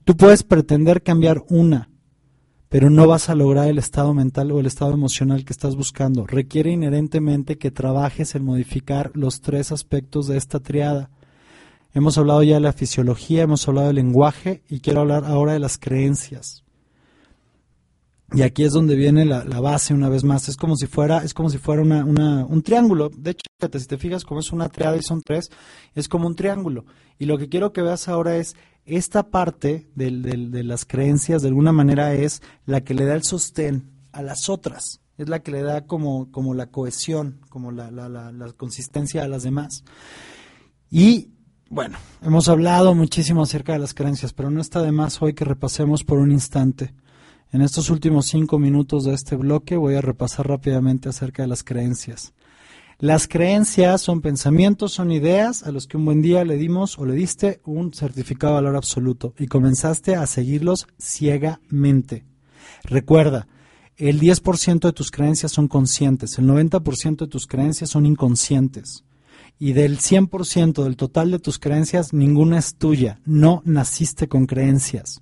Tú 0.05 0.15
puedes 0.15 0.43
pretender 0.43 1.03
cambiar 1.03 1.43
una, 1.49 1.89
pero 2.73 2.89
no 2.89 3.05
vas 3.05 3.29
a 3.29 3.35
lograr 3.35 3.67
el 3.67 3.77
estado 3.77 4.15
mental 4.15 4.51
o 4.51 4.59
el 4.59 4.65
estado 4.65 4.93
emocional 4.93 5.45
que 5.45 5.53
estás 5.53 5.75
buscando. 5.75 6.25
Requiere 6.25 6.71
inherentemente 6.71 7.59
que 7.59 7.69
trabajes 7.69 8.33
en 8.33 8.43
modificar 8.43 9.11
los 9.13 9.41
tres 9.41 9.71
aspectos 9.71 10.25
de 10.25 10.37
esta 10.37 10.59
triada. 10.59 11.11
Hemos 11.93 12.17
hablado 12.17 12.41
ya 12.41 12.55
de 12.55 12.61
la 12.61 12.73
fisiología, 12.73 13.43
hemos 13.43 13.67
hablado 13.67 13.85
del 13.89 13.97
lenguaje 13.97 14.63
y 14.69 14.79
quiero 14.79 15.01
hablar 15.01 15.23
ahora 15.25 15.53
de 15.53 15.59
las 15.59 15.77
creencias. 15.77 16.63
Y 18.33 18.41
aquí 18.41 18.63
es 18.63 18.73
donde 18.73 18.95
viene 18.95 19.23
la, 19.23 19.43
base 19.59 19.93
una 19.93 20.09
vez 20.09 20.23
más. 20.23 20.49
Es 20.49 20.57
como 20.57 20.75
si 20.75 20.87
fuera, 20.87 21.19
es 21.19 21.35
como 21.35 21.51
si 21.51 21.59
fuera 21.59 21.83
un 21.83 22.63
triángulo. 22.63 23.11
De 23.15 23.31
hecho, 23.31 23.43
si 23.77 23.85
te 23.85 23.99
fijas 23.99 24.25
como 24.25 24.39
es 24.39 24.51
una 24.51 24.69
triada 24.69 24.97
y 24.97 25.03
son 25.03 25.21
tres, 25.21 25.51
es 25.93 26.09
como 26.09 26.25
un 26.25 26.35
triángulo. 26.35 26.85
Y 27.19 27.25
lo 27.25 27.37
que 27.37 27.49
quiero 27.49 27.71
que 27.71 27.83
veas 27.83 28.07
ahora 28.07 28.35
es 28.35 28.55
esta 28.85 29.29
parte 29.29 29.89
de, 29.95 30.11
las 30.63 30.85
creencias 30.85 31.41
de 31.41 31.47
alguna 31.47 31.71
manera 31.71 32.13
es 32.13 32.41
la 32.65 32.81
que 32.81 32.93
le 32.93 33.05
da 33.05 33.15
el 33.15 33.23
sostén 33.23 33.89
a 34.11 34.21
las 34.21 34.49
otras, 34.49 35.01
es 35.17 35.29
la 35.29 35.39
que 35.39 35.51
le 35.51 35.61
da 35.61 35.85
como, 35.85 36.31
como 36.31 36.53
la 36.53 36.67
cohesión, 36.67 37.39
como 37.49 37.71
la, 37.71 37.91
la, 37.91 38.53
consistencia 38.57 39.23
a 39.23 39.27
las 39.27 39.43
demás. 39.43 39.83
Y 40.89 41.29
bueno, 41.69 41.97
hemos 42.21 42.49
hablado 42.49 42.93
muchísimo 42.93 43.43
acerca 43.43 43.73
de 43.73 43.79
las 43.79 43.93
creencias, 43.93 44.33
pero 44.33 44.49
no 44.49 44.61
está 44.61 44.81
de 44.81 44.91
más 44.91 45.21
hoy 45.21 45.33
que 45.33 45.45
repasemos 45.45 46.03
por 46.03 46.19
un 46.19 46.31
instante. 46.31 46.93
En 47.51 47.61
estos 47.61 47.89
últimos 47.89 48.25
cinco 48.27 48.59
minutos 48.59 49.05
de 49.05 49.13
este 49.13 49.35
bloque 49.35 49.77
voy 49.77 49.95
a 49.95 50.01
repasar 50.01 50.47
rápidamente 50.47 51.09
acerca 51.09 51.43
de 51.43 51.47
las 51.47 51.63
creencias. 51.63 52.33
Las 53.03 53.27
creencias 53.27 53.99
son 53.99 54.21
pensamientos, 54.21 54.93
son 54.93 55.11
ideas 55.11 55.63
a 55.63 55.73
los 55.73 55.87
que 55.87 55.97
un 55.97 56.05
buen 56.05 56.21
día 56.21 56.45
le 56.45 56.55
dimos 56.55 56.97
o 56.97 57.05
le 57.05 57.13
diste 57.13 57.59
un 57.65 57.93
certificado 57.93 58.53
de 58.53 58.61
valor 58.61 58.77
absoluto 58.77 59.33
y 59.37 59.47
comenzaste 59.47 60.15
a 60.15 60.25
seguirlos 60.25 60.87
ciegamente. 60.97 62.23
Recuerda, 62.85 63.49
el 63.97 64.21
10% 64.21 64.79
de 64.79 64.93
tus 64.93 65.11
creencias 65.11 65.51
son 65.51 65.67
conscientes, 65.67 66.39
el 66.39 66.45
90% 66.45 67.17
de 67.17 67.27
tus 67.27 67.45
creencias 67.45 67.89
son 67.89 68.05
inconscientes. 68.05 69.03
Y 69.59 69.73
del 69.73 69.99
100% 69.99 70.81
del 70.81 70.95
total 70.95 71.31
de 71.31 71.39
tus 71.39 71.59
creencias, 71.59 72.13
ninguna 72.13 72.57
es 72.57 72.77
tuya. 72.77 73.19
No 73.25 73.61
naciste 73.65 74.29
con 74.29 74.45
creencias 74.45 75.21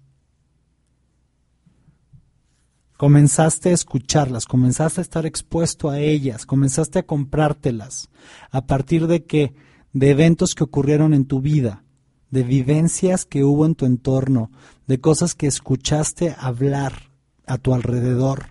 comenzaste 3.02 3.70
a 3.70 3.74
escucharlas, 3.74 4.46
comenzaste 4.46 5.02
a 5.02 5.06
estar 5.06 5.26
expuesto 5.26 5.90
a 5.90 5.98
ellas, 5.98 6.46
comenzaste 6.46 7.00
a 7.00 7.04
comprártelas. 7.04 8.12
¿A 8.52 8.68
partir 8.68 9.08
de 9.08 9.24
qué? 9.24 9.56
De 9.92 10.12
eventos 10.12 10.54
que 10.54 10.64
ocurrieron 10.64 11.16
en 11.16 11.26
tu 11.26 11.42
vida, 11.42 11.84
de 12.30 12.44
vivencias 12.44 13.26
que 13.26 13.44
hubo 13.44 13.66
en 13.66 13.74
tu 13.74 13.88
entorno, 13.88 14.52
de 14.86 15.02
cosas 15.02 15.34
que 15.34 15.48
escuchaste 15.48 16.36
hablar 16.38 17.10
a 17.48 17.58
tu 17.58 17.74
alrededor. 17.74 18.50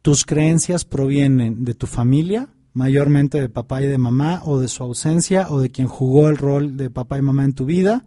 Tus 0.00 0.24
creencias 0.24 0.86
provienen 0.86 1.66
de 1.66 1.74
tu 1.74 1.86
familia, 1.86 2.48
mayormente 2.76 3.40
de 3.40 3.48
papá 3.48 3.80
y 3.80 3.86
de 3.86 3.96
mamá, 3.96 4.42
o 4.44 4.60
de 4.60 4.68
su 4.68 4.82
ausencia, 4.82 5.46
o 5.48 5.60
de 5.60 5.70
quien 5.70 5.88
jugó 5.88 6.28
el 6.28 6.36
rol 6.36 6.76
de 6.76 6.90
papá 6.90 7.16
y 7.16 7.22
mamá 7.22 7.42
en 7.42 7.54
tu 7.54 7.64
vida, 7.64 8.04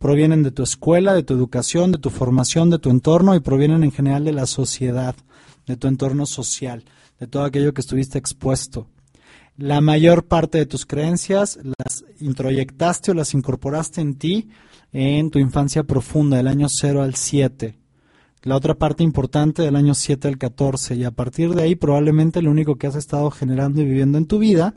provienen 0.00 0.42
de 0.42 0.50
tu 0.50 0.64
escuela, 0.64 1.14
de 1.14 1.22
tu 1.22 1.34
educación, 1.34 1.92
de 1.92 1.98
tu 1.98 2.10
formación, 2.10 2.68
de 2.68 2.80
tu 2.80 2.90
entorno 2.90 3.36
y 3.36 3.40
provienen 3.40 3.84
en 3.84 3.92
general 3.92 4.24
de 4.24 4.32
la 4.32 4.46
sociedad, 4.46 5.14
de 5.68 5.76
tu 5.76 5.86
entorno 5.86 6.26
social, 6.26 6.82
de 7.20 7.28
todo 7.28 7.44
aquello 7.44 7.72
que 7.72 7.80
estuviste 7.80 8.18
expuesto. 8.18 8.88
La 9.56 9.80
mayor 9.80 10.24
parte 10.24 10.58
de 10.58 10.66
tus 10.66 10.84
creencias 10.84 11.60
las 11.62 12.04
introyectaste 12.18 13.12
o 13.12 13.14
las 13.14 13.34
incorporaste 13.34 14.00
en 14.00 14.16
ti 14.16 14.48
en 14.92 15.30
tu 15.30 15.38
infancia 15.38 15.84
profunda, 15.84 16.38
del 16.38 16.48
año 16.48 16.66
0 16.68 17.02
al 17.02 17.14
7. 17.14 17.77
La 18.42 18.56
otra 18.56 18.74
parte 18.74 19.02
importante 19.02 19.62
del 19.62 19.76
año 19.76 19.94
7 19.94 20.28
al 20.28 20.38
14. 20.38 20.94
Y 20.94 21.04
a 21.04 21.10
partir 21.10 21.54
de 21.54 21.62
ahí 21.62 21.74
probablemente 21.74 22.42
lo 22.42 22.50
único 22.50 22.76
que 22.76 22.86
has 22.86 22.94
estado 22.94 23.30
generando 23.30 23.80
y 23.80 23.84
viviendo 23.84 24.18
en 24.18 24.26
tu 24.26 24.38
vida 24.38 24.74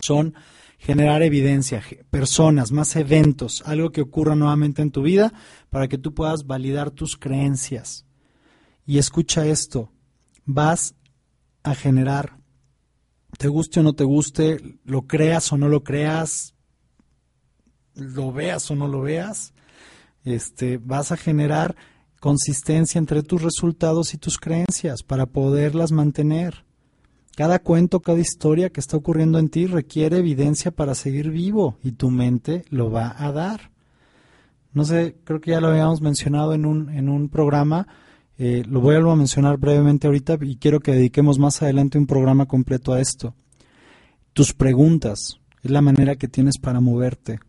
son 0.00 0.34
generar 0.78 1.22
evidencia, 1.22 1.82
personas, 2.10 2.72
más 2.72 2.96
eventos, 2.96 3.62
algo 3.66 3.90
que 3.92 4.00
ocurra 4.00 4.34
nuevamente 4.34 4.80
en 4.80 4.90
tu 4.90 5.02
vida 5.02 5.32
para 5.68 5.88
que 5.88 5.98
tú 5.98 6.14
puedas 6.14 6.46
validar 6.46 6.90
tus 6.90 7.18
creencias. 7.18 8.06
Y 8.86 8.96
escucha 8.96 9.46
esto, 9.46 9.92
vas 10.46 10.94
a 11.62 11.74
generar, 11.74 12.38
te 13.36 13.48
guste 13.48 13.80
o 13.80 13.82
no 13.82 13.92
te 13.92 14.04
guste, 14.04 14.78
lo 14.84 15.06
creas 15.06 15.52
o 15.52 15.58
no 15.58 15.68
lo 15.68 15.84
creas, 15.84 16.54
lo 17.94 18.32
veas 18.32 18.70
o 18.70 18.74
no 18.74 18.88
lo 18.88 19.02
veas, 19.02 19.52
este, 20.24 20.78
vas 20.78 21.12
a 21.12 21.18
generar 21.18 21.76
consistencia 22.20 22.98
entre 22.98 23.22
tus 23.22 23.42
resultados 23.42 24.14
y 24.14 24.18
tus 24.18 24.38
creencias 24.38 25.02
para 25.02 25.26
poderlas 25.26 25.90
mantener. 25.90 26.64
Cada 27.34 27.60
cuento, 27.60 28.00
cada 28.00 28.20
historia 28.20 28.70
que 28.70 28.80
está 28.80 28.98
ocurriendo 28.98 29.38
en 29.38 29.48
ti 29.48 29.66
requiere 29.66 30.18
evidencia 30.18 30.70
para 30.70 30.94
seguir 30.94 31.30
vivo 31.30 31.78
y 31.82 31.92
tu 31.92 32.10
mente 32.10 32.64
lo 32.68 32.90
va 32.90 33.14
a 33.18 33.32
dar. 33.32 33.70
No 34.72 34.84
sé, 34.84 35.16
creo 35.24 35.40
que 35.40 35.52
ya 35.52 35.60
lo 35.60 35.68
habíamos 35.68 36.00
mencionado 36.00 36.52
en 36.52 36.66
un, 36.66 36.90
en 36.90 37.08
un 37.08 37.28
programa, 37.28 37.88
eh, 38.38 38.62
lo 38.68 38.80
voy 38.80 38.96
a 38.96 39.00
mencionar 39.16 39.56
brevemente 39.56 40.06
ahorita 40.06 40.38
y 40.42 40.56
quiero 40.56 40.80
que 40.80 40.92
dediquemos 40.92 41.38
más 41.38 41.62
adelante 41.62 41.98
un 41.98 42.06
programa 42.06 42.46
completo 42.46 42.92
a 42.92 43.00
esto. 43.00 43.34
Tus 44.32 44.52
preguntas 44.52 45.40
es 45.62 45.70
la 45.70 45.80
manera 45.80 46.16
que 46.16 46.28
tienes 46.28 46.58
para 46.58 46.80
moverte, 46.80 47.40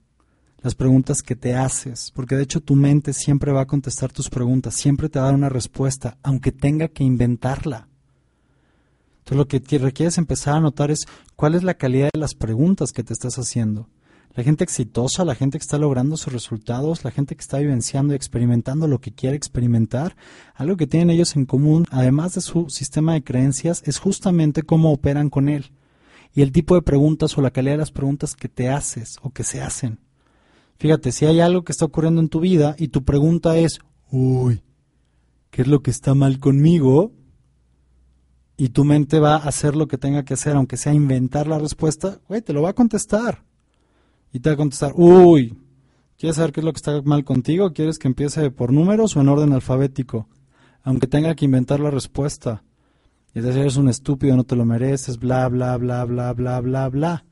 las 0.62 0.76
preguntas 0.76 1.22
que 1.22 1.36
te 1.36 1.56
haces, 1.56 2.12
porque 2.14 2.36
de 2.36 2.44
hecho 2.44 2.62
tu 2.62 2.76
mente 2.76 3.14
siempre 3.14 3.52
va 3.52 3.62
a 3.62 3.68
contestar 3.68 4.12
tus 4.12 4.30
preguntas, 4.30 4.76
siempre 4.76 5.10
te 5.10 5.20
va 5.20 5.26
a 5.26 5.28
dar 5.30 5.36
una 5.36 5.50
respuesta, 5.50 6.18
aunque 6.24 6.52
tenga 6.52 6.88
que 6.88 7.04
inventarla. 7.04 7.88
Entonces 9.20 9.38
lo 9.38 9.48
que 9.48 9.78
requieres 9.80 10.18
empezar 10.18 10.56
a 10.56 10.62
notar 10.62 10.92
es 10.92 11.06
cuál 11.36 11.56
es 11.56 11.64
la 11.64 11.76
calidad 11.76 12.10
de 12.14 12.20
las 12.20 12.36
preguntas 12.36 12.92
que 12.92 13.04
te 13.04 13.14
estás 13.14 13.38
haciendo. 13.38 13.88
La 14.34 14.44
gente 14.44 14.64
exitosa, 14.64 15.26
la 15.26 15.36
gente 15.36 15.58
que 15.58 15.64
está 15.64 15.78
logrando 15.78 16.16
sus 16.16 16.32
resultados, 16.32 17.04
la 17.04 17.12
gente 17.12 17.36
que 17.36 17.42
está 17.42 17.58
vivenciando 17.58 18.14
y 18.14 18.16
experimentando 18.16 18.88
lo 18.88 19.02
que 19.02 19.12
quiere 19.12 19.36
experimentar, 19.36 20.16
algo 20.56 20.78
que 20.78 20.88
tienen 20.88 21.10
ellos 21.10 21.36
en 21.36 21.46
común, 21.46 21.86
además 21.92 22.36
de 22.36 22.42
su 22.42 22.70
sistema 22.70 23.14
de 23.14 23.24
creencias, 23.24 23.84
es 23.86 24.00
justamente 24.00 24.64
cómo 24.64 24.94
operan 24.94 25.30
con 25.30 25.50
él 25.50 25.72
y 26.34 26.42
el 26.42 26.52
tipo 26.52 26.76
de 26.76 26.82
preguntas 26.82 27.38
o 27.38 27.42
la 27.42 27.52
calidad 27.52 27.74
de 27.74 27.80
las 27.80 27.92
preguntas 27.92 28.36
que 28.36 28.48
te 28.48 28.70
haces 28.70 29.18
o 29.22 29.32
que 29.32 29.44
se 29.44 29.62
hacen. 29.62 30.00
Fíjate, 30.82 31.12
si 31.12 31.28
hay 31.28 31.42
algo 31.42 31.64
que 31.64 31.72
está 31.72 31.86
ocurriendo 31.86 32.22
en 32.22 32.28
tu 32.28 32.40
vida 32.40 32.76
y 32.76 32.88
tu 32.88 33.04
pregunta 33.04 33.56
es, 33.56 33.82
uy, 34.10 34.64
¿qué 35.52 35.62
es 35.62 35.68
lo 35.68 35.84
que 35.84 35.92
está 35.92 36.16
mal 36.16 36.40
conmigo? 36.40 37.12
Y 38.58 38.70
tu 38.70 38.84
mente 38.84 39.20
va 39.20 39.36
a 39.36 39.48
hacer 39.48 39.76
lo 39.76 39.88
que 39.88 40.00
tenga 40.00 40.26
que 40.26 40.34
hacer, 40.34 40.56
aunque 40.56 40.78
sea 40.78 40.92
inventar 40.92 41.46
la 41.46 41.60
respuesta, 41.60 42.20
güey, 42.28 42.42
te 42.42 42.52
lo 42.52 42.64
va 42.64 42.72
a 42.72 42.74
contestar. 42.74 43.44
Y 44.34 44.40
te 44.40 44.50
va 44.50 44.56
a 44.56 44.58
contestar, 44.58 44.94
uy, 44.96 45.56
¿quieres 46.18 46.38
saber 46.38 46.52
qué 46.52 46.62
es 46.62 46.66
lo 46.66 46.74
que 46.74 46.78
está 46.78 47.00
mal 47.04 47.24
contigo? 47.26 47.74
¿Quieres 47.74 48.00
que 48.00 48.08
empiece 48.08 48.50
por 48.50 48.74
números 48.74 49.16
o 49.16 49.22
en 49.22 49.30
orden 49.30 49.54
alfabético? 49.54 50.30
Aunque 50.82 51.06
tenga 51.06 51.36
que 51.36 51.46
inventar 51.46 51.80
la 51.80 51.92
respuesta. 51.92 52.64
Y 53.36 53.42
decir, 53.42 53.62
eres 53.62 53.78
un 53.78 53.88
estúpido, 53.88 54.36
no 54.36 54.46
te 54.46 54.56
lo 54.56 54.66
mereces, 54.66 55.20
bla, 55.20 55.48
bla, 55.48 55.78
bla, 55.78 56.06
bla, 56.06 56.34
bla, 56.34 56.60
bla, 56.60 56.90
bla. 56.90 57.26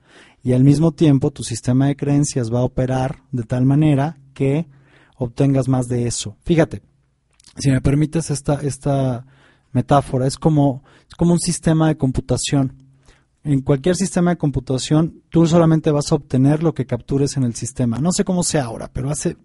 Y 0.43 0.53
al 0.53 0.63
mismo 0.63 0.91
tiempo 0.91 1.31
tu 1.31 1.43
sistema 1.43 1.87
de 1.87 1.95
creencias 1.95 2.53
va 2.53 2.59
a 2.59 2.63
operar 2.63 3.23
de 3.31 3.43
tal 3.43 3.65
manera 3.65 4.17
que 4.33 4.67
obtengas 5.17 5.67
más 5.67 5.87
de 5.87 6.07
eso. 6.07 6.37
Fíjate, 6.43 6.81
si 7.57 7.69
me 7.71 7.81
permites 7.81 8.31
esta, 8.31 8.55
esta 8.55 9.25
metáfora, 9.71 10.25
es 10.25 10.37
como, 10.37 10.83
es 11.07 11.15
como 11.15 11.33
un 11.33 11.39
sistema 11.39 11.87
de 11.89 11.97
computación. 11.97 12.73
En 13.43 13.61
cualquier 13.61 13.95
sistema 13.95 14.31
de 14.31 14.37
computación, 14.37 15.23
tú 15.29 15.45
solamente 15.45 15.91
vas 15.91 16.11
a 16.11 16.15
obtener 16.15 16.63
lo 16.63 16.73
que 16.73 16.85
captures 16.85 17.37
en 17.37 17.43
el 17.43 17.55
sistema. 17.55 17.99
No 17.99 18.11
sé 18.11 18.23
cómo 18.23 18.43
sea 18.43 18.65
ahora, 18.65 18.89
pero 18.91 19.09
hace 19.09 19.37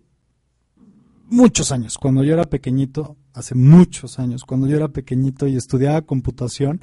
muchos 1.28 1.72
años, 1.72 1.98
cuando 1.98 2.22
yo 2.22 2.34
era 2.34 2.44
pequeñito, 2.44 3.16
hace 3.32 3.54
muchos 3.54 4.18
años, 4.18 4.44
cuando 4.44 4.66
yo 4.66 4.76
era 4.76 4.88
pequeñito 4.88 5.46
y 5.46 5.56
estudiaba 5.56 6.02
computación, 6.02 6.82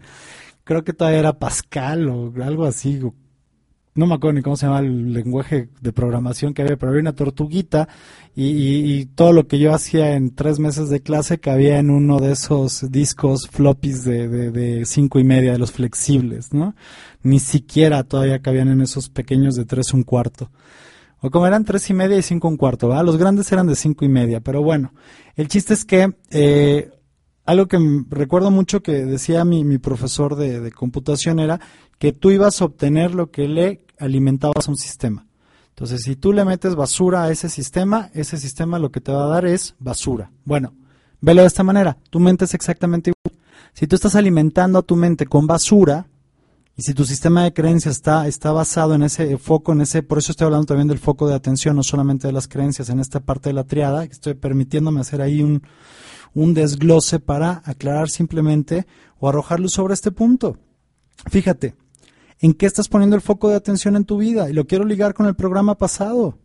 creo 0.64 0.84
que 0.84 0.94
todavía 0.94 1.20
era 1.20 1.40
Pascal 1.40 2.10
o 2.10 2.34
algo 2.44 2.66
así, 2.66 3.00
no 3.94 4.08
me 4.08 4.16
acuerdo 4.16 4.36
ni 4.36 4.42
cómo 4.42 4.56
se 4.56 4.66
llama 4.66 4.80
el 4.80 5.14
lenguaje 5.14 5.70
de 5.82 5.92
programación 5.92 6.54
que 6.54 6.62
había, 6.62 6.78
pero 6.78 6.92
había 6.92 7.02
una 7.02 7.14
tortuguita 7.14 7.90
y, 8.36 9.06
todo 9.16 9.34
lo 9.34 9.48
que 9.48 9.60
yo 9.60 9.74
hacía 9.74 10.16
en 10.16 10.34
tres 10.34 10.60
meses 10.60 10.90
de 10.90 11.02
clase 11.02 11.40
cabía 11.40 11.80
en 11.80 11.90
uno 11.90 12.20
de 12.20 12.32
esos 12.32 12.90
discos 12.90 13.50
floppies 13.50 14.06
de, 14.06 14.84
cinco 14.86 15.20
y 15.20 15.26
media, 15.26 15.52
de 15.52 15.58
los 15.58 15.74
flexibles, 15.74 16.54
¿no? 16.54 16.74
Ni 17.24 17.40
siquiera 17.40 18.04
todavía 18.04 18.42
cabían 18.42 18.70
en 18.70 18.82
esos 18.82 19.10
pequeños 19.10 19.56
de 19.56 19.66
tres 19.66 19.94
un 19.94 20.04
cuarto. 20.04 20.50
O 21.20 21.30
como 21.30 21.46
eran 21.46 21.66
tres 21.66 21.90
y 21.90 21.94
media 21.94 22.18
y 22.18 22.22
cinco 22.22 22.48
un 22.48 22.58
cuarto, 22.58 22.88
¿verdad? 22.88 23.06
Los 23.06 23.18
grandes 23.18 23.52
eran 23.52 23.68
de 23.68 23.76
cinco 23.76 24.06
y 24.06 24.10
media, 24.10 24.40
pero 24.40 24.64
bueno, 24.64 24.94
el 25.36 25.50
chiste 25.50 25.74
es 25.74 25.84
que 25.84 26.14
eh, 26.32 26.90
algo 27.46 27.68
que 27.68 27.80
recuerdo 28.10 28.52
mucho 28.52 28.82
que 28.82 29.06
decía 29.06 29.44
mi, 29.46 29.64
mi 29.64 29.78
profesor 29.78 30.36
de, 30.36 30.72
computación 30.72 31.40
era 31.40 31.60
que 31.98 32.14
tú 32.14 32.32
ibas 32.32 32.62
a 32.62 32.66
obtener 32.66 33.16
lo 33.16 33.32
que 33.32 33.48
le 33.48 33.86
alimentabas 34.00 34.68
a 34.68 34.72
un 34.72 34.78
sistema. 34.78 35.26
Entonces, 35.70 36.02
si 36.04 36.16
tú 36.16 36.34
le 36.34 36.46
metes 36.46 36.76
basura 36.76 37.24
a 37.24 37.32
ese 37.32 37.50
sistema, 37.50 38.10
ese 38.14 38.38
sistema 38.38 38.80
lo 38.80 38.92
que 38.92 39.02
te 39.02 39.12
va 39.12 39.26
a 39.26 39.30
dar 39.30 39.46
es 39.46 39.76
basura. 39.80 40.32
Bueno, 40.46 40.74
velo 41.22 41.42
de 41.42 41.48
esta 41.48 41.64
manera, 41.64 41.98
tu 42.10 42.20
mente 42.20 42.46
es 42.46 42.54
exactamente 42.54 43.12
igual. 43.12 43.40
Si 43.74 43.88
tú 43.88 43.96
estás 43.96 44.16
alimentando 44.16 44.80
a 44.80 44.84
tu 44.84 44.96
mente 44.96 45.26
con 45.26 45.48
basura, 45.48 46.08
y 46.78 46.84
si 46.84 46.94
tu 46.94 47.06
sistema 47.06 47.44
de 47.44 47.54
creencias 47.54 47.96
está, 47.96 48.28
está 48.28 48.52
basado 48.52 48.96
en 48.96 49.04
ese 49.04 49.38
foco, 49.38 49.72
en 49.74 49.82
ese, 49.82 50.04
por 50.04 50.18
eso 50.18 50.32
estoy 50.32 50.46
hablando 50.46 50.68
también 50.68 50.88
del 50.88 51.00
foco 51.00 51.28
de 51.28 51.36
atención, 51.36 51.76
no 51.76 51.84
solamente 51.84 52.28
de 52.28 52.34
las 52.34 52.48
creencias, 52.48 52.90
en 52.90 53.00
esta 53.00 53.20
parte 53.20 53.50
de 53.50 53.54
la 53.54 53.66
triada, 53.66 54.04
estoy 54.04 54.36
permitiéndome 54.36 55.02
hacer 55.02 55.22
ahí 55.22 55.42
un, 55.42 55.64
un 56.34 56.54
desglose 56.54 57.20
para 57.20 57.62
aclarar 57.66 58.10
simplemente 58.10 58.88
o 59.20 59.30
arrojar 59.30 59.60
luz 59.60 59.74
sobre 59.74 59.94
este 59.94 60.12
punto. 60.12 60.58
Fíjate, 61.30 61.76
¿en 62.40 62.54
qué 62.54 62.66
estás 62.66 62.88
poniendo 62.88 63.16
el 63.16 63.22
foco 63.22 63.50
de 63.50 63.56
atención 63.56 63.96
en 63.96 64.06
tu 64.06 64.18
vida? 64.18 64.50
Y 64.50 64.54
lo 64.54 64.66
quiero 64.66 64.86
ligar 64.86 65.14
con 65.14 65.26
el 65.26 65.36
programa 65.36 65.78
pasado. 65.78 66.38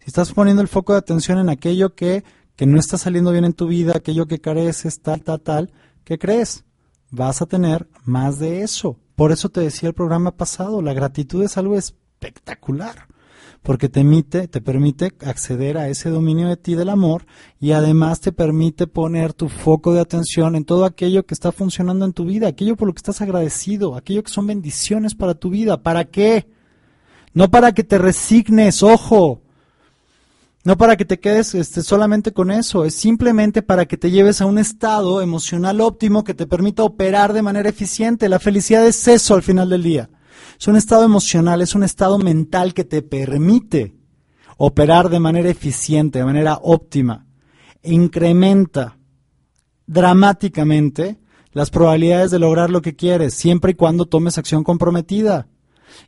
Si 0.00 0.06
estás 0.06 0.32
poniendo 0.32 0.62
el 0.62 0.68
foco 0.68 0.92
de 0.92 0.98
atención 0.98 1.38
en 1.38 1.48
aquello 1.48 1.94
que, 1.94 2.24
que 2.56 2.66
no 2.66 2.78
está 2.78 2.98
saliendo 2.98 3.32
bien 3.32 3.44
en 3.44 3.52
tu 3.52 3.66
vida, 3.66 3.92
aquello 3.94 4.26
que 4.26 4.40
careces, 4.40 5.00
tal, 5.00 5.22
tal, 5.22 5.40
tal, 5.40 5.72
¿qué 6.04 6.18
crees? 6.18 6.64
Vas 7.10 7.42
a 7.42 7.46
tener 7.46 7.88
más 8.04 8.38
de 8.38 8.62
eso. 8.62 8.98
Por 9.14 9.32
eso 9.32 9.50
te 9.50 9.60
decía 9.60 9.90
el 9.90 9.94
programa 9.94 10.36
pasado, 10.36 10.80
la 10.80 10.94
gratitud 10.94 11.42
es 11.42 11.58
algo 11.58 11.76
espectacular, 11.76 13.06
porque 13.62 13.88
te, 13.88 14.00
emite, 14.00 14.48
te 14.48 14.60
permite 14.60 15.12
acceder 15.24 15.76
a 15.76 15.88
ese 15.88 16.08
dominio 16.08 16.48
de 16.48 16.56
ti 16.56 16.74
del 16.74 16.88
amor 16.88 17.26
y 17.60 17.72
además 17.72 18.20
te 18.20 18.32
permite 18.32 18.86
poner 18.86 19.34
tu 19.34 19.48
foco 19.48 19.92
de 19.92 20.00
atención 20.00 20.56
en 20.56 20.64
todo 20.64 20.84
aquello 20.84 21.26
que 21.26 21.34
está 21.34 21.52
funcionando 21.52 22.04
en 22.04 22.12
tu 22.12 22.24
vida, 22.24 22.48
aquello 22.48 22.76
por 22.76 22.88
lo 22.88 22.94
que 22.94 22.98
estás 22.98 23.20
agradecido, 23.20 23.96
aquello 23.96 24.22
que 24.22 24.30
son 24.30 24.46
bendiciones 24.46 25.14
para 25.14 25.34
tu 25.34 25.50
vida. 25.50 25.82
¿Para 25.82 26.06
qué? 26.06 26.48
No 27.34 27.50
para 27.50 27.72
que 27.72 27.84
te 27.84 27.98
resignes, 27.98 28.82
ojo. 28.82 29.42
No 30.62 30.76
para 30.76 30.96
que 30.96 31.06
te 31.06 31.20
quedes 31.20 31.54
este, 31.54 31.82
solamente 31.82 32.32
con 32.32 32.50
eso, 32.50 32.84
es 32.84 32.94
simplemente 32.94 33.62
para 33.62 33.86
que 33.86 33.96
te 33.96 34.10
lleves 34.10 34.40
a 34.40 34.46
un 34.46 34.58
estado 34.58 35.22
emocional 35.22 35.80
óptimo 35.80 36.22
que 36.22 36.34
te 36.34 36.46
permita 36.46 36.82
operar 36.82 37.32
de 37.32 37.42
manera 37.42 37.68
eficiente. 37.68 38.28
La 38.28 38.38
felicidad 38.38 38.86
es 38.86 39.06
eso 39.08 39.34
al 39.34 39.42
final 39.42 39.70
del 39.70 39.82
día. 39.82 40.10
Es 40.58 40.68
un 40.68 40.76
estado 40.76 41.04
emocional, 41.04 41.62
es 41.62 41.74
un 41.74 41.82
estado 41.82 42.18
mental 42.18 42.74
que 42.74 42.84
te 42.84 43.02
permite 43.02 43.94
operar 44.56 45.08
de 45.08 45.20
manera 45.20 45.48
eficiente, 45.48 46.18
de 46.18 46.24
manera 46.24 46.58
óptima. 46.62 47.26
Incrementa 47.82 48.98
dramáticamente 49.86 51.18
las 51.52 51.70
probabilidades 51.70 52.30
de 52.30 52.38
lograr 52.38 52.70
lo 52.70 52.82
que 52.82 52.94
quieres, 52.94 53.34
siempre 53.34 53.72
y 53.72 53.74
cuando 53.74 54.06
tomes 54.06 54.38
acción 54.38 54.62
comprometida. 54.62 55.48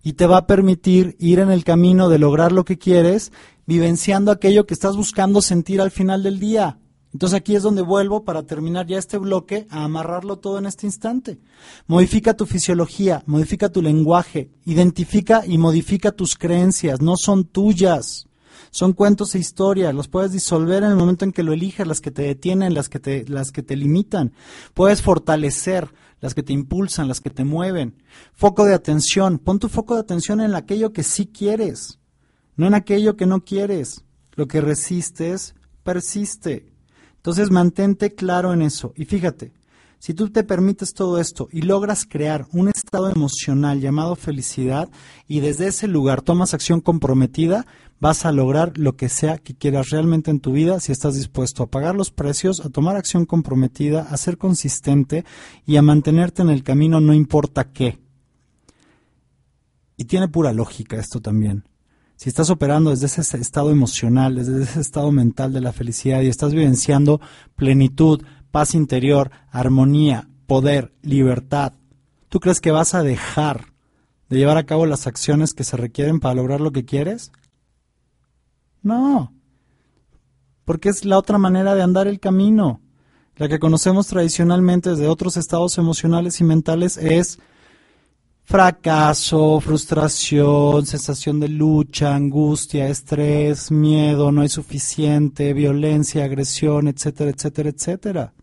Y 0.03 0.13
te 0.13 0.27
va 0.27 0.37
a 0.37 0.47
permitir 0.47 1.17
ir 1.19 1.39
en 1.39 1.51
el 1.51 1.65
camino 1.65 2.09
de 2.09 2.19
lograr 2.19 2.53
lo 2.53 2.65
que 2.65 2.79
quieres 2.79 3.33
vivenciando 3.67 4.31
aquello 4.31 4.67
que 4.67 4.75
estás 4.75 4.97
buscando 4.97 5.41
sentir 5.41 5.81
al 5.81 5.91
final 5.91 6.23
del 6.23 6.39
día. 6.39 6.79
Entonces 7.13 7.37
aquí 7.37 7.55
es 7.55 7.63
donde 7.63 7.83
vuelvo 7.83 8.25
para 8.25 8.45
terminar 8.45 8.87
ya 8.87 8.99
este 8.99 9.19
bloque 9.19 9.67
a 9.71 9.85
amarrarlo 9.85 10.39
todo 10.39 10.59
en 10.59 10.67
este 10.67 10.87
instante. 10.87 11.39
Modifica 11.87 12.35
tu 12.35 12.47
fisiología, 12.47 13.23
modifica 13.27 13.69
tu 13.69 13.83
lenguaje, 13.83 14.51
identifica 14.65 15.43
y 15.47 15.59
modifica 15.59 16.13
tus 16.13 16.37
creencias, 16.37 17.01
no 17.01 17.17
son 17.17 17.45
tuyas. 17.45 18.27
Son 18.71 18.95
cuentos 18.95 19.35
e 19.35 19.39
historias, 19.39 19.95
los 19.95 20.09
puedes 20.09 20.33
disolver 20.33 20.83
en 20.83 20.91
el 20.91 20.97
momento 20.97 21.27
en 21.27 21.33
que 21.33 21.43
lo 21.43 21.53
eliges, 21.53 21.87
las 21.87 22.01
que 22.01 22.11
te 22.11 22.23
detienen, 22.23 22.73
las 22.73 22.89
que 22.89 22.99
te, 22.99 23.27
las 23.29 23.53
que 23.53 23.63
te 23.63 23.77
limitan. 23.77 24.33
Puedes 24.73 25.03
fortalecer 25.03 25.93
las 26.21 26.35
que 26.35 26.43
te 26.43 26.55
impulsan, 26.55 27.09
las 27.09 27.21
que 27.21 27.29
te 27.29 27.45
mueven. 27.45 28.03
Foco 28.33 28.65
de 28.65 28.73
atención, 28.73 29.39
pon 29.39 29.59
tu 29.59 29.69
foco 29.69 29.95
de 29.95 30.01
atención 30.01 30.41
en 30.41 30.55
aquello 30.55 30.93
que 30.93 31.03
sí 31.03 31.27
quieres 31.27 31.99
no 32.57 32.67
en 32.67 32.75
aquello 32.75 33.17
que 33.17 33.27
no 33.27 33.45
quieres. 33.45 34.05
Lo 34.35 34.47
que 34.47 34.61
resistes, 34.61 35.55
persiste. 35.83 36.72
Entonces 37.23 37.53
mantente 37.53 38.16
claro 38.16 38.53
en 38.53 38.62
eso. 38.62 38.93
Y 38.97 39.05
fíjate, 39.05 39.53
si 40.01 40.12
tú 40.12 40.31
te 40.31 40.43
permites 40.43 40.93
todo 40.93 41.20
esto 41.20 41.49
y 41.53 41.62
logras 41.62 42.05
crear 42.05 42.49
un 42.51 42.66
estado 42.66 43.09
emocional 43.09 43.81
llamado 43.81 44.16
felicidad 44.16 44.90
y 45.28 45.39
desde 45.39 45.69
ese 45.69 45.86
lugar 45.86 46.23
tomas 46.23 46.53
acción 46.53 46.81
comprometida, 46.81 47.65
vas 48.01 48.27
a 48.27 48.32
lograr 48.32 48.77
lo 48.77 48.97
que 48.97 49.09
sea 49.09 49.39
que 49.39 49.55
quieras 49.55 49.90
realmente 49.90 50.32
en 50.32 50.40
tu 50.40 50.51
vida 50.51 50.81
si 50.81 50.90
estás 50.90 51.15
dispuesto 51.15 51.62
a 51.62 51.70
pagar 51.70 51.94
los 51.94 52.11
precios, 52.11 52.59
a 52.59 52.70
tomar 52.70 52.97
acción 52.97 53.24
comprometida, 53.24 54.03
a 54.03 54.16
ser 54.16 54.36
consistente 54.36 55.24
y 55.65 55.77
a 55.77 55.82
mantenerte 55.82 56.43
en 56.43 56.51
el 56.51 56.65
camino 56.65 57.01
no 57.01 57.15
importa 57.15 57.70
qué. 57.70 58.01
Y 59.97 60.07
tiene 60.07 60.27
pura 60.27 60.53
lógica 60.53 60.97
esto 60.97 61.20
también 61.20 61.62
si 62.23 62.28
estás 62.28 62.51
operando 62.51 62.90
desde 62.90 63.07
ese 63.07 63.36
estado 63.39 63.73
emocional, 63.73 64.36
desde 64.36 64.62
ese 64.62 64.81
estado 64.81 65.11
mental 65.11 65.53
de 65.53 65.61
la 65.61 65.73
felicidad 65.73 66.20
y 66.20 66.28
estás 66.28 66.55
vivenciando 66.55 67.20
plenitud, 67.57 68.23
paz 68.53 68.77
interior, 68.77 69.32
armonía, 69.51 70.28
poder, 70.47 70.94
libertad, 71.03 71.73
¿tú 72.28 72.39
crees 72.39 72.61
que 72.61 72.70
vas 72.70 72.94
a 72.94 73.03
dejar 73.03 73.73
de 74.28 74.39
llevar 74.39 74.57
a 74.57 74.66
cabo 74.66 74.86
las 74.86 75.09
acciones 75.09 75.53
que 75.53 75.65
se 75.65 75.77
requieren 75.77 76.20
para 76.20 76.36
lograr 76.36 76.61
lo 76.61 76.70
que 76.70 76.85
quieres? 76.85 77.32
No, 78.82 79.35
porque 80.65 80.90
es 80.90 81.05
la 81.05 81.19
otra 81.19 81.39
manera 81.39 81.74
de 81.74 81.82
andar 81.82 82.07
el 82.07 82.20
camino. 82.20 82.81
La 83.35 83.49
que 83.49 83.59
conocemos 83.59 84.07
tradicionalmente 84.07 84.90
desde 84.90 85.09
otros 85.09 85.36
estados 85.36 85.77
emocionales 85.77 86.40
y 86.40 86.44
mentales 86.44 86.99
es 86.99 87.40
fracaso, 88.44 89.60
frustración, 89.60 90.85
sensación 90.86 91.40
de 91.40 91.48
lucha, 91.48 92.14
angustia, 92.14 92.89
estrés, 92.89 93.70
miedo, 93.70 94.32
no 94.32 94.43
hay 94.43 94.48
suficiente, 94.48 95.52
violencia, 95.55 96.24
agresión, 96.24 96.89
etcétera, 96.89 97.31
etcétera, 97.31 97.70
etcétera. 97.70 98.35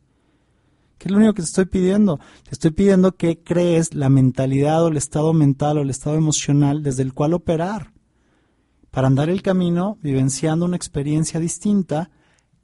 ¿Qué 0.97 1.07
es 1.07 1.11
lo 1.11 1.17
único 1.17 1.33
que 1.33 1.41
te 1.41 1.47
estoy 1.47 1.65
pidiendo? 1.65 2.19
Te 2.43 2.51
estoy 2.51 2.71
pidiendo 2.71 3.15
que 3.15 3.39
crees 3.41 3.93
la 3.93 4.09
mentalidad 4.09 4.83
o 4.83 4.89
el 4.89 4.97
estado 4.97 5.31
mental 5.33 5.77
o 5.77 5.81
el 5.81 5.89
estado 5.89 6.17
emocional 6.17 6.83
desde 6.83 7.03
el 7.03 7.13
cual 7.13 7.33
operar. 7.33 7.93
para 8.91 9.07
andar 9.07 9.29
el 9.29 9.41
camino 9.41 9.97
vivenciando 10.01 10.65
una 10.65 10.75
experiencia 10.75 11.39
distinta, 11.39 12.09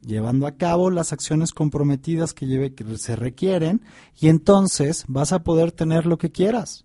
llevando 0.01 0.47
a 0.47 0.53
cabo 0.53 0.89
las 0.89 1.13
acciones 1.13 1.51
comprometidas 1.51 2.33
que, 2.33 2.47
lleve, 2.47 2.73
que 2.73 2.97
se 2.97 3.15
requieren 3.15 3.81
y 4.19 4.29
entonces 4.29 5.05
vas 5.07 5.31
a 5.33 5.43
poder 5.43 5.71
tener 5.71 6.05
lo 6.05 6.17
que 6.17 6.31
quieras. 6.31 6.84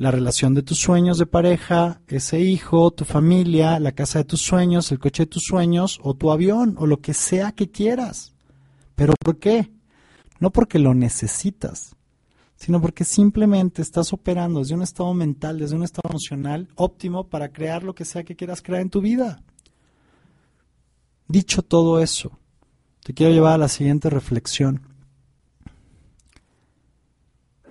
La 0.00 0.10
relación 0.10 0.54
de 0.54 0.62
tus 0.62 0.78
sueños 0.78 1.18
de 1.18 1.26
pareja, 1.26 2.00
ese 2.08 2.40
hijo, 2.40 2.90
tu 2.90 3.04
familia, 3.04 3.78
la 3.78 3.92
casa 3.92 4.20
de 4.20 4.24
tus 4.24 4.40
sueños, 4.40 4.90
el 4.90 4.98
coche 4.98 5.24
de 5.24 5.26
tus 5.26 5.42
sueños 5.42 6.00
o 6.02 6.14
tu 6.14 6.32
avión 6.32 6.74
o 6.78 6.86
lo 6.86 7.02
que 7.02 7.12
sea 7.12 7.52
que 7.52 7.70
quieras. 7.70 8.32
¿Pero 8.94 9.12
por 9.22 9.38
qué? 9.38 9.70
No 10.38 10.52
porque 10.52 10.78
lo 10.78 10.94
necesitas, 10.94 11.96
sino 12.56 12.80
porque 12.80 13.04
simplemente 13.04 13.82
estás 13.82 14.14
operando 14.14 14.60
desde 14.60 14.74
un 14.74 14.80
estado 14.80 15.12
mental, 15.12 15.58
desde 15.58 15.76
un 15.76 15.82
estado 15.82 16.08
emocional 16.08 16.68
óptimo 16.76 17.28
para 17.28 17.52
crear 17.52 17.82
lo 17.82 17.94
que 17.94 18.06
sea 18.06 18.24
que 18.24 18.36
quieras 18.36 18.62
crear 18.62 18.80
en 18.80 18.88
tu 18.88 19.02
vida. 19.02 19.42
Dicho 21.28 21.60
todo 21.60 22.00
eso, 22.00 22.38
te 23.04 23.12
quiero 23.12 23.34
llevar 23.34 23.52
a 23.52 23.58
la 23.58 23.68
siguiente 23.68 24.08
reflexión. 24.08 24.80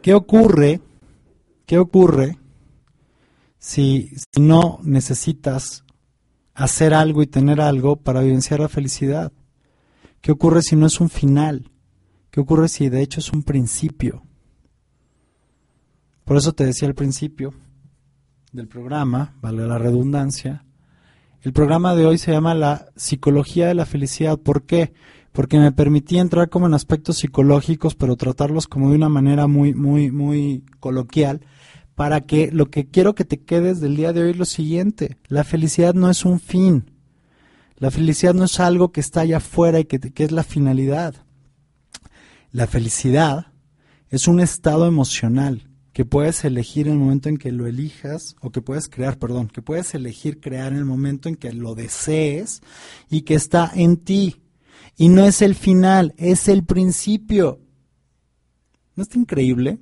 ¿Qué 0.04 0.14
ocurre? 0.14 0.80
¿Qué 1.70 1.78
ocurre 1.78 2.40
si, 3.60 4.10
no 4.40 4.80
necesitas 4.82 5.84
hacer 6.56 6.96
algo 6.96 7.22
y 7.22 7.28
tener 7.28 7.62
algo 7.62 7.98
para 7.98 8.22
vivenciar 8.22 8.60
la 8.60 8.70
felicidad? 8.70 9.32
¿Qué 10.20 10.32
ocurre 10.32 10.64
si 10.64 10.76
no 10.76 10.88
es 10.88 11.00
un 11.00 11.10
final? 11.12 11.70
¿Qué 12.32 12.40
ocurre 12.40 12.70
si 12.70 12.90
de 12.90 13.04
hecho 13.04 13.20
es 13.20 13.32
un 13.32 13.44
principio? 13.44 14.24
Por 16.26 16.38
eso 16.38 16.54
te 16.54 16.66
decía 16.66 16.88
al 16.88 16.96
principio 16.96 17.54
del 18.52 18.68
programa, 18.68 19.36
vale 19.40 19.68
la 19.68 19.78
redundancia, 19.78 20.66
el 21.44 21.54
programa 21.54 21.94
de 21.94 22.08
hoy 22.08 22.18
se 22.18 22.32
llama 22.32 22.56
La 22.56 22.88
Psicología 22.96 23.68
de 23.68 23.76
la 23.76 23.86
Felicidad. 23.86 24.40
¿Por 24.40 24.64
qué? 24.64 24.92
Porque 25.34 25.60
me 25.60 25.72
permití 25.72 26.18
entrar 26.18 26.50
como 26.50 26.66
en 26.66 26.74
aspectos 26.74 27.18
psicológicos, 27.18 27.94
pero 27.94 28.16
tratarlos 28.16 28.68
como 28.68 28.90
de 28.90 28.96
una 28.96 29.08
manera 29.10 29.46
muy, 29.46 29.76
muy, 29.76 30.10
muy 30.10 30.64
coloquial, 30.80 31.42
para 32.00 32.22
que 32.22 32.50
lo 32.54 32.70
que 32.70 32.88
quiero 32.88 33.14
que 33.14 33.26
te 33.26 33.42
quedes 33.42 33.82
del 33.82 33.98
día 33.98 34.14
de 34.14 34.24
hoy 34.24 34.30
es 34.30 34.38
lo 34.38 34.46
siguiente. 34.46 35.18
La 35.28 35.44
felicidad 35.44 35.94
no 35.94 36.10
es 36.10 36.24
un 36.24 36.40
fin. 36.40 36.92
La 37.76 37.92
felicidad 37.92 38.34
no 38.34 38.46
es 38.46 38.62
algo 38.62 38.94
que 38.94 39.02
está 39.02 39.20
allá 39.20 39.36
afuera 39.36 39.82
y 39.82 39.84
que, 39.84 40.00
que 40.00 40.24
es 40.24 40.32
la 40.32 40.46
finalidad. 40.46 41.14
La 42.54 42.68
felicidad 42.68 43.48
es 44.08 44.30
un 44.30 44.40
estado 44.40 44.88
emocional 44.88 45.70
que 45.92 46.06
puedes 46.06 46.46
elegir 46.46 46.88
en 46.88 46.94
el 46.94 47.00
momento 47.00 47.28
en 47.28 47.36
que 47.36 47.52
lo 47.52 47.68
elijas, 47.68 48.38
o 48.40 48.50
que 48.50 48.62
puedes 48.62 48.88
crear, 48.88 49.20
perdón, 49.20 49.50
que 49.50 49.62
puedes 49.62 49.94
elegir 49.94 50.40
crear 50.40 50.72
en 50.72 50.78
el 50.78 50.86
momento 50.86 51.28
en 51.28 51.36
que 51.36 51.52
lo 51.52 51.76
desees 51.76 52.62
y 53.10 53.24
que 53.24 53.36
está 53.36 53.74
en 53.76 53.98
ti. 53.98 54.42
Y 54.96 55.10
no 55.10 55.26
es 55.26 55.42
el 55.42 55.54
final, 55.54 56.14
es 56.16 56.48
el 56.48 56.64
principio. 56.64 57.60
¿No 58.96 59.04
está 59.04 59.20
increíble? 59.20 59.80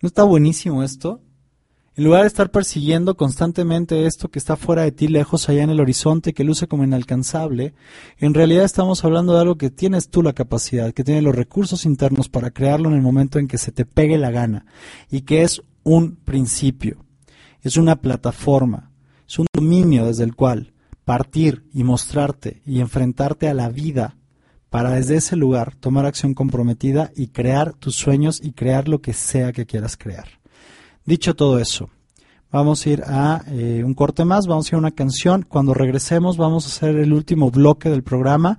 ¿No 0.00 0.06
está 0.06 0.22
buenísimo 0.22 0.82
esto? 0.82 1.20
En 2.00 2.04
lugar 2.04 2.22
de 2.22 2.28
estar 2.28 2.50
persiguiendo 2.50 3.14
constantemente 3.14 4.06
esto 4.06 4.30
que 4.30 4.38
está 4.38 4.56
fuera 4.56 4.84
de 4.84 4.90
ti, 4.90 5.06
lejos 5.06 5.50
allá 5.50 5.64
en 5.64 5.68
el 5.68 5.80
horizonte, 5.80 6.32
que 6.32 6.44
luce 6.44 6.66
como 6.66 6.82
inalcanzable, 6.82 7.74
en 8.16 8.32
realidad 8.32 8.64
estamos 8.64 9.04
hablando 9.04 9.34
de 9.34 9.42
algo 9.42 9.58
que 9.58 9.68
tienes 9.68 10.08
tú 10.08 10.22
la 10.22 10.32
capacidad, 10.32 10.94
que 10.94 11.04
tienes 11.04 11.22
los 11.22 11.34
recursos 11.34 11.84
internos 11.84 12.30
para 12.30 12.52
crearlo 12.52 12.88
en 12.88 12.94
el 12.94 13.02
momento 13.02 13.38
en 13.38 13.48
que 13.48 13.58
se 13.58 13.70
te 13.70 13.84
pegue 13.84 14.16
la 14.16 14.30
gana, 14.30 14.64
y 15.10 15.20
que 15.20 15.42
es 15.42 15.60
un 15.82 16.16
principio, 16.16 17.04
es 17.60 17.76
una 17.76 17.96
plataforma, 17.96 18.92
es 19.28 19.38
un 19.38 19.44
dominio 19.52 20.06
desde 20.06 20.24
el 20.24 20.34
cual 20.34 20.72
partir 21.04 21.66
y 21.74 21.84
mostrarte 21.84 22.62
y 22.64 22.80
enfrentarte 22.80 23.46
a 23.46 23.52
la 23.52 23.68
vida 23.68 24.16
para 24.70 24.92
desde 24.92 25.16
ese 25.16 25.36
lugar 25.36 25.74
tomar 25.74 26.06
acción 26.06 26.32
comprometida 26.32 27.12
y 27.14 27.26
crear 27.26 27.74
tus 27.74 27.94
sueños 27.94 28.40
y 28.42 28.52
crear 28.52 28.88
lo 28.88 29.02
que 29.02 29.12
sea 29.12 29.52
que 29.52 29.66
quieras 29.66 29.98
crear. 29.98 30.39
Dicho 31.04 31.34
todo 31.34 31.58
eso, 31.58 31.88
vamos 32.50 32.84
a 32.84 32.90
ir 32.90 33.02
a 33.06 33.42
eh, 33.48 33.82
un 33.84 33.94
corte 33.94 34.24
más, 34.24 34.46
vamos 34.46 34.66
a 34.66 34.68
ir 34.70 34.74
a 34.74 34.78
una 34.78 34.90
canción. 34.90 35.46
Cuando 35.48 35.74
regresemos 35.74 36.36
vamos 36.36 36.64
a 36.64 36.68
hacer 36.68 36.96
el 36.96 37.12
último 37.12 37.50
bloque 37.50 37.88
del 37.88 38.02
programa. 38.02 38.58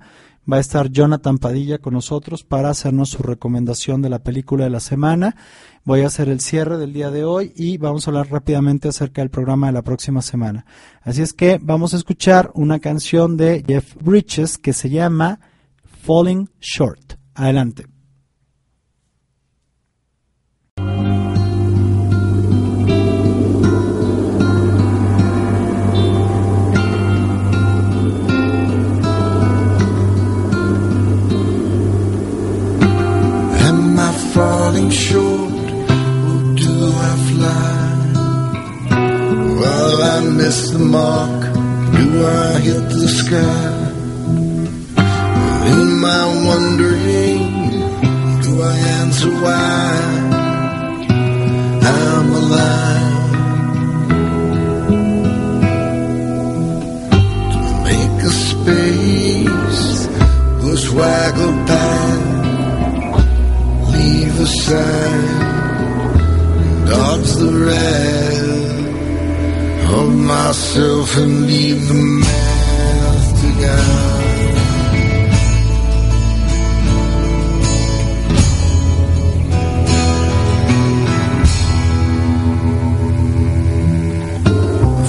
Va 0.50 0.56
a 0.56 0.60
estar 0.60 0.90
Jonathan 0.90 1.38
Padilla 1.38 1.78
con 1.78 1.94
nosotros 1.94 2.42
para 2.42 2.68
hacernos 2.68 3.10
su 3.10 3.22
recomendación 3.22 4.02
de 4.02 4.08
la 4.08 4.24
película 4.24 4.64
de 4.64 4.70
la 4.70 4.80
semana. 4.80 5.36
Voy 5.84 6.00
a 6.00 6.08
hacer 6.08 6.28
el 6.28 6.40
cierre 6.40 6.78
del 6.78 6.92
día 6.92 7.12
de 7.12 7.24
hoy 7.24 7.52
y 7.54 7.78
vamos 7.78 8.06
a 8.06 8.10
hablar 8.10 8.28
rápidamente 8.28 8.88
acerca 8.88 9.22
del 9.22 9.30
programa 9.30 9.68
de 9.68 9.74
la 9.74 9.82
próxima 9.82 10.20
semana. 10.20 10.66
Así 11.02 11.22
es 11.22 11.32
que 11.32 11.60
vamos 11.62 11.94
a 11.94 11.96
escuchar 11.96 12.50
una 12.54 12.80
canción 12.80 13.36
de 13.36 13.64
Jeff 13.64 13.94
Bridges 14.02 14.58
que 14.58 14.72
se 14.72 14.90
llama 14.90 15.38
Falling 15.84 16.50
Short. 16.60 17.14
Adelante. 17.34 17.91
Falling 34.72 34.90
short, 34.90 35.52
or 36.28 36.40
do 36.54 36.92
I 37.08 37.12
fly? 37.30 37.72
Well, 39.60 40.02
I 40.02 40.20
miss 40.30 40.70
the 40.70 40.78
mark, 40.78 41.42
do 41.96 42.26
I 42.26 42.60
hit 42.60 42.88
the 42.88 43.08
sky? 43.08 43.68
In 45.72 46.00
my 46.00 46.24
wondering, 46.48 47.42
do 48.44 48.62
I 48.62 48.76
answer 49.00 49.32
why 49.44 49.90
I'm 51.84 52.28
alive? 52.42 53.30
To 57.52 57.58
make 57.88 58.18
a 58.22 58.32
space, 58.48 59.86
push 60.60 60.84
waggle 60.90 61.56
past 61.66 62.41
leave 63.92 64.40
aside, 64.40 65.38
dodge 66.88 67.32
the 67.42 67.52
wrath 67.64 68.72
of 69.98 70.08
myself 70.14 71.16
and 71.16 71.46
leave 71.46 71.88
the 71.88 71.94
math 71.94 73.40
to 73.40 73.48
God. 73.60 74.22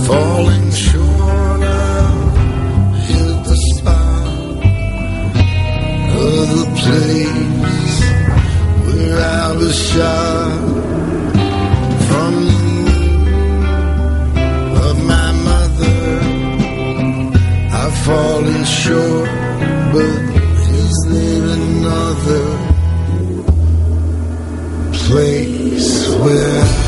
Falling 0.08 0.72
short, 0.72 1.62
I've 1.64 2.98
hit 3.08 3.44
the 3.50 3.58
spot 3.76 4.28
of 6.26 6.46
the 6.58 6.66
place 6.82 7.43
was 9.66 9.80
shot 9.92 10.60
from 12.08 12.34
moon 12.48 13.66
of 14.88 14.96
my 15.14 15.32
mother. 15.50 16.00
I've 17.82 17.98
fallen 18.06 18.64
short, 18.66 19.30
but 19.94 20.22
is 20.84 20.96
there 21.14 21.46
another 21.60 22.46
place 25.06 26.10
where 26.24 26.83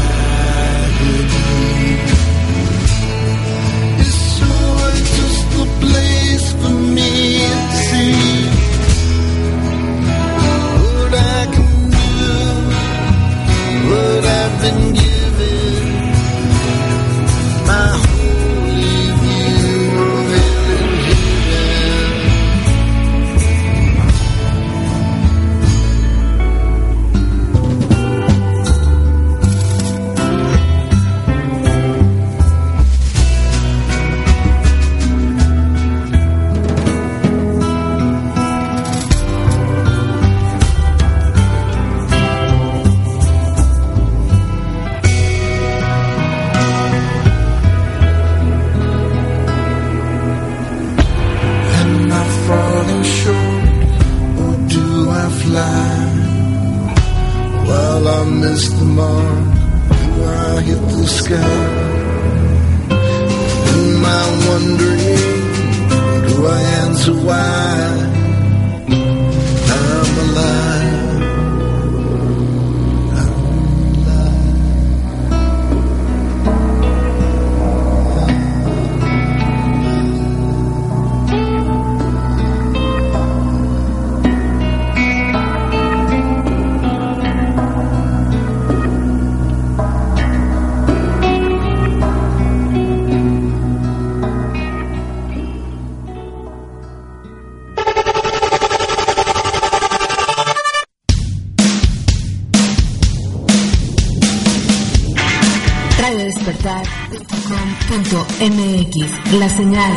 La 109.39 109.49
señal. 109.49 109.91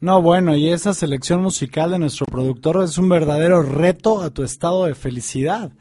No, 0.00 0.20
bueno, 0.20 0.56
y 0.56 0.68
esa 0.68 0.92
selección 0.92 1.40
musical 1.40 1.92
de 1.92 1.98
nuestro 1.98 2.26
productor 2.26 2.84
es 2.84 2.98
un 2.98 3.08
verdadero 3.08 3.62
reto 3.62 4.20
a 4.20 4.30
tu 4.30 4.42
estado 4.42 4.84
de 4.84 4.94
felicidad. 4.94 5.72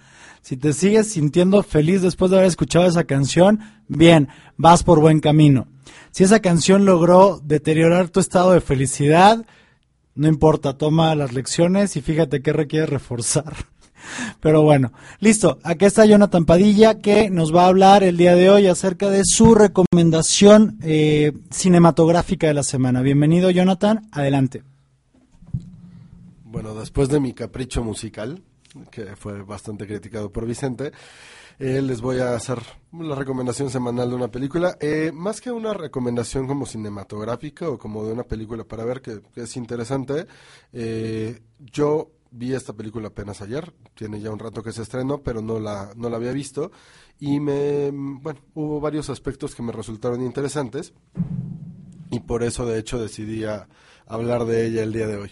Si 0.41 0.55
te 0.55 0.71
sigues 0.71 1.11
sintiendo 1.11 1.61
feliz 1.63 2.01
después 2.01 2.31
de 2.31 2.37
haber 2.37 2.47
escuchado 2.47 2.85
esa 2.85 3.03
canción, 3.03 3.59
bien, 3.89 4.29
vas 4.55 4.83
por 4.83 5.01
buen 5.01 5.19
camino. 5.19 5.67
Si 6.11 6.23
esa 6.23 6.39
canción 6.39 6.85
logró 6.85 7.41
deteriorar 7.43 8.07
tu 8.07 8.21
estado 8.21 8.53
de 8.53 8.61
felicidad, 8.61 9.45
no 10.15 10.27
importa, 10.29 10.77
toma 10.77 11.13
las 11.15 11.33
lecciones 11.33 11.97
y 11.97 12.01
fíjate 12.01 12.41
qué 12.41 12.53
requiere 12.53 12.85
reforzar. 12.85 13.53
Pero 14.39 14.61
bueno, 14.61 14.91
listo. 15.19 15.59
Aquí 15.63 15.85
está 15.85 16.05
Jonathan 16.05 16.45
Padilla 16.45 16.99
que 16.99 17.29
nos 17.29 17.55
va 17.55 17.63
a 17.63 17.67
hablar 17.67 18.03
el 18.03 18.17
día 18.17 18.35
de 18.35 18.49
hoy 18.49 18.67
acerca 18.67 19.09
de 19.09 19.23
su 19.25 19.55
recomendación 19.55 20.77
eh, 20.83 21.33
cinematográfica 21.51 22.47
de 22.47 22.53
la 22.53 22.63
semana. 22.63 23.01
Bienvenido, 23.01 23.49
Jonathan. 23.49 24.07
Adelante. 24.11 24.63
Bueno, 26.45 26.73
después 26.73 27.09
de 27.09 27.19
mi 27.19 27.33
capricho 27.33 27.83
musical, 27.83 28.41
que 28.91 29.15
fue 29.15 29.43
bastante 29.43 29.85
criticado 29.85 30.31
por 30.31 30.45
Vicente, 30.45 30.91
eh, 31.59 31.81
les 31.81 31.99
voy 31.99 32.19
a 32.19 32.35
hacer 32.35 32.59
la 32.93 33.15
recomendación 33.15 33.69
semanal 33.69 34.09
de 34.09 34.15
una 34.15 34.29
película. 34.29 34.77
Eh, 34.79 35.11
más 35.13 35.41
que 35.41 35.51
una 35.51 35.73
recomendación 35.73 36.47
como 36.47 36.65
cinematográfica 36.65 37.69
o 37.69 37.77
como 37.77 38.05
de 38.05 38.13
una 38.13 38.23
película 38.23 38.63
para 38.63 38.85
ver 38.85 39.01
que, 39.01 39.21
es 39.35 39.57
interesante, 39.57 40.25
eh, 40.71 41.41
yo 41.59 42.11
vi 42.31 42.53
esta 42.53 42.73
película 42.73 43.07
apenas 43.07 43.41
ayer, 43.41 43.73
tiene 43.95 44.19
ya 44.19 44.31
un 44.31 44.39
rato 44.39 44.63
que 44.63 44.71
se 44.71 44.81
estrenó, 44.81 45.21
pero 45.23 45.41
no 45.41 45.59
la, 45.59 45.91
no 45.95 46.09
la 46.09 46.17
había 46.17 46.31
visto. 46.31 46.71
Y 47.19 47.39
me, 47.39 47.91
bueno, 47.91 48.39
hubo 48.53 48.79
varios 48.79 49.09
aspectos 49.09 49.55
que 49.55 49.63
me 49.63 49.71
resultaron 49.71 50.21
interesantes. 50.21 50.93
Y 52.11 52.21
por 52.21 52.43
eso, 52.43 52.65
de 52.65 52.79
hecho, 52.79 52.99
decidí 52.99 53.43
a 53.43 53.67
hablar 54.07 54.45
de 54.45 54.65
ella 54.65 54.83
el 54.83 54.93
día 54.93 55.07
de 55.07 55.17
hoy. 55.17 55.31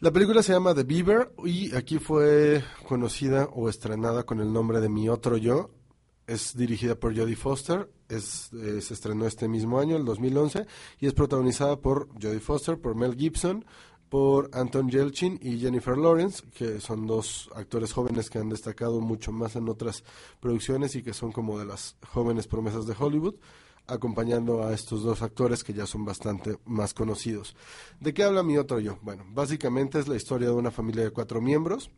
La 0.00 0.12
película 0.12 0.44
se 0.44 0.52
llama 0.52 0.76
The 0.76 0.84
Beaver 0.84 1.32
y 1.44 1.74
aquí 1.74 1.98
fue 1.98 2.62
conocida 2.86 3.46
o 3.46 3.68
estrenada 3.68 4.22
con 4.22 4.40
el 4.40 4.52
nombre 4.52 4.80
de 4.80 4.88
Mi 4.88 5.08
Otro 5.08 5.36
Yo. 5.36 5.70
Es 6.28 6.56
dirigida 6.56 6.94
por 6.94 7.16
Jodie 7.16 7.34
Foster, 7.34 7.90
es, 8.08 8.52
eh, 8.52 8.80
se 8.80 8.94
estrenó 8.94 9.26
este 9.26 9.48
mismo 9.48 9.80
año, 9.80 9.96
el 9.96 10.04
2011, 10.04 10.66
y 11.00 11.06
es 11.06 11.14
protagonizada 11.14 11.80
por 11.80 12.08
Jodie 12.22 12.38
Foster, 12.38 12.78
por 12.78 12.94
Mel 12.94 13.16
Gibson, 13.16 13.64
por 14.08 14.50
Anton 14.52 14.88
Yelchin 14.88 15.38
y 15.42 15.58
Jennifer 15.58 15.96
Lawrence, 15.96 16.42
que 16.54 16.80
son 16.80 17.06
dos 17.06 17.50
actores 17.54 17.92
jóvenes 17.92 18.30
que 18.30 18.38
han 18.38 18.48
destacado 18.48 19.00
mucho 19.00 19.32
más 19.32 19.56
en 19.56 19.68
otras 19.68 20.04
producciones 20.40 20.94
y 20.96 21.02
que 21.02 21.12
son 21.12 21.32
como 21.32 21.58
de 21.58 21.66
las 21.66 21.96
jóvenes 22.08 22.46
promesas 22.46 22.86
de 22.86 22.96
Hollywood, 22.98 23.34
acompañando 23.86 24.62
a 24.62 24.74
estos 24.74 25.02
dos 25.02 25.22
actores 25.22 25.64
que 25.64 25.72
ya 25.72 25.86
son 25.86 26.04
bastante 26.04 26.58
más 26.64 26.94
conocidos. 26.94 27.56
¿De 28.00 28.12
qué 28.14 28.22
habla 28.22 28.42
mi 28.42 28.58
otro 28.58 28.80
yo? 28.80 28.98
Bueno, 29.02 29.24
básicamente 29.30 29.98
es 29.98 30.08
la 30.08 30.16
historia 30.16 30.48
de 30.48 30.54
una 30.54 30.70
familia 30.70 31.04
de 31.04 31.10
cuatro 31.10 31.40
miembros. 31.40 31.90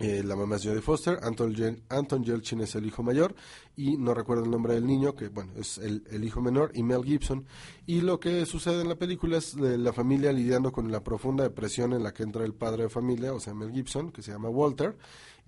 Eh, 0.00 0.24
la 0.24 0.34
mamá 0.34 0.56
es 0.56 0.64
Jodie 0.64 0.80
Foster, 0.80 1.20
Anton, 1.22 1.54
Anton 1.88 2.24
Yelchin 2.24 2.60
es 2.62 2.74
el 2.74 2.84
hijo 2.84 3.04
mayor 3.04 3.32
y 3.76 3.96
no 3.96 4.12
recuerdo 4.12 4.42
el 4.44 4.50
nombre 4.50 4.74
del 4.74 4.86
niño, 4.86 5.14
que 5.14 5.28
bueno, 5.28 5.52
es 5.56 5.78
el, 5.78 6.24
hijo 6.24 6.40
menor, 6.40 6.72
y 6.74 6.82
Mel 6.82 7.04
Gibson. 7.04 7.46
Y 7.86 8.00
lo 8.00 8.18
que 8.18 8.44
sucede 8.44 8.82
en 8.82 8.88
la 8.88 8.96
película 8.96 9.38
es 9.38 9.54
la 9.54 9.92
familia 9.92 10.32
lidiando 10.32 10.72
con 10.72 10.90
la 10.90 11.04
profunda 11.04 11.44
depresión 11.44 11.92
en 11.92 12.02
la 12.02 12.12
que 12.12 12.24
entra 12.24 12.44
el 12.44 12.54
padre 12.54 12.84
de 12.84 12.88
familia, 12.88 13.32
o 13.32 13.40
sea, 13.40 13.54
Mel 13.54 13.72
Gibson, 13.72 14.10
que 14.10 14.22
se 14.22 14.32
llama 14.32 14.48
Walter, 14.48 14.96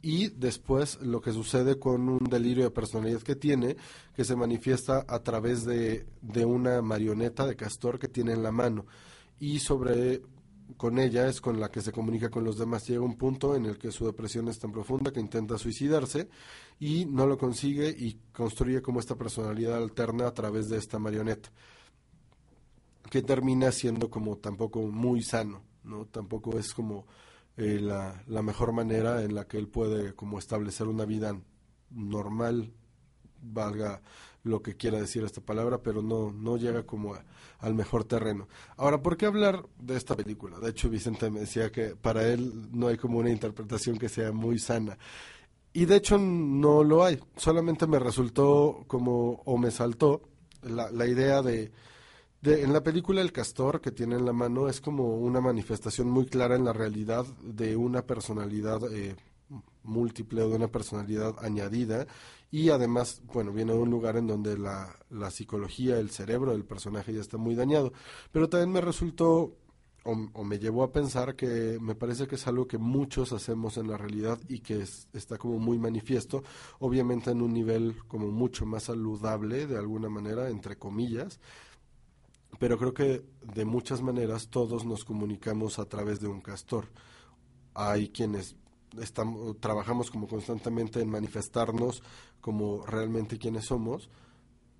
y 0.01 0.29
después 0.29 1.01
lo 1.03 1.21
que 1.21 1.33
sucede 1.33 1.81
con 1.81 2.09
un 2.09 2.25
delirio 2.31 2.65
de 2.65 2.71
personalidad 2.71 3.23
que 3.23 3.35
tiene, 3.35 3.77
que 4.15 4.25
se 4.25 4.37
manifiesta 4.37 5.05
a 5.09 5.19
través 5.25 5.65
de, 5.65 6.07
de 6.23 6.45
una 6.45 6.83
marioneta 6.83 7.47
de 7.47 7.57
castor 7.57 7.99
que 7.99 8.07
tiene 8.07 8.33
en 8.33 8.45
la 8.45 8.53
mano. 8.53 8.87
Y 9.41 9.59
sobre 9.59 10.23
con 10.77 10.99
ella 10.99 11.29
es 11.29 11.41
con 11.41 11.61
la 11.61 11.71
que 11.71 11.81
se 11.81 11.93
comunica 11.93 12.31
con 12.31 12.45
los 12.45 12.59
demás. 12.59 12.87
Llega 12.87 13.03
un 13.03 13.17
punto 13.17 13.55
en 13.55 13.67
el 13.67 13.79
que 13.79 13.93
su 13.93 14.07
depresión 14.07 14.49
es 14.49 14.59
tan 14.59 14.73
profunda 14.73 15.13
que 15.13 15.21
intenta 15.21 15.59
suicidarse 15.59 16.29
y 16.79 17.07
no 17.07 17.27
lo 17.27 17.39
consigue 17.39 17.89
y 17.89 18.21
construye 18.33 18.83
como 18.83 19.01
esta 19.01 19.17
personalidad 19.17 19.77
alterna 19.77 20.27
a 20.27 20.35
través 20.35 20.69
de 20.69 20.79
esta 20.79 20.99
marioneta 20.99 21.51
que 23.11 23.23
termina 23.23 23.71
siendo 23.73 24.11
como 24.11 24.37
tampoco 24.39 24.81
muy 24.83 25.23
sano, 25.23 25.63
¿no? 25.85 26.07
Tampoco 26.07 26.59
es 26.59 26.75
como 26.75 27.07
eh, 27.57 27.79
la, 27.81 28.23
la 28.27 28.43
mejor 28.43 28.73
manera 28.73 29.23
en 29.23 29.35
la 29.35 29.47
que 29.47 29.59
él 29.59 29.69
puede 29.69 30.15
como 30.15 30.39
establecer 30.39 30.89
una 30.89 31.05
vida 31.05 31.41
normal, 31.91 32.73
valga 33.41 34.03
lo 34.47 34.63
que 34.63 34.77
quiera 34.77 34.99
decir 35.01 35.25
esta 35.25 35.41
palabra, 35.41 35.79
pero 35.83 36.03
no, 36.03 36.33
no 36.33 36.57
llega 36.57 36.85
como 36.85 37.15
a- 37.15 37.25
al 37.59 37.75
mejor 37.75 38.05
terreno. 38.05 38.49
Ahora, 38.77 39.03
¿por 39.03 39.17
qué 39.17 39.27
hablar 39.27 39.67
de 39.79 39.97
esta 39.97 40.15
película? 40.17 40.59
De 40.61 40.71
hecho, 40.71 40.89
Vicente 40.89 41.31
me 41.31 41.41
decía 41.41 41.71
que 41.73 41.97
para 41.97 42.27
él 42.29 42.69
no 42.73 42.89
hay 42.89 42.97
como 42.97 43.19
una 43.19 43.31
interpretación 43.31 43.99
que 43.99 44.09
sea 44.09 44.33
muy 44.33 44.59
sana. 44.59 44.97
Y 45.73 45.85
de 45.85 45.97
hecho 45.97 46.17
no 46.19 46.83
lo 46.85 47.05
hay, 47.05 47.19
solamente 47.37 47.87
me 47.87 47.99
resultó 47.99 48.85
como, 48.87 49.43
o 49.45 49.59
me 49.59 49.71
saltó, 49.71 50.23
la, 50.63 50.91
la 50.91 51.07
idea 51.07 51.43
de, 51.43 51.71
de, 52.41 52.63
en 52.63 52.73
la 52.73 52.83
película 52.83 53.21
El 53.21 53.31
Castor 53.33 53.81
que 53.83 53.91
tiene 53.93 54.17
en 54.17 54.25
la 54.25 54.33
mano 54.33 54.69
es 54.69 54.81
como 54.81 55.17
una 55.19 55.41
manifestación 55.41 56.09
muy 56.09 56.27
clara 56.27 56.57
en 56.57 56.65
la 56.65 56.73
realidad 56.73 57.27
de 57.43 57.77
una 57.77 58.03
personalidad 58.03 58.81
eh, 58.93 59.17
múltiple 59.87 60.43
o 60.43 60.49
de 60.51 60.57
una 60.57 60.69
personalidad 60.69 61.35
añadida 61.45 62.07
y 62.51 62.71
además, 62.71 63.23
bueno, 63.33 63.53
viene 63.53 63.73
de 63.73 63.79
un 63.79 63.91
lugar 63.91 64.17
en 64.17 64.27
donde 64.27 64.57
la, 64.59 64.95
la 65.11 65.31
psicología, 65.31 65.99
el 65.99 66.11
cerebro 66.11 66.53
del 66.53 66.65
personaje 66.65 67.13
ya 67.13 67.21
está 67.21 67.37
muy 67.39 67.55
dañado. 67.55 67.93
Pero 68.33 68.49
también 68.49 68.73
me 68.73 68.81
resultó 68.81 69.57
o, 70.05 70.13
o 70.33 70.45
me 70.45 70.59
llevó 70.59 70.85
a 70.85 70.93
pensar 70.93 71.35
que 71.35 71.79
me 71.81 71.95
parece 71.97 72.27
que 72.29 72.37
es 72.37 72.47
algo 72.47 72.69
que 72.69 72.79
muchos 72.79 73.33
hacemos 73.33 73.77
en 73.77 73.89
la 73.89 73.97
realidad 73.99 74.39
y 74.49 74.61
que 74.61 74.83
es- 74.83 75.09
está 75.13 75.37
como 75.39 75.59
muy 75.59 75.79
manifiesto, 75.79 76.45
obviamente 76.79 77.31
en 77.33 77.43
un 77.43 77.53
nivel 77.53 77.97
como 78.07 78.29
mucho 78.31 78.65
más 78.67 78.85
saludable 78.85 79.67
de 79.67 79.77
alguna 79.79 80.09
manera, 80.09 80.49
entre 80.49 80.77
comillas, 80.79 81.41
pero 82.59 82.79
creo 82.79 82.95
que 82.95 83.23
de 83.55 83.65
muchas 83.65 84.01
maneras 84.03 84.49
todos 84.49 84.85
nos 84.85 85.05
comunicamos 85.05 85.79
a 85.79 85.87
través 85.89 86.21
de 86.21 86.29
un 86.29 86.41
castor. 86.41 86.89
Hay 87.75 88.11
quienes 88.11 88.57
estamos, 89.01 89.59
trabajamos 89.61 90.11
como 90.11 90.27
constantemente 90.27 91.01
en 91.01 91.09
manifestarnos 91.09 92.03
como 92.41 92.85
realmente 92.87 93.39
quienes 93.39 93.67
somos, 93.67 94.09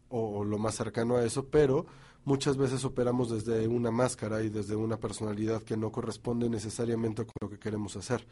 o, 0.09 0.45
lo 0.45 0.59
más 0.59 0.77
cercano 0.77 1.17
a 1.17 1.25
eso, 1.25 1.47
pero 1.47 1.87
muchas 2.25 2.57
veces 2.57 2.85
operamos 2.85 3.31
desde 3.31 3.67
una 3.69 3.91
máscara 3.91 4.43
y 4.43 4.49
desde 4.49 4.77
una 4.77 4.99
personalidad 4.99 5.63
que 5.63 5.77
no 5.77 5.91
corresponde 5.91 6.49
necesariamente 6.49 7.25
con 7.25 7.35
lo 7.41 7.51
que 7.51 7.59
queremos 7.59 7.97
hacer. 7.97 8.27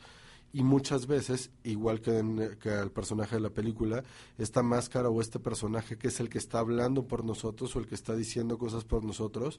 Y 0.53 0.63
muchas 0.63 1.09
veces, 1.09 1.51
igual 1.65 2.01
que, 2.01 2.17
en, 2.17 2.57
que 2.61 2.71
al 2.71 2.93
personaje 2.93 3.35
de 3.35 3.41
la 3.41 3.51
película, 3.51 4.05
esta 4.39 4.63
máscara 4.63 5.09
o 5.09 5.21
este 5.21 5.41
personaje 5.41 5.99
que 5.99 6.07
es 6.09 6.21
el 6.21 6.29
que 6.29 6.39
está 6.39 6.61
hablando 6.61 7.09
por 7.09 7.25
nosotros 7.25 7.75
o 7.75 7.81
el 7.81 7.89
que 7.89 7.97
está 7.97 8.15
diciendo 8.15 8.57
cosas 8.57 8.85
por 8.85 9.03
nosotros, 9.03 9.59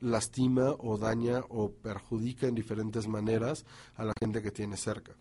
lastima 0.00 0.74
o 0.78 0.98
daña 0.98 1.44
o 1.48 1.70
perjudica 1.70 2.48
en 2.48 2.56
diferentes 2.56 3.06
maneras 3.06 3.64
a 3.94 4.04
la 4.04 4.12
gente 4.20 4.42
que 4.42 4.50
tiene 4.50 4.76
cerca. 4.76 5.14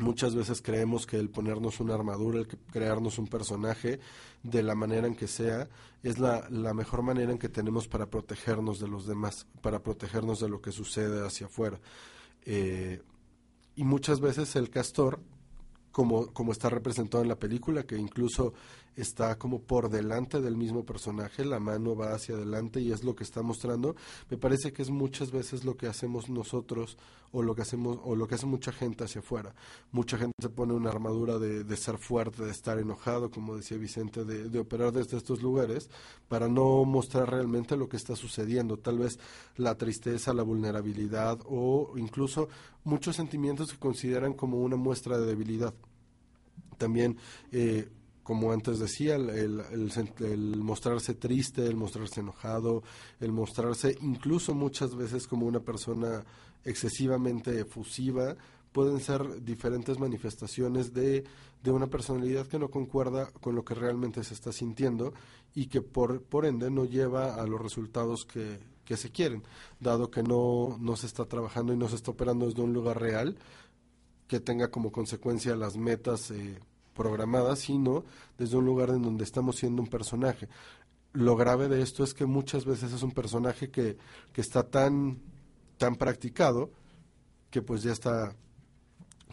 Muchas 0.00 0.34
veces 0.34 0.62
creemos 0.62 1.06
que 1.06 1.18
el 1.18 1.28
ponernos 1.28 1.78
una 1.78 1.94
armadura, 1.94 2.40
el 2.40 2.48
crearnos 2.48 3.18
un 3.18 3.26
personaje 3.26 4.00
de 4.42 4.62
la 4.62 4.74
manera 4.74 5.06
en 5.06 5.14
que 5.14 5.28
sea, 5.28 5.68
es 6.02 6.18
la, 6.18 6.48
la 6.48 6.72
mejor 6.72 7.02
manera 7.02 7.30
en 7.32 7.38
que 7.38 7.50
tenemos 7.50 7.86
para 7.86 8.08
protegernos 8.08 8.80
de 8.80 8.88
los 8.88 9.06
demás, 9.06 9.46
para 9.60 9.82
protegernos 9.82 10.40
de 10.40 10.48
lo 10.48 10.62
que 10.62 10.72
sucede 10.72 11.26
hacia 11.26 11.46
afuera. 11.46 11.78
Eh, 12.46 13.02
y 13.76 13.84
muchas 13.84 14.20
veces 14.20 14.56
el 14.56 14.70
castor, 14.70 15.20
como, 15.92 16.32
como 16.32 16.52
está 16.52 16.70
representado 16.70 17.22
en 17.22 17.28
la 17.28 17.38
película, 17.38 17.82
que 17.82 17.96
incluso 17.96 18.54
está 18.96 19.36
como 19.38 19.62
por 19.62 19.88
delante 19.88 20.40
del 20.40 20.56
mismo 20.56 20.84
personaje, 20.84 21.44
la 21.44 21.60
mano 21.60 21.96
va 21.96 22.14
hacia 22.14 22.34
adelante 22.34 22.80
y 22.80 22.92
es 22.92 23.04
lo 23.04 23.14
que 23.14 23.24
está 23.24 23.42
mostrando. 23.42 23.96
Me 24.28 24.36
parece 24.36 24.72
que 24.72 24.82
es 24.82 24.90
muchas 24.90 25.30
veces 25.30 25.64
lo 25.64 25.76
que 25.76 25.86
hacemos 25.86 26.28
nosotros 26.28 26.98
o 27.32 27.42
lo 27.42 27.54
que 27.54 27.62
hacemos 27.62 27.98
o 28.02 28.16
lo 28.16 28.26
que 28.26 28.34
hace 28.34 28.46
mucha 28.46 28.72
gente 28.72 29.04
hacia 29.04 29.20
afuera. 29.20 29.54
Mucha 29.92 30.18
gente 30.18 30.34
se 30.40 30.48
pone 30.48 30.74
una 30.74 30.90
armadura 30.90 31.38
de, 31.38 31.64
de 31.64 31.76
ser 31.76 31.98
fuerte, 31.98 32.44
de 32.44 32.50
estar 32.50 32.78
enojado, 32.78 33.30
como 33.30 33.56
decía 33.56 33.78
Vicente, 33.78 34.24
de, 34.24 34.48
de 34.48 34.58
operar 34.58 34.92
desde 34.92 35.16
estos 35.16 35.42
lugares 35.42 35.88
para 36.28 36.48
no 36.48 36.84
mostrar 36.84 37.30
realmente 37.30 37.76
lo 37.76 37.88
que 37.88 37.96
está 37.96 38.16
sucediendo. 38.16 38.78
Tal 38.78 38.98
vez 38.98 39.18
la 39.56 39.76
tristeza, 39.76 40.34
la 40.34 40.42
vulnerabilidad 40.42 41.38
o 41.46 41.94
incluso 41.96 42.48
muchos 42.84 43.16
sentimientos 43.16 43.72
que 43.72 43.78
consideran 43.78 44.34
como 44.34 44.58
una 44.58 44.76
muestra 44.76 45.18
de 45.18 45.26
debilidad. 45.26 45.74
También 46.78 47.18
eh, 47.52 47.88
como 48.30 48.52
antes 48.52 48.78
decía, 48.78 49.16
el, 49.16 50.56
mostrarse 50.58 51.14
triste, 51.14 51.66
el 51.66 51.74
mostrarse 51.74 52.20
enojado, 52.20 52.84
el 53.18 53.32
mostrarse 53.32 53.98
incluso 54.02 54.54
muchas 54.54 54.94
veces 54.94 55.26
como 55.26 55.46
una 55.46 55.58
persona 55.58 56.24
excesivamente 56.64 57.58
efusiva, 57.58 58.36
pueden 58.70 59.00
ser 59.00 59.42
diferentes 59.42 59.98
manifestaciones 59.98 60.94
de, 60.94 61.24
de, 61.60 61.70
una 61.72 61.88
personalidad 61.88 62.46
que 62.46 62.60
no 62.60 62.70
concuerda 62.70 63.32
con 63.40 63.56
lo 63.56 63.64
que 63.64 63.74
realmente 63.74 64.22
se 64.22 64.34
está 64.34 64.52
sintiendo 64.52 65.12
y 65.52 65.66
que 65.66 65.82
por, 65.82 66.22
por 66.22 66.46
ende 66.46 66.70
no 66.70 66.84
lleva 66.84 67.34
a 67.34 67.44
los 67.48 67.60
resultados 67.60 68.26
que, 68.26 68.60
que 68.84 68.96
se 68.96 69.10
quieren, 69.10 69.42
dado 69.80 70.08
que 70.08 70.22
no, 70.22 70.78
no 70.78 70.94
se 70.94 71.08
está 71.08 71.24
trabajando 71.24 71.72
y 71.72 71.76
no 71.76 71.88
se 71.88 71.96
está 71.96 72.12
operando 72.12 72.46
desde 72.46 72.62
un 72.62 72.74
lugar 72.74 73.00
real 73.00 73.36
que 74.28 74.38
tenga 74.38 74.70
como 74.70 74.92
consecuencia 74.92 75.56
las 75.56 75.76
metas 75.76 76.30
eh, 76.30 76.60
programada, 77.00 77.56
sino 77.56 78.04
desde 78.36 78.58
un 78.58 78.66
lugar 78.66 78.90
en 78.90 79.00
donde 79.00 79.24
estamos 79.24 79.56
siendo 79.56 79.80
un 79.80 79.88
personaje. 79.88 80.48
Lo 81.14 81.34
grave 81.34 81.66
de 81.68 81.80
esto 81.80 82.04
es 82.04 82.12
que 82.12 82.26
muchas 82.26 82.66
veces 82.66 82.92
es 82.92 83.02
un 83.02 83.12
personaje 83.12 83.70
que, 83.70 83.96
que 84.34 84.42
está 84.42 84.64
tan, 84.64 85.18
tan 85.78 85.96
practicado 85.96 86.70
que 87.50 87.62
pues 87.62 87.82
ya 87.82 87.92
está 87.92 88.36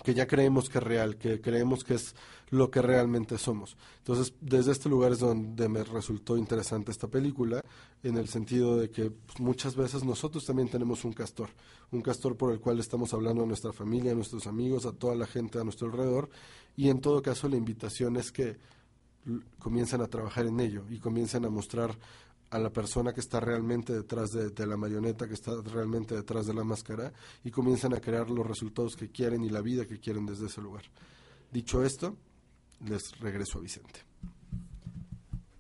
que 0.04 0.14
ya 0.14 0.28
creemos 0.28 0.70
que 0.70 0.78
es 0.78 0.84
real, 0.84 1.18
que 1.18 1.42
creemos 1.42 1.84
que 1.84 1.96
es 1.96 2.16
lo 2.50 2.70
que 2.72 2.82
realmente 2.82 3.38
somos. 3.38 3.76
Entonces, 3.98 4.34
desde 4.40 4.72
este 4.72 4.90
lugar 4.90 5.12
es 5.12 5.20
donde 5.20 5.68
me 5.68 5.84
resultó 5.84 6.38
interesante 6.38 6.92
esta 6.92 7.08
película, 7.08 7.62
en 8.04 8.18
el 8.18 8.28
sentido 8.28 8.78
de 8.78 8.90
que 8.90 9.12
pues, 9.12 9.40
muchas 9.40 9.76
veces 9.76 10.04
nosotros 10.04 10.46
también 10.46 10.70
tenemos 10.70 11.04
un 11.04 11.14
castor, 11.14 11.50
un 11.92 12.02
castor 12.02 12.38
por 12.38 12.54
el 12.54 12.60
cual 12.60 12.80
estamos 12.80 13.14
hablando 13.14 13.44
a 13.44 13.48
nuestra 13.48 13.74
familia, 13.74 14.12
a 14.12 14.16
nuestros 14.16 14.48
amigos, 14.48 14.86
a 14.86 14.94
toda 14.94 15.16
la 15.16 15.28
gente 15.28 15.60
a 15.60 15.64
nuestro 15.64 15.88
alrededor, 15.88 16.30
y 16.78 16.90
en 16.90 17.02
todo 17.02 17.22
caso 17.22 17.50
la 17.50 17.58
invitación 17.58 18.16
es 18.16 18.32
que 18.32 18.56
comiencen 19.60 20.00
a 20.02 20.08
trabajar 20.08 20.46
en 20.46 20.60
ello 20.62 20.86
y 20.90 21.00
comiencen 21.00 21.44
a 21.44 21.50
mostrar 21.50 21.98
a 22.50 22.60
la 22.60 22.70
persona 22.70 23.12
que 23.12 23.20
está 23.20 23.42
realmente 23.42 23.92
detrás 23.92 24.32
de, 24.32 24.52
de, 24.52 24.66
la 24.66 24.78
marioneta, 24.78 25.28
que 25.28 25.34
está 25.34 25.52
realmente 25.64 26.16
detrás 26.16 26.46
de 26.46 26.54
la 26.54 26.64
máscara, 26.64 27.12
y 27.44 27.52
comienzan 27.52 27.94
a 27.94 28.00
crear 28.00 28.30
los 28.30 28.48
resultados 28.48 28.96
que 28.96 29.10
quieren 29.10 29.44
y 29.44 29.50
la 29.50 29.60
vida 29.60 29.86
que 29.86 30.00
quieren 30.00 30.26
desde 30.26 30.46
ese 30.46 30.62
lugar. 30.62 30.84
Dicho 31.52 31.84
esto, 31.84 32.16
les 32.86 33.20
regreso 33.20 33.58
a 33.58 33.62
Vicente. 33.62 34.00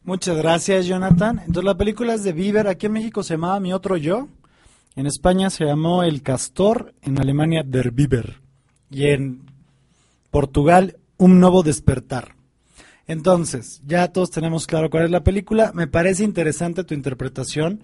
Muchas 0.04 0.38
gracias, 0.38 0.86
Jonathan. 0.86 1.40
Entonces 1.40 1.66
la 1.66 1.76
película 1.78 2.14
es 2.14 2.24
de 2.24 2.32
Bieber. 2.32 2.68
Aquí 2.68 2.86
en 2.86 2.94
México 2.94 3.24
se 3.24 3.34
llamaba 3.34 3.60
Mi 3.60 3.74
Otro 3.74 3.98
Yo. 3.98 4.30
En 4.96 5.06
España 5.06 5.50
se 5.50 5.66
llamó 5.66 6.04
El 6.04 6.22
Castor. 6.22 6.94
En 7.02 7.20
Alemania, 7.20 7.64
Der 7.66 7.92
Bieber. 7.92 8.42
Y 8.90 9.08
en 9.08 9.42
Portugal, 10.32 10.98
Un 11.18 11.40
Nuevo 11.40 11.64
Despertar. 11.64 12.36
Entonces, 13.08 13.82
ya 13.86 14.10
todos 14.10 14.32
tenemos 14.32 14.68
claro 14.68 14.90
cuál 14.90 15.06
es 15.06 15.12
la 15.12 15.24
película. 15.24 15.72
Me 15.74 15.88
parece 15.88 16.24
interesante 16.24 16.84
tu 16.84 16.94
interpretación. 16.94 17.82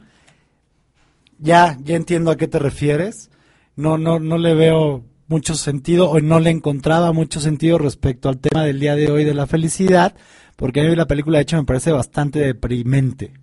Ya, 1.39 1.77
ya 1.81 1.95
entiendo 1.95 2.31
a 2.31 2.37
qué 2.37 2.47
te 2.47 2.59
refieres. 2.59 3.31
No, 3.75 3.97
no, 3.97 4.19
no 4.19 4.37
le 4.37 4.53
veo 4.53 5.03
mucho 5.27 5.55
sentido 5.55 6.09
o 6.09 6.19
no 6.19 6.39
le 6.39 6.49
encontraba 6.49 7.11
mucho 7.11 7.39
sentido 7.39 7.77
respecto 7.77 8.29
al 8.29 8.39
tema 8.39 8.63
del 8.63 8.79
día 8.79 8.95
de 8.95 9.09
hoy 9.09 9.23
de 9.23 9.33
la 9.33 9.47
felicidad, 9.47 10.13
porque 10.55 10.81
a 10.81 10.83
mí 10.83 10.95
la 10.95 11.07
película 11.07 11.37
de 11.37 11.43
hecho 11.43 11.57
me 11.57 11.63
parece 11.63 11.91
bastante 11.91 12.39
deprimente. 12.39 13.33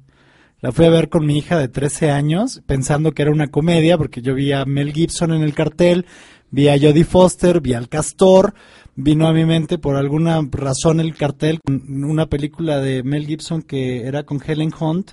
La 0.60 0.72
fui 0.72 0.84
a 0.84 0.90
ver 0.90 1.08
con 1.08 1.24
mi 1.24 1.38
hija 1.38 1.58
de 1.58 1.68
13 1.68 2.10
años 2.10 2.62
pensando 2.66 3.12
que 3.12 3.22
era 3.22 3.30
una 3.30 3.48
comedia, 3.48 3.96
porque 3.96 4.20
yo 4.20 4.34
vi 4.34 4.52
a 4.52 4.66
Mel 4.66 4.92
Gibson 4.92 5.32
en 5.32 5.42
el 5.42 5.54
cartel, 5.54 6.04
vi 6.50 6.68
a 6.68 6.78
Jodie 6.78 7.04
Foster, 7.04 7.60
vi 7.60 7.72
al 7.72 7.88
Castor, 7.88 8.54
vino 9.02 9.26
a 9.26 9.32
mi 9.32 9.44
mente 9.44 9.78
por 9.78 9.96
alguna 9.96 10.40
razón 10.50 11.00
el 11.00 11.16
cartel, 11.16 11.60
una 11.66 12.26
película 12.26 12.80
de 12.80 13.02
Mel 13.02 13.26
Gibson 13.26 13.62
que 13.62 14.06
era 14.06 14.24
con 14.24 14.40
Helen 14.44 14.72
Hunt, 14.78 15.12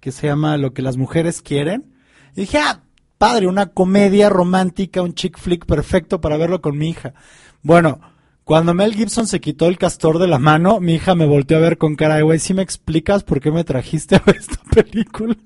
que 0.00 0.12
se 0.12 0.26
llama 0.26 0.56
Lo 0.56 0.72
que 0.72 0.82
las 0.82 0.96
mujeres 0.96 1.42
quieren. 1.42 1.94
Y 2.36 2.42
dije, 2.42 2.58
ah, 2.58 2.82
padre, 3.18 3.46
una 3.46 3.66
comedia 3.66 4.28
romántica, 4.28 5.02
un 5.02 5.14
chick 5.14 5.38
flick 5.38 5.66
perfecto 5.66 6.20
para 6.20 6.36
verlo 6.36 6.60
con 6.60 6.76
mi 6.78 6.90
hija. 6.90 7.14
Bueno, 7.62 8.00
cuando 8.44 8.74
Mel 8.74 8.94
Gibson 8.94 9.26
se 9.26 9.40
quitó 9.40 9.66
el 9.66 9.78
castor 9.78 10.18
de 10.18 10.28
la 10.28 10.38
mano, 10.38 10.78
mi 10.78 10.94
hija 10.94 11.14
me 11.14 11.26
volteó 11.26 11.56
a 11.56 11.60
ver 11.60 11.78
con 11.78 11.96
cara 11.96 12.16
de, 12.16 12.22
güey, 12.22 12.38
¿sí 12.38 12.54
me 12.54 12.62
explicas 12.62 13.24
por 13.24 13.40
qué 13.40 13.50
me 13.50 13.64
trajiste 13.64 14.16
a 14.16 14.22
esta 14.26 14.58
película? 14.70 15.36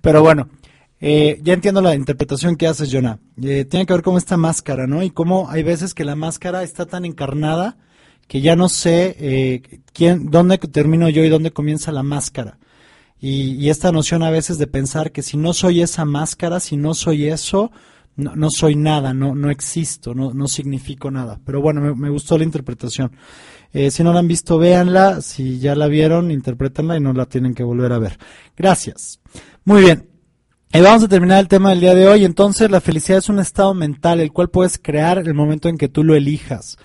Pero 0.00 0.22
bueno, 0.22 0.48
eh, 1.00 1.40
ya 1.42 1.52
entiendo 1.52 1.80
la 1.82 1.94
interpretación 1.94 2.56
que 2.56 2.66
haces, 2.66 2.90
Jonah. 2.90 3.18
Eh, 3.42 3.64
tiene 3.64 3.86
que 3.86 3.92
ver 3.92 4.02
con 4.02 4.16
esta 4.16 4.36
máscara, 4.36 4.86
¿no? 4.86 5.02
Y 5.02 5.10
cómo 5.10 5.50
hay 5.50 5.62
veces 5.62 5.94
que 5.94 6.04
la 6.04 6.16
máscara 6.16 6.62
está 6.62 6.86
tan 6.86 7.04
encarnada 7.04 7.76
que 8.28 8.40
ya 8.40 8.56
no 8.56 8.68
sé 8.68 9.16
eh, 9.20 9.80
quién, 9.92 10.30
dónde 10.30 10.58
termino 10.58 11.08
yo 11.08 11.24
y 11.24 11.28
dónde 11.28 11.52
comienza 11.52 11.92
la 11.92 12.02
máscara. 12.02 12.58
Y, 13.20 13.52
y, 13.54 13.70
esta 13.70 13.92
noción 13.92 14.22
a 14.22 14.30
veces 14.30 14.58
de 14.58 14.66
pensar 14.66 15.12
que 15.12 15.22
si 15.22 15.36
no 15.36 15.54
soy 15.54 15.80
esa 15.80 16.04
máscara, 16.04 16.60
si 16.60 16.76
no 16.76 16.92
soy 16.92 17.28
eso, 17.28 17.70
no, 18.16 18.48
soy 18.50 18.76
nada, 18.76 19.12
no, 19.12 19.34
no 19.34 19.50
existo, 19.50 20.14
no, 20.14 20.32
no 20.32 20.48
significo 20.48 21.10
nada. 21.10 21.38
Pero 21.44 21.60
bueno, 21.60 21.94
me, 21.94 22.10
gustó 22.10 22.38
la 22.38 22.44
interpretación. 22.44 23.12
Eh, 23.72 23.90
si 23.90 24.02
no 24.02 24.12
la 24.12 24.20
han 24.20 24.28
visto, 24.28 24.58
véanla. 24.58 25.20
Si 25.20 25.58
ya 25.58 25.74
la 25.74 25.86
vieron, 25.86 26.30
interprétenla 26.30 26.96
y 26.96 27.00
no 27.00 27.12
la 27.12 27.26
tienen 27.26 27.54
que 27.54 27.62
volver 27.62 27.92
a 27.92 27.98
ver. 27.98 28.18
Gracias. 28.56 29.20
Muy 29.64 29.82
bien. 29.82 30.15
Y 30.72 30.80
vamos 30.80 31.04
a 31.04 31.08
terminar 31.08 31.40
el 31.40 31.48
tema 31.48 31.70
del 31.70 31.80
día 31.80 31.94
de 31.94 32.06
hoy. 32.06 32.24
Entonces, 32.24 32.70
la 32.70 32.80
felicidad 32.80 33.18
es 33.18 33.28
un 33.28 33.38
estado 33.38 33.72
mental, 33.72 34.20
el 34.20 34.32
cual 34.32 34.50
puedes 34.50 34.78
crear 34.78 35.18
el 35.18 35.32
momento 35.32 35.68
en 35.68 35.78
que 35.78 35.88
tú 35.88 36.04
lo 36.04 36.14
elijas. 36.14 36.76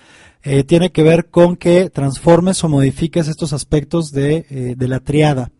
Eh, 0.44 0.64
tiene 0.64 0.92
que 0.92 1.02
ver 1.02 1.26
con 1.28 1.56
que 1.56 1.90
transformes 1.90 2.64
o 2.64 2.68
modifiques 2.68 3.28
estos 3.28 3.52
aspectos 3.52 4.10
de, 4.12 4.46
eh, 4.48 4.74
de 4.76 4.88
la 4.88 5.00
triada. 5.00 5.50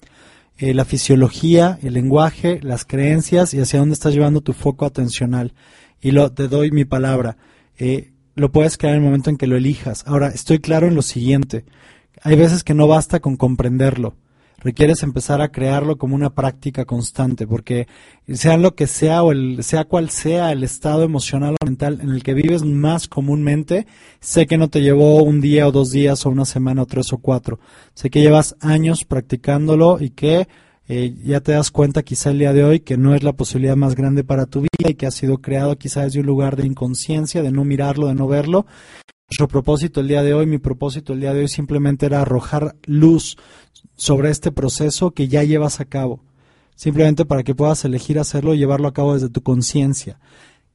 Eh, 0.56 0.74
la 0.74 0.84
fisiología, 0.84 1.78
el 1.82 1.94
lenguaje, 1.94 2.60
las 2.62 2.84
creencias 2.84 3.52
y 3.52 3.60
hacia 3.60 3.80
dónde 3.80 3.94
estás 3.94 4.14
llevando 4.14 4.40
tu 4.40 4.52
foco 4.52 4.86
atencional. 4.86 5.52
Y 6.00 6.12
lo, 6.12 6.32
te 6.32 6.48
doy 6.48 6.70
mi 6.70 6.84
palabra. 6.84 7.36
Eh, 7.78 8.12
lo 8.34 8.50
puedes 8.50 8.78
crear 8.78 8.94
en 8.94 9.02
el 9.02 9.06
momento 9.06 9.28
en 9.28 9.36
que 9.36 9.46
lo 9.46 9.56
elijas. 9.56 10.04
Ahora, 10.06 10.28
estoy 10.28 10.60
claro 10.60 10.86
en 10.86 10.94
lo 10.94 11.02
siguiente. 11.02 11.64
Hay 12.22 12.36
veces 12.36 12.64
que 12.64 12.74
no 12.74 12.86
basta 12.86 13.20
con 13.20 13.36
comprenderlo 13.36 14.16
requieres 14.62 15.02
empezar 15.02 15.40
a 15.40 15.50
crearlo 15.50 15.98
como 15.98 16.14
una 16.14 16.30
práctica 16.30 16.84
constante, 16.84 17.46
porque 17.46 17.86
sea 18.32 18.56
lo 18.56 18.74
que 18.74 18.86
sea 18.86 19.22
o 19.22 19.32
el, 19.32 19.62
sea 19.62 19.84
cual 19.84 20.10
sea 20.10 20.52
el 20.52 20.64
estado 20.64 21.02
emocional 21.02 21.56
o 21.60 21.64
mental 21.64 22.00
en 22.00 22.10
el 22.10 22.22
que 22.22 22.34
vives 22.34 22.62
más 22.64 23.08
comúnmente, 23.08 23.86
sé 24.20 24.46
que 24.46 24.58
no 24.58 24.68
te 24.68 24.80
llevó 24.80 25.22
un 25.22 25.40
día 25.40 25.66
o 25.66 25.72
dos 25.72 25.90
días 25.90 26.24
o 26.24 26.30
una 26.30 26.44
semana 26.44 26.82
o 26.82 26.86
tres 26.86 27.12
o 27.12 27.18
cuatro, 27.18 27.58
sé 27.94 28.10
que 28.10 28.20
llevas 28.20 28.56
años 28.60 29.04
practicándolo 29.04 29.98
y 30.00 30.10
que 30.10 30.48
eh, 30.88 31.14
ya 31.24 31.40
te 31.40 31.52
das 31.52 31.70
cuenta 31.70 32.02
quizá 32.02 32.30
el 32.30 32.40
día 32.40 32.52
de 32.52 32.64
hoy 32.64 32.80
que 32.80 32.96
no 32.96 33.14
es 33.14 33.22
la 33.22 33.32
posibilidad 33.32 33.76
más 33.76 33.94
grande 33.94 34.24
para 34.24 34.46
tu 34.46 34.60
vida 34.60 34.90
y 34.90 34.94
que 34.94 35.06
ha 35.06 35.10
sido 35.10 35.38
creado 35.38 35.76
quizá 35.76 36.02
desde 36.02 36.20
un 36.20 36.26
lugar 36.26 36.56
de 36.56 36.66
inconsciencia, 36.66 37.42
de 37.42 37.52
no 37.52 37.64
mirarlo, 37.64 38.08
de 38.08 38.14
no 38.14 38.26
verlo. 38.26 38.66
Nuestro 39.32 39.48
propósito 39.48 40.00
el 40.00 40.08
día 40.08 40.22
de 40.22 40.34
hoy, 40.34 40.44
mi 40.44 40.58
propósito 40.58 41.14
el 41.14 41.20
día 41.20 41.32
de 41.32 41.40
hoy 41.40 41.48
simplemente 41.48 42.04
era 42.04 42.20
arrojar 42.20 42.76
luz 42.84 43.38
sobre 43.96 44.28
este 44.28 44.52
proceso 44.52 45.12
que 45.12 45.26
ya 45.26 45.42
llevas 45.42 45.80
a 45.80 45.86
cabo, 45.86 46.20
simplemente 46.74 47.24
para 47.24 47.42
que 47.42 47.54
puedas 47.54 47.82
elegir 47.86 48.18
hacerlo 48.18 48.52
y 48.52 48.58
llevarlo 48.58 48.88
a 48.88 48.92
cabo 48.92 49.14
desde 49.14 49.30
tu 49.30 49.42
conciencia, 49.42 50.20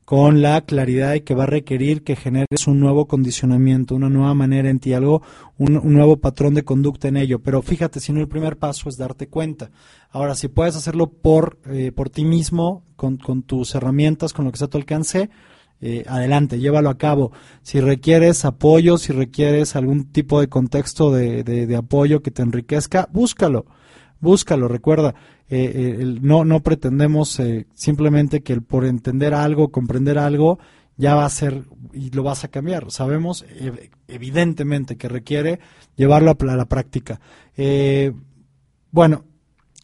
con 0.06 0.42
la 0.42 0.62
claridad 0.62 1.12
de 1.12 1.24
que 1.24 1.36
va 1.36 1.44
a 1.44 1.46
requerir 1.46 2.04
que 2.04 2.16
generes 2.16 2.66
un 2.66 2.80
nuevo 2.80 3.06
condicionamiento, 3.06 3.94
una 3.94 4.10
nueva 4.10 4.34
manera 4.34 4.72
en 4.72 4.80
ti, 4.80 4.94
algo, 4.94 5.22
un, 5.60 5.80
nuevo 5.94 6.18
patrón 6.18 6.56
de 6.56 6.64
conducta 6.64 7.10
en 7.10 7.18
ello. 7.18 7.38
Pero 7.38 7.62
fíjate, 7.62 8.00
si 8.00 8.12
no 8.12 8.22
el 8.22 8.28
primer 8.28 8.58
paso 8.58 8.90
es 8.90 8.98
darte 8.98 9.28
cuenta. 9.28 9.70
Ahora, 10.10 10.34
si 10.34 10.48
puedes 10.48 10.76
hacerlo 10.76 11.12
por, 11.12 11.60
eh, 11.68 11.92
por 11.92 12.10
ti 12.10 12.26
mismo, 12.26 12.82
con, 12.96 13.18
con 13.18 13.44
tus 13.44 13.76
herramientas, 13.76 14.34
con 14.34 14.46
lo 14.46 14.52
que 14.52 14.58
sea 14.58 14.66
a 14.66 14.72
tu 14.72 14.80
alcance, 14.80 15.30
eh, 15.80 16.04
adelante, 16.08 16.60
llévalo 16.60 16.90
a 16.90 16.98
cabo. 16.98 17.32
Si 17.62 17.80
requieres 17.80 18.46
apoyo, 18.46 18.98
si 18.98 19.14
requieres 19.14 19.76
algún 19.76 20.12
tipo 20.12 20.40
de 20.40 20.48
contexto 20.48 21.12
de, 21.12 21.44
de, 21.44 21.76
apoyo 21.76 22.22
que 22.22 22.32
te 22.32 22.42
enriquezca, 22.42 23.08
búscalo, 23.12 23.66
búscalo. 24.20 24.68
Recuerda, 24.68 25.14
eh, 25.50 25.98
eh, 26.00 26.18
no, 26.22 26.46
no 26.46 26.64
pretendemos 26.64 27.40
simplemente 27.74 28.42
que 28.42 28.54
el, 28.54 28.64
por 28.64 28.86
entender 28.86 29.34
algo, 29.34 29.72
comprender 29.72 30.18
algo, 30.18 30.60
ya 30.98 31.14
va 31.14 31.26
a 31.26 31.30
ser 31.30 31.66
y 31.94 32.10
lo 32.10 32.24
vas 32.24 32.44
a 32.44 32.48
cambiar. 32.48 32.90
Sabemos 32.90 33.46
ev- 33.48 33.92
evidentemente 34.08 34.98
que 34.98 35.08
requiere 35.08 35.60
llevarlo 35.96 36.36
a, 36.40 36.56
la 36.56 36.66
práctica. 36.66 37.20
Bueno, 38.92 39.26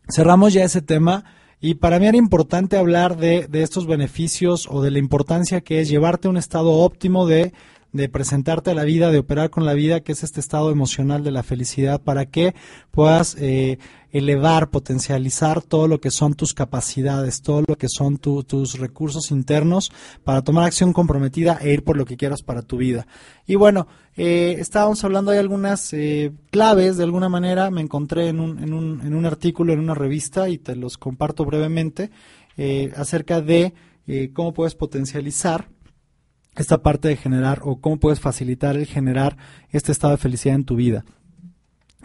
cerramos 0.09 0.53
ya 0.53 0.63
ese 0.63 0.81
tema 0.81 1.23
y 1.64 1.76
para 1.76 1.98
mí 1.98 2.07
era 2.07 2.18
importante 2.18 2.76
hablar 2.76 3.15
de, 3.15 3.48
de 3.48 3.64
estos 3.64 3.88
beneficios 3.88 4.68
o 4.69 4.81
de 4.81 4.91
la 4.91 4.99
importancia 4.99 5.61
que 5.61 5.80
es 5.80 5.88
llevarte 5.88 6.27
a 6.27 6.31
un 6.31 6.35
estado 6.35 6.72
óptimo 6.73 7.26
de, 7.26 7.53
de 7.93 8.09
presentarte 8.09 8.71
a 8.71 8.73
la 8.73 8.83
vida, 8.83 9.11
de 9.11 9.19
operar 9.19 9.51
con 9.51 9.65
la 9.65 9.73
vida, 9.73 10.01
que 10.01 10.11
es 10.11 10.23
este 10.23 10.39
estado 10.39 10.71
emocional 10.71 11.23
de 11.23 11.31
la 11.31 11.43
felicidad, 11.43 12.01
para 12.01 12.25
que 12.25 12.55
puedas 12.89 13.37
eh, 13.39 13.77
elevar, 14.11 14.69
potencializar 14.71 15.61
todo 15.61 15.87
lo 15.87 16.01
que 16.01 16.09
son 16.11 16.33
tus 16.33 16.53
capacidades, 16.53 17.41
todo 17.41 17.63
lo 17.67 17.77
que 17.77 17.87
son 17.87 18.17
tu- 18.17 18.43
tus 18.43 18.79
recursos 18.79 19.29
internos 19.31 19.91
para 20.23 20.41
tomar 20.41 20.65
acción 20.65 20.91
comprometida 20.91 21.59
e 21.61 21.71
ir 21.71 21.83
por 21.83 21.95
lo 21.95 22.05
que 22.05 22.17
quieras 22.17 22.41
para 22.41 22.63
tu 22.63 22.77
vida. 22.77 23.05
Y 23.45 23.55
bueno, 23.55 23.87
eh, 24.17 24.55
estábamos 24.59 25.03
hablando 25.03 25.31
de 25.31 25.39
algunas 25.39 25.93
eh, 25.93 26.31
claves, 26.49 26.97
de 26.97 27.03
alguna 27.03 27.29
manera 27.29 27.69
me 27.69 27.81
encontré 27.81 28.27
en 28.27 28.39
un, 28.39 28.57
en, 28.63 28.73
un, 28.73 29.01
en 29.05 29.13
un 29.13 29.25
artículo, 29.25 29.71
en 29.71 29.79
una 29.79 29.93
revista, 29.93 30.49
y 30.49 30.57
te 30.57 30.75
los 30.75 30.97
comparto 30.97 31.45
brevemente, 31.45 32.09
eh, 32.57 32.91
acerca 32.95 33.39
de 33.41 33.73
eh, 34.07 34.31
cómo 34.33 34.53
puedes 34.53 34.75
potencializar 34.75 35.69
esta 36.55 36.81
parte 36.81 37.07
de 37.07 37.15
generar 37.15 37.61
o 37.63 37.80
cómo 37.80 37.97
puedes 37.97 38.19
facilitar 38.19 38.75
el 38.75 38.85
generar 38.85 39.38
este 39.69 39.91
estado 39.91 40.13
de 40.13 40.17
felicidad 40.17 40.55
en 40.55 40.65
tu 40.65 40.75
vida. 40.75 41.05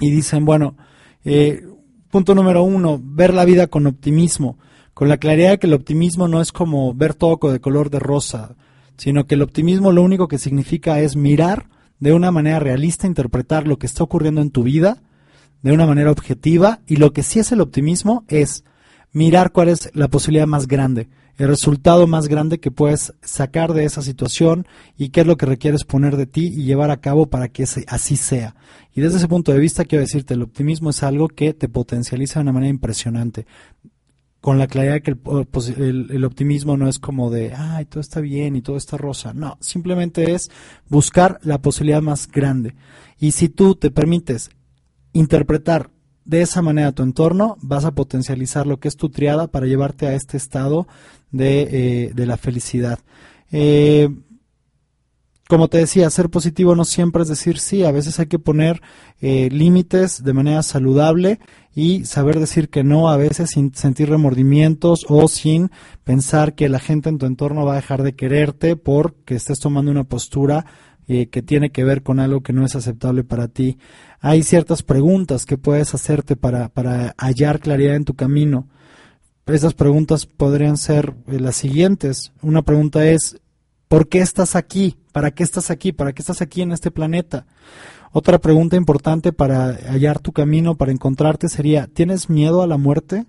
Y 0.00 0.10
dicen, 0.10 0.44
bueno, 0.44 0.76
eh, 1.24 1.66
punto 2.10 2.34
número 2.34 2.62
uno, 2.62 3.00
ver 3.02 3.34
la 3.34 3.44
vida 3.44 3.66
con 3.66 3.86
optimismo, 3.86 4.58
con 4.94 5.08
la 5.08 5.18
claridad 5.18 5.50
de 5.50 5.58
que 5.58 5.66
el 5.66 5.74
optimismo 5.74 6.28
no 6.28 6.40
es 6.40 6.52
como 6.52 6.94
ver 6.94 7.14
todo 7.14 7.52
de 7.52 7.60
color 7.60 7.90
de 7.90 7.98
rosa, 7.98 8.56
sino 8.96 9.26
que 9.26 9.34
el 9.34 9.42
optimismo 9.42 9.92
lo 9.92 10.02
único 10.02 10.28
que 10.28 10.38
significa 10.38 11.00
es 11.00 11.16
mirar 11.16 11.68
de 12.00 12.12
una 12.12 12.30
manera 12.30 12.58
realista, 12.58 13.06
interpretar 13.06 13.66
lo 13.66 13.78
que 13.78 13.86
está 13.86 14.04
ocurriendo 14.04 14.40
en 14.40 14.50
tu 14.50 14.62
vida 14.62 15.02
de 15.62 15.72
una 15.72 15.86
manera 15.86 16.10
objetiva 16.10 16.80
y 16.86 16.96
lo 16.96 17.12
que 17.12 17.22
sí 17.22 17.40
es 17.40 17.52
el 17.52 17.60
optimismo 17.60 18.24
es 18.28 18.64
mirar 19.12 19.52
cuál 19.52 19.68
es 19.68 19.90
la 19.94 20.08
posibilidad 20.08 20.46
más 20.46 20.68
grande, 20.68 21.08
el 21.38 21.48
resultado 21.48 22.06
más 22.06 22.28
grande 22.28 22.58
que 22.58 22.70
puedes 22.70 23.14
sacar 23.22 23.72
de 23.72 23.84
esa 23.84 24.02
situación 24.02 24.66
y 24.96 25.08
qué 25.10 25.20
es 25.20 25.26
lo 25.26 25.36
que 25.36 25.46
requieres 25.46 25.84
poner 25.84 26.16
de 26.16 26.26
ti 26.26 26.46
y 26.48 26.64
llevar 26.64 26.90
a 26.90 27.00
cabo 27.00 27.26
para 27.26 27.48
que 27.48 27.64
así 27.86 28.16
sea. 28.16 28.56
Y 28.92 29.00
desde 29.00 29.18
ese 29.18 29.28
punto 29.28 29.52
de 29.52 29.60
vista 29.60 29.84
quiero 29.84 30.02
decirte, 30.02 30.34
el 30.34 30.42
optimismo 30.42 30.90
es 30.90 31.02
algo 31.04 31.28
que 31.28 31.54
te 31.54 31.68
potencializa 31.68 32.40
de 32.40 32.42
una 32.42 32.52
manera 32.52 32.70
impresionante. 32.70 33.46
Con 34.40 34.58
la 34.58 34.66
claridad 34.66 35.00
que 35.02 35.16
posi- 35.16 35.76
el- 35.78 36.10
el 36.10 36.24
optimismo 36.24 36.76
no 36.76 36.88
es 36.88 36.98
como 36.98 37.30
de, 37.30 37.54
ay, 37.54 37.84
todo 37.86 38.00
está 38.00 38.20
bien 38.20 38.54
y 38.56 38.62
todo 38.62 38.76
está 38.76 38.96
rosa. 38.96 39.32
No, 39.32 39.58
simplemente 39.60 40.32
es 40.32 40.50
buscar 40.88 41.38
la 41.42 41.60
posibilidad 41.62 42.02
más 42.02 42.28
grande. 42.28 42.74
Y 43.18 43.32
si 43.32 43.48
tú 43.48 43.74
te 43.76 43.90
permites 43.90 44.50
interpretar 45.12 45.90
de 46.28 46.42
esa 46.42 46.60
manera 46.60 46.92
tu 46.92 47.02
entorno, 47.02 47.56
vas 47.62 47.86
a 47.86 47.94
potencializar 47.94 48.66
lo 48.66 48.78
que 48.78 48.88
es 48.88 48.96
tu 48.96 49.08
triada 49.08 49.48
para 49.48 49.66
llevarte 49.66 50.06
a 50.06 50.14
este 50.14 50.36
estado 50.36 50.86
de, 51.32 51.62
eh, 51.62 52.12
de 52.14 52.26
la 52.26 52.36
felicidad. 52.36 52.98
Eh, 53.50 54.10
como 55.48 55.68
te 55.68 55.78
decía, 55.78 56.10
ser 56.10 56.28
positivo 56.28 56.76
no 56.76 56.84
siempre 56.84 57.22
es 57.22 57.28
decir 57.28 57.58
sí, 57.58 57.82
a 57.82 57.90
veces 57.90 58.20
hay 58.20 58.26
que 58.26 58.38
poner 58.38 58.82
eh, 59.22 59.48
límites 59.50 60.22
de 60.22 60.34
manera 60.34 60.62
saludable 60.62 61.40
y 61.74 62.04
saber 62.04 62.38
decir 62.38 62.68
que 62.68 62.84
no 62.84 63.08
a 63.08 63.16
veces 63.16 63.50
sin 63.52 63.74
sentir 63.74 64.10
remordimientos 64.10 65.06
o 65.08 65.26
sin 65.28 65.70
pensar 66.04 66.54
que 66.54 66.68
la 66.68 66.78
gente 66.78 67.08
en 67.08 67.16
tu 67.16 67.24
entorno 67.24 67.64
va 67.64 67.72
a 67.72 67.76
dejar 67.76 68.02
de 68.02 68.14
quererte 68.14 68.76
porque 68.76 69.36
estés 69.36 69.58
tomando 69.58 69.90
una 69.90 70.04
postura 70.04 70.66
eh, 71.10 71.30
que 71.30 71.40
tiene 71.40 71.70
que 71.70 71.84
ver 71.84 72.02
con 72.02 72.20
algo 72.20 72.42
que 72.42 72.52
no 72.52 72.66
es 72.66 72.76
aceptable 72.76 73.24
para 73.24 73.48
ti. 73.48 73.78
Hay 74.20 74.42
ciertas 74.42 74.82
preguntas 74.82 75.46
que 75.46 75.58
puedes 75.58 75.94
hacerte 75.94 76.34
para, 76.34 76.68
para 76.68 77.14
hallar 77.18 77.60
claridad 77.60 77.94
en 77.94 78.04
tu 78.04 78.14
camino. 78.14 78.68
Esas 79.46 79.74
preguntas 79.74 80.26
podrían 80.26 80.76
ser 80.76 81.14
eh, 81.26 81.38
las 81.38 81.56
siguientes. 81.56 82.32
Una 82.42 82.62
pregunta 82.62 83.06
es, 83.06 83.40
¿por 83.86 84.08
qué 84.08 84.18
estás 84.18 84.56
aquí? 84.56 84.96
¿Para 85.12 85.30
qué 85.30 85.42
estás 85.42 85.70
aquí? 85.70 85.92
¿Para 85.92 86.12
qué 86.12 86.22
estás 86.22 86.42
aquí 86.42 86.62
en 86.62 86.72
este 86.72 86.90
planeta? 86.90 87.46
Otra 88.12 88.38
pregunta 88.38 88.76
importante 88.76 89.32
para 89.32 89.74
hallar 89.90 90.18
tu 90.18 90.32
camino, 90.32 90.76
para 90.76 90.92
encontrarte, 90.92 91.48
sería, 91.48 91.86
¿tienes 91.86 92.28
miedo 92.28 92.62
a 92.62 92.66
la 92.66 92.76
muerte? 92.76 93.26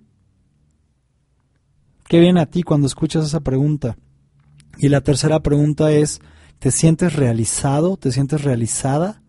¿Qué 2.07 2.19
viene 2.19 2.41
a 2.41 2.47
ti 2.47 2.63
cuando 2.63 2.87
escuchas 2.87 3.25
esa 3.25 3.41
pregunta? 3.41 3.97
Y 4.77 4.89
la 4.89 5.01
tercera 5.01 5.41
pregunta 5.41 5.91
es, 5.91 6.21
¿te 6.59 6.71
sientes 6.71 7.13
realizado? 7.15 7.97
¿Te 7.97 8.11
sientes 8.11 8.43
realizada? 8.43 9.21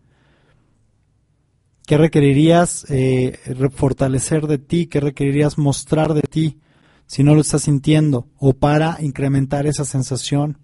¿Qué 1.85 1.97
requerirías 1.97 2.85
eh, 2.89 3.39
fortalecer 3.73 4.47
de 4.47 4.57
ti? 4.57 4.87
¿Qué 4.87 4.99
requerirías 4.99 5.57
mostrar 5.57 6.13
de 6.13 6.21
ti 6.21 6.59
si 7.05 7.23
no 7.23 7.35
lo 7.35 7.41
estás 7.41 7.63
sintiendo? 7.63 8.27
O 8.37 8.53
para 8.53 8.97
incrementar 9.01 9.65
esa 9.65 9.83
sensación. 9.83 10.57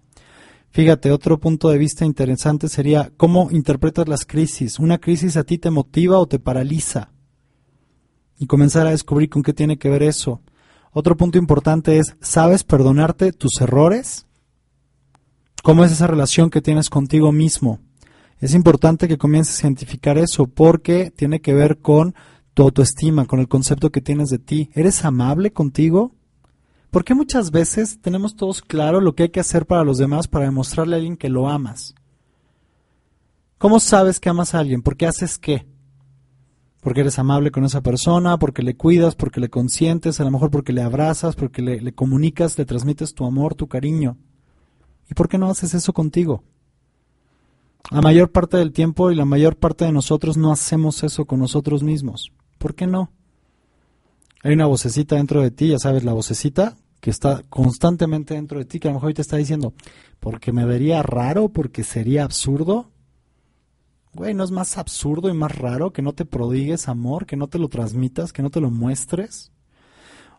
Fíjate, 0.70 1.10
otro 1.10 1.38
punto 1.38 1.70
de 1.70 1.78
vista 1.78 2.04
interesante 2.04 2.68
sería 2.68 3.10
cómo 3.16 3.48
interpretas 3.50 4.08
las 4.08 4.24
crisis. 4.24 4.78
¿Una 4.78 4.98
crisis 4.98 5.36
a 5.36 5.44
ti 5.44 5.58
te 5.58 5.70
motiva 5.70 6.18
o 6.18 6.28
te 6.28 6.38
paraliza? 6.38 7.10
Y 8.38 8.46
comenzar 8.46 8.86
a 8.86 8.90
descubrir 8.90 9.28
con 9.28 9.42
qué 9.42 9.52
tiene 9.52 9.78
que 9.78 9.88
ver 9.88 10.02
eso. 10.02 10.40
Otro 10.92 11.16
punto 11.16 11.38
importante 11.38 11.98
es, 11.98 12.16
¿sabes 12.20 12.64
perdonarte 12.64 13.32
tus 13.32 13.60
errores? 13.60 14.26
¿Cómo 15.62 15.84
es 15.84 15.92
esa 15.92 16.06
relación 16.06 16.50
que 16.50 16.62
tienes 16.62 16.88
contigo 16.88 17.32
mismo? 17.32 17.80
Es 18.40 18.54
importante 18.54 19.08
que 19.08 19.18
comiences 19.18 19.58
a 19.58 19.66
identificar 19.66 20.16
eso 20.16 20.46
porque 20.46 21.10
tiene 21.10 21.40
que 21.40 21.54
ver 21.54 21.78
con 21.78 22.14
tu 22.54 22.62
autoestima, 22.62 23.26
con 23.26 23.40
el 23.40 23.48
concepto 23.48 23.90
que 23.90 24.00
tienes 24.00 24.30
de 24.30 24.38
ti. 24.38 24.70
¿Eres 24.74 25.04
amable 25.04 25.52
contigo? 25.52 26.12
¿Por 26.90 27.04
qué 27.04 27.14
muchas 27.14 27.50
veces 27.50 28.00
tenemos 28.00 28.36
todos 28.36 28.62
claro 28.62 29.00
lo 29.00 29.14
que 29.14 29.24
hay 29.24 29.28
que 29.30 29.40
hacer 29.40 29.66
para 29.66 29.84
los 29.84 29.98
demás 29.98 30.28
para 30.28 30.44
demostrarle 30.44 30.94
a 30.94 30.98
alguien 30.98 31.16
que 31.16 31.28
lo 31.28 31.48
amas? 31.48 31.94
¿Cómo 33.58 33.80
sabes 33.80 34.20
que 34.20 34.28
amas 34.28 34.54
a 34.54 34.60
alguien? 34.60 34.82
¿Por 34.82 34.96
qué 34.96 35.06
haces 35.06 35.36
qué? 35.36 35.66
Porque 36.80 37.00
eres 37.00 37.18
amable 37.18 37.50
con 37.50 37.64
esa 37.64 37.82
persona, 37.82 38.38
porque 38.38 38.62
le 38.62 38.76
cuidas, 38.76 39.16
porque 39.16 39.40
le 39.40 39.50
consientes, 39.50 40.20
a 40.20 40.24
lo 40.24 40.30
mejor 40.30 40.52
porque 40.52 40.72
le 40.72 40.80
abrazas, 40.80 41.34
porque 41.34 41.60
le 41.60 41.92
comunicas, 41.92 42.56
le 42.56 42.64
transmites 42.64 43.14
tu 43.14 43.26
amor, 43.26 43.56
tu 43.56 43.66
cariño. 43.66 44.16
¿Y 45.10 45.14
por 45.14 45.28
qué 45.28 45.38
no 45.38 45.50
haces 45.50 45.74
eso 45.74 45.92
contigo? 45.92 46.44
La 47.90 48.02
mayor 48.02 48.30
parte 48.30 48.58
del 48.58 48.72
tiempo 48.72 49.10
y 49.10 49.14
la 49.14 49.24
mayor 49.24 49.56
parte 49.56 49.86
de 49.86 49.92
nosotros 49.92 50.36
no 50.36 50.52
hacemos 50.52 51.02
eso 51.02 51.24
con 51.24 51.40
nosotros 51.40 51.82
mismos. 51.82 52.32
¿Por 52.58 52.74
qué 52.74 52.86
no? 52.86 53.10
Hay 54.42 54.52
una 54.52 54.66
vocecita 54.66 55.16
dentro 55.16 55.40
de 55.40 55.50
ti, 55.50 55.68
ya 55.68 55.78
sabes, 55.78 56.04
la 56.04 56.12
vocecita 56.12 56.76
que 57.00 57.10
está 57.10 57.42
constantemente 57.48 58.34
dentro 58.34 58.58
de 58.58 58.64
ti, 58.64 58.78
que 58.78 58.88
a 58.88 58.90
lo 58.90 58.96
mejor 58.96 59.08
hoy 59.08 59.14
te 59.14 59.22
está 59.22 59.36
diciendo, 59.36 59.72
porque 60.20 60.52
me 60.52 60.64
vería 60.64 61.02
raro, 61.02 61.48
porque 61.48 61.84
sería 61.84 62.24
absurdo. 62.24 62.90
Güey, 64.12 64.34
¿no 64.34 64.44
es 64.44 64.50
más 64.50 64.78
absurdo 64.78 65.28
y 65.28 65.34
más 65.34 65.56
raro 65.56 65.92
que 65.92 66.02
no 66.02 66.12
te 66.12 66.24
prodigues 66.24 66.88
amor, 66.88 67.24
que 67.24 67.36
no 67.36 67.46
te 67.46 67.58
lo 67.58 67.68
transmitas, 67.68 68.32
que 68.32 68.42
no 68.42 68.50
te 68.50 68.60
lo 68.60 68.70
muestres? 68.70 69.52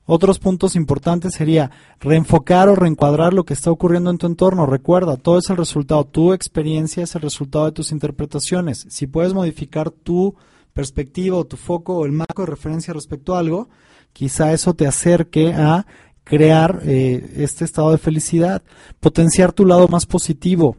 Otros 0.06 0.40
puntos 0.40 0.76
importantes 0.76 1.36
sería 1.36 1.72
reenfocar 2.00 2.68
o 2.68 2.76
reencuadrar 2.76 3.34
lo 3.34 3.44
que 3.44 3.54
está 3.54 3.72
ocurriendo 3.72 4.10
en 4.10 4.18
tu 4.18 4.26
entorno. 4.26 4.66
Recuerda, 4.66 5.18
todo 5.18 5.38
es 5.38 5.50
el 5.50 5.58
resultado, 5.58 6.04
tu 6.06 6.34
experiencia 6.34 7.04
es 7.04 7.14
el 7.16 7.22
resultado 7.22 7.66
de 7.66 7.74
tus 7.74 7.92
interpretaciones. 7.92 8.88
Si 8.90 9.06
puedes 9.06 9.34
modificar 9.34 9.92
tu 9.92 10.36
perspectiva 10.74 11.38
o 11.38 11.46
tu 11.46 11.58
foco 11.58 11.98
o 11.98 12.06
el 12.06 12.12
marco 12.12 12.42
de 12.42 12.48
referencia 12.48 12.94
respecto 12.94 13.36
a 13.36 13.40
algo, 13.40 13.70
quizá 14.14 14.54
eso 14.54 14.74
te 14.74 14.88
acerque 14.88 15.54
a 15.54 15.86
crear 16.24 16.82
eh, 16.86 17.34
este 17.38 17.66
estado 17.66 17.92
de 17.92 17.98
felicidad, 17.98 18.62
potenciar 19.00 19.52
tu 19.52 19.66
lado 19.66 19.88
más 19.88 20.06
positivo. 20.06 20.76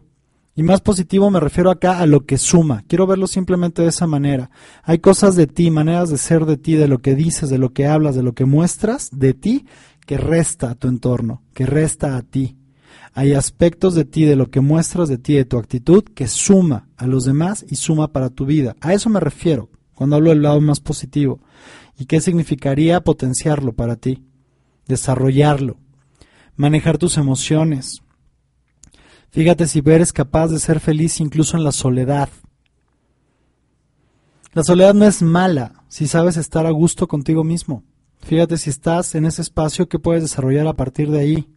Y 0.61 0.63
más 0.63 0.83
positivo 0.83 1.31
me 1.31 1.41
refiero 1.41 1.71
acá 1.71 2.01
a 2.01 2.07
lo 2.07 2.27
que 2.27 2.37
suma. 2.37 2.85
Quiero 2.87 3.07
verlo 3.07 3.27
simplemente 3.27 3.81
de 3.81 3.89
esa 3.89 4.07
manera. 4.07 4.51
Hay 4.83 4.99
cosas 4.99 5.35
de 5.35 5.47
ti, 5.47 5.71
maneras 5.71 6.11
de 6.11 6.19
ser 6.19 6.45
de 6.45 6.59
ti, 6.59 6.75
de 6.75 6.87
lo 6.87 6.99
que 6.99 7.15
dices, 7.15 7.49
de 7.49 7.57
lo 7.57 7.73
que 7.73 7.87
hablas, 7.87 8.15
de 8.15 8.23
lo 8.23 8.35
que 8.35 8.45
muestras 8.45 9.09
de 9.11 9.33
ti, 9.33 9.65
que 10.05 10.19
resta 10.19 10.71
a 10.71 10.75
tu 10.75 10.89
entorno, 10.89 11.41
que 11.55 11.65
resta 11.65 12.19
a 12.19 12.21
ti. 12.21 12.59
Hay 13.15 13.33
aspectos 13.33 13.95
de 13.95 14.05
ti, 14.05 14.27
de 14.27 14.37
lo 14.37 14.51
que 14.51 14.61
muestras 14.61 15.09
de 15.09 15.17
ti, 15.17 15.33
de 15.33 15.47
tu 15.47 15.57
actitud, 15.57 16.05
que 16.05 16.29
suma 16.29 16.91
a 16.99 17.07
los 17.07 17.25
demás 17.25 17.65
y 17.67 17.77
suma 17.77 18.09
para 18.09 18.29
tu 18.29 18.45
vida. 18.45 18.77
A 18.83 18.93
eso 18.93 19.09
me 19.09 19.21
refiero 19.21 19.71
cuando 19.95 20.17
hablo 20.17 20.29
del 20.29 20.43
lado 20.43 20.61
más 20.61 20.81
positivo. 20.81 21.41
¿Y 21.99 22.05
qué 22.05 22.21
significaría 22.21 23.01
potenciarlo 23.01 23.73
para 23.73 23.97
ti? 23.97 24.25
Desarrollarlo. 24.87 25.79
Manejar 26.55 26.99
tus 26.99 27.17
emociones. 27.17 28.03
Fíjate 29.31 29.67
si 29.67 29.83
eres 29.85 30.13
capaz 30.13 30.49
de 30.49 30.59
ser 30.59 30.81
feliz 30.81 31.21
incluso 31.21 31.57
en 31.57 31.65
la 31.65 31.73
soledad. 31.73 32.29
La 34.53 34.65
soledad 34.65 34.95
no 34.95 35.05
es 35.07 35.23
mala 35.23 35.85
si 35.89 36.09
sabes 36.09 36.37
estar 36.37 36.67
a 36.67 36.71
gusto 36.71 37.07
contigo 37.07 37.45
mismo. 37.45 37.85
Fíjate 38.23 38.59
si 38.59 38.71
estás 38.71 39.15
en 39.15 39.27
ese 39.27 39.43
espacio 39.43 39.89
que 39.89 39.99
puedes 39.99 40.23
desarrollar 40.23 40.67
a 40.67 40.75
partir 40.75 41.11
de 41.11 41.21
ahí. 41.21 41.49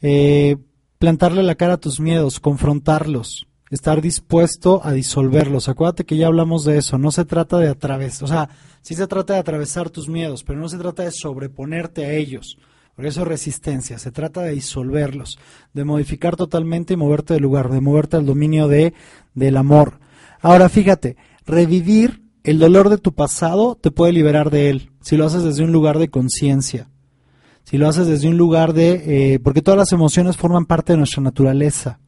Eh, 0.00 0.56
plantarle 0.98 1.42
la 1.42 1.54
cara 1.54 1.74
a 1.74 1.80
tus 1.80 2.00
miedos, 2.00 2.40
confrontarlos, 2.40 3.46
estar 3.70 4.00
dispuesto 4.00 4.80
a 4.84 4.92
disolverlos. 4.92 5.68
Acuérdate 5.68 6.04
que 6.04 6.16
ya 6.16 6.26
hablamos 6.26 6.64
de 6.64 6.78
eso, 6.78 6.98
no 6.98 7.10
se 7.10 7.24
trata 7.24 7.58
de 7.58 7.68
atravesar, 7.68 8.24
o 8.24 8.28
sea, 8.28 8.48
sí 8.82 8.94
se 8.94 9.06
trata 9.06 9.34
de 9.34 9.40
atravesar 9.40 9.90
tus 9.90 10.08
miedos, 10.08 10.42
pero 10.44 10.58
no 10.58 10.68
se 10.68 10.78
trata 10.78 11.02
de 11.02 11.12
sobreponerte 11.12 12.06
a 12.06 12.12
ellos, 12.12 12.58
porque 12.96 13.10
eso 13.10 13.22
es 13.22 13.28
resistencia, 13.28 13.98
se 13.98 14.10
trata 14.10 14.42
de 14.42 14.52
disolverlos, 14.52 15.38
de 15.72 15.84
modificar 15.84 16.34
totalmente 16.34 16.94
y 16.94 16.96
moverte 16.96 17.34
del 17.34 17.44
lugar, 17.44 17.70
de 17.70 17.80
moverte 17.80 18.16
al 18.16 18.26
dominio 18.26 18.66
de, 18.66 18.94
del 19.34 19.56
amor. 19.56 20.00
Ahora 20.40 20.68
fíjate, 20.68 21.16
revivir 21.46 22.24
el 22.42 22.58
dolor 22.58 22.88
de 22.88 22.98
tu 22.98 23.14
pasado 23.14 23.76
te 23.80 23.92
puede 23.92 24.12
liberar 24.12 24.50
de 24.50 24.70
él, 24.70 24.90
si 25.00 25.16
lo 25.16 25.26
haces 25.26 25.44
desde 25.44 25.62
un 25.62 25.70
lugar 25.70 25.98
de 25.98 26.08
conciencia 26.08 26.88
si 27.68 27.78
lo 27.78 27.88
haces 27.88 28.06
desde 28.06 28.28
un 28.28 28.36
lugar 28.36 28.72
de, 28.72 29.34
eh, 29.34 29.38
porque 29.40 29.60
todas 29.60 29.76
las 29.76 29.92
emociones 29.92 30.36
forman 30.36 30.66
parte 30.66 30.92
de 30.92 30.98
nuestra 30.98 31.20
naturaleza. 31.20 31.98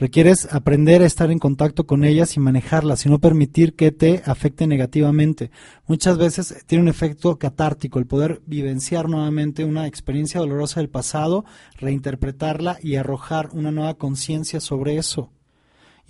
Requieres 0.00 0.48
aprender 0.50 1.02
a 1.02 1.06
estar 1.06 1.30
en 1.30 1.38
contacto 1.38 1.84
con 1.84 2.04
ellas 2.04 2.34
y 2.34 2.40
manejarlas 2.40 3.04
y 3.04 3.10
no 3.10 3.18
permitir 3.18 3.74
que 3.74 3.92
te 3.92 4.22
afecten 4.24 4.70
negativamente. 4.70 5.50
Muchas 5.86 6.16
veces 6.16 6.64
tiene 6.66 6.80
un 6.80 6.88
efecto 6.88 7.38
catártico 7.38 7.98
el 7.98 8.06
poder 8.06 8.40
vivenciar 8.46 9.10
nuevamente 9.10 9.62
una 9.62 9.86
experiencia 9.86 10.40
dolorosa 10.40 10.80
del 10.80 10.88
pasado, 10.88 11.44
reinterpretarla 11.76 12.78
y 12.82 12.94
arrojar 12.94 13.50
una 13.52 13.72
nueva 13.72 13.92
conciencia 13.98 14.58
sobre 14.60 14.96
eso. 14.96 15.30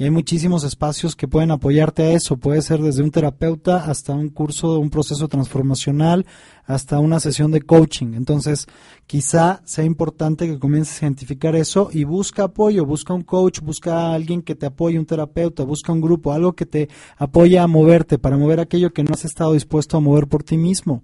Y 0.00 0.04
hay 0.04 0.10
muchísimos 0.10 0.64
espacios 0.64 1.14
que 1.14 1.28
pueden 1.28 1.50
apoyarte 1.50 2.02
a 2.04 2.12
eso. 2.12 2.38
Puede 2.38 2.62
ser 2.62 2.80
desde 2.80 3.02
un 3.02 3.10
terapeuta 3.10 3.84
hasta 3.84 4.14
un 4.14 4.30
curso, 4.30 4.78
un 4.78 4.88
proceso 4.88 5.28
transformacional, 5.28 6.24
hasta 6.64 6.98
una 7.00 7.20
sesión 7.20 7.50
de 7.50 7.60
coaching. 7.60 8.14
Entonces, 8.14 8.66
quizá 9.06 9.60
sea 9.66 9.84
importante 9.84 10.48
que 10.48 10.58
comiences 10.58 11.02
a 11.02 11.04
identificar 11.04 11.54
eso 11.54 11.90
y 11.92 12.04
busca 12.04 12.44
apoyo, 12.44 12.86
busca 12.86 13.12
un 13.12 13.20
coach, 13.20 13.60
busca 13.60 13.94
a 13.94 14.14
alguien 14.14 14.40
que 14.40 14.54
te 14.54 14.64
apoye, 14.64 14.98
un 14.98 15.04
terapeuta, 15.04 15.64
busca 15.64 15.92
un 15.92 16.00
grupo, 16.00 16.32
algo 16.32 16.54
que 16.54 16.64
te 16.64 16.88
apoye 17.18 17.58
a 17.58 17.66
moverte, 17.66 18.18
para 18.18 18.38
mover 18.38 18.60
aquello 18.60 18.94
que 18.94 19.04
no 19.04 19.12
has 19.12 19.26
estado 19.26 19.52
dispuesto 19.52 19.98
a 19.98 20.00
mover 20.00 20.28
por 20.28 20.42
ti 20.42 20.56
mismo. 20.56 21.02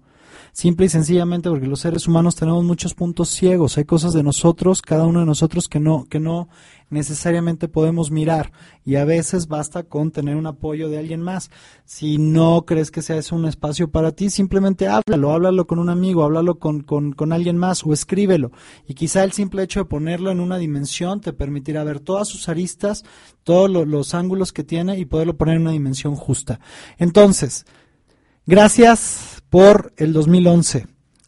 Simple 0.57 0.87
y 0.87 0.89
sencillamente 0.89 1.51
porque 1.51 1.67
los 1.67 1.81
seres 1.81 2.09
humanos 2.09 2.35
tenemos 2.35 2.65
muchos 2.65 2.95
puntos 2.95 3.29
ciegos, 3.29 3.77
hay 3.77 3.85
cosas 3.85 4.15
de 4.15 4.23
nosotros, 4.23 4.81
cada 4.81 5.05
uno 5.05 5.21
de 5.21 5.27
nosotros 5.27 5.69
que 5.69 5.81
no, 5.81 6.07
que 6.09 6.19
no 6.19 6.49
necesariamente 6.89 7.69
podemos 7.69 8.11
mirar 8.11 8.53
y 8.83 8.95
a 8.95 9.05
veces 9.05 9.49
basta 9.49 9.83
con 9.83 10.13
tener 10.13 10.35
un 10.35 10.47
apoyo 10.47 10.89
de 10.89 10.97
alguien 10.97 11.21
más. 11.21 11.51
Si 11.85 12.17
no 12.17 12.65
crees 12.65 12.91
que 12.91 13.03
sea 13.03 13.19
eso 13.19 13.37
un 13.37 13.45
espacio 13.45 13.91
para 13.91 14.13
ti, 14.13 14.31
simplemente 14.31 14.89
háblalo, 14.89 15.33
háblalo 15.33 15.67
con 15.67 15.79
un 15.79 15.91
amigo, 15.91 16.25
háblalo 16.25 16.59
con, 16.59 16.81
con, 16.81 17.13
con 17.13 17.35
alguien 17.35 17.59
más 17.59 17.85
o 17.85 17.93
escríbelo 17.93 18.51
y 18.89 18.95
quizá 18.95 19.25
el 19.25 19.33
simple 19.33 19.63
hecho 19.63 19.81
de 19.81 19.85
ponerlo 19.85 20.31
en 20.31 20.41
una 20.41 20.57
dimensión 20.57 21.21
te 21.21 21.35
permitirá 21.35 21.85
ver 21.85 22.01
todas 22.01 22.29
sus 22.29 22.49
aristas, 22.49 23.05
todos 23.45 23.71
los 23.87 24.15
ángulos 24.15 24.55
que 24.55 24.65
tiene 24.65 24.99
y 24.99 25.05
poderlo 25.05 25.37
poner 25.37 25.57
en 25.57 25.63
una 25.63 25.73
dimensión 25.73 26.17
justa. 26.17 26.61
Entonces, 26.97 27.67
gracias 28.47 29.43
por 29.51 29.93
el 29.97 30.13
2011. 30.13 30.87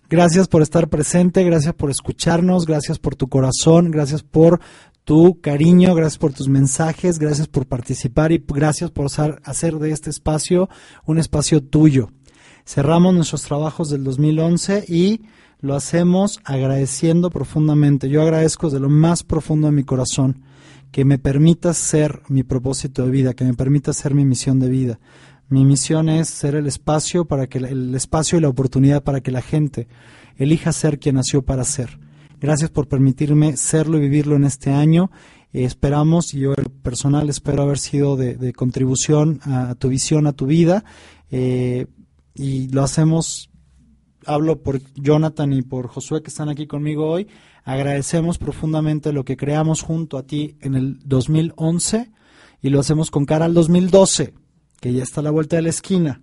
Gracias 0.09 0.49
por 0.49 0.63
estar 0.63 0.89
presente, 0.89 1.45
gracias 1.45 1.75
por 1.75 1.91
escucharnos, 1.91 2.65
gracias 2.65 2.99
por 2.99 3.15
tu 3.15 3.29
corazón, 3.29 3.91
gracias 3.91 4.23
por 4.23 4.61
tu 5.05 5.41
cariño, 5.41 5.95
gracias 5.95 6.19
por 6.19 6.33
tus 6.33 6.49
mensajes, 6.49 7.19
gracias 7.19 7.47
por 7.47 7.67
participar 7.67 8.33
y 8.33 8.43
gracias 8.47 8.91
por 8.91 9.07
hacer 9.45 9.79
de 9.79 9.91
este 9.91 10.11
espacio 10.11 10.69
un 11.05 11.19
espacio 11.19 11.63
tuyo. 11.63 12.11
Cerramos 12.65 13.15
nuestros 13.15 13.43
trabajos 13.43 13.91
del 13.91 14.05
2011 14.05 14.85
y 14.89 15.23
lo 15.61 15.75
hacemos 15.75 16.41
agradeciendo 16.45 17.31
profundamente. 17.31 18.09
Yo 18.09 18.23
agradezco 18.23 18.71
de 18.71 18.81
lo 18.81 18.89
más 18.89 19.25
profundo 19.25 19.67
de 19.67 19.73
mi 19.73 19.85
corazón 19.85 20.43
que 20.91 21.05
me 21.05 21.19
permitas 21.19 21.77
ser 21.77 22.23
mi 22.29 22.43
propósito 22.43 23.05
de 23.05 23.11
vida, 23.11 23.35
que 23.35 23.45
me 23.45 23.55
permitas 23.55 23.97
ser 23.97 24.15
mi 24.15 24.25
misión 24.25 24.59
de 24.59 24.69
vida. 24.69 24.99
Mi 25.51 25.65
misión 25.65 26.11
es 26.11 26.29
ser 26.29 26.55
el 26.55 26.67
espacio 26.67 27.25
para 27.25 27.47
que 27.47 27.57
el 27.57 27.95
espacio 27.95 28.37
y 28.37 28.43
la 28.43 28.51
oportunidad 28.51 29.03
para 29.03 29.23
que 29.23 29.31
la 29.31 29.41
gente 29.41 29.89
elija 30.37 30.73
ser 30.73 30.99
quien 30.99 31.15
nació 31.15 31.43
para 31.43 31.65
ser. 31.65 31.99
Gracias 32.39 32.71
por 32.71 32.87
permitirme 32.87 33.57
serlo 33.57 33.97
y 33.97 34.03
vivirlo 34.03 34.37
en 34.37 34.45
este 34.45 34.71
año. 34.71 35.11
Eh, 35.55 35.65
esperamos, 35.65 36.35
y 36.35 36.41
yo 36.41 36.55
personal 36.83 37.31
espero 37.31 37.63
haber 37.63 37.79
sido 37.79 38.17
de, 38.17 38.53
contribución 38.53 39.41
a, 39.45 39.75
tu 39.75 39.89
visión, 39.89 40.27
a 40.27 40.35
tu 40.35 40.45
vida. 40.45 40.85
Eh, 41.31 41.87
y 42.35 42.69
lo 42.69 42.83
hacemos, 42.83 43.51
hablo 44.27 44.63
por 44.63 44.81
Jonathan 44.95 45.55
y 45.55 45.63
por 45.63 45.89
Josué 45.89 46.23
que 46.23 46.29
están 46.29 46.51
aquí 46.51 46.67
conmigo 46.67 47.09
hoy. 47.09 47.27
Agradecemos 47.65 48.37
profundamente 48.37 49.15
lo 49.15 49.25
que 49.25 49.39
creamos 49.39 49.81
junto 49.81 50.19
a 50.19 50.25
ti 50.25 50.59
en 50.61 50.75
el 50.75 50.99
2011 51.07 52.13
y 52.61 52.69
lo 52.69 52.81
hacemos 52.81 53.11
con 53.11 53.25
cara 53.25 53.47
al 53.47 53.55
2012 53.55 54.35
que 54.81 54.93
ya 54.93 55.03
está 55.03 55.21
a 55.21 55.25
la 55.25 55.31
vuelta 55.31 55.57
de 55.57 55.63
la 55.63 55.71
esquina. 55.71 56.21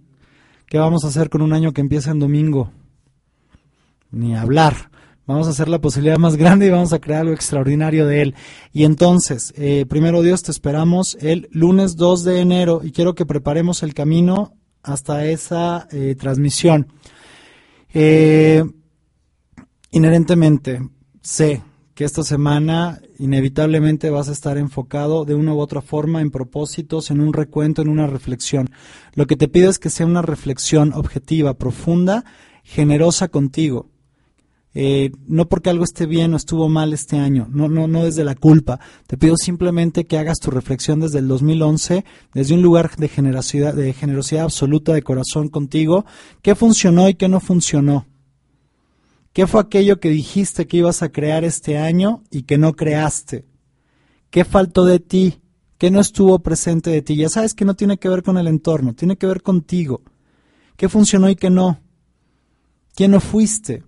¿Qué 0.68 0.78
vamos 0.78 1.04
a 1.04 1.08
hacer 1.08 1.30
con 1.30 1.42
un 1.42 1.54
año 1.54 1.74
que 1.74 1.82
empieza 1.82 2.12
en 2.12 2.20
domingo? 2.20 2.72
Ni 4.12 4.36
hablar. 4.36 4.90
Vamos 5.28 5.48
a 5.48 5.52
hacer 5.52 5.70
la 5.70 5.82
posibilidad 5.82 6.18
más 6.18 6.36
grande 6.36 6.68
y 6.68 6.70
vamos 6.70 6.94
a 6.94 7.00
crear 7.00 7.22
algo 7.22 7.34
extraordinario 7.34 8.06
de 8.06 8.22
él. 8.22 8.36
Y 8.72 8.84
entonces, 8.84 9.54
eh, 9.58 9.86
primero 9.88 10.22
Dios, 10.22 10.44
te 10.44 10.52
esperamos 10.52 11.18
el 11.20 11.48
lunes 11.52 11.96
2 11.96 12.24
de 12.24 12.40
enero 12.40 12.82
y 12.84 12.92
quiero 12.92 13.16
que 13.16 13.26
preparemos 13.26 13.82
el 13.84 13.94
camino 13.94 14.54
hasta 14.84 15.26
esa 15.26 15.88
eh, 15.92 16.16
transmisión. 16.16 16.88
Eh, 17.94 18.64
inherentemente, 19.92 20.82
sé 21.22 21.64
que 21.96 22.04
esta 22.04 22.24
semana 22.24 23.02
inevitablemente 23.20 24.10
vas 24.10 24.28
a 24.28 24.34
estar 24.34 24.58
enfocado 24.58 25.24
de 25.24 25.34
una 25.34 25.54
u 25.54 25.60
otra 25.60 25.82
forma 25.82 26.22
en 26.22 26.30
propósitos, 26.30 27.10
en 27.10 27.22
un 27.22 27.32
recuento, 27.32 27.82
en 27.82 27.88
una 27.88 28.06
reflexión. 28.06 28.70
Lo 29.14 29.26
que 29.28 29.38
te 29.38 29.48
pido 29.48 29.70
es 29.70 29.80
que 29.80 29.90
sea 29.90 30.06
una 30.06 30.22
reflexión 30.22 30.92
objetiva, 30.94 31.54
profunda, 31.54 32.26
generosa 32.64 33.30
contigo. 33.30 33.90
Eh, 34.78 35.14
no 35.26 35.48
porque 35.48 35.70
algo 35.70 35.86
esté 35.86 36.06
bien 36.06 36.34
o 36.34 36.38
estuvo 36.38 36.68
mal 36.68 36.92
este 36.92 37.18
año, 37.18 37.48
no, 37.50 37.70
no, 37.70 37.88
no 37.88 38.04
desde 38.04 38.26
la 38.26 38.36
culpa. 38.36 38.82
Te 39.08 39.18
pido 39.18 39.38
simplemente 39.38 40.04
que 40.04 40.18
hagas 40.18 40.40
tu 40.42 40.52
reflexión 40.52 41.00
desde 41.00 41.20
el 41.20 41.30
2011, 41.30 42.04
desde 42.34 42.56
un 42.56 42.62
lugar 42.62 42.94
de 42.98 43.08
generosidad, 43.08 43.74
de 43.74 43.94
generosidad 43.94 44.44
absoluta 44.44 44.92
de 44.92 45.02
corazón 45.02 45.48
contigo. 45.48 46.06
¿Qué 46.42 46.56
funcionó 46.56 47.08
y 47.08 47.16
qué 47.16 47.30
no 47.30 47.40
funcionó? 47.40 48.06
¿Qué 49.36 49.48
fue 49.48 49.60
aquello 49.60 50.00
que 50.00 50.10
dijiste 50.10 50.66
que 50.66 50.78
ibas 50.78 51.04
a 51.04 51.12
crear 51.12 51.44
este 51.44 51.78
año 51.78 52.24
y 52.32 52.44
que 52.44 52.58
no 52.58 52.74
creaste? 52.74 53.44
¿Qué 54.30 54.46
faltó 54.46 54.86
de 54.86 55.00
ti? 55.00 55.42
¿Qué 55.78 55.92
no 55.92 56.00
estuvo 56.00 56.40
presente 56.40 56.90
de 56.90 57.02
ti? 57.02 57.18
Ya 57.18 57.28
sabes 57.28 57.54
que 57.54 57.66
no 57.66 57.76
tiene 57.76 57.98
que 57.98 58.08
ver 58.08 58.24
con 58.24 58.38
el 58.38 58.48
entorno, 58.48 58.96
tiene 58.96 59.18
que 59.18 59.28
ver 59.28 59.42
contigo. 59.42 60.04
¿Qué 60.78 60.88
funcionó 60.88 61.30
y 61.30 61.36
qué 61.36 61.50
no? 61.50 61.82
¿Quién 62.96 63.12
no 63.12 63.20
fuiste 63.20 63.84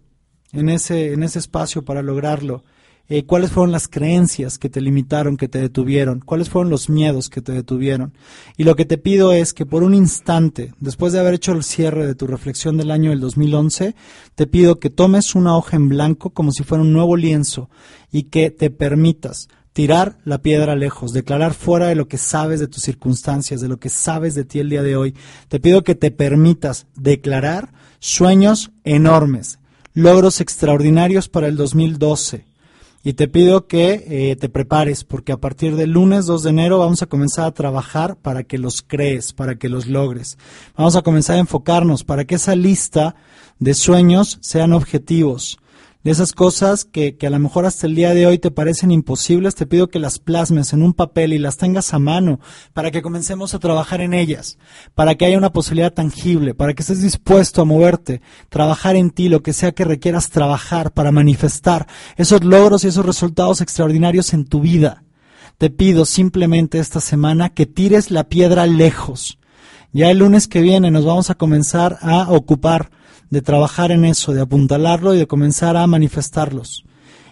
en 0.52 0.68
ese, 0.68 1.14
en 1.14 1.24
ese 1.24 1.40
espacio 1.40 1.86
para 1.86 2.02
lograrlo? 2.02 2.66
Eh, 3.10 3.24
cuáles 3.26 3.52
fueron 3.52 3.72
las 3.72 3.88
creencias 3.88 4.58
que 4.58 4.70
te 4.70 4.82
limitaron, 4.82 5.38
que 5.38 5.48
te 5.48 5.62
detuvieron, 5.62 6.20
cuáles 6.20 6.50
fueron 6.50 6.70
los 6.70 6.90
miedos 6.90 7.30
que 7.30 7.42
te 7.42 7.54
detuvieron. 7.54 8.14
Y 8.58 8.66
lo 8.66 8.76
que 8.76 8.84
te 8.84 8.98
pido 8.98 9.32
es 9.32 9.54
que 9.54 9.66
por 9.66 9.84
un 9.84 9.94
instante, 9.94 10.74
después 10.82 11.14
de 11.14 11.20
haber 11.20 11.36
hecho 11.36 11.54
el 11.54 11.64
cierre 11.64 12.06
de 12.06 12.16
tu 12.16 12.28
reflexión 12.28 12.76
del 12.76 12.92
año 12.92 13.12
del 13.12 13.22
2011, 13.22 13.96
te 14.36 14.48
pido 14.48 14.80
que 14.80 14.90
tomes 14.90 15.36
una 15.36 15.56
hoja 15.56 15.78
en 15.78 15.88
blanco 15.88 16.32
como 16.32 16.52
si 16.52 16.64
fuera 16.64 16.82
un 16.84 16.92
nuevo 16.92 17.16
lienzo 17.16 17.70
y 18.12 18.24
que 18.24 18.52
te 18.52 18.70
permitas 18.72 19.48
tirar 19.72 20.18
la 20.26 20.42
piedra 20.42 20.76
lejos, 20.76 21.14
declarar 21.14 21.54
fuera 21.54 21.88
de 21.88 21.96
lo 21.96 22.10
que 22.10 22.18
sabes 22.18 22.60
de 22.60 22.68
tus 22.68 22.84
circunstancias, 22.84 23.62
de 23.62 23.70
lo 23.70 23.78
que 23.78 23.90
sabes 23.90 24.36
de 24.36 24.44
ti 24.44 24.60
el 24.60 24.70
día 24.70 24.84
de 24.84 24.98
hoy. 24.98 25.16
Te 25.48 25.62
pido 25.62 25.86
que 25.86 25.96
te 25.96 26.12
permitas 26.12 26.88
declarar 26.96 27.72
sueños 28.00 28.72
enormes, 28.84 29.60
logros 29.94 30.42
extraordinarios 30.42 31.30
para 31.30 31.48
el 31.48 31.56
2012 31.56 32.47
y 33.08 33.14
te 33.14 33.30
pido 33.30 33.68
que 33.68 34.04
eh, 34.10 34.36
te 34.36 34.50
prepares 34.50 35.06
porque 35.06 35.32
a 35.32 35.38
partir 35.38 35.78
del 35.78 35.92
lunes 35.92 36.26
2 36.26 36.44
de 36.44 36.50
enero 36.50 36.80
vamos 36.80 37.02
a 37.02 37.06
comenzar 37.06 37.46
a 37.46 37.54
trabajar 37.54 38.18
para 38.18 38.44
que 38.44 38.58
los 38.58 38.82
crees, 38.82 39.32
para 39.32 39.56
que 39.56 39.70
los 39.70 39.88
logres. 39.88 40.38
Vamos 40.76 40.98
a 40.98 41.04
comenzar 41.04 41.38
a 41.38 41.40
enfocarnos 41.40 42.04
para 42.04 42.26
que 42.26 42.36
esa 42.36 42.54
lista 42.54 43.16
de 43.60 43.76
sueños 43.76 44.40
sean 44.42 44.74
objetivos 44.74 45.58
de 46.04 46.12
esas 46.12 46.34
cosas 46.34 46.86
que, 46.86 47.18
que, 47.18 47.28
a 47.28 47.30
lo 47.30 47.40
mejor 47.40 47.66
hasta 47.66 47.88
el 47.88 47.96
día 47.96 48.14
de 48.14 48.28
hoy 48.28 48.38
te 48.38 48.52
parecen 48.52 48.92
imposibles, 48.92 49.56
te 49.56 49.66
pido 49.66 49.88
que 49.88 50.00
las 50.00 50.20
plasmes 50.20 50.74
en 50.74 50.84
un 50.84 50.94
papel 50.94 51.34
y 51.34 51.40
las 51.40 51.58
tengas 51.58 51.94
a 51.94 52.00
mano 52.00 52.40
para 52.74 52.92
que 52.92 53.02
comencemos 53.02 53.54
a 53.54 53.60
trabajar 53.60 54.02
en 54.02 54.14
ellas, 54.14 54.58
para 54.96 55.16
que 55.16 55.26
haya 55.26 55.38
una 55.38 55.52
posibilidad 55.52 55.94
tangible, 55.94 56.54
para 56.54 56.74
que 56.74 56.82
estés 56.82 57.02
dispuesto 57.02 57.62
a 57.62 57.66
moverte, 57.66 58.22
trabajar 58.50 58.96
en 58.96 59.10
ti, 59.10 59.30
lo 59.30 59.42
que 59.42 59.54
sea 59.54 59.72
que 59.72 59.86
requieras 59.86 60.30
trabajar 60.30 60.92
para 60.92 61.12
manifestar 61.12 61.88
esos 62.16 62.44
logros 62.44 62.84
y 62.84 62.88
esos 62.88 63.06
resultados 63.06 63.62
extraordinarios 63.62 64.34
en 64.34 64.46
tu 64.46 64.62
vida. 64.62 65.04
Te 65.58 65.70
pido 65.72 66.06
simplemente 66.06 66.78
esta 66.78 67.00
semana 67.00 67.50
que 67.50 67.66
tires 67.66 68.12
la 68.12 68.26
piedra 68.26 68.68
lejos. 68.68 69.40
Ya 69.92 70.12
el 70.12 70.20
lunes 70.20 70.48
que 70.48 70.62
viene 70.62 70.92
nos 70.92 71.06
vamos 71.06 71.32
a 71.32 71.36
comenzar 71.36 71.98
a 72.02 72.30
ocupar 72.32 72.92
de 73.30 73.42
trabajar 73.42 73.92
en 73.92 74.06
eso, 74.06 74.34
de 74.34 74.42
apuntalarlo 74.42 75.14
y 75.14 75.18
de 75.18 75.28
comenzar 75.28 75.78
a 75.78 75.88
manifestarlos. 75.88 76.84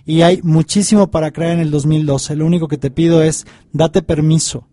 y 0.07 0.21
hay 0.21 0.39
muchísimo 0.43 1.09
para 1.09 1.31
crear 1.31 1.53
en 1.53 1.59
el 1.59 1.71
2012. 1.71 2.35
Lo 2.35 2.45
único 2.45 2.67
que 2.67 2.77
te 2.77 2.91
pido 2.91 3.23
es 3.23 3.47
date 3.73 4.03
permiso, 4.03 4.67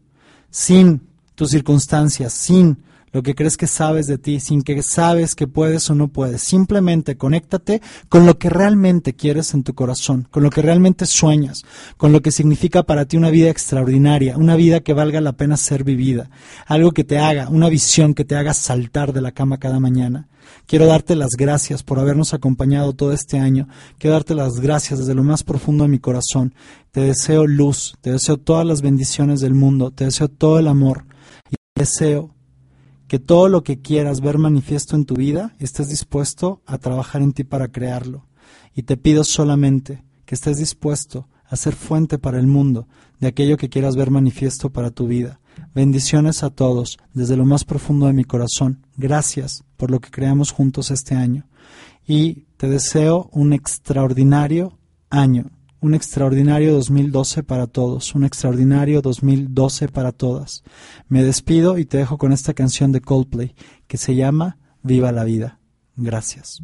sin 0.51 1.09
tus 1.35 1.51
circunstancias, 1.51 2.35
sin 2.35 2.77
lo 3.13 3.23
que 3.23 3.35
crees 3.35 3.57
que 3.57 3.67
sabes 3.67 4.07
de 4.07 4.19
ti, 4.19 4.41
sin 4.41 4.63
que 4.63 4.83
sabes 4.83 5.35
que 5.35 5.47
puedes 5.47 5.89
o 5.91 5.95
no 5.95 6.09
puedes. 6.09 6.43
Simplemente 6.43 7.17
conéctate 7.17 7.83
con 8.09 8.27
lo 8.27 8.39
que 8.39 8.49
realmente 8.49 9.15
quieres 9.15 9.53
en 9.55 9.63
tu 9.63 9.75
corazón, 9.75 10.27
con 10.31 10.43
lo 10.43 10.51
que 10.51 10.63
realmente 10.63 11.05
sueñas, 11.05 11.63
con 11.99 12.13
lo 12.13 12.23
que 12.23 12.33
significa 12.33 12.83
para 12.85 13.05
ti 13.05 13.17
una 13.19 13.31
vida 13.31 13.51
extraordinaria, 13.51 14.39
una 14.39 14.57
vida 14.57 14.81
que 14.81 14.95
valga 14.95 15.21
la 15.21 15.33
pena 15.33 15.57
ser 15.57 15.85
vivida, 15.85 16.31
algo 16.67 16.93
que 16.93 17.05
te 17.05 17.19
haga, 17.19 17.49
una 17.49 17.69
visión 17.69 18.15
que 18.15 18.25
te 18.25 18.35
haga 18.35 18.55
saltar 18.55 19.13
de 19.13 19.21
la 19.21 19.33
cama 19.33 19.59
cada 19.59 19.79
mañana. 19.79 20.29
Quiero 20.67 20.87
darte 20.87 21.17
las 21.17 21.31
gracias 21.37 21.83
por 21.83 21.99
habernos 21.99 22.35
acompañado 22.35 22.93
todo 22.93 23.13
este 23.13 23.39
año. 23.39 23.69
Quiero 23.99 24.15
darte 24.15 24.35
las 24.35 24.61
gracias 24.61 25.01
desde 25.01 25.15
lo 25.15 25.23
más 25.23 25.43
profundo 25.43 25.85
de 25.85 25.91
mi 25.91 25.99
corazón. 25.99 26.55
Te 26.91 27.01
deseo 27.01 27.47
luz, 27.47 27.95
te 28.01 28.11
deseo 28.11 28.37
todas 28.37 28.67
las 28.67 28.83
bendiciones 28.83 29.41
del 29.41 29.55
mundo, 29.55 29.91
te 29.91 30.05
deseo 30.05 30.29
todo 30.29 30.59
el 30.59 30.69
amor 30.69 31.05
y 31.51 31.57
deseo 31.75 32.35
que 33.09 33.19
todo 33.19 33.49
lo 33.49 33.63
que 33.63 33.83
quieras 33.83 34.23
ver 34.23 34.39
manifiesto 34.39 34.97
en 34.97 35.05
tu 35.05 35.17
vida, 35.17 35.55
estés 35.59 35.91
dispuesto 35.91 36.63
a 36.65 36.79
trabajar 36.79 37.21
en 37.21 37.35
ti 37.35 37.45
para 37.45 37.69
crearlo. 37.69 38.27
Y 38.75 38.85
te 38.85 38.97
pido 38.97 39.23
solamente 39.25 40.03
que 40.25 40.35
estés 40.35 40.57
dispuesto 40.57 41.29
a 41.45 41.57
ser 41.57 41.75
fuente 41.75 42.19
para 42.19 42.39
el 42.39 42.47
mundo 42.47 42.89
de 43.21 43.29
aquello 43.29 43.59
que 43.59 43.69
quieras 43.69 43.97
ver 43.97 44.11
manifiesto 44.11 44.71
para 44.71 44.91
tu 44.91 45.07
vida. 45.07 45.41
Bendiciones 45.75 46.43
a 46.43 46.51
todos 46.51 46.99
desde 47.15 47.37
lo 47.37 47.47
más 47.47 47.65
profundo 47.65 48.07
de 48.07 48.13
mi 48.13 48.25
corazón. 48.25 48.87
Gracias 48.97 49.65
por 49.77 49.91
lo 49.91 50.01
que 50.01 50.11
creamos 50.11 50.51
juntos 50.51 50.91
este 50.91 51.15
año. 51.15 51.47
Y 52.07 52.47
te 52.57 52.69
deseo 52.69 53.29
un 53.33 53.53
extraordinario 53.53 54.79
año, 55.09 55.51
un 55.81 55.95
extraordinario 55.95 56.73
2012 56.75 57.43
para 57.43 57.67
todos, 57.67 58.15
un 58.15 58.25
extraordinario 58.25 59.03
2012 59.03 59.89
para 59.89 60.13
todas. 60.13 60.63
Me 61.09 61.23
despido 61.23 61.79
y 61.79 61.85
te 61.85 61.99
dejo 61.99 62.19
con 62.19 62.33
esta 62.33 62.55
canción 62.55 62.93
de 62.93 63.01
Coldplay 63.01 63.55
que 63.87 63.97
se 63.97 64.15
llama 64.15 64.59
Viva 64.83 65.13
la 65.13 65.25
vida. 65.25 65.59
Gracias. 65.97 66.63